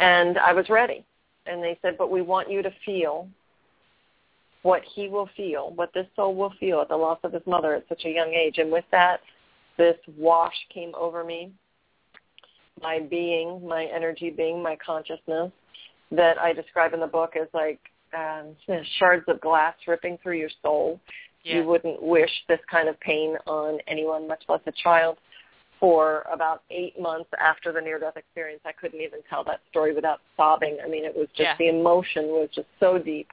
And 0.00 0.38
I 0.38 0.52
was 0.52 0.68
ready. 0.68 1.04
And 1.46 1.62
they 1.62 1.78
said, 1.82 1.96
but 1.98 2.10
we 2.10 2.22
want 2.22 2.50
you 2.50 2.62
to 2.62 2.72
feel 2.84 3.28
what 4.62 4.82
he 4.94 5.08
will 5.08 5.28
feel, 5.36 5.72
what 5.76 5.92
this 5.94 6.06
soul 6.16 6.34
will 6.34 6.52
feel 6.58 6.80
at 6.80 6.88
the 6.88 6.96
loss 6.96 7.18
of 7.22 7.32
his 7.32 7.42
mother 7.46 7.74
at 7.74 7.84
such 7.88 8.04
a 8.04 8.10
young 8.10 8.32
age. 8.32 8.58
And 8.58 8.72
with 8.72 8.84
that, 8.90 9.20
this 9.76 9.96
wash 10.16 10.54
came 10.72 10.92
over 10.94 11.24
me, 11.24 11.52
my 12.82 13.00
being, 13.00 13.66
my 13.66 13.84
energy 13.84 14.30
being, 14.30 14.62
my 14.62 14.76
consciousness 14.84 15.50
that 16.10 16.38
I 16.38 16.52
describe 16.52 16.94
in 16.94 17.00
the 17.00 17.06
book 17.06 17.34
as 17.40 17.48
like 17.52 17.80
um, 18.16 18.54
shards 18.98 19.24
of 19.28 19.40
glass 19.40 19.74
ripping 19.86 20.18
through 20.22 20.38
your 20.38 20.50
soul. 20.62 21.00
Yeah. 21.42 21.56
You 21.56 21.64
wouldn't 21.64 22.02
wish 22.02 22.30
this 22.48 22.60
kind 22.70 22.88
of 22.88 22.98
pain 23.00 23.36
on 23.46 23.78
anyone, 23.86 24.26
much 24.26 24.42
less 24.48 24.60
a 24.66 24.72
child. 24.82 25.18
For 25.78 26.24
about 26.32 26.62
eight 26.70 26.98
months 26.98 27.28
after 27.38 27.70
the 27.70 27.82
near-death 27.82 28.16
experience, 28.16 28.62
I 28.64 28.72
couldn't 28.72 29.00
even 29.02 29.18
tell 29.28 29.44
that 29.44 29.60
story 29.70 29.94
without 29.94 30.20
sobbing. 30.34 30.78
I 30.82 30.88
mean, 30.88 31.04
it 31.04 31.14
was 31.14 31.28
just 31.36 31.40
Yeah. 31.40 31.56
the 31.58 31.68
emotion 31.68 32.28
was 32.28 32.48
just 32.54 32.66
so 32.80 32.96
deep. 32.98 33.30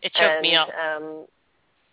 It 0.00 0.12
choked 0.14 0.24
and, 0.24 0.40
me 0.42 0.56
up. 0.56 0.70
Um, 0.70 1.26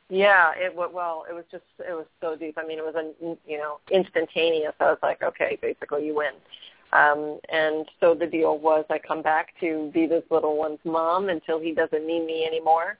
yeah, 0.10 0.52
it 0.56 0.76
well, 0.76 1.26
it 1.30 1.34
was 1.34 1.46
just 1.52 1.64
it 1.80 1.94
was 1.94 2.08
so 2.20 2.36
deep. 2.36 2.58
I 2.58 2.66
mean, 2.66 2.80
it 2.80 2.86
was 2.86 2.96
a 2.96 3.14
you 3.48 3.58
know 3.58 3.80
instantaneous. 3.92 4.74
I 4.80 4.86
was 4.86 4.98
like, 5.04 5.22
okay, 5.22 5.58
basically 5.62 6.06
you 6.08 6.16
win. 6.16 6.34
Um, 6.92 7.40
and 7.50 7.86
so 8.00 8.16
the 8.16 8.26
deal 8.26 8.58
was 8.58 8.86
I 8.90 8.98
come 8.98 9.22
back 9.22 9.54
to 9.60 9.92
be 9.94 10.08
this 10.08 10.24
little 10.32 10.58
one's 10.58 10.80
mom 10.84 11.30
until 11.30 11.60
he 11.60 11.74
doesn't 11.74 12.06
need 12.08 12.26
me 12.26 12.46
anymore, 12.46 12.98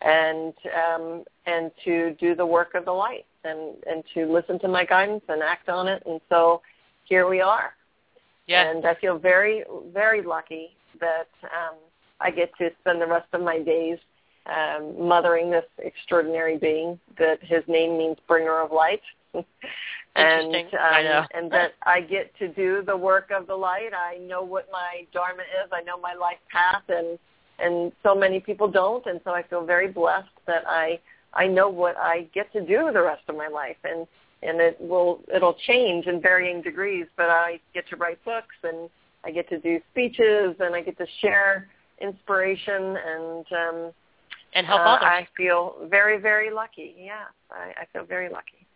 and 0.00 0.52
um, 0.74 1.24
and 1.46 1.70
to 1.84 2.16
do 2.18 2.34
the 2.34 2.46
work 2.46 2.74
of 2.74 2.84
the 2.84 2.92
light 2.92 3.26
and 3.44 3.76
and 3.88 4.02
to 4.14 4.26
listen 4.26 4.58
to 4.60 4.68
my 4.68 4.84
guidance 4.84 5.22
and 5.28 5.42
act 5.42 5.68
on 5.68 5.86
it. 5.86 6.02
And 6.06 6.20
so 6.28 6.62
here 7.04 7.28
we 7.28 7.40
are. 7.40 7.74
Yeah. 8.48 8.68
And 8.68 8.84
I 8.84 8.94
feel 8.96 9.18
very 9.18 9.62
very 9.94 10.22
lucky 10.22 10.70
that 10.98 11.28
um, 11.44 11.76
I 12.20 12.32
get 12.32 12.50
to 12.58 12.70
spend 12.80 13.00
the 13.00 13.06
rest 13.06 13.28
of 13.32 13.40
my 13.40 13.60
days 13.60 13.98
um, 14.50 15.06
mothering 15.08 15.50
this 15.50 15.64
extraordinary 15.78 16.58
being 16.58 16.98
that 17.18 17.38
his 17.42 17.62
name 17.68 17.96
means 17.96 18.16
bringer 18.26 18.60
of 18.60 18.72
light. 18.72 19.02
and 20.16 20.54
um, 20.54 20.64
I 20.80 21.02
know. 21.02 21.24
and 21.34 21.50
that 21.52 21.72
I 21.84 22.00
get 22.00 22.36
to 22.38 22.48
do 22.48 22.82
the 22.84 22.96
work 22.96 23.30
of 23.30 23.46
the 23.46 23.54
light. 23.54 23.90
I 23.94 24.18
know 24.18 24.42
what 24.42 24.68
my 24.72 25.06
dharma 25.12 25.42
is. 25.42 25.70
I 25.72 25.82
know 25.82 25.98
my 25.98 26.14
life 26.14 26.38
path, 26.50 26.82
and 26.88 27.18
and 27.58 27.92
so 28.02 28.14
many 28.14 28.40
people 28.40 28.68
don't. 28.68 29.04
And 29.06 29.20
so 29.24 29.30
I 29.30 29.42
feel 29.44 29.64
very 29.64 29.88
blessed 29.88 30.28
that 30.46 30.64
I 30.66 30.98
I 31.32 31.46
know 31.46 31.68
what 31.68 31.96
I 31.96 32.26
get 32.34 32.52
to 32.52 32.60
do 32.60 32.90
the 32.92 33.02
rest 33.02 33.22
of 33.28 33.36
my 33.36 33.48
life, 33.48 33.76
and 33.84 34.06
and 34.42 34.60
it 34.60 34.80
will 34.80 35.20
it'll 35.32 35.56
change 35.66 36.06
in 36.06 36.20
varying 36.20 36.60
degrees. 36.60 37.06
But 37.16 37.30
I 37.30 37.60
get 37.72 37.88
to 37.90 37.96
write 37.96 38.22
books, 38.24 38.56
and 38.64 38.90
I 39.24 39.30
get 39.30 39.48
to 39.50 39.60
do 39.60 39.80
speeches, 39.92 40.56
and 40.58 40.74
I 40.74 40.80
get 40.82 40.98
to 40.98 41.06
share 41.20 41.68
inspiration 42.00 42.96
and 42.96 43.46
um, 43.52 43.92
and 44.54 44.66
help 44.66 44.80
uh, 44.80 44.84
others. 44.84 45.04
I 45.04 45.28
feel 45.36 45.76
very, 45.88 46.18
very 46.18 46.50
lucky. 46.50 46.94
Yeah, 46.98 47.24
I, 47.50 47.82
I 47.82 47.86
feel 47.92 48.04
very 48.04 48.28
lucky. 48.28 48.66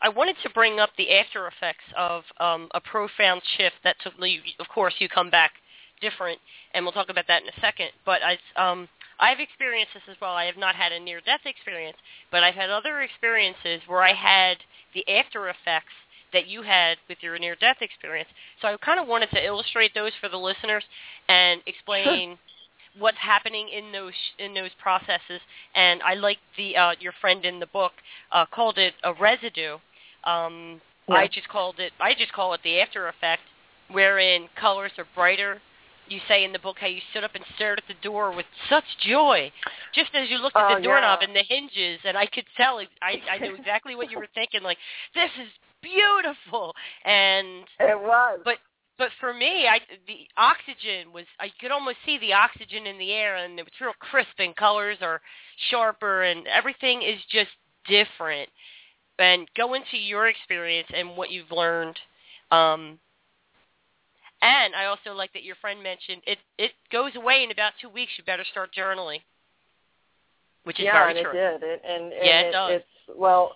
I 0.00 0.08
wanted 0.08 0.36
to 0.42 0.50
bring 0.50 0.80
up 0.80 0.90
the 0.98 1.16
after 1.16 1.46
effects 1.46 1.84
of 1.96 2.24
um, 2.40 2.68
a 2.74 2.80
profound 2.80 3.42
shift 3.56 3.76
that 3.84 3.96
took. 4.02 4.14
Of 4.58 4.68
course, 4.68 4.94
you 4.98 5.08
come 5.08 5.30
back 5.30 5.52
different, 6.00 6.40
and 6.74 6.84
we'll 6.84 6.92
talk 6.92 7.08
about 7.08 7.26
that 7.28 7.42
in 7.42 7.48
a 7.48 7.60
second. 7.60 7.90
But 8.04 8.20
I, 8.22 8.36
um, 8.56 8.88
I've 9.20 9.38
experienced 9.38 9.94
this 9.94 10.02
as 10.10 10.16
well. 10.20 10.32
I 10.34 10.46
have 10.46 10.56
not 10.56 10.74
had 10.74 10.92
a 10.92 10.98
near-death 10.98 11.46
experience, 11.46 11.96
but 12.32 12.42
I've 12.42 12.56
had 12.56 12.70
other 12.70 13.00
experiences 13.02 13.80
where 13.86 14.02
I 14.02 14.12
had 14.12 14.58
the 14.94 15.08
after 15.08 15.48
effects 15.48 15.94
that 16.32 16.48
you 16.48 16.62
had 16.62 16.98
with 17.08 17.18
your 17.20 17.38
near-death 17.38 17.76
experience. 17.80 18.28
So 18.60 18.68
I 18.68 18.76
kind 18.78 18.98
of 18.98 19.06
wanted 19.06 19.30
to 19.30 19.44
illustrate 19.44 19.94
those 19.94 20.12
for 20.20 20.28
the 20.28 20.36
listeners 20.36 20.82
and 21.28 21.60
explain 21.66 22.38
what's 22.98 23.18
happening 23.18 23.68
in 23.68 23.92
those 23.92 24.12
in 24.38 24.54
those 24.54 24.70
processes. 24.80 25.40
And 25.74 26.02
I 26.02 26.14
like 26.14 26.38
the 26.56 26.76
uh, 26.76 26.92
your 27.00 27.12
friend 27.20 27.44
in 27.44 27.58
the 27.60 27.66
book 27.66 27.92
uh, 28.32 28.46
called 28.46 28.78
it 28.78 28.94
a 29.04 29.12
residue. 29.14 29.78
Um, 30.24 30.80
Yeah. 31.08 31.16
I 31.16 31.26
just 31.28 31.48
called 31.48 31.78
it 31.80 31.92
I 32.00 32.14
just 32.14 32.32
call 32.32 32.54
it 32.54 32.60
the 32.62 32.80
after 32.80 33.08
effect, 33.08 33.42
wherein 33.90 34.48
colors 34.60 34.92
are 34.98 35.06
brighter. 35.14 35.60
You 36.08 36.20
say 36.28 36.44
in 36.44 36.52
the 36.52 36.58
book 36.58 36.76
how 36.80 36.88
you 36.88 37.00
stood 37.10 37.24
up 37.24 37.34
and 37.34 37.44
stared 37.54 37.78
at 37.78 37.84
the 37.88 37.94
door 38.06 38.34
with 38.34 38.44
such 38.68 38.84
joy, 39.00 39.50
just 39.94 40.10
as 40.14 40.28
you 40.28 40.36
looked 40.38 40.56
at 40.56 40.70
Oh, 40.70 40.76
the 40.76 40.82
doorknob 40.82 41.20
yeah. 41.22 41.26
and 41.28 41.34
the 41.36 41.44
hinges, 41.48 42.00
and 42.04 42.18
I 42.18 42.26
could 42.26 42.44
tell. 42.56 42.80
I 43.00 43.22
I 43.30 43.38
knew 43.38 43.54
exactly 43.54 43.94
what 43.94 44.10
you 44.10 44.18
were 44.18 44.28
thinking. 44.34 44.62
Like 44.62 44.78
this 45.14 45.30
is 45.40 45.48
beautiful, 45.80 46.74
and 47.04 47.64
It 47.80 47.98
was. 48.00 48.40
but 48.44 48.58
but 48.98 49.08
for 49.20 49.32
me, 49.32 49.66
I 49.66 49.80
the 50.06 50.26
oxygen 50.36 51.12
was 51.12 51.24
I 51.40 51.48
could 51.60 51.70
almost 51.70 51.98
see 52.04 52.18
the 52.18 52.32
oxygen 52.32 52.86
in 52.86 52.98
the 52.98 53.12
air, 53.12 53.36
and 53.36 53.58
it 53.58 53.62
was 53.62 53.72
real 53.80 53.92
crisp, 53.98 54.38
and 54.38 54.54
colors 54.54 54.98
are 55.00 55.20
sharper, 55.70 56.22
and 56.22 56.46
everything 56.46 57.02
is 57.02 57.18
just 57.30 57.50
different. 57.88 58.48
And 59.18 59.46
go 59.56 59.74
into 59.74 59.96
your 59.96 60.26
experience 60.26 60.88
and 60.94 61.16
what 61.16 61.30
you've 61.30 61.52
learned. 61.52 61.96
Um, 62.50 62.98
and 64.42 64.74
I 64.74 64.86
also 64.86 65.14
like 65.14 65.32
that 65.34 65.44
your 65.44 65.54
friend 65.60 65.82
mentioned 65.82 66.22
it. 66.26 66.38
It 66.58 66.72
goes 66.90 67.12
away 67.14 67.44
in 67.44 67.50
about 67.52 67.72
two 67.80 67.88
weeks. 67.88 68.12
You 68.18 68.24
better 68.24 68.44
start 68.50 68.70
journaling, 68.76 69.20
which 70.64 70.80
is 70.80 70.84
yeah, 70.86 70.92
very 70.92 71.16
and 71.16 71.24
true. 71.24 71.38
it 71.38 71.60
did. 71.60 71.62
It, 71.62 71.82
and, 71.88 72.04
and 72.12 72.24
Yeah, 72.24 72.40
it 72.40 72.46
it, 72.46 72.52
does. 72.52 72.70
it's 72.72 73.18
well. 73.18 73.52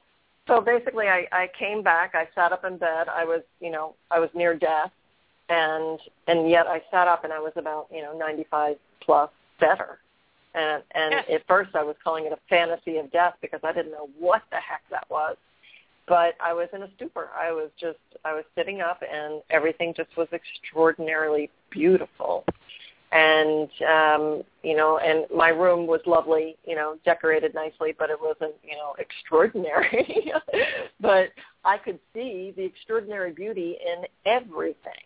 So 0.47 0.61
basically, 0.61 1.09
I, 1.09 1.27
I 1.33 1.49
came 1.59 1.83
back. 1.83 2.15
I 2.15 2.29
sat 2.37 2.53
up 2.53 2.65
in 2.65 2.79
bed. 2.79 3.09
I 3.09 3.25
was, 3.25 3.43
you 3.61 3.71
know, 3.71 3.97
I 4.13 4.21
was 4.21 4.31
near 4.33 4.55
death, 4.55 4.93
and 5.49 5.99
and 6.27 6.51
yet 6.51 6.67
I 6.67 6.83
sat 6.91 7.09
up 7.09 7.25
and 7.25 7.33
I 7.33 7.39
was 7.39 7.53
about, 7.57 7.87
you 7.93 8.03
know, 8.03 8.17
95 8.17 8.77
plus 9.01 9.31
better, 9.61 9.99
And 10.55 10.83
and 10.95 11.13
yes. 11.13 11.25
at 11.33 11.47
first 11.47 11.75
I 11.75 11.83
was 11.83 11.97
calling 12.03 12.27
it 12.27 12.33
a 12.33 12.39
fantasy 12.49 12.99
of 12.99 13.11
death 13.13 13.35
because 13.41 13.61
I 13.63 13.73
didn't 13.73 13.93
know 13.93 14.09
what 14.19 14.43
the 14.51 14.57
heck 14.57 14.83
that 14.91 15.09
was. 15.11 15.37
But 16.09 16.35
I 16.41 16.53
was 16.53 16.69
in 16.73 16.83
a 16.83 16.89
stupor. 16.97 17.29
I 17.37 17.51
was 17.53 17.71
just 17.81 17.99
I 18.25 18.33
was 18.33 18.45
sitting 18.55 18.81
up 18.81 19.03
and 19.03 19.43
everything 19.51 19.95
just 19.97 20.17
was 20.17 20.29
extraordinarily 20.33 21.51
beautiful 21.71 22.45
and 23.13 23.71
um 23.89 24.43
you 24.63 24.77
know 24.77 24.99
and 24.99 25.27
my 25.35 25.49
room 25.49 25.87
was 25.87 26.01
lovely 26.07 26.57
you 26.67 26.75
know 26.75 26.97
decorated 27.05 27.55
nicely 27.55 27.95
but 27.97 28.11
it 28.11 28.19
wasn't 28.21 28.55
you 28.65 28.77
know 28.77 28.95
extraordinary 28.99 30.33
but 31.01 31.31
i 31.65 31.79
could 31.79 31.99
see 32.13 32.53
the 32.57 32.65
extraordinary 32.65 33.33
beauty 33.33 33.77
in 33.85 34.05
everything 34.25 35.05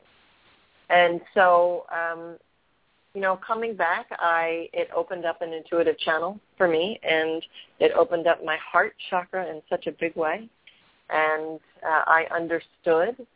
and 0.91 1.21
so 1.35 1.87
um 1.91 2.37
you 3.15 3.21
know 3.21 3.39
coming 3.47 3.75
back 3.75 4.07
i 4.19 4.69
it 4.73 4.89
opened 4.95 5.25
up 5.25 5.43
an 5.43 5.53
intuitive 5.53 5.99
channel 5.99 6.39
for 6.57 6.69
me 6.69 6.99
and 7.03 7.43
it 7.79 7.93
opened 7.93 8.27
up 8.27 8.45
my 8.45 8.57
heart 8.59 8.95
chakra 9.09 9.49
in 9.49 9.63
such 9.69 9.87
a 9.87 9.93
big 9.93 10.15
way 10.17 10.49
and 11.11 11.61
uh, 11.83 12.03
i 12.07 12.27
understood 12.35 13.27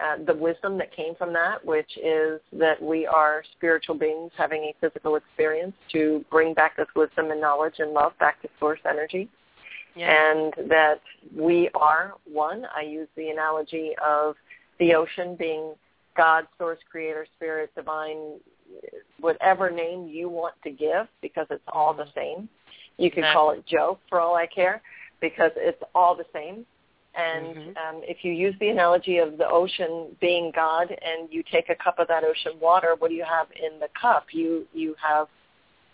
uh, 0.00 0.16
the 0.26 0.34
wisdom 0.34 0.78
that 0.78 0.94
came 0.96 1.14
from 1.14 1.32
that, 1.32 1.62
which 1.64 1.98
is 2.02 2.40
that 2.54 2.80
we 2.80 3.06
are 3.06 3.42
spiritual 3.56 3.94
beings 3.94 4.30
having 4.36 4.62
a 4.62 4.74
physical 4.80 5.16
experience 5.16 5.74
to 5.92 6.24
bring 6.30 6.54
back 6.54 6.74
this 6.76 6.86
wisdom 6.96 7.30
and 7.30 7.40
knowledge 7.40 7.74
and 7.80 7.92
love 7.92 8.12
back 8.18 8.40
to 8.40 8.48
source 8.58 8.80
energy. 8.88 9.28
Yeah. 9.94 10.32
And 10.32 10.70
that 10.70 11.02
we 11.36 11.68
are 11.74 12.14
one. 12.24 12.64
I 12.74 12.82
use 12.82 13.08
the 13.16 13.28
analogy 13.28 13.92
of 14.02 14.36
the 14.78 14.94
ocean 14.94 15.36
being 15.38 15.74
God, 16.20 16.46
source, 16.58 16.78
creator, 16.90 17.26
spirit, 17.36 17.74
divine, 17.74 18.38
whatever 19.20 19.70
name 19.70 20.06
you 20.06 20.28
want 20.28 20.54
to 20.64 20.70
give 20.70 21.06
because 21.22 21.46
it's 21.48 21.64
all 21.72 21.94
the 21.94 22.04
same. 22.14 22.46
You 22.98 23.10
can 23.10 23.24
call 23.32 23.52
it 23.52 23.64
Joe 23.66 23.98
for 24.10 24.20
all 24.20 24.34
I 24.34 24.46
care 24.46 24.82
because 25.22 25.50
it's 25.56 25.82
all 25.94 26.14
the 26.14 26.26
same. 26.30 26.66
And 27.14 27.56
Mhm. 27.56 27.76
um, 27.78 28.02
if 28.02 28.22
you 28.22 28.32
use 28.32 28.54
the 28.60 28.68
analogy 28.68 29.16
of 29.16 29.38
the 29.38 29.48
ocean 29.48 30.14
being 30.20 30.50
God, 30.50 30.90
and 30.90 31.32
you 31.32 31.42
take 31.42 31.70
a 31.70 31.74
cup 31.74 31.98
of 31.98 32.06
that 32.08 32.22
ocean 32.22 32.60
water, 32.60 32.96
what 32.98 33.08
do 33.08 33.14
you 33.14 33.24
have 33.24 33.48
in 33.52 33.80
the 33.80 33.88
cup? 33.88 34.34
You 34.34 34.68
you 34.74 34.94
have 35.00 35.26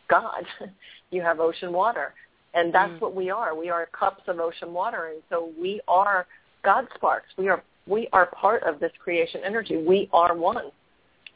God. 0.08 0.44
you 1.10 1.22
have 1.22 1.38
ocean 1.38 1.72
water, 1.72 2.14
and 2.52 2.74
that's 2.74 2.92
Mm. 2.94 3.00
what 3.00 3.14
we 3.14 3.30
are. 3.30 3.54
We 3.54 3.70
are 3.70 3.86
cups 3.86 4.24
of 4.26 4.40
ocean 4.40 4.74
water, 4.74 5.06
and 5.06 5.22
so 5.30 5.52
we 5.56 5.80
are 5.86 6.26
God 6.62 6.88
sparks. 6.96 7.30
We 7.38 7.48
are 7.48 7.62
we 7.86 8.08
are 8.12 8.26
part 8.26 8.62
of 8.64 8.80
this 8.80 8.92
creation 8.98 9.40
energy. 9.44 9.76
We 9.76 10.08
are 10.12 10.34
one. 10.34 10.70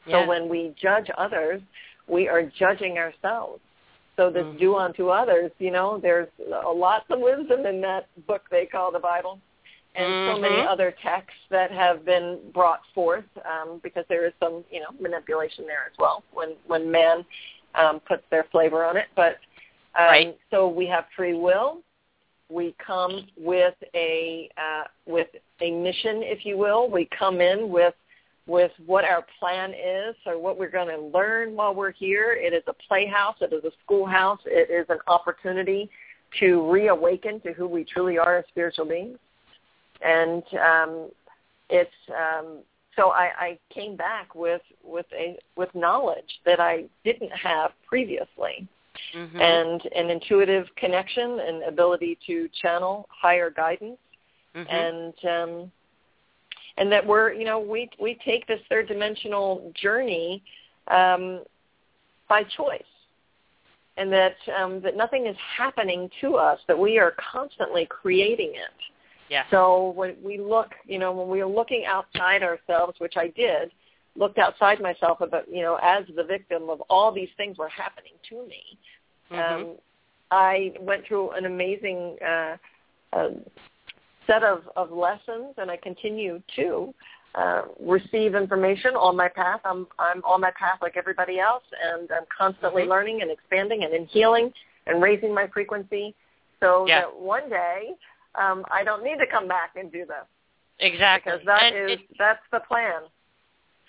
Yeah. 0.07 0.22
So 0.22 0.26
when 0.26 0.48
we 0.48 0.74
judge 0.80 1.11
others, 1.16 1.61
we 2.07 2.28
are 2.28 2.42
judging 2.42 2.98
ourselves. 2.98 3.61
So 4.16 4.30
this 4.30 4.46
Mhm. 4.46 4.59
do 4.59 4.76
unto 4.76 5.09
others, 5.09 5.53
you 5.59 5.70
know, 5.70 5.98
there's 5.98 6.28
a 6.51 6.70
lot 6.72 7.05
of 7.11 7.20
wisdom 7.20 7.64
in 7.64 7.80
that 7.82 8.07
book 8.26 8.48
they 8.51 8.66
call 8.66 8.90
the 8.90 8.98
Bible, 8.98 9.40
and 9.94 10.14
so 10.26 10.36
many 10.36 10.62
Mhm. 10.62 10.66
other 10.66 10.90
texts 10.90 11.40
that 11.48 11.70
have 11.70 12.05
been 12.05 12.38
brought 12.53 12.84
forth 12.88 13.24
um, 13.44 13.78
because 13.78 14.07
there 14.09 14.26
is 14.26 14.32
some, 14.38 14.64
you 14.70 14.80
know, 14.80 14.90
manipulation 15.01 15.66
there 15.66 15.84
as 15.90 15.96
well 15.98 16.22
when 16.32 16.57
when 16.66 16.90
man 16.90 17.24
um, 17.76 18.01
puts 18.01 18.24
their 18.30 18.44
flavor 18.44 18.84
on 18.84 18.96
it. 18.96 19.07
But 19.14 19.38
um, 19.94 20.07
Right. 20.07 20.38
so 20.51 20.68
we 20.68 20.86
have 20.86 21.07
free 21.16 21.34
will. 21.34 21.82
We 22.51 22.74
come 22.84 23.26
with 23.36 23.74
a 23.94 24.51
uh, 24.57 24.84
with 25.07 25.28
a 25.61 25.70
mission, 25.70 26.22
if 26.22 26.44
you 26.44 26.59
will. 26.59 26.90
We 26.90 27.09
come 27.16 27.40
in 27.40 27.70
with 27.70 27.94
with 28.46 28.72
what 28.86 29.05
our 29.05 29.24
plan 29.38 29.70
is 29.70 30.16
or 30.26 30.36
what 30.38 30.59
we're 30.59 30.70
going 30.70 30.88
to 30.88 31.16
learn 31.16 31.55
while 31.55 31.74
we're 31.74 31.92
here. 31.92 32.32
It 32.32 32.53
is 32.53 32.64
a 32.66 32.72
playhouse. 32.88 33.36
It 33.40 33.53
is 33.53 33.64
a 33.64 33.70
schoolhouse. 33.84 34.40
It 34.44 34.70
is 34.70 34.86
an 34.88 34.98
opportunity 35.07 35.88
to 36.40 36.70
reawaken 36.70 37.40
to 37.40 37.53
who 37.53 37.68
we 37.68 37.84
truly 37.84 38.18
are 38.18 38.38
as 38.38 38.44
spiritual 38.48 38.86
beings. 38.86 39.18
And 40.03 40.42
um, 40.55 41.11
it's 41.68 41.90
um, 42.09 42.59
so 42.96 43.11
I, 43.11 43.30
I 43.38 43.59
came 43.72 43.96
back 43.96 44.34
with 44.34 44.62
with 44.84 45.07
a 45.16 45.38
with 45.57 45.72
knowledge 45.74 46.40
that 46.44 46.61
I 46.61 46.84
didn't 47.05 47.32
have 47.32 47.70
previously 47.86 48.68
Mhm. 49.14 49.40
and 49.40 49.86
an 49.94 50.11
intuitive 50.11 50.74
connection 50.76 51.40
and 51.40 51.62
ability 51.64 52.18
to 52.26 52.48
channel 52.48 53.09
higher 53.11 53.51
guidance 53.51 53.98
Mhm. 54.55 54.66
and 54.68 55.24
um 55.24 55.72
and 56.76 56.90
that 56.92 57.05
we're 57.05 57.32
you 57.32 57.44
know 57.44 57.59
we 57.59 57.90
we 57.98 58.14
take 58.16 58.46
this 58.46 58.61
third 58.68 58.88
dimensional 58.88 59.72
journey 59.74 60.42
um 60.88 61.44
by 62.28 62.42
choice 62.44 62.82
and 63.96 64.12
that 64.12 64.36
um 64.57 64.80
that 64.80 64.96
nothing 64.96 65.26
is 65.26 65.36
happening 65.36 66.11
to 66.20 66.36
us 66.36 66.61
that 66.66 66.78
we 66.78 66.98
are 66.98 67.12
constantly 67.12 67.86
creating 67.86 68.55
it 68.55 68.70
yeah. 69.30 69.44
so 69.51 69.92
when 69.94 70.16
we 70.22 70.38
look, 70.38 70.74
you 70.86 70.98
know, 70.98 71.12
when 71.12 71.28
we 71.28 71.40
are 71.40 71.46
looking 71.46 71.84
outside 71.86 72.42
ourselves, 72.42 72.98
which 72.98 73.14
I 73.16 73.28
did, 73.28 73.70
looked 74.16 74.38
outside 74.38 74.80
myself 74.80 75.20
about, 75.20 75.48
you 75.48 75.62
know, 75.62 75.78
as 75.82 76.04
the 76.16 76.24
victim 76.24 76.68
of 76.68 76.80
all 76.90 77.12
these 77.12 77.28
things 77.36 77.58
were 77.58 77.68
happening 77.68 78.12
to 78.28 78.46
me. 78.46 78.78
Mhm. 79.30 79.38
Um, 79.38 79.78
I 80.30 80.74
went 80.80 81.04
through 81.06 81.30
an 81.30 81.44
amazing 81.46 82.18
uh, 82.22 82.56
uh, 83.12 83.30
set 84.26 84.42
of, 84.42 84.68
of 84.76 84.90
lessons, 84.92 85.54
and 85.58 85.70
I 85.70 85.76
continue 85.76 86.42
to 86.56 86.94
uh, 87.34 87.62
receive 87.78 88.34
information 88.34 88.94
on 88.96 89.16
my 89.16 89.28
path. 89.28 89.61
I'm 89.64 89.86
I'm 89.98 90.22
on 90.24 90.40
my 90.40 90.50
path 90.52 90.78
like 90.82 90.96
everybody 90.96 91.38
else, 91.38 91.62
and 91.82 92.11
I'm 92.11 92.24
constantly 92.36 92.82
Mhm. 92.82 92.88
learning 92.88 93.22
and 93.22 93.30
expanding 93.30 93.84
and 93.84 93.94
in 93.94 94.06
healing 94.06 94.52
and 94.86 95.00
raising 95.00 95.32
my 95.32 95.46
frequency, 95.46 96.14
so 96.58 96.86
Yeah. 96.86 97.02
that 97.02 97.14
one 97.14 97.48
day 97.48 97.94
um, 98.36 98.64
I 98.70 98.84
don't 98.84 99.02
need 99.04 99.18
to 99.18 99.26
come 99.26 99.46
back 99.48 99.76
and 99.76 99.90
do 99.92 100.04
this 100.06 100.26
exactly. 100.78 101.32
because 101.32 101.46
that 101.46 101.62
and 101.72 101.90
is 101.90 102.00
it- 102.00 102.18
that's 102.18 102.42
the 102.50 102.61
plan. 102.61 103.02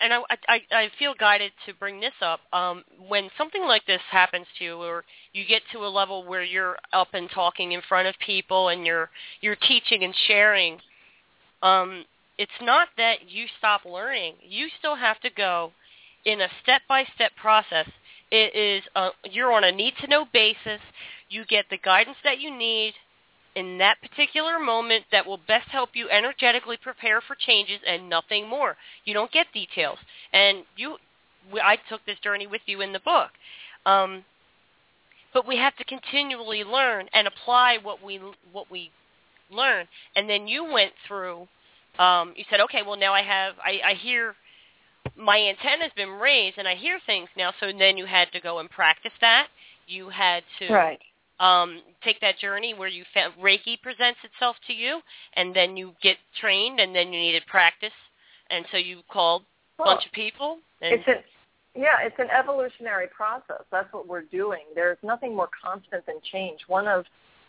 And 0.01 0.13
I, 0.13 0.19
I 0.47 0.61
I 0.71 0.89
feel 0.97 1.13
guided 1.17 1.51
to 1.65 1.73
bring 1.73 1.99
this 1.99 2.13
up. 2.21 2.39
Um, 2.51 2.83
when 3.07 3.29
something 3.37 3.63
like 3.63 3.85
this 3.85 4.01
happens 4.09 4.47
to 4.57 4.65
you, 4.65 4.75
or 4.75 5.03
you 5.33 5.45
get 5.45 5.61
to 5.73 5.79
a 5.79 5.87
level 5.87 6.25
where 6.27 6.43
you're 6.43 6.77
up 6.93 7.09
and 7.13 7.29
talking 7.29 7.71
in 7.71 7.81
front 7.87 8.07
of 8.07 8.15
people, 8.25 8.69
and 8.69 8.85
you're 8.85 9.09
you're 9.41 9.55
teaching 9.55 10.03
and 10.03 10.13
sharing, 10.27 10.79
um, 11.61 12.05
it's 12.37 12.51
not 12.61 12.89
that 12.97 13.29
you 13.29 13.45
stop 13.59 13.81
learning. 13.85 14.33
You 14.41 14.67
still 14.79 14.95
have 14.95 15.19
to 15.21 15.29
go 15.29 15.71
in 16.25 16.41
a 16.41 16.47
step-by-step 16.63 17.31
process. 17.39 17.87
It 18.31 18.55
is 18.55 18.83
uh, 18.95 19.09
you're 19.23 19.51
on 19.51 19.63
a 19.63 19.71
need-to-know 19.71 20.25
basis. 20.33 20.81
You 21.29 21.45
get 21.45 21.65
the 21.69 21.77
guidance 21.77 22.17
that 22.23 22.39
you 22.39 22.55
need 22.55 22.93
in 23.55 23.77
that 23.79 23.97
particular 24.01 24.59
moment 24.59 25.05
that 25.11 25.25
will 25.25 25.39
best 25.47 25.69
help 25.69 25.89
you 25.93 26.09
energetically 26.09 26.77
prepare 26.77 27.21
for 27.21 27.35
changes 27.35 27.79
and 27.85 28.09
nothing 28.09 28.47
more. 28.47 28.77
You 29.05 29.13
don't 29.13 29.31
get 29.31 29.47
details. 29.53 29.97
And 30.31 30.63
you, 30.77 30.97
I 31.61 31.77
took 31.89 32.05
this 32.05 32.19
journey 32.19 32.47
with 32.47 32.61
you 32.65 32.81
in 32.81 32.93
the 32.93 32.99
book. 32.99 33.29
Um, 33.85 34.23
but 35.33 35.47
we 35.47 35.57
have 35.57 35.75
to 35.77 35.83
continually 35.83 36.63
learn 36.63 37.07
and 37.13 37.27
apply 37.27 37.77
what 37.81 38.03
we 38.03 38.19
what 38.51 38.69
we 38.69 38.91
learn. 39.49 39.87
And 40.15 40.29
then 40.29 40.47
you 40.47 40.63
went 40.65 40.91
through. 41.07 41.47
Um, 41.99 42.33
you 42.35 42.45
said, 42.49 42.61
okay, 42.61 42.81
well 42.85 42.97
now 42.97 43.13
I 43.13 43.21
have 43.21 43.53
I, 43.63 43.91
I 43.91 43.93
hear 43.93 44.35
my 45.17 45.37
antenna's 45.37 45.91
been 45.95 46.09
raised 46.09 46.57
and 46.57 46.67
I 46.67 46.75
hear 46.75 46.99
things 47.05 47.29
now. 47.35 47.53
So 47.59 47.71
then 47.77 47.97
you 47.97 48.05
had 48.05 48.31
to 48.33 48.41
go 48.41 48.59
and 48.59 48.69
practice 48.69 49.13
that. 49.21 49.47
You 49.87 50.09
had 50.09 50.43
to 50.59 50.73
Right. 50.73 50.99
Um, 51.41 51.81
take 52.03 52.21
that 52.21 52.37
journey 52.39 52.73
where 52.73 52.87
you 52.87 53.03
found 53.13 53.33
Reiki 53.41 53.81
presents 53.81 54.19
itself 54.23 54.55
to 54.67 54.73
you, 54.73 55.01
and 55.35 55.55
then 55.55 55.75
you 55.75 55.93
get 56.01 56.17
trained, 56.39 56.79
and 56.79 56.95
then 56.95 57.07
you 57.11 57.19
needed 57.19 57.43
practice, 57.47 57.97
and 58.49 58.65
so 58.71 58.77
you 58.77 59.01
called 59.11 59.41
a 59.41 59.81
Well, 59.81 59.95
bunch 59.95 60.05
of 60.05 60.11
people. 60.11 60.59
And, 60.81 60.93
It's 60.93 61.07
an 61.07 61.23
yeah, 61.73 62.03
it's 62.03 62.19
an 62.19 62.27
evolutionary 62.29 63.07
process. 63.07 63.63
That's 63.71 63.91
what 63.93 64.05
we're 64.07 64.23
doing. 64.23 64.63
There's 64.75 64.97
nothing 65.03 65.35
more 65.35 65.49
constant 65.63 66.05
than 66.05 66.15
change. 66.31 66.59
One 66.67 66.87
of 66.87 67.05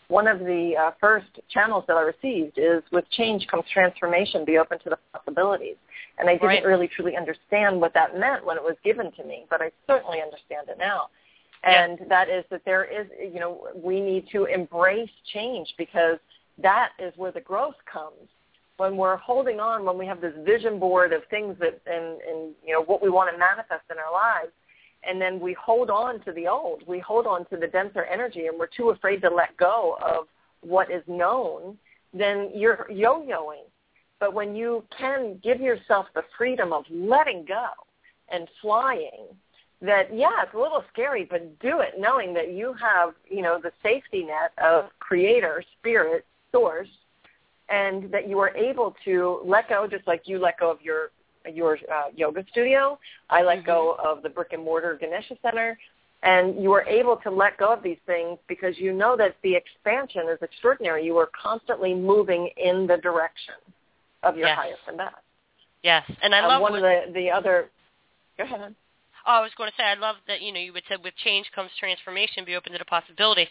one 0.07 0.27
of 0.27 0.39
the 0.39 0.73
uh, 0.79 0.91
first 0.99 1.27
channels 1.49 1.85
that 1.87 1.95
I 1.95 2.01
received 2.01 2.57
is 2.57 2.83
with 2.91 3.09
change 3.11 3.47
comes 3.47 3.63
transformation. 3.73 4.45
Be 4.45 4.57
open 4.57 4.79
to 4.79 4.89
the 4.89 4.97
possibilities. 5.13 5.75
And 6.19 6.29
I 6.29 6.33
didn't 6.33 6.47
Right. 6.47 6.65
really 6.65 6.87
truly 6.87 7.15
understand 7.17 7.79
what 7.81 7.93
that 7.95 8.17
meant 8.17 8.45
when 8.45 8.57
it 8.57 8.63
was 8.63 8.75
given 8.83 9.11
to 9.13 9.23
me, 9.23 9.45
but 9.49 9.61
I 9.61 9.71
certainly 9.87 10.21
understand 10.21 10.69
it 10.69 10.77
now. 10.77 11.09
And 11.63 11.99
that 12.09 12.29
is 12.29 12.43
that 12.51 12.61
there 12.65 12.83
is, 12.83 13.07
you 13.19 13.39
know, 13.39 13.67
we 13.73 14.01
need 14.01 14.27
to 14.31 14.45
embrace 14.45 15.09
change 15.33 15.73
because 15.77 16.17
that 16.57 16.89
is 16.99 17.13
where 17.15 17.31
the 17.31 17.41
growth 17.41 17.75
comes 17.91 18.29
when 18.77 18.97
we're 18.97 19.17
holding 19.17 19.59
on, 19.59 19.85
when 19.85 19.97
we 19.97 20.05
have 20.05 20.19
this 20.19 20.33
vision 20.43 20.79
board 20.79 21.13
of 21.13 21.21
things 21.29 21.55
that 21.59 21.79
and, 21.85 22.19
and 22.21 22.53
you 22.65 22.73
know 22.73 22.83
what 22.83 23.01
we 23.01 23.09
want 23.09 23.31
to 23.31 23.37
manifest 23.37 23.83
in 23.91 23.97
our 23.97 24.11
lives, 24.11 24.51
and 25.07 25.21
then 25.21 25.39
we 25.39 25.53
hold 25.53 25.89
on 25.89 26.19
to 26.21 26.31
the 26.31 26.47
old, 26.47 26.83
we 26.87 26.99
hold 26.99 27.27
on 27.27 27.45
to 27.45 27.57
the 27.57 27.67
denser 27.67 28.03
energy, 28.05 28.47
and 28.47 28.57
we're 28.57 28.67
too 28.67 28.89
afraid 28.89 29.21
to 29.21 29.29
let 29.29 29.55
go 29.57 29.97
of 30.03 30.27
what 30.61 30.91
is 30.91 31.03
known, 31.07 31.77
then 32.13 32.49
you're 32.53 32.87
yo-yoing. 32.89 33.65
But 34.19 34.33
when 34.33 34.55
you 34.55 34.83
can 34.97 35.39
give 35.43 35.59
yourself 35.59 36.07
the 36.15 36.23
freedom 36.37 36.71
of 36.71 36.85
letting 36.89 37.45
go 37.45 37.67
and 38.29 38.47
flying, 38.61 39.27
that 39.83 40.15
yeah, 40.15 40.43
it's 40.43 40.53
a 40.53 40.57
little 40.57 40.83
scary, 40.91 41.27
but 41.29 41.59
do 41.59 41.81
it 41.81 41.95
knowing 41.99 42.33
that 42.33 42.53
you 42.53 42.73
have, 42.73 43.13
you 43.29 43.41
know, 43.41 43.59
the 43.61 43.71
safety 43.83 44.23
net 44.23 44.51
of 44.63 44.85
creator, 44.99 45.63
spirit, 45.79 46.25
source, 46.51 46.87
and 47.69 48.09
that 48.11 48.29
you 48.29 48.39
are 48.39 48.55
able 48.55 48.95
to 49.03 49.41
let 49.45 49.67
go 49.69 49.85
just 49.87 50.07
like 50.07 50.23
you 50.25 50.39
let 50.39 50.59
go 50.59 50.71
of 50.71 50.81
your 50.81 51.11
your 51.51 51.77
uh, 51.93 52.05
yoga 52.15 52.45
studio. 52.51 52.97
I 53.29 53.43
let 53.43 53.59
mm-hmm. 53.59 53.65
go 53.67 53.97
of 54.03 54.23
the 54.23 54.29
brick 54.29 54.53
and 54.53 54.63
mortar 54.63 54.97
Ganesha 54.99 55.35
Center. 55.41 55.77
And 56.25 56.63
you 56.63 56.71
are 56.71 56.83
able 56.83 57.17
to 57.17 57.29
let 57.29 57.57
go 57.57 57.73
of 57.73 57.83
these 57.83 57.97
things 58.05 58.37
because 58.47 58.77
you 58.77 58.93
know 58.93 59.17
that 59.17 59.35
the 59.43 59.55
expansion 59.55 60.29
is 60.31 60.37
extraordinary. 60.41 61.03
You 61.03 61.17
are 61.17 61.29
constantly 61.41 61.93
moving 61.93 62.49
in 62.55 62.87
the 62.87 62.95
direction 62.95 63.55
of 64.23 64.37
your 64.37 64.47
yes. 64.47 64.57
highest 64.57 64.79
and 64.87 64.97
best. 64.97 65.15
Yes, 65.83 66.09
and 66.21 66.33
I 66.33 66.39
uh, 66.39 66.47
love 66.47 66.61
one 66.61 66.75
of 66.75 66.81
the 66.81 67.11
the 67.13 67.29
other. 67.29 67.69
Go 68.37 68.45
ahead. 68.45 68.73
Oh, 69.25 69.39
I 69.39 69.41
was 69.41 69.51
going 69.57 69.69
to 69.69 69.75
say 69.77 69.83
I 69.83 69.95
love 69.95 70.17
that 70.27 70.41
you 70.41 70.51
know 70.51 70.59
you 70.59 70.73
would 70.73 70.83
say 70.89 70.97
with 71.01 71.15
change 71.23 71.47
comes 71.55 71.71
transformation. 71.79 72.45
Be 72.45 72.55
open 72.55 72.73
to 72.73 72.77
the 72.77 72.85
possibility. 72.85 73.47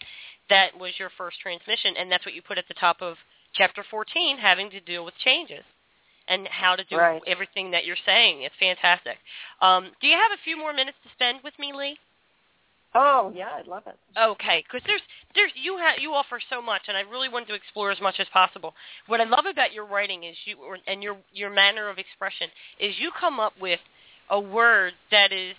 That 0.50 0.76
was 0.78 0.92
your 0.98 1.10
first 1.16 1.40
transmission, 1.40 1.94
and 1.98 2.10
that's 2.10 2.26
what 2.26 2.34
you 2.34 2.42
put 2.42 2.58
at 2.58 2.68
the 2.68 2.74
top 2.74 3.00
of 3.00 3.16
chapter 3.54 3.84
14, 3.90 4.38
having 4.38 4.70
to 4.70 4.80
deal 4.80 5.04
with 5.04 5.14
changes 5.24 5.64
and 6.28 6.46
how 6.48 6.76
to 6.76 6.84
do 6.84 6.96
right. 6.96 7.22
everything 7.26 7.70
that 7.72 7.84
you're 7.84 7.96
saying. 8.06 8.42
It's 8.42 8.54
fantastic. 8.58 9.16
Um, 9.60 9.90
do 10.00 10.06
you 10.06 10.16
have 10.16 10.32
a 10.32 10.42
few 10.44 10.56
more 10.56 10.72
minutes 10.72 10.96
to 11.04 11.10
spend 11.14 11.40
with 11.42 11.54
me, 11.58 11.72
Lee? 11.74 11.98
Oh 12.94 13.32
yeah, 13.34 13.48
I'd 13.58 13.66
love 13.66 13.84
it. 13.86 13.96
Okay, 14.18 14.62
because 14.68 14.84
there's 14.86 15.00
there's 15.34 15.50
you 15.54 15.78
have 15.78 15.98
you 15.98 16.12
offer 16.12 16.38
so 16.50 16.60
much, 16.60 16.82
and 16.88 16.96
I 16.96 17.00
really 17.00 17.30
want 17.30 17.48
to 17.48 17.54
explore 17.54 17.90
as 17.90 18.00
much 18.02 18.16
as 18.18 18.26
possible. 18.32 18.74
What 19.06 19.20
I 19.20 19.24
love 19.24 19.46
about 19.50 19.72
your 19.72 19.86
writing 19.86 20.24
is 20.24 20.36
you 20.44 20.58
and 20.86 21.02
your 21.02 21.16
your 21.32 21.48
manner 21.48 21.88
of 21.88 21.96
expression 21.98 22.48
is 22.78 22.94
you 22.98 23.10
come 23.18 23.40
up 23.40 23.54
with 23.58 23.80
a 24.30 24.40
word 24.40 24.92
that 25.10 25.32
is 25.32 25.54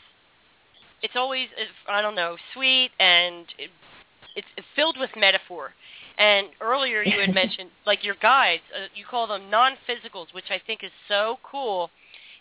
it's 1.02 1.16
always 1.16 1.48
I 1.88 2.02
don't 2.02 2.16
know 2.16 2.38
sweet 2.54 2.92
and 3.00 3.46
it, 3.58 3.70
it's 4.36 4.48
filled 4.76 4.98
with 5.00 5.12
metaphor. 5.18 5.74
And 6.18 6.48
earlier 6.62 7.04
you 7.04 7.20
had 7.20 7.34
mentioned 7.34 7.72
like 7.86 8.04
your 8.04 8.16
guides, 8.22 8.64
uh, 8.76 8.88
you 8.96 9.06
call 9.10 9.28
them 9.28 9.50
non-physicals, 9.50 10.34
which 10.34 10.50
I 10.50 10.62
think 10.66 10.84
is 10.84 10.92
so 11.08 11.38
cool 11.44 11.90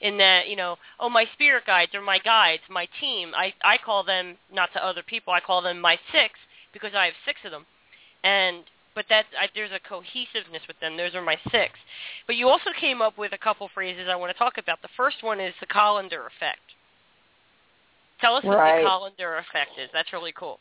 in 0.03 0.19
that, 0.19 0.49
you 0.49 0.57
know, 0.57 0.77
oh, 0.99 1.09
my 1.09 1.25
spirit 1.33 1.65
guides 1.65 1.95
or 1.95 2.03
my 2.03 2.19
guides, 2.19 2.63
my 2.69 2.89
team. 3.01 3.33
I, 3.37 3.55
I 3.65 3.79
call 3.79 4.05
them, 4.05 4.37
not 4.53 4.73
to 4.75 4.85
other 4.85 5.03
people, 5.03 5.33
I 5.33 5.41
call 5.41 5.63
them 5.63 5.81
my 5.81 5.97
six 6.11 6.35
because 6.73 6.91
I 6.95 7.07
have 7.07 7.15
six 7.25 7.39
of 7.45 7.53
them. 7.53 7.65
And 8.25 8.65
but 8.95 9.07
that 9.09 9.25
I, 9.39 9.49
there's 9.55 9.73
a 9.73 9.81
cohesiveness 9.89 10.63
with 10.69 10.79
them. 10.81 10.97
Those 10.97 11.15
are 11.15 11.23
my 11.23 11.37
six. 11.51 11.73
But 12.27 12.37
you 12.37 12.49
also 12.49 12.71
came 12.81 13.01
up 13.03 13.19
with 13.19 13.33
a 13.33 13.39
couple 13.39 13.69
phrases 13.75 14.07
I 14.11 14.17
want 14.17 14.33
to 14.33 14.39
talk 14.39 14.59
about. 14.59 14.83
The 14.83 14.93
first 14.97 15.23
one 15.23 15.41
is 15.41 15.55
the 15.61 15.67
colander 15.67 16.27
effect. 16.27 16.61
Tell 18.21 18.37
us 18.37 18.45
right. 18.45 18.55
what 18.57 18.83
the 18.83 18.89
colander 18.89 19.37
effect 19.39 19.73
is. 19.83 19.91
That's 19.93 20.13
really 20.13 20.33
cool. 20.39 20.61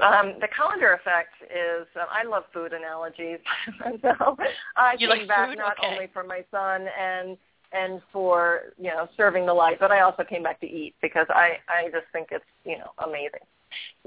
Um, 0.00 0.34
the 0.40 0.48
colander 0.56 0.94
effect 0.94 1.34
is 1.44 1.86
uh, 2.00 2.06
I 2.10 2.24
love 2.24 2.44
food 2.54 2.72
analogies, 2.72 3.38
so 4.00 4.36
I 4.74 4.96
you 4.98 5.06
came 5.06 5.18
like 5.18 5.28
back 5.28 5.50
food? 5.50 5.58
not 5.58 5.78
okay. 5.78 5.92
only 5.92 6.06
for 6.14 6.24
my 6.24 6.42
son 6.50 6.86
and 6.98 7.36
and 7.74 8.00
for 8.10 8.72
you 8.78 8.88
know 8.88 9.06
serving 9.18 9.44
the 9.44 9.52
light, 9.52 9.78
but 9.78 9.90
I 9.90 10.00
also 10.00 10.24
came 10.24 10.42
back 10.42 10.60
to 10.60 10.66
eat 10.66 10.94
because 11.02 11.26
I 11.28 11.58
I 11.68 11.90
just 11.90 12.06
think 12.10 12.28
it's 12.30 12.44
you 12.64 12.78
know 12.78 12.92
amazing. 13.04 13.44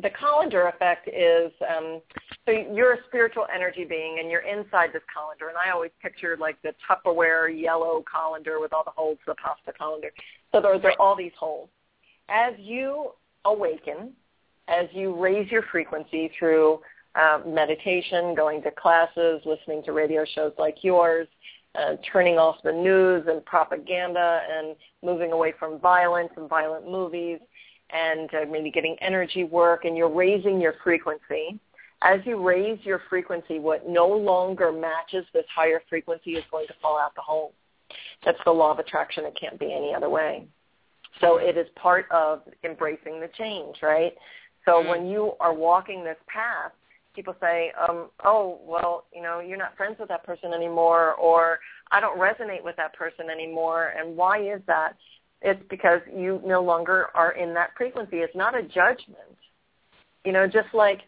The 0.01 0.09
colander 0.19 0.67
effect 0.67 1.07
is 1.07 1.51
um, 1.69 2.01
so 2.45 2.51
you're 2.51 2.93
a 2.93 2.97
spiritual 3.07 3.45
energy 3.53 3.85
being 3.85 4.17
and 4.19 4.29
you're 4.29 4.41
inside 4.41 4.91
this 4.93 5.03
colander, 5.13 5.49
and 5.49 5.57
I 5.57 5.71
always 5.71 5.91
picture 6.01 6.37
like 6.39 6.61
the 6.61 6.73
Tupperware 6.89 7.49
yellow 7.49 8.03
colander 8.11 8.59
with 8.59 8.73
all 8.73 8.83
the 8.83 8.91
holes, 8.91 9.17
the 9.25 9.35
pasta 9.35 9.73
colander. 9.77 10.11
So 10.51 10.61
there, 10.61 10.77
there 10.79 10.91
are 10.91 11.01
all 11.01 11.15
these 11.15 11.33
holes. 11.39 11.69
As 12.29 12.53
you 12.57 13.11
awaken 13.45 14.13
as 14.67 14.87
you 14.93 15.15
raise 15.15 15.49
your 15.51 15.63
frequency 15.71 16.31
through 16.37 16.79
uh, 17.15 17.39
meditation, 17.45 18.35
going 18.35 18.61
to 18.63 18.71
classes, 18.71 19.41
listening 19.45 19.83
to 19.83 19.91
radio 19.91 20.25
shows 20.33 20.53
like 20.57 20.77
yours, 20.81 21.27
uh, 21.75 21.95
turning 22.11 22.37
off 22.37 22.55
the 22.63 22.71
news 22.71 23.25
and 23.27 23.43
propaganda 23.45 24.41
and 24.49 24.75
moving 25.03 25.31
away 25.31 25.53
from 25.59 25.79
violence 25.79 26.29
and 26.37 26.49
violent 26.49 26.89
movies 26.89 27.39
and 27.95 28.29
uh, 28.33 28.45
maybe 28.51 28.71
getting 28.71 28.95
energy 29.01 29.43
work 29.43 29.85
and 29.85 29.95
you're 29.95 30.13
raising 30.13 30.59
your 30.59 30.75
frequency. 30.83 31.59
As 32.01 32.19
you 32.25 32.45
raise 32.45 32.77
your 32.83 33.01
frequency, 33.09 33.57
what 33.59 33.87
no 33.87 34.07
longer 34.07 34.71
matches 34.71 35.25
this 35.33 35.45
higher 35.53 35.81
frequency 35.89 36.31
is 36.31 36.43
going 36.51 36.67
to 36.67 36.73
fall 36.81 36.99
out 36.99 37.15
the 37.15 37.21
hole. 37.21 37.53
That's 38.25 38.37
the 38.45 38.51
law 38.51 38.71
of 38.71 38.79
attraction. 38.79 39.23
It 39.25 39.37
can't 39.39 39.59
be 39.59 39.73
any 39.73 39.93
other 39.93 40.09
way. 40.09 40.45
So 41.21 41.37
it 41.37 41.57
is 41.57 41.67
part 41.75 42.05
of 42.11 42.41
embracing 42.63 43.21
the 43.21 43.29
change, 43.37 43.77
right? 43.81 44.13
So 44.65 44.73
mm-hmm. 44.73 44.89
when 44.89 45.07
you 45.07 45.33
are 45.39 45.53
walking 45.53 46.03
this 46.03 46.17
path, 46.27 46.73
people 47.15 47.35
say, 47.39 47.71
um, 47.87 48.09
oh, 48.25 48.59
well, 48.65 49.05
you 49.13 49.21
know, 49.21 49.39
you're 49.39 49.57
not 49.57 49.77
friends 49.77 49.95
with 49.99 50.09
that 50.09 50.25
person 50.25 50.53
anymore, 50.53 51.13
or 51.13 51.59
I 51.91 52.01
don't 52.01 52.19
resonate 52.19 52.63
with 52.63 52.75
that 52.75 52.93
person 52.93 53.29
anymore. 53.29 53.93
And 53.97 54.17
why 54.17 54.41
is 54.41 54.61
that? 54.67 54.97
It's 55.41 55.61
because 55.69 56.01
you 56.15 56.41
no 56.45 56.61
longer 56.61 57.07
are 57.13 57.31
in 57.33 57.53
that 57.53 57.71
frequency. 57.77 58.17
It's 58.17 58.35
not 58.35 58.57
a 58.57 58.63
judgment. 58.63 59.37
You 60.23 60.31
know, 60.31 60.47
just 60.47 60.73
like 60.73 61.01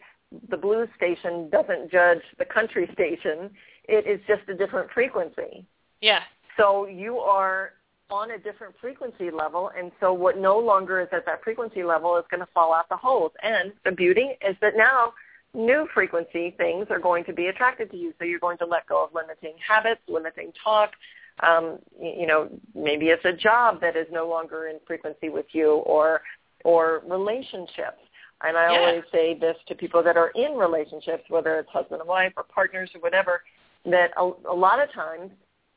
the 0.50 0.56
blues 0.56 0.88
station 0.96 1.48
doesn't 1.50 1.90
judge 1.90 2.22
the 2.38 2.44
country 2.44 2.88
station, 2.92 3.50
it 3.84 4.06
is 4.06 4.20
just 4.26 4.48
a 4.48 4.54
different 4.54 4.90
frequency. 4.92 5.66
Yeah. 6.00 6.22
So 6.56 6.86
you 6.86 7.18
are 7.18 7.72
on 8.10 8.30
a 8.30 8.38
different 8.38 8.74
frequency 8.80 9.30
level, 9.30 9.70
and 9.76 9.92
so 10.00 10.12
what 10.12 10.38
no 10.38 10.58
longer 10.58 11.00
is 11.00 11.08
at 11.12 11.26
that 11.26 11.42
frequency 11.44 11.82
level 11.82 12.16
is 12.16 12.24
going 12.30 12.40
to 12.40 12.48
fall 12.52 12.72
out 12.72 12.88
the 12.88 12.96
holes. 12.96 13.32
And 13.42 13.72
the 13.84 13.92
beauty 13.92 14.30
is 14.46 14.56
that 14.60 14.76
now 14.76 15.12
new 15.54 15.88
frequency 15.92 16.54
things 16.56 16.86
are 16.90 16.98
going 16.98 17.24
to 17.24 17.32
be 17.32 17.46
attracted 17.46 17.90
to 17.90 17.96
you. 17.96 18.14
So 18.18 18.24
you're 18.24 18.38
going 18.38 18.58
to 18.58 18.66
let 18.66 18.86
go 18.86 19.04
of 19.04 19.14
limiting 19.14 19.54
habits, 19.66 20.00
limiting 20.08 20.52
talk. 20.62 20.92
Um, 21.40 21.78
you 22.00 22.26
know, 22.26 22.48
maybe 22.74 23.06
it's 23.06 23.24
a 23.24 23.32
job 23.32 23.80
that 23.80 23.96
is 23.96 24.06
no 24.10 24.28
longer 24.28 24.68
in 24.68 24.78
frequency 24.86 25.28
with 25.28 25.46
you, 25.52 25.74
or 25.86 26.22
or 26.64 27.02
relationships. 27.06 28.02
And 28.42 28.56
I 28.56 28.72
yeah. 28.72 28.78
always 28.78 29.04
say 29.10 29.36
this 29.38 29.56
to 29.66 29.74
people 29.74 30.02
that 30.04 30.16
are 30.16 30.30
in 30.30 30.52
relationships, 30.52 31.24
whether 31.28 31.58
it's 31.58 31.68
husband 31.70 32.00
and 32.00 32.08
wife 32.08 32.32
or 32.36 32.44
partners 32.44 32.90
or 32.94 33.00
whatever, 33.00 33.42
that 33.84 34.10
a, 34.16 34.30
a 34.48 34.54
lot 34.54 34.80
of 34.80 34.92
times 34.92 35.32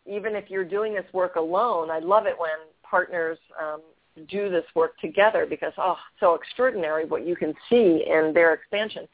even 0.05 0.35
if 0.35 0.49
you're 0.49 0.65
doing 0.65 0.93
this 0.93 1.05
work 1.13 1.35
alone, 1.35 1.89
I 1.89 1.99
love 1.99 2.25
it 2.25 2.35
when 2.37 2.49
partners 2.83 3.37
um, 3.59 3.81
do 4.29 4.49
this 4.49 4.65
work 4.75 4.97
together 4.99 5.45
because, 5.47 5.73
oh, 5.77 5.97
so 6.19 6.33
extraordinary 6.33 7.05
what 7.05 7.25
you 7.25 7.35
can 7.35 7.53
see 7.69 8.03
in 8.07 8.31
their 8.33 8.53
expansion. 8.53 9.07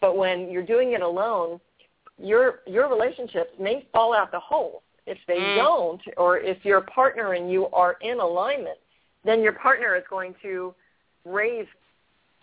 But 0.00 0.16
when 0.16 0.50
you're 0.50 0.66
doing 0.66 0.92
it 0.92 1.02
alone, 1.02 1.60
your 2.18 2.60
your 2.66 2.88
relationships 2.88 3.50
may 3.58 3.86
fall 3.92 4.14
out 4.14 4.30
the 4.30 4.40
hole. 4.40 4.82
If 5.06 5.18
they 5.26 5.38
mm. 5.38 5.56
don't, 5.56 6.00
or 6.16 6.38
if 6.38 6.64
your 6.64 6.80
partner 6.82 7.32
and 7.32 7.50
you 7.50 7.66
are 7.68 7.96
in 8.02 8.20
alignment, 8.20 8.78
then 9.24 9.42
your 9.42 9.52
partner 9.52 9.96
is 9.96 10.04
going 10.08 10.34
to 10.42 10.74
raise 11.24 11.66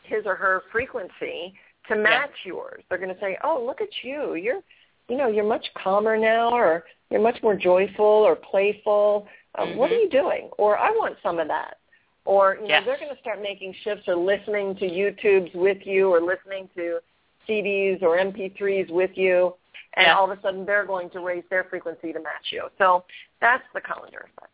his 0.04 0.26
or 0.26 0.36
her 0.36 0.64
frequency 0.72 1.54
to 1.88 1.96
match 1.96 2.32
yeah. 2.46 2.52
yours. 2.52 2.84
They're 2.90 2.98
going 2.98 3.14
to 3.14 3.20
say, 3.22 3.38
"Oh, 3.44 3.64
look 3.66 3.82
at 3.82 3.90
you. 4.04 4.36
You're 4.36 4.62
you 5.10 5.18
know, 5.18 5.28
you're 5.28 5.48
much 5.48 5.66
calmer 5.82 6.18
now 6.18 6.52
or 6.52 6.86
you're 7.10 7.22
much 7.22 7.42
more 7.42 7.56
joyful 7.56 8.06
or 8.06 8.36
playful. 8.36 9.28
Um, 9.58 9.70
mm-hmm. 9.70 9.78
What 9.80 9.92
are 9.92 9.98
you 9.98 10.10
doing? 10.10 10.50
Or 10.58 10.78
I 10.78 10.92
want 10.92 11.18
some 11.22 11.40
of 11.40 11.48
that. 11.48 11.78
Or, 12.26 12.56
you 12.56 12.62
know, 12.62 12.68
yes. 12.68 12.84
they're 12.86 13.00
going 13.00 13.14
to 13.14 13.20
start 13.20 13.42
making 13.42 13.74
shifts 13.84 14.04
or 14.08 14.16
listening 14.16 14.76
to 14.76 14.86
YouTubes 14.86 15.56
with 15.56 15.80
you 15.84 16.14
or 16.14 16.22
listening 16.22 16.70
to 16.76 17.00
CDs 17.48 18.04
or 18.04 18.18
MP3s 18.18 18.92
with 18.92 19.12
you. 19.16 19.56
And 19.96 20.06
yeah. 20.06 20.16
all 20.16 20.30
of 20.30 20.38
a 20.38 20.42
sudden 20.42 20.66
they're 20.66 20.86
going 20.86 21.10
to 21.12 21.20
raise 21.20 21.44
their 21.50 21.64
frequency 21.64 22.14
to 22.14 22.20
match 22.20 22.52
you. 22.52 22.68
So 22.78 23.06
that's 23.42 23.64
the 23.74 23.82
colander 23.82 24.30
effect 24.32 24.52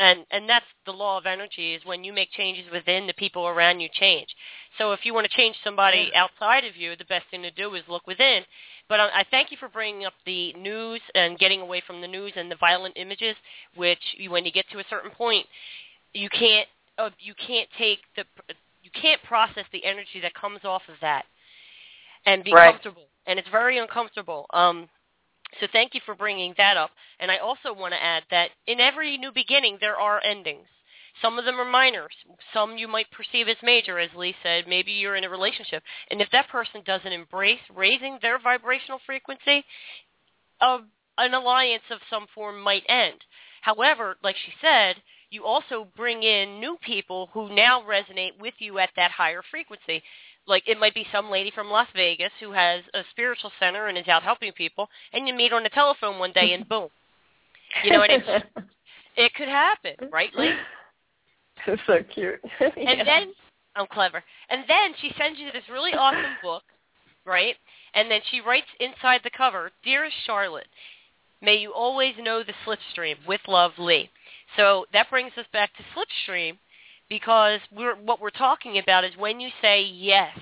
and 0.00 0.24
and 0.30 0.48
that's 0.48 0.64
the 0.86 0.92
law 0.92 1.18
of 1.18 1.26
energy 1.26 1.74
is 1.74 1.84
when 1.84 2.02
you 2.02 2.12
make 2.12 2.32
changes 2.32 2.64
within 2.72 3.06
the 3.06 3.12
people 3.14 3.46
around 3.46 3.80
you 3.80 3.88
change 3.92 4.28
so 4.78 4.92
if 4.92 5.00
you 5.04 5.14
want 5.14 5.30
to 5.30 5.36
change 5.36 5.54
somebody 5.62 6.10
outside 6.16 6.64
of 6.64 6.76
you 6.76 6.96
the 6.96 7.04
best 7.04 7.24
thing 7.30 7.42
to 7.42 7.50
do 7.52 7.74
is 7.74 7.82
look 7.88 8.06
within 8.06 8.42
but 8.88 8.98
I, 8.98 9.20
I 9.20 9.24
thank 9.30 9.52
you 9.52 9.58
for 9.60 9.68
bringing 9.68 10.06
up 10.06 10.14
the 10.26 10.52
news 10.54 11.00
and 11.14 11.38
getting 11.38 11.60
away 11.60 11.82
from 11.86 12.00
the 12.00 12.08
news 12.08 12.32
and 12.34 12.50
the 12.50 12.56
violent 12.56 12.96
images 12.96 13.36
which 13.76 14.00
you, 14.16 14.30
when 14.30 14.44
you 14.44 14.52
get 14.52 14.64
to 14.72 14.78
a 14.78 14.84
certain 14.88 15.10
point 15.10 15.46
you 16.14 16.30
can't 16.30 16.66
uh, 16.98 17.10
you 17.20 17.34
can't 17.46 17.68
take 17.78 17.98
the 18.16 18.24
you 18.82 18.90
can't 19.00 19.22
process 19.22 19.64
the 19.72 19.84
energy 19.84 20.20
that 20.22 20.34
comes 20.34 20.60
off 20.64 20.82
of 20.88 20.94
that 21.02 21.24
and 22.24 22.42
be 22.42 22.52
right. 22.52 22.72
comfortable 22.72 23.09
and 23.26 23.38
it's 23.38 23.48
very 23.48 23.78
uncomfortable 23.78 24.46
um 24.52 24.88
so 25.58 25.66
thank 25.72 25.94
you 25.94 26.00
for 26.06 26.14
bringing 26.14 26.54
that 26.58 26.76
up. 26.76 26.90
And 27.18 27.30
I 27.30 27.38
also 27.38 27.72
want 27.72 27.92
to 27.92 28.02
add 28.02 28.22
that 28.30 28.50
in 28.66 28.78
every 28.78 29.18
new 29.18 29.32
beginning, 29.32 29.78
there 29.80 29.98
are 29.98 30.22
endings. 30.24 30.66
Some 31.20 31.38
of 31.38 31.44
them 31.44 31.60
are 31.60 31.64
minor. 31.64 32.08
Some 32.54 32.78
you 32.78 32.86
might 32.86 33.10
perceive 33.10 33.48
as 33.48 33.56
major, 33.62 33.98
as 33.98 34.10
Lee 34.14 34.34
said. 34.42 34.68
Maybe 34.68 34.92
you're 34.92 35.16
in 35.16 35.24
a 35.24 35.28
relationship. 35.28 35.82
And 36.10 36.20
if 36.20 36.28
that 36.30 36.48
person 36.48 36.82
doesn't 36.86 37.12
embrace 37.12 37.60
raising 37.74 38.18
their 38.22 38.38
vibrational 38.38 39.00
frequency, 39.04 39.64
uh, 40.60 40.78
an 41.18 41.34
alliance 41.34 41.82
of 41.90 41.98
some 42.08 42.26
form 42.34 42.60
might 42.60 42.84
end. 42.88 43.18
However, 43.62 44.16
like 44.22 44.36
she 44.36 44.52
said, 44.62 44.96
you 45.30 45.44
also 45.44 45.86
bring 45.96 46.22
in 46.22 46.58
new 46.58 46.76
people 46.80 47.28
who 47.32 47.54
now 47.54 47.82
resonate 47.82 48.38
with 48.40 48.54
you 48.58 48.78
at 48.78 48.90
that 48.96 49.10
higher 49.10 49.42
frequency. 49.50 50.02
Like 50.46 50.64
it 50.66 50.78
might 50.78 50.94
be 50.94 51.06
some 51.12 51.30
lady 51.30 51.50
from 51.54 51.68
Las 51.70 51.88
Vegas 51.94 52.32
who 52.40 52.52
has 52.52 52.82
a 52.94 53.02
spiritual 53.10 53.52
center 53.60 53.86
and 53.86 53.96
is 53.96 54.08
out 54.08 54.22
helping 54.22 54.52
people, 54.52 54.88
and 55.12 55.28
you 55.28 55.34
meet 55.34 55.52
on 55.52 55.62
the 55.62 55.68
telephone 55.68 56.18
one 56.18 56.32
day 56.32 56.52
and 56.52 56.68
boom, 56.68 56.88
you 57.84 57.92
know, 57.92 58.02
and 58.02 58.22
it's, 58.22 58.46
it 59.16 59.34
could 59.34 59.48
happen, 59.48 59.94
right, 60.10 60.34
Lee? 60.34 60.54
It's 61.66 61.82
so 61.86 61.98
cute. 62.14 62.40
and 62.60 62.72
yeah. 62.76 63.04
then 63.04 63.32
I'm 63.76 63.86
clever. 63.86 64.22
And 64.48 64.64
then 64.66 64.94
she 65.00 65.12
sends 65.18 65.38
you 65.38 65.46
this 65.52 65.62
really 65.70 65.92
awesome 65.92 66.36
book, 66.42 66.62
right? 67.24 67.54
And 67.94 68.10
then 68.10 68.20
she 68.30 68.40
writes 68.40 68.66
inside 68.78 69.20
the 69.22 69.30
cover, 69.30 69.70
"Dearest 69.84 70.16
Charlotte, 70.26 70.68
may 71.42 71.56
you 71.56 71.72
always 71.72 72.14
know 72.18 72.42
the 72.42 72.54
slipstream. 72.66 73.16
With 73.26 73.40
love, 73.46 73.72
Lee." 73.78 74.10
So 74.56 74.86
that 74.92 75.10
brings 75.10 75.32
us 75.36 75.46
back 75.52 75.70
to 75.76 75.84
slipstream 75.94 76.58
because 77.10 77.60
we're, 77.76 77.96
what 77.96 78.22
we're 78.22 78.30
talking 78.30 78.78
about 78.78 79.04
is 79.04 79.12
when 79.18 79.40
you 79.40 79.50
say 79.60 79.82
yes 79.82 80.34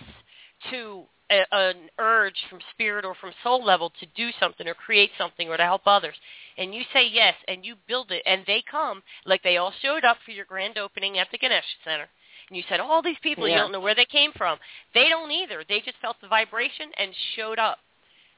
to 0.70 1.02
a, 1.30 1.42
an 1.50 1.74
urge 1.98 2.36
from 2.48 2.60
spirit 2.72 3.04
or 3.04 3.14
from 3.20 3.32
soul 3.42 3.64
level 3.64 3.90
to 3.98 4.06
do 4.14 4.30
something 4.38 4.68
or 4.68 4.74
create 4.74 5.10
something 5.18 5.48
or 5.48 5.56
to 5.56 5.64
help 5.64 5.82
others, 5.86 6.14
and 6.56 6.72
you 6.72 6.82
say 6.92 7.08
yes 7.10 7.34
and 7.48 7.64
you 7.64 7.74
build 7.88 8.12
it 8.12 8.22
and 8.24 8.42
they 8.46 8.62
come, 8.70 9.02
like 9.26 9.42
they 9.42 9.56
all 9.56 9.72
showed 9.82 10.04
up 10.04 10.18
for 10.24 10.30
your 10.30 10.44
grand 10.44 10.78
opening 10.78 11.18
at 11.18 11.26
the 11.32 11.38
Ganesh 11.38 11.64
Center, 11.84 12.06
and 12.48 12.56
you 12.56 12.62
said, 12.68 12.80
all 12.80 13.02
these 13.02 13.16
people, 13.22 13.46
yeah. 13.46 13.54
you 13.54 13.60
don't 13.60 13.72
know 13.72 13.80
where 13.80 13.94
they 13.94 14.06
came 14.06 14.32
from. 14.32 14.58
They 14.94 15.08
don't 15.08 15.30
either. 15.30 15.64
They 15.68 15.80
just 15.80 15.98
felt 16.00 16.16
the 16.20 16.28
vibration 16.28 16.90
and 16.96 17.12
showed 17.36 17.58
up. 17.58 17.78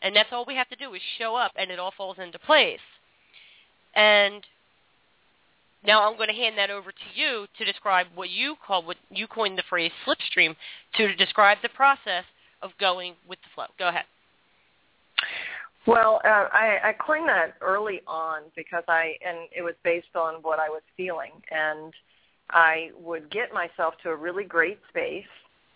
And 0.02 0.16
that's 0.16 0.31
all 0.32 0.44
we 0.47 0.57
have 0.57 0.69
to 0.70 0.77
do 0.77 0.94
is 0.94 1.02
show 1.19 1.36
up, 1.36 1.52
and 1.57 1.70
it 1.70 1.78
all 1.78 1.93
falls 1.97 2.16
into 2.19 2.39
place. 2.39 2.81
And 3.94 4.44
now 5.85 6.09
I'm 6.09 6.16
going 6.16 6.28
to 6.28 6.35
hand 6.35 6.57
that 6.59 6.70
over 6.70 6.90
to 6.90 7.20
you 7.20 7.47
to 7.59 7.65
describe 7.65 8.07
what 8.15 8.31
you 8.31 8.57
call, 8.66 8.82
what 8.85 8.97
you 9.11 9.27
coined 9.27 9.59
the 9.59 9.62
phrase 9.69 9.93
slipstream, 10.07 10.55
to 10.97 11.15
describe 11.16 11.59
the 11.62 11.69
process 11.70 12.24
of 12.62 12.70
going 12.78 13.15
with 13.28 13.39
the 13.40 13.48
flow. 13.55 13.66
Go 13.78 13.89
ahead. 13.89 14.05
Well, 15.86 16.20
uh, 16.24 16.48
I, 16.52 16.78
I 16.85 16.94
coined 17.05 17.28
that 17.28 17.55
early 17.62 18.02
on 18.07 18.43
because 18.55 18.85
I, 18.89 19.15
and 19.27 19.48
it 19.57 19.62
was 19.62 19.74
based 19.82 20.15
on 20.15 20.35
what 20.43 20.59
I 20.59 20.69
was 20.69 20.82
feeling. 20.97 21.32
And 21.51 21.94
I 22.51 22.90
would 23.01 23.31
get 23.31 23.52
myself 23.52 23.94
to 24.02 24.11
a 24.11 24.16
really 24.16 24.44
great 24.44 24.78
space 24.89 25.24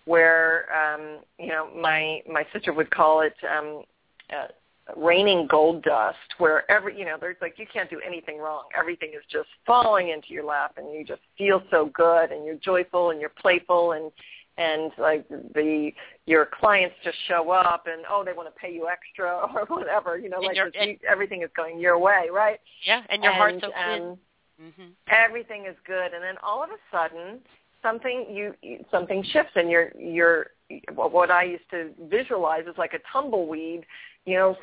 where 0.05 0.67
um, 0.73 1.21
you 1.39 1.49
know 1.49 1.69
my 1.75 2.21
my 2.31 2.45
sister 2.53 2.73
would 2.73 2.91
call 2.91 3.23
it 3.23 3.35
um, 3.51 3.83
uh, 4.31 4.49
raining 4.97 5.47
gold 5.47 5.82
dust, 5.82 6.19
where 6.39 6.70
every 6.70 6.98
you 6.98 7.05
know 7.05 7.16
there's 7.20 7.36
like 7.40 7.59
you 7.59 7.66
can't 7.73 7.90
do 7.90 8.01
anything 8.06 8.39
wrong. 8.39 8.65
Everything 8.78 9.11
is 9.11 9.24
just 9.31 9.48
falling 9.66 10.11
into 10.11 10.28
your 10.31 10.44
lap, 10.44 10.74
and 10.77 10.93
you 10.93 11.05
just 11.05 11.23
feel 11.39 11.62
so 11.70 11.90
good, 11.94 12.31
and 12.31 12.44
you're 12.44 12.56
joyful, 12.56 13.11
and 13.11 13.20
you're 13.20 13.32
playful, 13.40 13.93
and 13.93 14.11
and 14.56 14.93
like 14.98 15.28
the 15.28 15.90
your 16.27 16.48
clients 16.61 16.94
just 17.02 17.16
show 17.27 17.51
up 17.51 17.86
and 17.93 18.05
oh 18.09 18.23
they 18.24 18.32
want 18.32 18.48
to 18.48 18.61
pay 18.61 18.73
you 18.73 18.86
extra 18.86 19.28
or 19.55 19.65
whatever 19.66 20.16
you 20.16 20.28
know 20.28 20.36
and 20.36 20.47
like 20.47 20.56
you, 20.56 20.97
everything 21.11 21.43
is 21.43 21.51
going 21.56 21.81
your 21.81 21.98
way 21.98 22.28
right 22.32 22.61
yeah 22.86 23.02
and 23.09 23.24
your 23.24 23.32
and, 23.32 23.40
heart's 23.40 23.65
open 23.65 24.11
um, 24.11 24.19
Mm-hmm. 24.62 24.90
Everything 25.09 25.66
is 25.66 25.74
good, 25.86 26.12
and 26.15 26.23
then 26.23 26.36
all 26.43 26.62
of 26.62 26.70
a 26.70 26.78
sudden, 26.93 27.40
something 27.82 28.27
you 28.31 28.55
something 28.90 29.24
shifts, 29.32 29.52
and 29.56 29.69
you're 29.69 29.90
you're 29.98 30.47
what 30.94 31.31
I 31.31 31.44
used 31.44 31.69
to 31.70 31.90
visualize 32.09 32.62
is 32.66 32.78
like 32.78 32.94
a 32.94 33.01
tumbleweed, 33.12 33.85
you 34.25 34.37
know, 34.37 34.57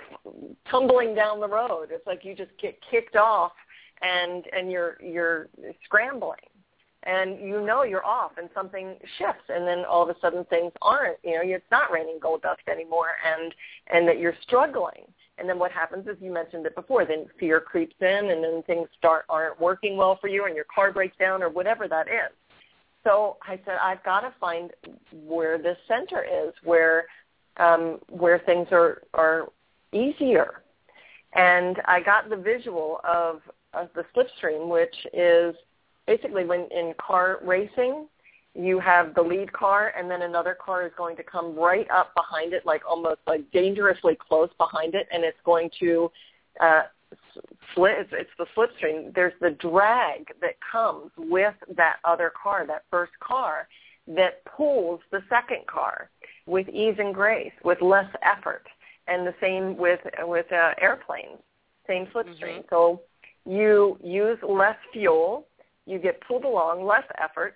tumbling 0.70 1.16
down 1.16 1.40
the 1.40 1.48
road. 1.48 1.88
It's 1.92 2.06
like 2.08 2.26
you 2.26 2.36
just 2.36 2.52
get 2.62 2.78
kicked 2.90 3.16
off, 3.16 3.54
and 4.02 4.46
and 4.56 4.72
you're 4.72 4.98
you're 5.02 5.50
scrambling, 5.84 6.40
and 7.04 7.40
you 7.40 7.62
know 7.62 7.84
you're 7.84 8.06
off, 8.06 8.32
and 8.38 8.50
something 8.54 8.96
shifts, 9.18 9.44
and 9.50 9.68
then 9.68 9.86
all 9.86 10.04
of 10.04 10.10
a 10.10 10.20
sudden 10.20 10.46
things 10.46 10.72
aren't, 10.82 11.18
you 11.24 11.34
know, 11.34 11.42
it's 11.44 11.64
not 11.72 11.92
raining 11.92 12.20
gold 12.22 12.42
dust 12.42 12.62
anymore, 12.72 13.12
and 13.26 13.54
and 13.88 14.08
that 14.08 14.20
you're 14.20 14.36
struggling 14.42 15.06
and 15.42 15.50
then 15.50 15.58
what 15.58 15.72
happens 15.72 16.08
is 16.08 16.18
you 16.22 16.32
mentioned 16.32 16.68
it 16.68 16.76
before, 16.76 17.04
then 17.04 17.26
fear 17.40 17.60
creeps 17.60 17.96
in 18.00 18.30
and 18.30 18.44
then 18.44 18.62
things 18.68 18.88
start 18.98 19.26
aren't 19.28 19.60
working 19.60 19.98
well 19.98 20.18
for 20.22 20.28
you 20.28 20.46
and 20.46 20.56
your 20.56 20.66
car 20.74 20.92
breaks 20.92 21.18
down 21.18 21.42
or 21.42 21.50
whatever 21.50 21.88
that 21.88 22.08
is. 22.08 22.32
So 23.04 23.38
I 23.42 23.60
said, 23.66 23.78
I've 23.82 24.04
got 24.04 24.20
to 24.20 24.34
find 24.40 24.70
where 25.26 25.58
this 25.58 25.78
center 25.88 26.24
is, 26.24 26.54
where 26.64 27.06
um, 27.62 28.00
where 28.10 28.40
things 28.40 28.68
are 28.72 29.04
are 29.14 29.50
easier. 29.94 30.62
And 31.34 31.82
I 31.86 32.02
got 32.02 32.30
the 32.30 32.36
visual 32.36 33.00
of, 33.08 33.42
of 33.74 33.90
the 33.96 34.04
slipstream, 34.14 34.68
which 34.68 34.96
is 35.14 35.56
basically 36.06 36.44
when 36.44 36.68
in 36.72 36.94
car 36.98 37.40
racing, 37.44 38.08
you 38.54 38.80
have 38.80 39.16
the 39.16 39.22
lead 39.22 39.52
car 39.54 39.94
and 39.98 40.12
then 40.12 40.24
another 40.24 40.58
car 40.60 40.86
is 40.86 40.92
going 40.98 41.16
to 41.16 41.24
come 41.24 41.56
right 41.56 41.90
up 41.90 42.14
behind 42.16 42.52
it 42.52 42.66
like 42.66 42.82
almost 42.90 43.20
like 43.26 43.50
dangerously 43.52 44.18
close 44.28 44.50
behind 44.58 44.94
it 44.94 45.08
and 45.14 45.24
it's 45.24 45.38
going 45.46 45.70
to 45.80 46.12
uh 46.60 46.82
split 47.72 47.96
it's, 47.98 48.10
it's 48.12 48.30
the 48.38 48.46
slipstream 48.58 49.14
there's 49.16 49.32
the 49.40 49.52
drag 49.52 50.28
that 50.42 50.56
comes 50.70 51.12
with 51.18 51.54
that 51.78 51.98
other 52.04 52.30
car 52.44 52.68
that 52.68 52.84
first 52.92 53.14
car 53.22 53.70
that 54.06 54.44
pulls 54.44 55.00
the 55.12 55.24
second 55.30 55.66
car 55.68 56.10
with 56.52 56.68
ease 56.70 56.96
and 57.00 57.14
grace 57.14 57.54
with 57.64 57.82
less 57.82 58.10
effort 58.24 58.66
and 59.08 59.26
the 59.26 59.34
same 59.42 59.78
with 59.78 60.00
with 60.22 60.52
uh, 60.52 60.74
airplanes 60.82 61.40
same 61.88 62.06
slipstream 62.08 62.60
mm-hmm. 62.60 62.76
so 62.76 63.02
you 63.46 63.98
use 64.04 64.38
less 64.48 64.78
fuel 64.94 65.48
you 65.86 65.98
get 65.98 66.22
pulled 66.28 66.46
along 66.46 66.86
less 66.86 67.06
effort 67.18 67.56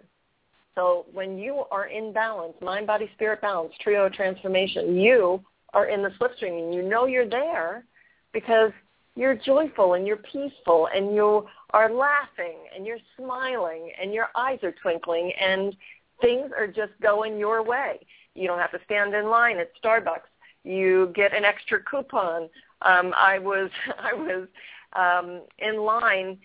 so 0.76 1.05
when 1.13 1.38
you 1.38 1.63
are 1.72 1.88
in 1.88 2.11
balance, 2.11 2.53
mind, 2.61 2.85
body, 2.85 3.09
spirit 3.15 3.41
balance, 3.41 3.73
trio 3.81 4.09
transformation, 4.09 4.97
you 4.97 5.41
are 5.73 5.88
in 5.88 6.03
the 6.03 6.09
slipstream 6.19 6.65
and 6.65 6.73
you 6.73 6.81
know 6.81 7.05
you're 7.05 7.30
there 7.30 7.85
because 8.34 8.72
you're 9.15 9.35
joyful 9.35 9.93
and 9.93 10.05
you're 10.05 10.17
peaceful 10.17 10.89
and 10.93 11.15
you 11.15 11.47
are 11.72 11.89
laughing 11.89 12.57
and 12.76 12.85
you're 12.85 12.99
smiling 13.17 13.91
and 14.01 14.13
your 14.13 14.27
eyes 14.35 14.59
are 14.63 14.73
twinkling 14.81 15.31
and 15.39 15.76
things 16.22 16.51
are 16.57 16.67
just 16.67 16.91
going 17.01 17.39
your 17.39 17.63
way. 17.63 17.99
You 18.36 18.48
don't 18.48 18.60
have 18.60 18.72
to 18.72 18.80
stand 18.86 19.14
in 19.14 19.30
line 19.30 19.57
at 19.57 19.72
Starbucks. 19.82 20.30
You 20.64 21.12
get 21.16 21.34
an 21.34 21.45
extra 21.45 21.82
coupon. 21.82 22.49
Um, 22.82 23.14
I 23.16 23.40
was 23.40 23.70
I 23.99 24.14
was 24.14 24.48
um, 24.94 25.41
in 25.60 25.82
line 25.82 26.38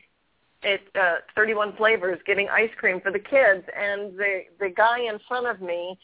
at 0.62 0.80
uh, 1.00 1.16
31 1.34 1.76
flavors 1.76 2.18
getting 2.26 2.48
ice 2.48 2.70
cream 2.76 3.00
for 3.00 3.10
the 3.10 3.18
kids 3.18 3.64
and 3.76 4.16
the 4.18 4.42
the 4.58 4.68
guy 4.68 5.00
in 5.00 5.18
front 5.26 5.46
of 5.46 5.60
me 5.60 5.98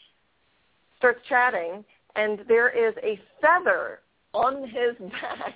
starts 0.97 1.19
chatting 1.29 1.83
and 2.15 2.39
there 2.47 2.69
is 2.69 2.95
a 3.03 3.19
feather 3.39 3.99
on 4.33 4.63
his 4.63 4.95
back 5.11 5.55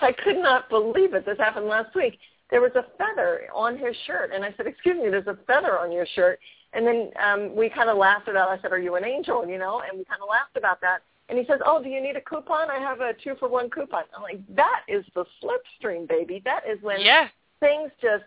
i 0.00 0.10
could 0.12 0.38
not 0.38 0.68
believe 0.68 1.14
it 1.14 1.24
this 1.24 1.38
happened 1.38 1.66
last 1.66 1.94
week 1.94 2.18
there 2.50 2.60
was 2.60 2.72
a 2.74 2.84
feather 2.98 3.42
on 3.54 3.78
his 3.78 3.94
shirt 4.04 4.30
and 4.34 4.44
i 4.44 4.52
said 4.56 4.66
excuse 4.66 4.96
me 4.96 5.10
there's 5.10 5.28
a 5.28 5.38
feather 5.46 5.78
on 5.78 5.92
your 5.92 6.06
shirt 6.14 6.40
and 6.74 6.86
then 6.86 7.10
um 7.22 7.54
we 7.54 7.68
kind 7.68 7.88
of 7.88 7.96
laughed 7.96 8.28
about 8.28 8.48
i 8.48 8.60
said 8.60 8.72
are 8.72 8.78
you 8.78 8.96
an 8.96 9.04
angel 9.04 9.46
you 9.46 9.58
know 9.58 9.82
and 9.88 9.98
we 9.98 10.04
kind 10.04 10.22
of 10.22 10.28
laughed 10.28 10.56
about 10.56 10.80
that 10.80 11.02
and 11.26 11.38
he 11.38 11.46
says, 11.46 11.58
oh, 11.64 11.82
do 11.82 11.88
you 11.88 12.02
need 12.02 12.16
a 12.16 12.20
coupon? 12.20 12.70
I 12.70 12.78
have 12.78 13.00
a 13.00 13.14
two 13.14 13.34
for 13.40 13.48
one 13.48 13.70
coupon. 13.70 14.02
I'm 14.14 14.22
like, 14.22 14.40
that 14.54 14.82
is 14.88 15.06
the 15.14 15.24
slipstream, 15.42 16.06
baby. 16.06 16.42
That 16.44 16.64
is 16.70 16.82
when 16.82 17.00
yeah 17.00 17.28
things 17.60 17.90
just 18.00 18.24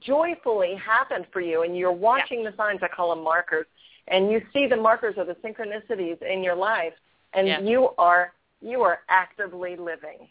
joyfully 0.00 0.74
happen 0.76 1.26
for 1.32 1.40
you 1.40 1.62
and 1.62 1.76
you're 1.76 1.92
watching 1.92 2.42
yeah. 2.42 2.50
the 2.50 2.56
signs, 2.56 2.80
I 2.82 2.88
call 2.88 3.14
them 3.14 3.24
markers, 3.24 3.66
and 4.08 4.30
you 4.30 4.40
see 4.52 4.66
the 4.66 4.76
markers 4.76 5.16
of 5.18 5.26
the 5.26 5.34
synchronicities 5.34 6.20
in 6.22 6.42
your 6.42 6.54
life 6.54 6.92
and 7.34 7.46
yeah. 7.46 7.60
you 7.60 7.90
are 7.98 8.32
you 8.60 8.82
are 8.82 9.00
actively 9.08 9.76
living. 9.76 10.28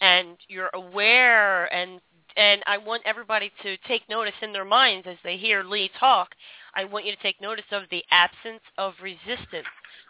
And 0.00 0.36
you're 0.48 0.70
aware 0.74 1.72
and 1.74 2.00
and 2.36 2.62
I 2.66 2.78
want 2.78 3.02
everybody 3.04 3.50
to 3.62 3.76
take 3.88 4.08
notice 4.08 4.34
in 4.40 4.52
their 4.52 4.64
minds 4.64 5.06
as 5.08 5.16
they 5.24 5.36
hear 5.36 5.64
Lee 5.64 5.90
talk. 5.98 6.28
I 6.74 6.84
want 6.84 7.04
you 7.04 7.14
to 7.14 7.22
take 7.22 7.40
notice 7.40 7.64
of 7.72 7.82
the 7.90 8.04
absence 8.10 8.62
of 8.78 8.94
resistance 9.02 9.66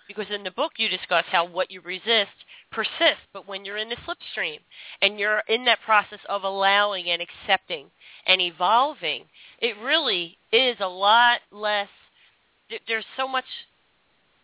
because 0.08 0.26
in 0.34 0.42
the 0.42 0.50
book 0.50 0.72
you 0.76 0.88
discuss 0.88 1.24
how 1.30 1.46
what 1.46 1.70
you 1.70 1.80
resist 1.80 2.34
persists, 2.72 3.26
but 3.32 3.46
when 3.46 3.64
you're 3.64 3.76
in 3.76 3.88
the 3.88 3.96
slipstream 3.96 4.58
and 5.02 5.18
you're 5.18 5.42
in 5.48 5.64
that 5.64 5.78
process 5.84 6.18
of 6.28 6.42
allowing 6.42 7.10
and 7.10 7.22
accepting 7.22 7.86
and 8.26 8.40
evolving, 8.40 9.22
it 9.60 9.76
really 9.82 10.36
is 10.52 10.76
a 10.80 10.88
lot 10.88 11.40
less. 11.52 11.88
There's 12.88 13.04
so 13.16 13.28
much 13.28 13.44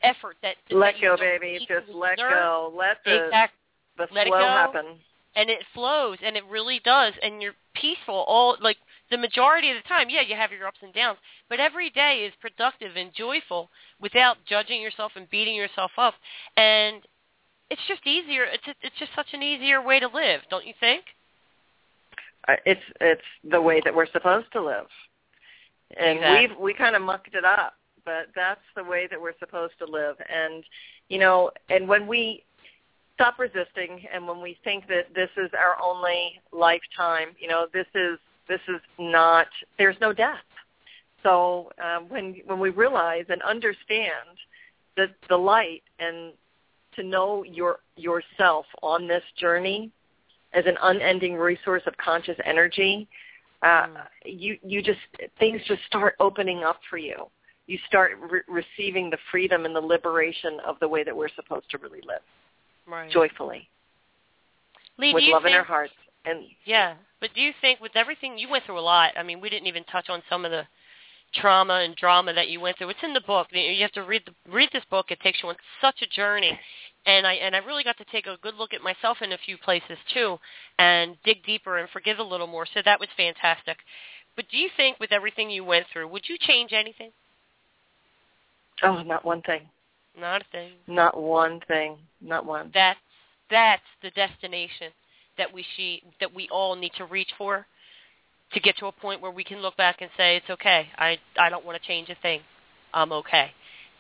effort 0.03 0.37
that 0.43 0.57
let 0.71 0.95
that 0.95 1.01
go, 1.01 1.17
baby. 1.17 1.59
Just 1.69 1.89
let 1.93 2.19
go. 2.19 2.73
Let 2.77 2.99
the 3.05 3.25
exactly. 3.25 3.59
the 3.99 4.07
let 4.15 4.27
flow 4.29 4.39
happen. 4.39 4.87
And 5.35 5.51
it 5.51 5.63
flows, 5.75 6.17
and 6.25 6.37
it 6.37 6.45
really 6.49 6.81
does, 6.83 7.13
and 7.23 7.43
you're 7.43 7.55
peaceful. 7.75 8.25
All 8.27 8.57
like 8.61 8.79
the 9.11 9.19
majority 9.19 9.71
of 9.71 9.77
the 9.77 9.89
time, 9.89 10.09
yeah, 10.11 10.23
you 10.23 10.35
have 10.35 10.51
your 10.51 10.67
ups 10.67 10.79
and 10.83 10.93
downs, 10.93 11.19
but 11.49 11.61
every 11.61 11.91
day 11.91 12.25
is 12.27 12.33
productive 12.41 12.97
and 12.97 13.13
joyful 13.15 13.71
without 14.01 14.37
judging 14.49 14.81
yourself 14.81 15.13
and 15.17 15.31
beating 15.31 15.55
yourself 15.55 15.93
up. 15.97 16.15
And 16.57 17.03
it's 17.71 17.83
just 17.89 18.07
easier. 18.07 18.45
It's 18.45 18.65
it's 18.83 18.97
just 18.99 19.13
such 19.15 19.27
an 19.33 19.43
easier 19.43 19.83
way 19.83 20.01
to 20.01 20.07
live, 20.07 20.41
don't 20.51 20.67
you 20.67 20.75
think? 20.81 21.05
Uh, 22.49 22.55
it's 22.65 22.81
it's 23.01 23.23
the 23.49 23.61
way 23.61 23.81
that 23.85 23.95
we're 23.95 24.11
supposed 24.13 24.47
to 24.53 24.63
live. 24.63 24.87
and 25.99 26.19
exactly. 26.19 26.49
we've 26.49 26.59
we 26.59 26.75
kind 26.75 26.97
of 26.97 27.03
mucked 27.03 27.35
it 27.35 27.45
up. 27.45 27.75
But 28.05 28.29
that's 28.37 28.61
the 28.77 28.85
way 28.85 29.09
that 29.11 29.21
we're 29.21 29.37
supposed 29.41 29.75
to 29.81 29.85
live, 29.85 30.15
and 30.33 30.63
you 31.09 31.19
know, 31.19 31.51
and 31.71 31.89
when 31.89 32.07
we 32.07 32.45
stop 33.15 33.39
resisting, 33.39 34.07
and 34.13 34.29
when 34.29 34.41
we 34.41 34.57
think 34.63 34.87
that 34.87 35.07
this 35.15 35.31
is 35.37 35.51
our 35.59 35.77
only 35.83 36.41
lifetime, 36.53 37.31
you 37.41 37.49
know, 37.49 37.67
this 37.73 37.87
is 37.95 38.19
this 38.49 38.61
is 38.69 38.81
not. 38.99 39.47
There's 39.79 39.97
no 40.01 40.13
death. 40.13 40.39
So 41.23 41.71
um, 41.83 42.09
when 42.09 42.37
when 42.47 42.61
we 42.61 42.71
realize 42.71 43.25
and 43.29 43.43
understand 43.43 44.39
that 44.97 45.11
the 45.29 45.37
light 45.37 45.83
and 45.99 46.33
to 46.95 47.03
know 47.03 47.45
your 47.45 47.81
yourself 47.97 48.67
on 48.83 49.07
this 49.07 49.23
journey 49.39 49.91
as 50.53 50.65
an 50.67 50.77
unending 50.83 51.35
resource 51.35 51.83
of 51.87 51.97
conscious 51.99 52.37
energy, 52.45 53.09
uh, 53.63 53.67
mm. 53.67 53.97
you 54.25 54.59
you 54.65 54.83
just 54.83 55.01
things 55.39 55.61
just 55.67 55.83
start 55.87 56.15
opening 56.21 56.65
up 56.65 56.79
for 56.89 56.99
you. 56.99 57.27
You 57.67 57.79
start 57.89 58.13
re- 58.31 58.43
receiving 58.47 59.11
the 59.11 59.19
freedom 59.31 59.65
and 59.65 59.75
the 59.75 59.81
liberation 59.81 60.59
of 60.65 60.79
the 60.81 60.89
way 60.89 61.03
that 61.03 61.17
we're 61.17 61.35
supposed 61.35 61.69
to 61.71 61.79
really 61.79 62.01
live, 62.07 62.23
right. 62.87 63.11
joyfully, 63.11 63.69
Lee, 64.99 65.13
with 65.13 65.25
love 65.25 65.43
think, 65.43 65.55
in 65.55 65.59
our 65.59 65.65
hearts. 65.65 65.93
And 66.25 66.45
yeah, 66.65 66.95
but 67.21 67.31
do 67.35 67.41
you 67.41 67.53
think 67.61 67.81
with 67.81 67.97
everything 67.97 68.39
you 68.39 68.49
went 68.49 68.65
through 68.65 68.79
a 68.79 68.81
lot? 68.81 69.13
I 69.17 69.23
mean, 69.23 69.41
we 69.41 69.49
didn't 69.49 69.69
even 69.69 69.85
touch 69.85 70.09
on 70.09 70.23
some 70.29 70.45
of 70.45 70.51
the 70.51 70.65
trauma 71.35 71.81
and 71.85 71.97
drama 71.97 72.33
that 72.33 72.49
you 72.49 72.61
went 72.61 72.79
through. 72.79 72.91
It's 72.91 73.03
in 73.03 73.15
the 73.15 73.21
book. 73.21 73.49
You 73.51 73.83
have 73.83 73.93
to 73.93 74.03
read 74.03 74.23
the, 74.27 74.53
read 74.53 74.71
this 74.73 74.85
book. 74.91 75.07
It 75.11 75.21
takes 75.21 75.39
you 75.43 75.49
on 75.49 75.57
such 75.81 76.03
a 76.03 76.07
journey, 76.07 76.59
and 77.07 77.27
I 77.27 77.35
and 77.35 77.55
I 77.55 77.59
really 77.59 77.85
got 77.85 77.99
to 77.99 78.05
take 78.11 78.27
a 78.27 78.39
good 78.43 78.55
look 78.57 78.75
at 78.75 78.83
myself 78.83 79.19
in 79.23 79.33
a 79.33 79.39
few 79.39 79.57
places 79.59 79.99
too, 80.13 80.39
and 80.79 81.17
dig 81.25 81.45
deeper 81.45 81.79
and 81.79 81.89
forgive 81.91 82.19
a 82.19 82.23
little 82.23 82.47
more. 82.47 82.67
So 82.73 82.81
that 82.85 83.01
was 83.01 83.09
fantastic. 83.17 83.79
But 84.35 84.47
do 84.51 84.59
you 84.59 84.69
think 84.77 85.01
with 85.01 85.13
everything 85.13 85.51
you 85.51 85.65
went 85.65 85.87
through, 85.93 86.09
would 86.09 86.29
you 86.29 86.37
change 86.39 86.73
anything? 86.73 87.11
Oh, 88.83 89.03
not 89.03 89.25
one 89.25 89.41
thing. 89.43 89.63
Not 90.19 90.43
a 90.43 90.45
thing. 90.53 90.73
Not 90.87 91.19
one 91.21 91.61
thing. 91.67 91.97
Not 92.21 92.45
one. 92.45 92.71
That's 92.75 92.99
that's 93.51 93.83
the 94.03 94.11
destination 94.11 94.93
that 95.39 95.53
we 95.53 95.65
see 95.77 96.03
that 96.21 96.35
we 96.35 96.49
all 96.51 96.75
need 96.75 96.93
to 96.97 97.05
reach 97.05 97.31
for 97.37 97.67
to 98.53 98.61
get 98.61 98.77
to 98.79 98.87
a 98.87 98.93
point 98.93 99.21
where 99.21 99.31
we 99.31 99.45
can 99.45 99.59
look 99.59 99.77
back 99.77 100.01
and 100.01 100.11
say 100.17 100.37
it's 100.37 100.51
okay. 100.51 100.89
I 100.97 101.19
I 101.39 101.51
don't 101.51 101.65
want 101.65 101.81
to 101.81 101.87
change 101.87 102.09
a 102.09 102.17
thing. 102.23 102.41
I'm 102.95 103.13
okay. 103.13 103.51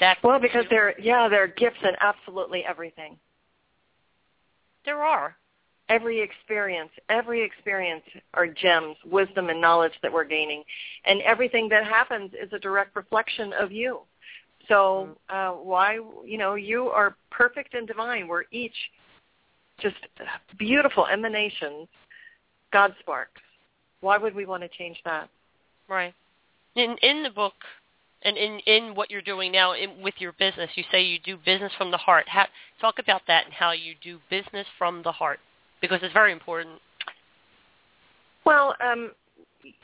That's 0.01 0.23
well 0.23 0.41
because 0.41 0.65
there 0.71 0.99
yeah 1.01 1.29
there 1.29 1.43
are 1.43 1.49
gifts 1.49 1.79
in 1.83 1.93
absolutely 2.01 2.65
everything. 2.65 3.19
There 4.85 5.03
are. 5.03 5.37
Every 5.89 6.21
experience, 6.21 6.91
every 7.09 7.45
experience 7.45 8.03
are 8.35 8.49
gems, 8.49 8.97
wisdom 9.05 9.51
and 9.51 9.61
knowledge 9.61 9.93
that 10.03 10.13
we're 10.13 10.25
gaining, 10.25 10.65
and 11.05 11.23
everything 11.23 11.69
that 11.69 11.85
happens 11.85 12.33
is 12.33 12.53
a 12.53 12.59
direct 12.59 12.97
reflection 12.97 13.53
of 13.53 13.71
you. 13.71 14.01
So 14.69 15.17
uh, 15.29 15.51
why 15.51 16.01
you 16.25 16.39
know 16.39 16.55
you 16.55 16.89
are 16.89 17.17
perfect 17.31 17.75
and 17.75 17.87
divine. 17.87 18.27
We're 18.27 18.45
each 18.51 18.75
just 19.81 19.97
beautiful 20.59 21.07
emanations, 21.07 21.89
God 22.73 22.95
sparks 23.01 23.41
why 24.01 24.19
would 24.19 24.35
we 24.35 24.47
want 24.47 24.63
to 24.63 24.69
change 24.69 24.99
that? 25.05 25.29
Right. 25.89 26.15
In 26.75 26.97
in 27.03 27.23
the 27.23 27.31
book 27.31 27.55
and 28.23 28.37
in 28.37 28.61
in 28.61 28.95
what 28.95 29.11
you're 29.11 29.23
doing 29.23 29.53
now 29.53 29.73
in, 29.73 30.03
with 30.03 30.15
your 30.19 30.33
business, 30.33 30.71
you 30.75 30.85
say 30.91 31.03
you 31.03 31.19
do 31.19 31.37
business 31.45 31.73
from 31.77 31.91
the 31.91 31.97
heart. 31.97 32.29
How, 32.29 32.47
talk 32.81 32.99
about 32.99 33.23
that 33.27 33.47
and 33.47 33.55
how 33.55 33.73
you 33.73 33.95
do 34.03 34.19
business 34.31 34.67
from 34.79 35.03
the 35.03 35.13
heart 35.13 35.41
because 35.81 36.01
it's 36.03 36.13
very 36.13 36.33
important. 36.33 36.81
Well, 38.45 38.77
um, 38.81 39.13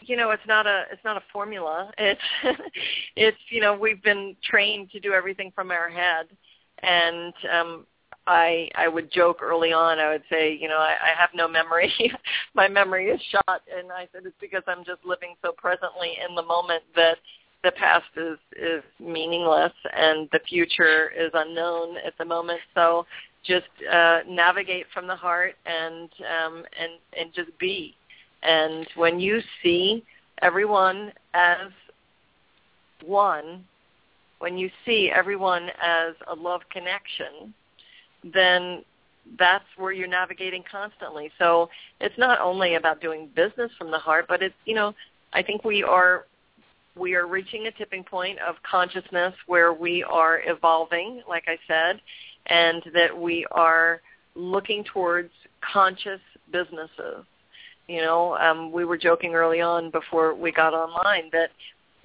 you 0.03 0.17
know, 0.17 0.31
it's 0.31 0.47
not 0.47 0.67
a 0.67 0.85
it's 0.93 1.05
not 1.05 1.17
a 1.17 1.23
formula. 1.33 1.91
It's 1.99 2.21
it's 3.17 3.39
you 3.49 3.61
know 3.61 3.75
we've 3.75 4.03
been 4.03 4.37
trained 4.45 4.91
to 4.93 5.01
do 5.01 5.13
everything 5.13 5.53
from 5.55 5.71
our 5.71 5.89
head, 5.89 6.27
and 6.83 7.33
um, 7.53 7.87
I 8.27 8.69
I 8.77 8.89
would 8.89 9.11
joke 9.11 9.41
early 9.43 9.73
on. 9.73 9.99
I 9.99 10.11
would 10.11 10.23
say, 10.31 10.57
you 10.61 10.69
know, 10.69 10.79
I, 10.79 10.95
I 11.03 11.21
have 11.21 11.31
no 11.35 11.49
memory. 11.49 11.93
My 12.55 12.69
memory 12.69 13.09
is 13.09 13.21
shot, 13.31 13.63
and 13.77 13.91
I 13.91 14.09
said 14.13 14.23
it's 14.25 14.37
because 14.41 14.63
I'm 14.67 14.85
just 14.85 15.05
living 15.05 15.35
so 15.43 15.53
presently 15.53 16.17
in 16.29 16.35
the 16.35 16.43
moment 16.43 16.83
that 16.95 17.17
the 17.65 17.73
past 17.73 18.07
is 18.17 18.39
is 18.57 18.83
meaningless 19.01 19.73
and 19.97 20.29
the 20.33 20.41
future 20.49 21.11
is 21.17 21.31
unknown 21.35 21.97
at 22.05 22.17
the 22.19 22.25
moment. 22.25 22.61
So 22.75 23.07
just 23.45 23.67
uh, 23.91 24.21
navigate 24.29 24.87
from 24.95 25.07
the 25.07 25.17
heart 25.17 25.55
and 25.67 26.09
um, 26.21 26.65
and 26.79 26.93
and 27.19 27.35
just 27.35 27.57
be. 27.59 27.95
And 28.43 28.87
when 28.97 29.21
you 29.21 29.41
see 29.63 30.05
everyone 30.43 31.13
as 31.35 31.71
one, 33.05 33.65
when 34.39 34.59
you 34.59 34.71
see 34.85 35.11
everyone 35.15 35.69
as 35.81 36.15
a 36.29 36.35
love 36.35 36.63
connection, 36.71 37.55
then 38.25 38.85
that's 39.39 39.65
where 39.77 39.93
you're 39.93 40.09
navigating 40.09 40.65
constantly. 40.71 41.31
So 41.39 41.69
it's 42.01 42.17
not 42.19 42.41
only 42.41 42.75
about 42.75 43.01
doing 43.01 43.29
business 43.35 43.71
from 43.79 43.91
the 43.91 43.99
heart, 43.99 44.27
but 44.29 44.43
it's 44.43 44.55
you 44.65 44.75
know 44.75 44.95
I 45.33 45.43
think 45.43 45.65
we 45.65 45.83
are 45.83 46.27
we 46.97 47.15
are 47.15 47.27
reaching 47.27 47.67
a 47.67 47.71
tipping 47.73 48.05
point 48.05 48.39
of 48.41 48.57
consciousness 48.69 49.35
where 49.47 49.73
we 49.73 50.03
are 50.03 50.43
evolving, 50.45 51.23
like 51.27 51.45
I 51.47 51.59
said, 51.67 52.01
and 52.47 52.83
that 52.93 53.17
we 53.17 53.47
are 53.51 54.03
looking 54.35 54.85
towards 54.85 55.31
conscious 55.61 56.21
businesses. 56.51 57.25
You 57.89 58.03
know, 58.03 58.37
um, 58.37 58.73
we 58.73 58.85
were 58.85 58.99
joking 58.99 59.35
early 59.35 59.61
on 59.61 59.91
before 59.91 60.35
we 60.35 60.53
got 60.53 60.75
online 60.75 61.31
that 61.33 61.51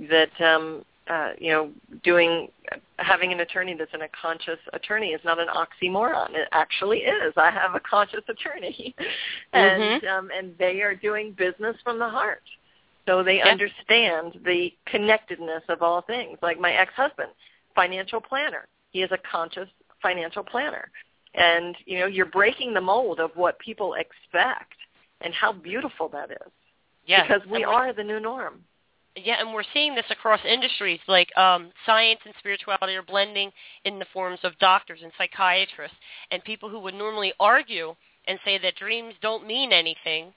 that 0.09 0.41
um, 0.41 0.85
uh, 1.09 1.31
you 1.39 1.51
know, 1.51 1.71
doing 2.03 2.49
having 2.97 3.31
an 3.31 3.39
attorney 3.39 3.75
that's 3.77 3.93
an, 3.93 4.01
a 4.01 4.09
conscious 4.09 4.59
attorney 4.73 5.09
is 5.09 5.21
not 5.23 5.39
an 5.39 5.47
oxymoron. 5.47 6.31
It 6.31 6.47
actually 6.51 6.99
is. 6.99 7.33
I 7.37 7.51
have 7.51 7.75
a 7.75 7.79
conscious 7.79 8.23
attorney, 8.27 8.95
and 9.53 9.81
mm-hmm. 9.81 10.07
um, 10.07 10.29
and 10.35 10.55
they 10.57 10.81
are 10.81 10.95
doing 10.95 11.31
business 11.31 11.75
from 11.83 11.99
the 11.99 12.09
heart. 12.09 12.43
So 13.05 13.23
they 13.23 13.37
yeah. 13.37 13.47
understand 13.47 14.39
the 14.45 14.73
connectedness 14.85 15.63
of 15.69 15.81
all 15.81 16.01
things. 16.01 16.37
Like 16.41 16.59
my 16.59 16.73
ex-husband, 16.73 17.29
financial 17.73 18.19
planner. 18.19 18.67
He 18.91 19.01
is 19.01 19.11
a 19.11 19.17
conscious 19.31 19.69
financial 20.01 20.43
planner. 20.43 20.89
And, 21.33 21.75
you 21.85 21.99
know, 21.99 22.07
you're 22.07 22.25
breaking 22.25 22.73
the 22.73 22.81
mold 22.81 23.19
of 23.19 23.31
what 23.35 23.59
people 23.59 23.93
expect 23.93 24.73
and 25.21 25.33
how 25.33 25.53
beautiful 25.53 26.09
that 26.09 26.31
is. 26.31 26.51
Yeah. 27.05 27.23
Because 27.25 27.47
we 27.49 27.63
are 27.63 27.93
the 27.93 28.03
new 28.03 28.19
norm 28.19 28.61
yeah, 29.23 29.39
and 29.39 29.53
we're 29.53 29.63
seeing 29.73 29.95
this 29.95 30.05
across 30.09 30.39
industries. 30.47 30.99
Like 31.07 31.35
um, 31.37 31.71
science 31.85 32.19
and 32.25 32.33
spirituality 32.39 32.95
are 32.95 33.03
blending 33.03 33.51
in 33.85 33.99
the 33.99 34.05
forms 34.13 34.39
of 34.43 34.57
doctors 34.59 34.99
and 35.03 35.11
psychiatrists, 35.17 35.97
and 36.31 36.43
people 36.43 36.69
who 36.69 36.79
would 36.79 36.93
normally 36.93 37.33
argue 37.39 37.95
and 38.27 38.39
say 38.43 38.57
that 38.57 38.75
dreams 38.75 39.13
don't 39.21 39.47
mean 39.47 39.71
anything. 39.71 40.33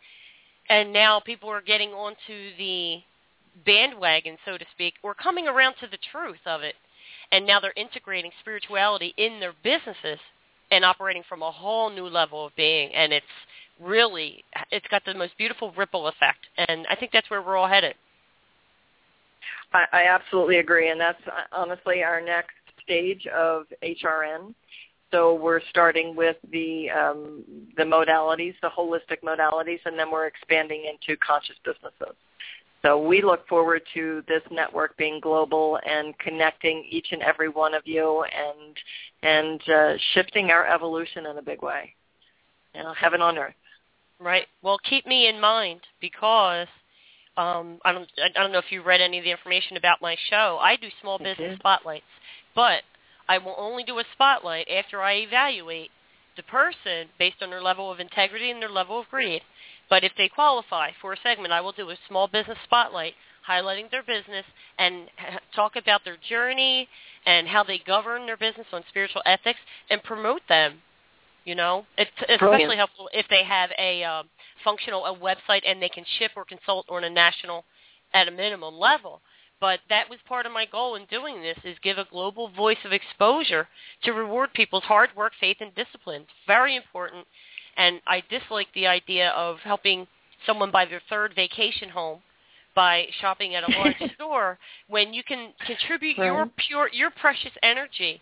And 0.69 0.93
now 0.93 1.20
people 1.20 1.48
are 1.51 1.61
getting 1.61 1.90
onto 1.90 2.57
the 2.57 2.98
bandwagon, 3.66 4.36
so 4.44 4.57
to 4.57 4.65
speak, 4.73 4.94
or 5.02 5.15
coming 5.15 5.48
around 5.48 5.74
to 5.81 5.89
the 5.89 5.98
truth 6.12 6.39
of 6.47 6.62
it. 6.62 6.74
And 7.32 7.47
now 7.47 7.61
they're 7.61 7.73
integrating 7.77 8.31
spirituality 8.40 9.15
in 9.16 9.40
their 9.40 9.52
businesses 9.62 10.20
and 10.70 10.85
operating 10.85 11.24
from 11.28 11.43
a 11.43 11.51
whole 11.51 11.90
new 11.90 12.07
level 12.07 12.47
of 12.47 12.55
being. 12.57 12.94
And 12.94 13.12
it's 13.12 13.27
really, 13.81 14.44
it's 14.70 14.86
got 14.89 15.05
the 15.05 15.15
most 15.15 15.36
beautiful 15.36 15.73
ripple 15.77 16.07
effect. 16.07 16.47
And 16.57 16.86
I 16.89 16.94
think 16.94 17.12
that's 17.12 17.31
where 17.31 17.43
we're 17.43 17.57
all 17.57 17.69
headed. 17.69 17.94
I, 19.72 20.06
absolutely 20.09 20.59
agree, 20.59 20.90
and 20.90 21.01
that's 21.01 21.20
uh, 21.26 21.42
honestly 21.52 22.02
our 22.02 22.20
next 22.20 22.55
stage 22.82 23.26
of 23.28 23.66
HRN. 23.82 24.55
So 25.10 25.34
we're 25.34 25.60
starting 25.70 26.14
with 26.14 26.36
the 26.52 26.90
um, 26.90 27.44
the 27.76 27.82
modalities, 27.82 28.55
the 28.62 28.68
holistic 28.68 29.22
modalities, 29.24 29.80
and 29.84 29.98
then 29.98 30.10
we're 30.10 30.26
expanding 30.26 30.84
into 30.90 31.16
conscious 31.18 31.56
businesses. 31.64 32.16
So 32.82 32.98
we 32.98 33.22
look 33.22 33.47
forward 33.47 33.82
to 33.94 34.22
this 34.26 34.42
network 34.51 34.97
being 34.97 35.20
global 35.20 35.78
and 35.86 36.18
connecting 36.18 36.86
each 36.88 37.09
and 37.12 37.22
every 37.22 37.48
one 37.48 37.74
of 37.74 37.82
you 37.84 38.24
and 38.24 38.76
and 39.22 39.68
uh, 39.68 39.98
shifting 40.14 40.51
our 40.51 40.66
evolution 40.66 41.26
in 41.26 41.38
a 41.38 41.42
big 41.42 41.62
way. 41.62 41.94
You 42.74 42.84
know, 42.84 42.94
heaven 42.94 43.20
on 43.20 43.36
earth. 43.36 43.55
Right. 44.20 44.47
Well, 44.62 44.78
keep 44.88 45.06
me 45.06 45.28
in 45.28 45.40
mind 45.40 45.80
because 46.01 46.68
um, 47.40 47.78
I 47.84 47.92
don't 47.92 48.08
I 48.22 48.42
don't 48.42 48.52
know 48.52 48.58
if 48.58 48.70
you 48.70 48.82
read 48.82 49.00
any 49.00 49.18
of 49.18 49.24
the 49.24 49.30
information 49.30 49.76
about 49.76 50.02
my 50.02 50.16
show. 50.28 50.58
I 50.60 50.76
do 50.76 50.88
small 51.00 51.18
business 51.18 51.58
spotlights, 51.58 52.04
but 52.54 52.82
I 53.28 53.38
will 53.38 53.54
only 53.56 53.82
do 53.82 53.98
a 53.98 54.04
spotlight 54.12 54.68
after 54.68 55.00
I 55.00 55.14
evaluate 55.14 55.90
the 56.36 56.42
person 56.42 57.08
based 57.18 57.42
on 57.42 57.50
their 57.50 57.62
level 57.62 57.90
of 57.90 57.98
integrity 57.98 58.50
and 58.50 58.60
their 58.60 58.68
level 58.68 59.00
of 59.00 59.08
greed. 59.08 59.42
But 59.88 60.04
if 60.04 60.12
they 60.16 60.28
qualify 60.28 60.90
for 61.00 61.12
a 61.14 61.16
segment, 61.22 61.52
I 61.52 61.60
will 61.60 61.72
do 61.72 61.88
a 61.90 61.96
small 62.08 62.28
business 62.28 62.58
spotlight 62.64 63.14
highlighting 63.48 63.90
their 63.90 64.02
business 64.02 64.44
and 64.78 65.08
talk 65.56 65.76
about 65.76 66.02
their 66.04 66.18
journey 66.28 66.88
and 67.26 67.48
how 67.48 67.64
they 67.64 67.80
govern 67.86 68.26
their 68.26 68.36
business 68.36 68.66
on 68.72 68.84
spiritual 68.88 69.22
ethics 69.24 69.58
and 69.88 70.02
promote 70.02 70.42
them. 70.48 70.74
You 71.44 71.54
know, 71.54 71.86
it's 71.96 72.10
especially 72.28 72.76
helpful 72.76 73.08
if 73.14 73.26
they 73.30 73.42
have 73.44 73.70
a 73.78 74.04
um, 74.04 74.26
functional 74.65 75.07
a 75.07 75.15
website 75.15 75.62
and 75.66 75.81
they 75.81 75.89
can 75.89 76.05
ship 76.19 76.32
or 76.37 76.45
consult 76.45 76.87
on 76.89 77.05
a 77.05 77.11
national 77.11 77.65
at 78.12 78.28
a 78.28 78.31
minimum 78.31 78.74
level. 78.74 79.20
But 79.61 79.81
that 79.91 80.09
was 80.09 80.19
part 80.27 80.47
of 80.47 80.53
my 80.53 80.65
goal 80.65 80.95
in 80.95 81.05
doing 81.07 81.43
this 81.43 81.59
is 81.65 81.77
give 81.82 81.99
a 81.99 82.07
global 82.11 82.49
voice 82.49 82.78
of 82.85 82.93
exposure 82.93 83.69
to 84.05 84.12
reward 84.12 84.55
people's 84.55 84.85
hard 84.85 85.11
work, 85.15 85.32
faith, 85.39 85.59
and 85.61 85.74
discipline. 85.74 86.23
It's 86.23 86.47
very 86.47 86.77
important. 86.77 87.27
And 87.77 88.01
I 88.07 88.23
dislike 88.31 88.69
the 88.74 88.87
idea 88.87 89.31
of 89.31 89.59
helping 89.59 90.07
someone 90.47 90.70
buy 90.70 90.87
their 90.87 91.03
third 91.11 91.35
vacation 91.35 91.91
home 91.91 92.20
by 92.74 93.07
shopping 93.20 93.55
at 93.55 93.69
a 93.69 93.78
large 93.78 94.12
store 94.15 94.59
when 94.89 95.12
you 95.12 95.23
can 95.23 95.53
contribute 95.66 96.16
right. 96.16 96.27
your 96.27 96.47
pure 96.57 96.89
your 96.93 97.11
precious 97.11 97.53
energy 97.62 98.20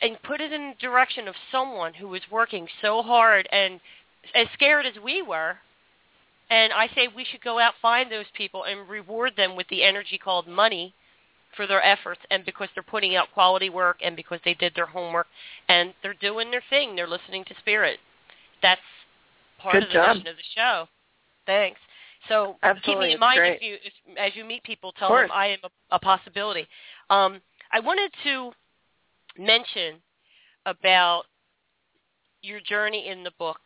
and 0.00 0.20
put 0.22 0.40
it 0.40 0.52
in 0.52 0.70
the 0.70 0.74
direction 0.80 1.28
of 1.28 1.34
someone 1.52 1.94
who 1.94 2.12
is 2.14 2.22
working 2.30 2.66
so 2.82 3.02
hard 3.02 3.48
and 3.52 3.80
as 4.34 4.46
scared 4.54 4.86
as 4.86 4.94
we 5.02 5.22
were 5.22 5.56
and 6.50 6.72
I 6.72 6.88
say 6.94 7.08
we 7.08 7.24
should 7.24 7.42
go 7.42 7.58
out, 7.58 7.74
find 7.80 8.10
those 8.10 8.26
people, 8.36 8.64
and 8.64 8.88
reward 8.88 9.32
them 9.36 9.56
with 9.56 9.66
the 9.68 9.82
energy 9.82 10.18
called 10.18 10.46
money 10.46 10.94
for 11.56 11.66
their 11.66 11.82
efforts 11.82 12.20
and 12.30 12.44
because 12.44 12.68
they're 12.74 12.82
putting 12.82 13.16
out 13.16 13.28
quality 13.32 13.70
work 13.70 13.98
and 14.04 14.16
because 14.16 14.40
they 14.44 14.54
did 14.54 14.72
their 14.74 14.86
homework 14.86 15.26
and 15.68 15.94
they're 16.02 16.14
doing 16.14 16.50
their 16.50 16.62
thing. 16.68 16.96
They're 16.96 17.08
listening 17.08 17.44
to 17.46 17.54
spirit. 17.60 17.98
That's 18.60 18.80
part 19.58 19.74
Good 19.74 19.84
of 19.84 19.88
the 19.88 19.94
job. 19.94 20.16
mission 20.16 20.28
of 20.28 20.36
the 20.36 20.42
show. 20.54 20.88
Thanks. 21.46 21.80
So 22.28 22.56
Absolutely. 22.62 22.92
keep 22.92 23.08
me 23.08 23.14
in 23.14 23.20
mind 23.20 23.40
if 23.42 23.62
you, 23.62 23.74
if, 23.84 24.18
as 24.18 24.32
you 24.34 24.44
meet 24.44 24.62
people, 24.64 24.92
tell 24.98 25.14
them 25.14 25.28
I 25.32 25.48
am 25.48 25.58
a, 25.62 25.96
a 25.96 25.98
possibility. 25.98 26.66
Um, 27.10 27.40
I 27.72 27.80
wanted 27.80 28.10
to 28.24 28.52
mention 29.38 29.96
about 30.66 31.24
your 32.42 32.60
journey 32.60 33.08
in 33.08 33.22
the 33.22 33.32
book. 33.38 33.58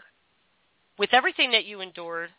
With 0.98 1.10
everything 1.12 1.52
that 1.52 1.64
you 1.64 1.80
endured, 1.80 2.30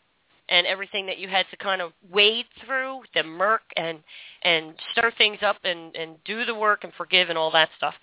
and 0.50 0.66
everything 0.66 1.06
that 1.06 1.18
you 1.18 1.28
had 1.28 1.46
to 1.50 1.56
kind 1.56 1.80
of 1.80 1.92
wade 2.10 2.46
through, 2.64 3.02
the 3.14 3.22
murk 3.22 3.62
and 3.76 4.00
and 4.42 4.74
stir 4.92 5.12
things 5.16 5.38
up 5.42 5.56
and 5.64 5.94
and 5.94 6.16
do 6.24 6.44
the 6.44 6.54
work 6.54 6.84
and 6.84 6.92
forgive 6.98 7.30
and 7.30 7.38
all 7.38 7.52
that 7.52 7.70
stuff. 7.76 7.94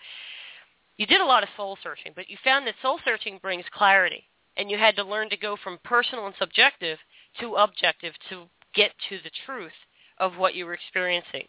You 0.95 1.05
did 1.05 1.21
a 1.21 1.25
lot 1.25 1.43
of 1.43 1.49
soul 1.55 1.77
searching, 1.83 2.13
but 2.15 2.29
you 2.29 2.37
found 2.43 2.65
that 2.65 2.75
soul 2.81 2.99
searching 3.05 3.37
brings 3.41 3.65
clarity, 3.71 4.23
and 4.55 4.71
you 4.71 4.77
had 4.77 4.95
to 4.95 5.03
learn 5.03 5.29
to 5.29 5.37
go 5.37 5.57
from 5.61 5.77
personal 5.83 6.25
and 6.25 6.35
subjective 6.39 6.97
to 7.39 7.55
objective 7.55 8.13
to 8.29 8.45
get 8.73 8.91
to 9.09 9.17
the 9.23 9.31
truth 9.45 9.77
of 10.17 10.37
what 10.37 10.55
you 10.55 10.65
were 10.65 10.73
experiencing. 10.73 11.47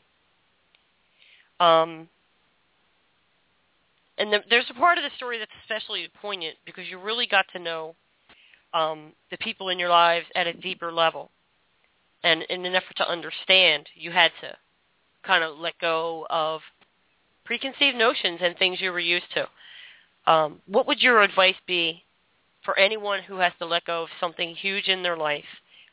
Um, 1.60 2.09
and 4.18 4.32
the, 4.32 4.40
there's 4.51 4.66
a 4.68 4.74
part 4.74 4.98
of 4.98 5.05
the 5.05 5.16
story 5.16 5.39
that's 5.39 5.51
especially 5.62 6.06
poignant 6.20 6.56
because 6.66 6.85
you 6.90 7.01
really 7.01 7.26
got 7.26 7.47
to 7.52 7.59
know 7.59 7.94
um, 8.74 9.12
the 9.31 9.39
people 9.39 9.69
in 9.69 9.78
your 9.78 9.89
lives 9.89 10.27
at 10.35 10.47
a 10.47 10.53
deeper 10.53 10.93
level. 10.93 11.31
And 12.23 12.43
in 12.51 12.66
an 12.66 12.74
effort 12.74 12.97
to 12.97 13.09
understand, 13.09 13.89
you 13.95 14.11
had 14.11 14.32
to 14.40 14.57
kind 15.24 15.45
of 15.45 15.59
let 15.59 15.78
go 15.81 16.27
of 16.31 16.61
preconceived 17.45 17.97
notions 17.97 18.40
and 18.43 18.57
things 18.57 18.81
you 18.81 18.90
were 18.90 18.99
used 18.99 19.27
to. 19.35 19.49
Um, 20.31 20.61
what 20.66 20.86
would 20.86 21.01
your 21.01 21.23
advice 21.23 21.55
be 21.66 22.03
for 22.65 22.78
anyone 22.78 23.23
who 23.23 23.39
has 23.39 23.53
to 23.61 23.66
let 23.66 23.85
go 23.85 24.03
of 24.03 24.09
something 24.20 24.55
huge 24.55 24.89
in 24.89 25.03
their 25.03 25.16
life 25.16 25.45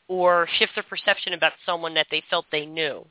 or 0.08 0.48
shift 0.58 0.72
their 0.74 0.84
perception 0.84 1.32
about 1.32 1.52
someone 1.64 1.94
that 1.94 2.06
they 2.10 2.22
felt 2.28 2.44
they 2.52 2.66
knew? 2.66 3.06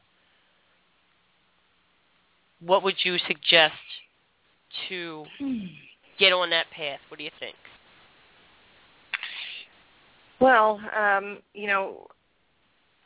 What 2.60 2.84
would 2.84 2.96
you 3.04 3.18
suggest 3.28 3.74
to 4.90 5.26
get 6.20 6.34
on 6.34 6.50
that 6.52 6.70
path? 6.72 7.00
What 7.10 7.18
do 7.18 7.24
you 7.24 7.32
think? 7.40 7.56
Well, 10.40 10.82
um, 10.98 11.40
you 11.54 11.68
know, 11.68 12.08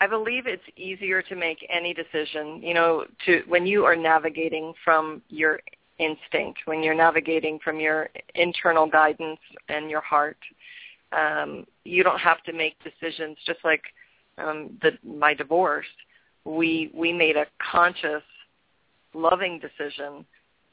I 0.02 0.08
believe 0.08 0.48
it's 0.48 0.64
easier 0.78 1.22
to 1.24 1.36
make 1.36 1.66
any 1.70 1.94
decision, 1.94 2.62
you 2.62 2.74
know, 2.74 3.06
to 3.26 3.44
when 3.48 3.68
you 3.68 3.86
are 3.86 3.96
navigating 3.96 4.74
from 4.84 5.22
your 5.30 5.60
instinct, 6.00 6.60
when 6.66 6.82
you're 6.82 6.96
navigating 6.96 7.60
from 7.64 7.80
your 7.80 8.10
internal 8.36 8.88
guidance 8.88 9.40
and 9.68 9.90
your 9.90 10.02
heart. 10.02 10.38
Um, 11.12 11.66
you 11.84 12.04
don't 12.04 12.20
have 12.20 12.44
to 12.44 12.54
make 12.54 12.76
decisions 12.84 13.38
just 13.46 13.60
like 13.64 13.82
um, 14.38 14.78
the, 14.82 14.92
my 15.04 15.34
divorce. 15.34 15.88
We 16.46 16.92
we 16.94 17.12
made 17.12 17.36
a 17.36 17.46
conscious, 17.72 18.24
loving 19.14 19.60
decision 19.60 20.26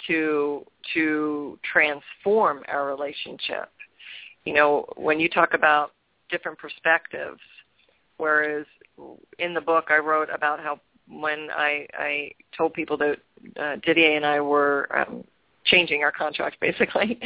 to 0.06 0.64
to 0.94 1.58
transform 1.70 2.62
our 2.68 2.86
relationship. 2.86 3.70
You 4.44 4.54
know, 4.54 4.86
when 4.96 5.18
you 5.18 5.28
talk 5.28 5.54
about 5.54 5.92
different 6.30 6.58
perspectives. 6.58 7.40
Whereas 8.18 8.66
in 9.38 9.54
the 9.54 9.60
book, 9.60 9.86
I 9.90 9.98
wrote 9.98 10.28
about 10.32 10.60
how 10.60 10.80
when 11.08 11.48
I, 11.50 11.86
I 11.94 12.32
told 12.56 12.74
people 12.74 12.96
that 12.98 13.18
uh, 13.60 13.76
Didier 13.84 14.16
and 14.16 14.26
I 14.26 14.40
were 14.40 14.88
um, 14.96 15.24
changing 15.64 16.02
our 16.02 16.12
contract, 16.12 16.58
basically, 16.60 17.20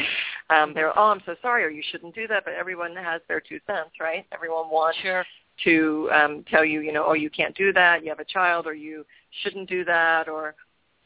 um, 0.50 0.74
they 0.74 0.82
were, 0.82 0.98
oh, 0.98 1.08
I'm 1.08 1.22
so 1.26 1.36
sorry, 1.40 1.64
or 1.64 1.68
you 1.68 1.82
shouldn't 1.90 2.14
do 2.14 2.26
that. 2.28 2.44
But 2.44 2.54
everyone 2.54 2.94
has 2.96 3.20
their 3.28 3.40
two 3.40 3.60
cents, 3.66 3.90
right? 4.00 4.26
Everyone 4.32 4.70
wants 4.70 4.98
sure. 4.98 5.24
to 5.64 6.10
um, 6.12 6.44
tell 6.50 6.64
you, 6.64 6.80
you 6.80 6.92
know, 6.92 7.04
oh, 7.06 7.14
you 7.14 7.30
can't 7.30 7.54
do 7.56 7.72
that. 7.72 8.02
You 8.02 8.10
have 8.10 8.20
a 8.20 8.24
child, 8.24 8.66
or 8.66 8.74
you 8.74 9.04
shouldn't 9.42 9.68
do 9.68 9.84
that, 9.84 10.28
or 10.28 10.54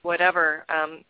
whatever. 0.03 0.65
Um, 0.69 1.05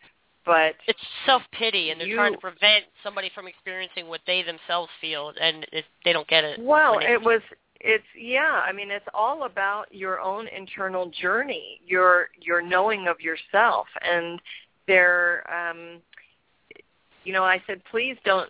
but 0.45 0.75
it's 0.87 0.99
self 1.25 1.41
pity, 1.51 1.89
and 1.89 1.99
they're 1.99 2.07
you, 2.07 2.15
trying 2.15 2.33
to 2.33 2.39
prevent 2.39 2.85
somebody 3.03 3.31
from 3.33 3.47
experiencing 3.47 4.07
what 4.07 4.21
they 4.27 4.43
themselves 4.43 4.89
feel, 5.01 5.33
and 5.39 5.65
it, 5.71 5.85
they 6.03 6.13
don't 6.13 6.27
get 6.27 6.43
it. 6.43 6.59
Well, 6.61 6.99
it 6.99 7.21
was 7.21 7.41
it's 7.85 8.05
yeah 8.17 8.63
i 8.65 8.71
mean 8.71 8.89
it's 8.89 9.05
all 9.13 9.43
about 9.43 9.85
your 9.91 10.19
own 10.19 10.47
internal 10.47 11.11
journey 11.21 11.79
your 11.85 12.29
your 12.41 12.61
knowing 12.61 13.07
of 13.07 13.19
yourself 13.19 13.85
and 14.01 14.41
there 14.87 15.43
um 15.53 16.01
you 17.23 17.33
know 17.33 17.43
i 17.43 17.61
said 17.67 17.81
please 17.91 18.15
don't 18.25 18.49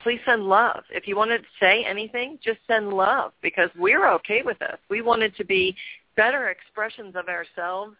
please 0.00 0.20
send 0.24 0.44
love 0.44 0.84
if 0.90 1.08
you 1.08 1.16
want 1.16 1.30
to 1.30 1.38
say 1.58 1.84
anything 1.84 2.38
just 2.44 2.58
send 2.66 2.92
love 2.92 3.32
because 3.42 3.70
we're 3.76 4.08
okay 4.08 4.42
with 4.44 4.58
this 4.58 4.76
we 4.90 5.02
wanted 5.02 5.34
to 5.36 5.44
be 5.44 5.74
better 6.16 6.50
expressions 6.50 7.16
of 7.16 7.26
ourselves 7.28 7.96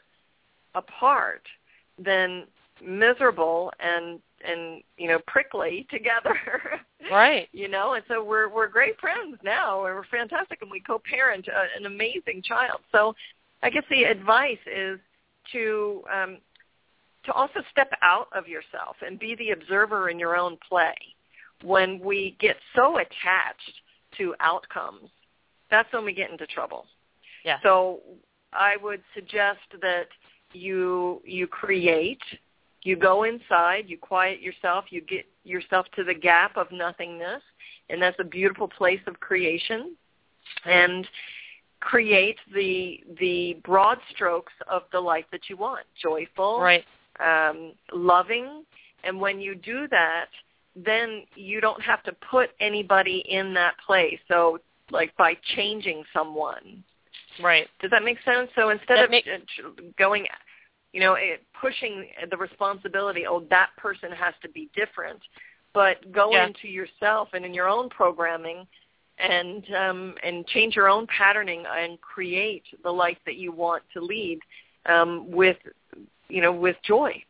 apart 0.74 1.42
than 1.98 2.44
miserable 2.84 3.72
and 3.80 4.20
and 4.44 4.82
you 4.96 5.08
know 5.08 5.18
prickly 5.26 5.86
together. 5.90 6.36
Right. 7.10 7.48
You 7.58 7.68
know 7.68 7.94
and 7.94 8.04
so 8.08 8.22
we're 8.22 8.48
we're 8.48 8.68
great 8.68 8.98
friends 9.00 9.38
now 9.42 9.86
and 9.86 9.94
we're 9.94 10.04
fantastic 10.04 10.58
and 10.62 10.70
we 10.70 10.80
co-parent 10.80 11.48
a, 11.48 11.66
an 11.78 11.86
amazing 11.86 12.42
child. 12.42 12.80
So 12.92 13.14
i 13.62 13.70
guess 13.70 13.82
the 13.90 14.04
advice 14.04 14.58
is 14.66 14.98
to 15.52 16.02
um 16.12 16.38
to 17.24 17.32
also 17.32 17.60
step 17.70 17.90
out 18.02 18.28
of 18.32 18.46
yourself 18.46 18.96
and 19.04 19.18
be 19.18 19.34
the 19.34 19.50
observer 19.50 20.08
in 20.08 20.18
your 20.18 20.36
own 20.36 20.56
play. 20.68 20.94
When 21.62 21.98
we 21.98 22.36
get 22.38 22.56
so 22.76 22.98
attached 22.98 23.72
to 24.18 24.34
outcomes 24.40 25.10
that's 25.70 25.92
when 25.92 26.04
we 26.04 26.12
get 26.12 26.30
into 26.30 26.46
trouble. 26.46 26.86
Yeah. 27.44 27.58
So 27.62 28.00
i 28.52 28.76
would 28.82 29.02
suggest 29.14 29.60
that 29.80 30.08
you 30.52 31.20
you 31.24 31.46
create 31.46 32.22
you 32.88 32.96
go 32.96 33.24
inside, 33.24 33.84
you 33.86 33.98
quiet 33.98 34.40
yourself, 34.40 34.86
you 34.88 35.02
get 35.02 35.26
yourself 35.44 35.86
to 35.94 36.04
the 36.04 36.14
gap 36.14 36.56
of 36.56 36.72
nothingness, 36.72 37.42
and 37.90 38.00
that's 38.00 38.16
a 38.18 38.24
beautiful 38.24 38.66
place 38.66 39.00
of 39.06 39.20
creation. 39.20 39.94
And 40.64 41.06
create 41.80 42.38
the 42.54 43.00
the 43.20 43.60
broad 43.62 43.98
strokes 44.10 44.54
of 44.70 44.82
the 44.90 45.00
life 45.00 45.26
that 45.32 45.42
you 45.48 45.56
want, 45.56 45.84
joyful, 46.02 46.60
right. 46.60 46.84
um, 47.20 47.72
loving, 47.92 48.64
and 49.04 49.20
when 49.20 49.38
you 49.38 49.54
do 49.54 49.86
that, 49.88 50.26
then 50.74 51.24
you 51.34 51.60
don't 51.60 51.82
have 51.82 52.02
to 52.04 52.12
put 52.30 52.50
anybody 52.60 53.22
in 53.28 53.52
that 53.54 53.74
place. 53.86 54.18
So, 54.28 54.58
like 54.90 55.14
by 55.18 55.36
changing 55.54 56.04
someone, 56.14 56.82
right? 57.42 57.68
Does 57.80 57.90
that 57.90 58.02
make 58.02 58.18
sense? 58.24 58.48
So 58.56 58.70
instead 58.70 58.96
that 58.96 59.04
of 59.04 59.10
make- 59.10 59.26
going 59.98 60.26
you 60.92 61.00
know, 61.00 61.14
it, 61.14 61.42
pushing 61.60 62.06
the 62.30 62.36
responsibility, 62.36 63.26
oh, 63.26 63.44
that 63.50 63.70
person 63.76 64.10
has 64.12 64.34
to 64.42 64.48
be 64.48 64.70
different, 64.74 65.20
but 65.74 66.10
go 66.12 66.32
yeah. 66.32 66.46
into 66.46 66.68
yourself 66.68 67.28
and 67.34 67.44
in 67.44 67.52
your 67.52 67.68
own 67.68 67.88
programming 67.88 68.66
and 69.18 69.64
um, 69.74 70.14
and 70.22 70.46
change 70.46 70.76
your 70.76 70.88
own 70.88 71.06
patterning 71.06 71.64
and 71.68 72.00
create 72.00 72.62
the 72.82 72.90
life 72.90 73.18
that 73.26 73.36
you 73.36 73.52
want 73.52 73.82
to 73.92 74.00
lead 74.00 74.38
um, 74.86 75.30
with, 75.30 75.56
you 76.28 76.40
know, 76.40 76.52
with 76.52 76.76
joy. 76.86 77.22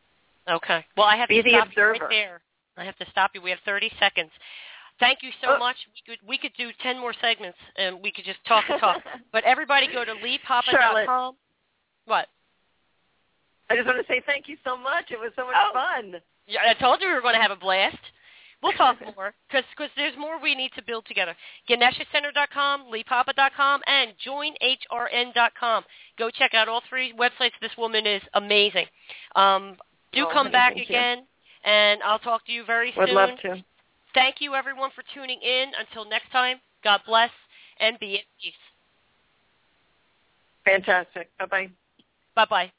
Okay. 0.49 0.85
Well, 0.95 1.05
I 1.05 1.17
have 1.17 1.29
Be 1.29 1.41
to 1.41 1.49
stop 1.49 1.67
observer. 1.67 1.95
you 1.95 2.01
right 2.01 2.09
there. 2.09 2.41
I 2.77 2.85
have 2.85 2.95
to 2.97 3.05
stop 3.11 3.31
you. 3.33 3.41
We 3.41 3.49
have 3.49 3.59
30 3.65 3.91
seconds. 3.99 4.31
Thank 4.99 5.21
you 5.21 5.31
so 5.41 5.55
Oh. 5.55 5.59
much. 5.59 5.77
We 5.87 6.15
could 6.15 6.27
we 6.27 6.37
could 6.37 6.53
do 6.57 6.71
10 6.81 6.99
more 6.99 7.13
segments 7.21 7.57
and 7.75 8.01
we 8.01 8.11
could 8.11 8.25
just 8.25 8.43
talk 8.45 8.65
and 8.69 8.79
talk. 8.79 9.01
but 9.31 9.43
everybody 9.43 9.87
go 9.91 10.03
to 10.05 10.13
leepapa.com. 10.15 11.35
What? 12.05 12.27
I 13.69 13.75
just 13.75 13.85
want 13.85 14.05
to 14.05 14.11
say 14.11 14.21
thank 14.25 14.47
you 14.47 14.57
so 14.63 14.75
much. 14.75 15.11
It 15.11 15.19
was 15.19 15.31
so 15.35 15.45
much 15.45 15.55
Oh. 15.55 15.73
fun. 15.73 16.21
Yeah, 16.47 16.61
I 16.67 16.73
told 16.73 17.01
you 17.01 17.07
we 17.07 17.13
were 17.13 17.21
going 17.21 17.35
to 17.35 17.41
have 17.41 17.51
a 17.51 17.55
blast. 17.55 17.97
We'll 18.61 18.73
talk 18.73 18.97
more 19.15 19.33
because 19.49 19.89
there's 19.95 20.17
more 20.17 20.39
we 20.41 20.55
need 20.55 20.71
to 20.75 20.81
build 20.81 21.05
together. 21.05 21.35
GaneshaCenter.com, 21.69 22.85
LeePapa.com, 22.91 23.81
and 23.87 24.13
JoinHRN.com. 24.25 25.83
Go 26.17 26.29
check 26.31 26.53
out 26.53 26.67
all 26.67 26.81
three 26.89 27.13
websites. 27.13 27.51
This 27.61 27.71
woman 27.77 28.05
is 28.05 28.21
amazing. 28.33 28.85
Um, 29.35 29.77
do 30.11 30.25
oh, 30.27 30.33
come 30.33 30.51
back 30.51 30.75
again, 30.75 31.19
you. 31.19 31.71
and 31.71 32.01
I'll 32.03 32.19
talk 32.19 32.45
to 32.47 32.51
you 32.51 32.65
very 32.65 32.91
Would 32.97 33.09
soon. 33.09 33.15
Would 33.15 33.29
love 33.29 33.39
to. 33.43 33.63
Thank 34.13 34.37
you, 34.39 34.55
everyone, 34.55 34.89
for 34.95 35.03
tuning 35.13 35.39
in. 35.41 35.71
Until 35.79 36.09
next 36.09 36.31
time, 36.31 36.57
God 36.83 37.01
bless 37.05 37.29
and 37.79 37.97
be 37.99 38.15
at 38.15 38.25
peace. 38.41 38.53
Fantastic. 40.65 41.29
Bye-bye. 41.37 41.69
Bye-bye. 42.35 42.71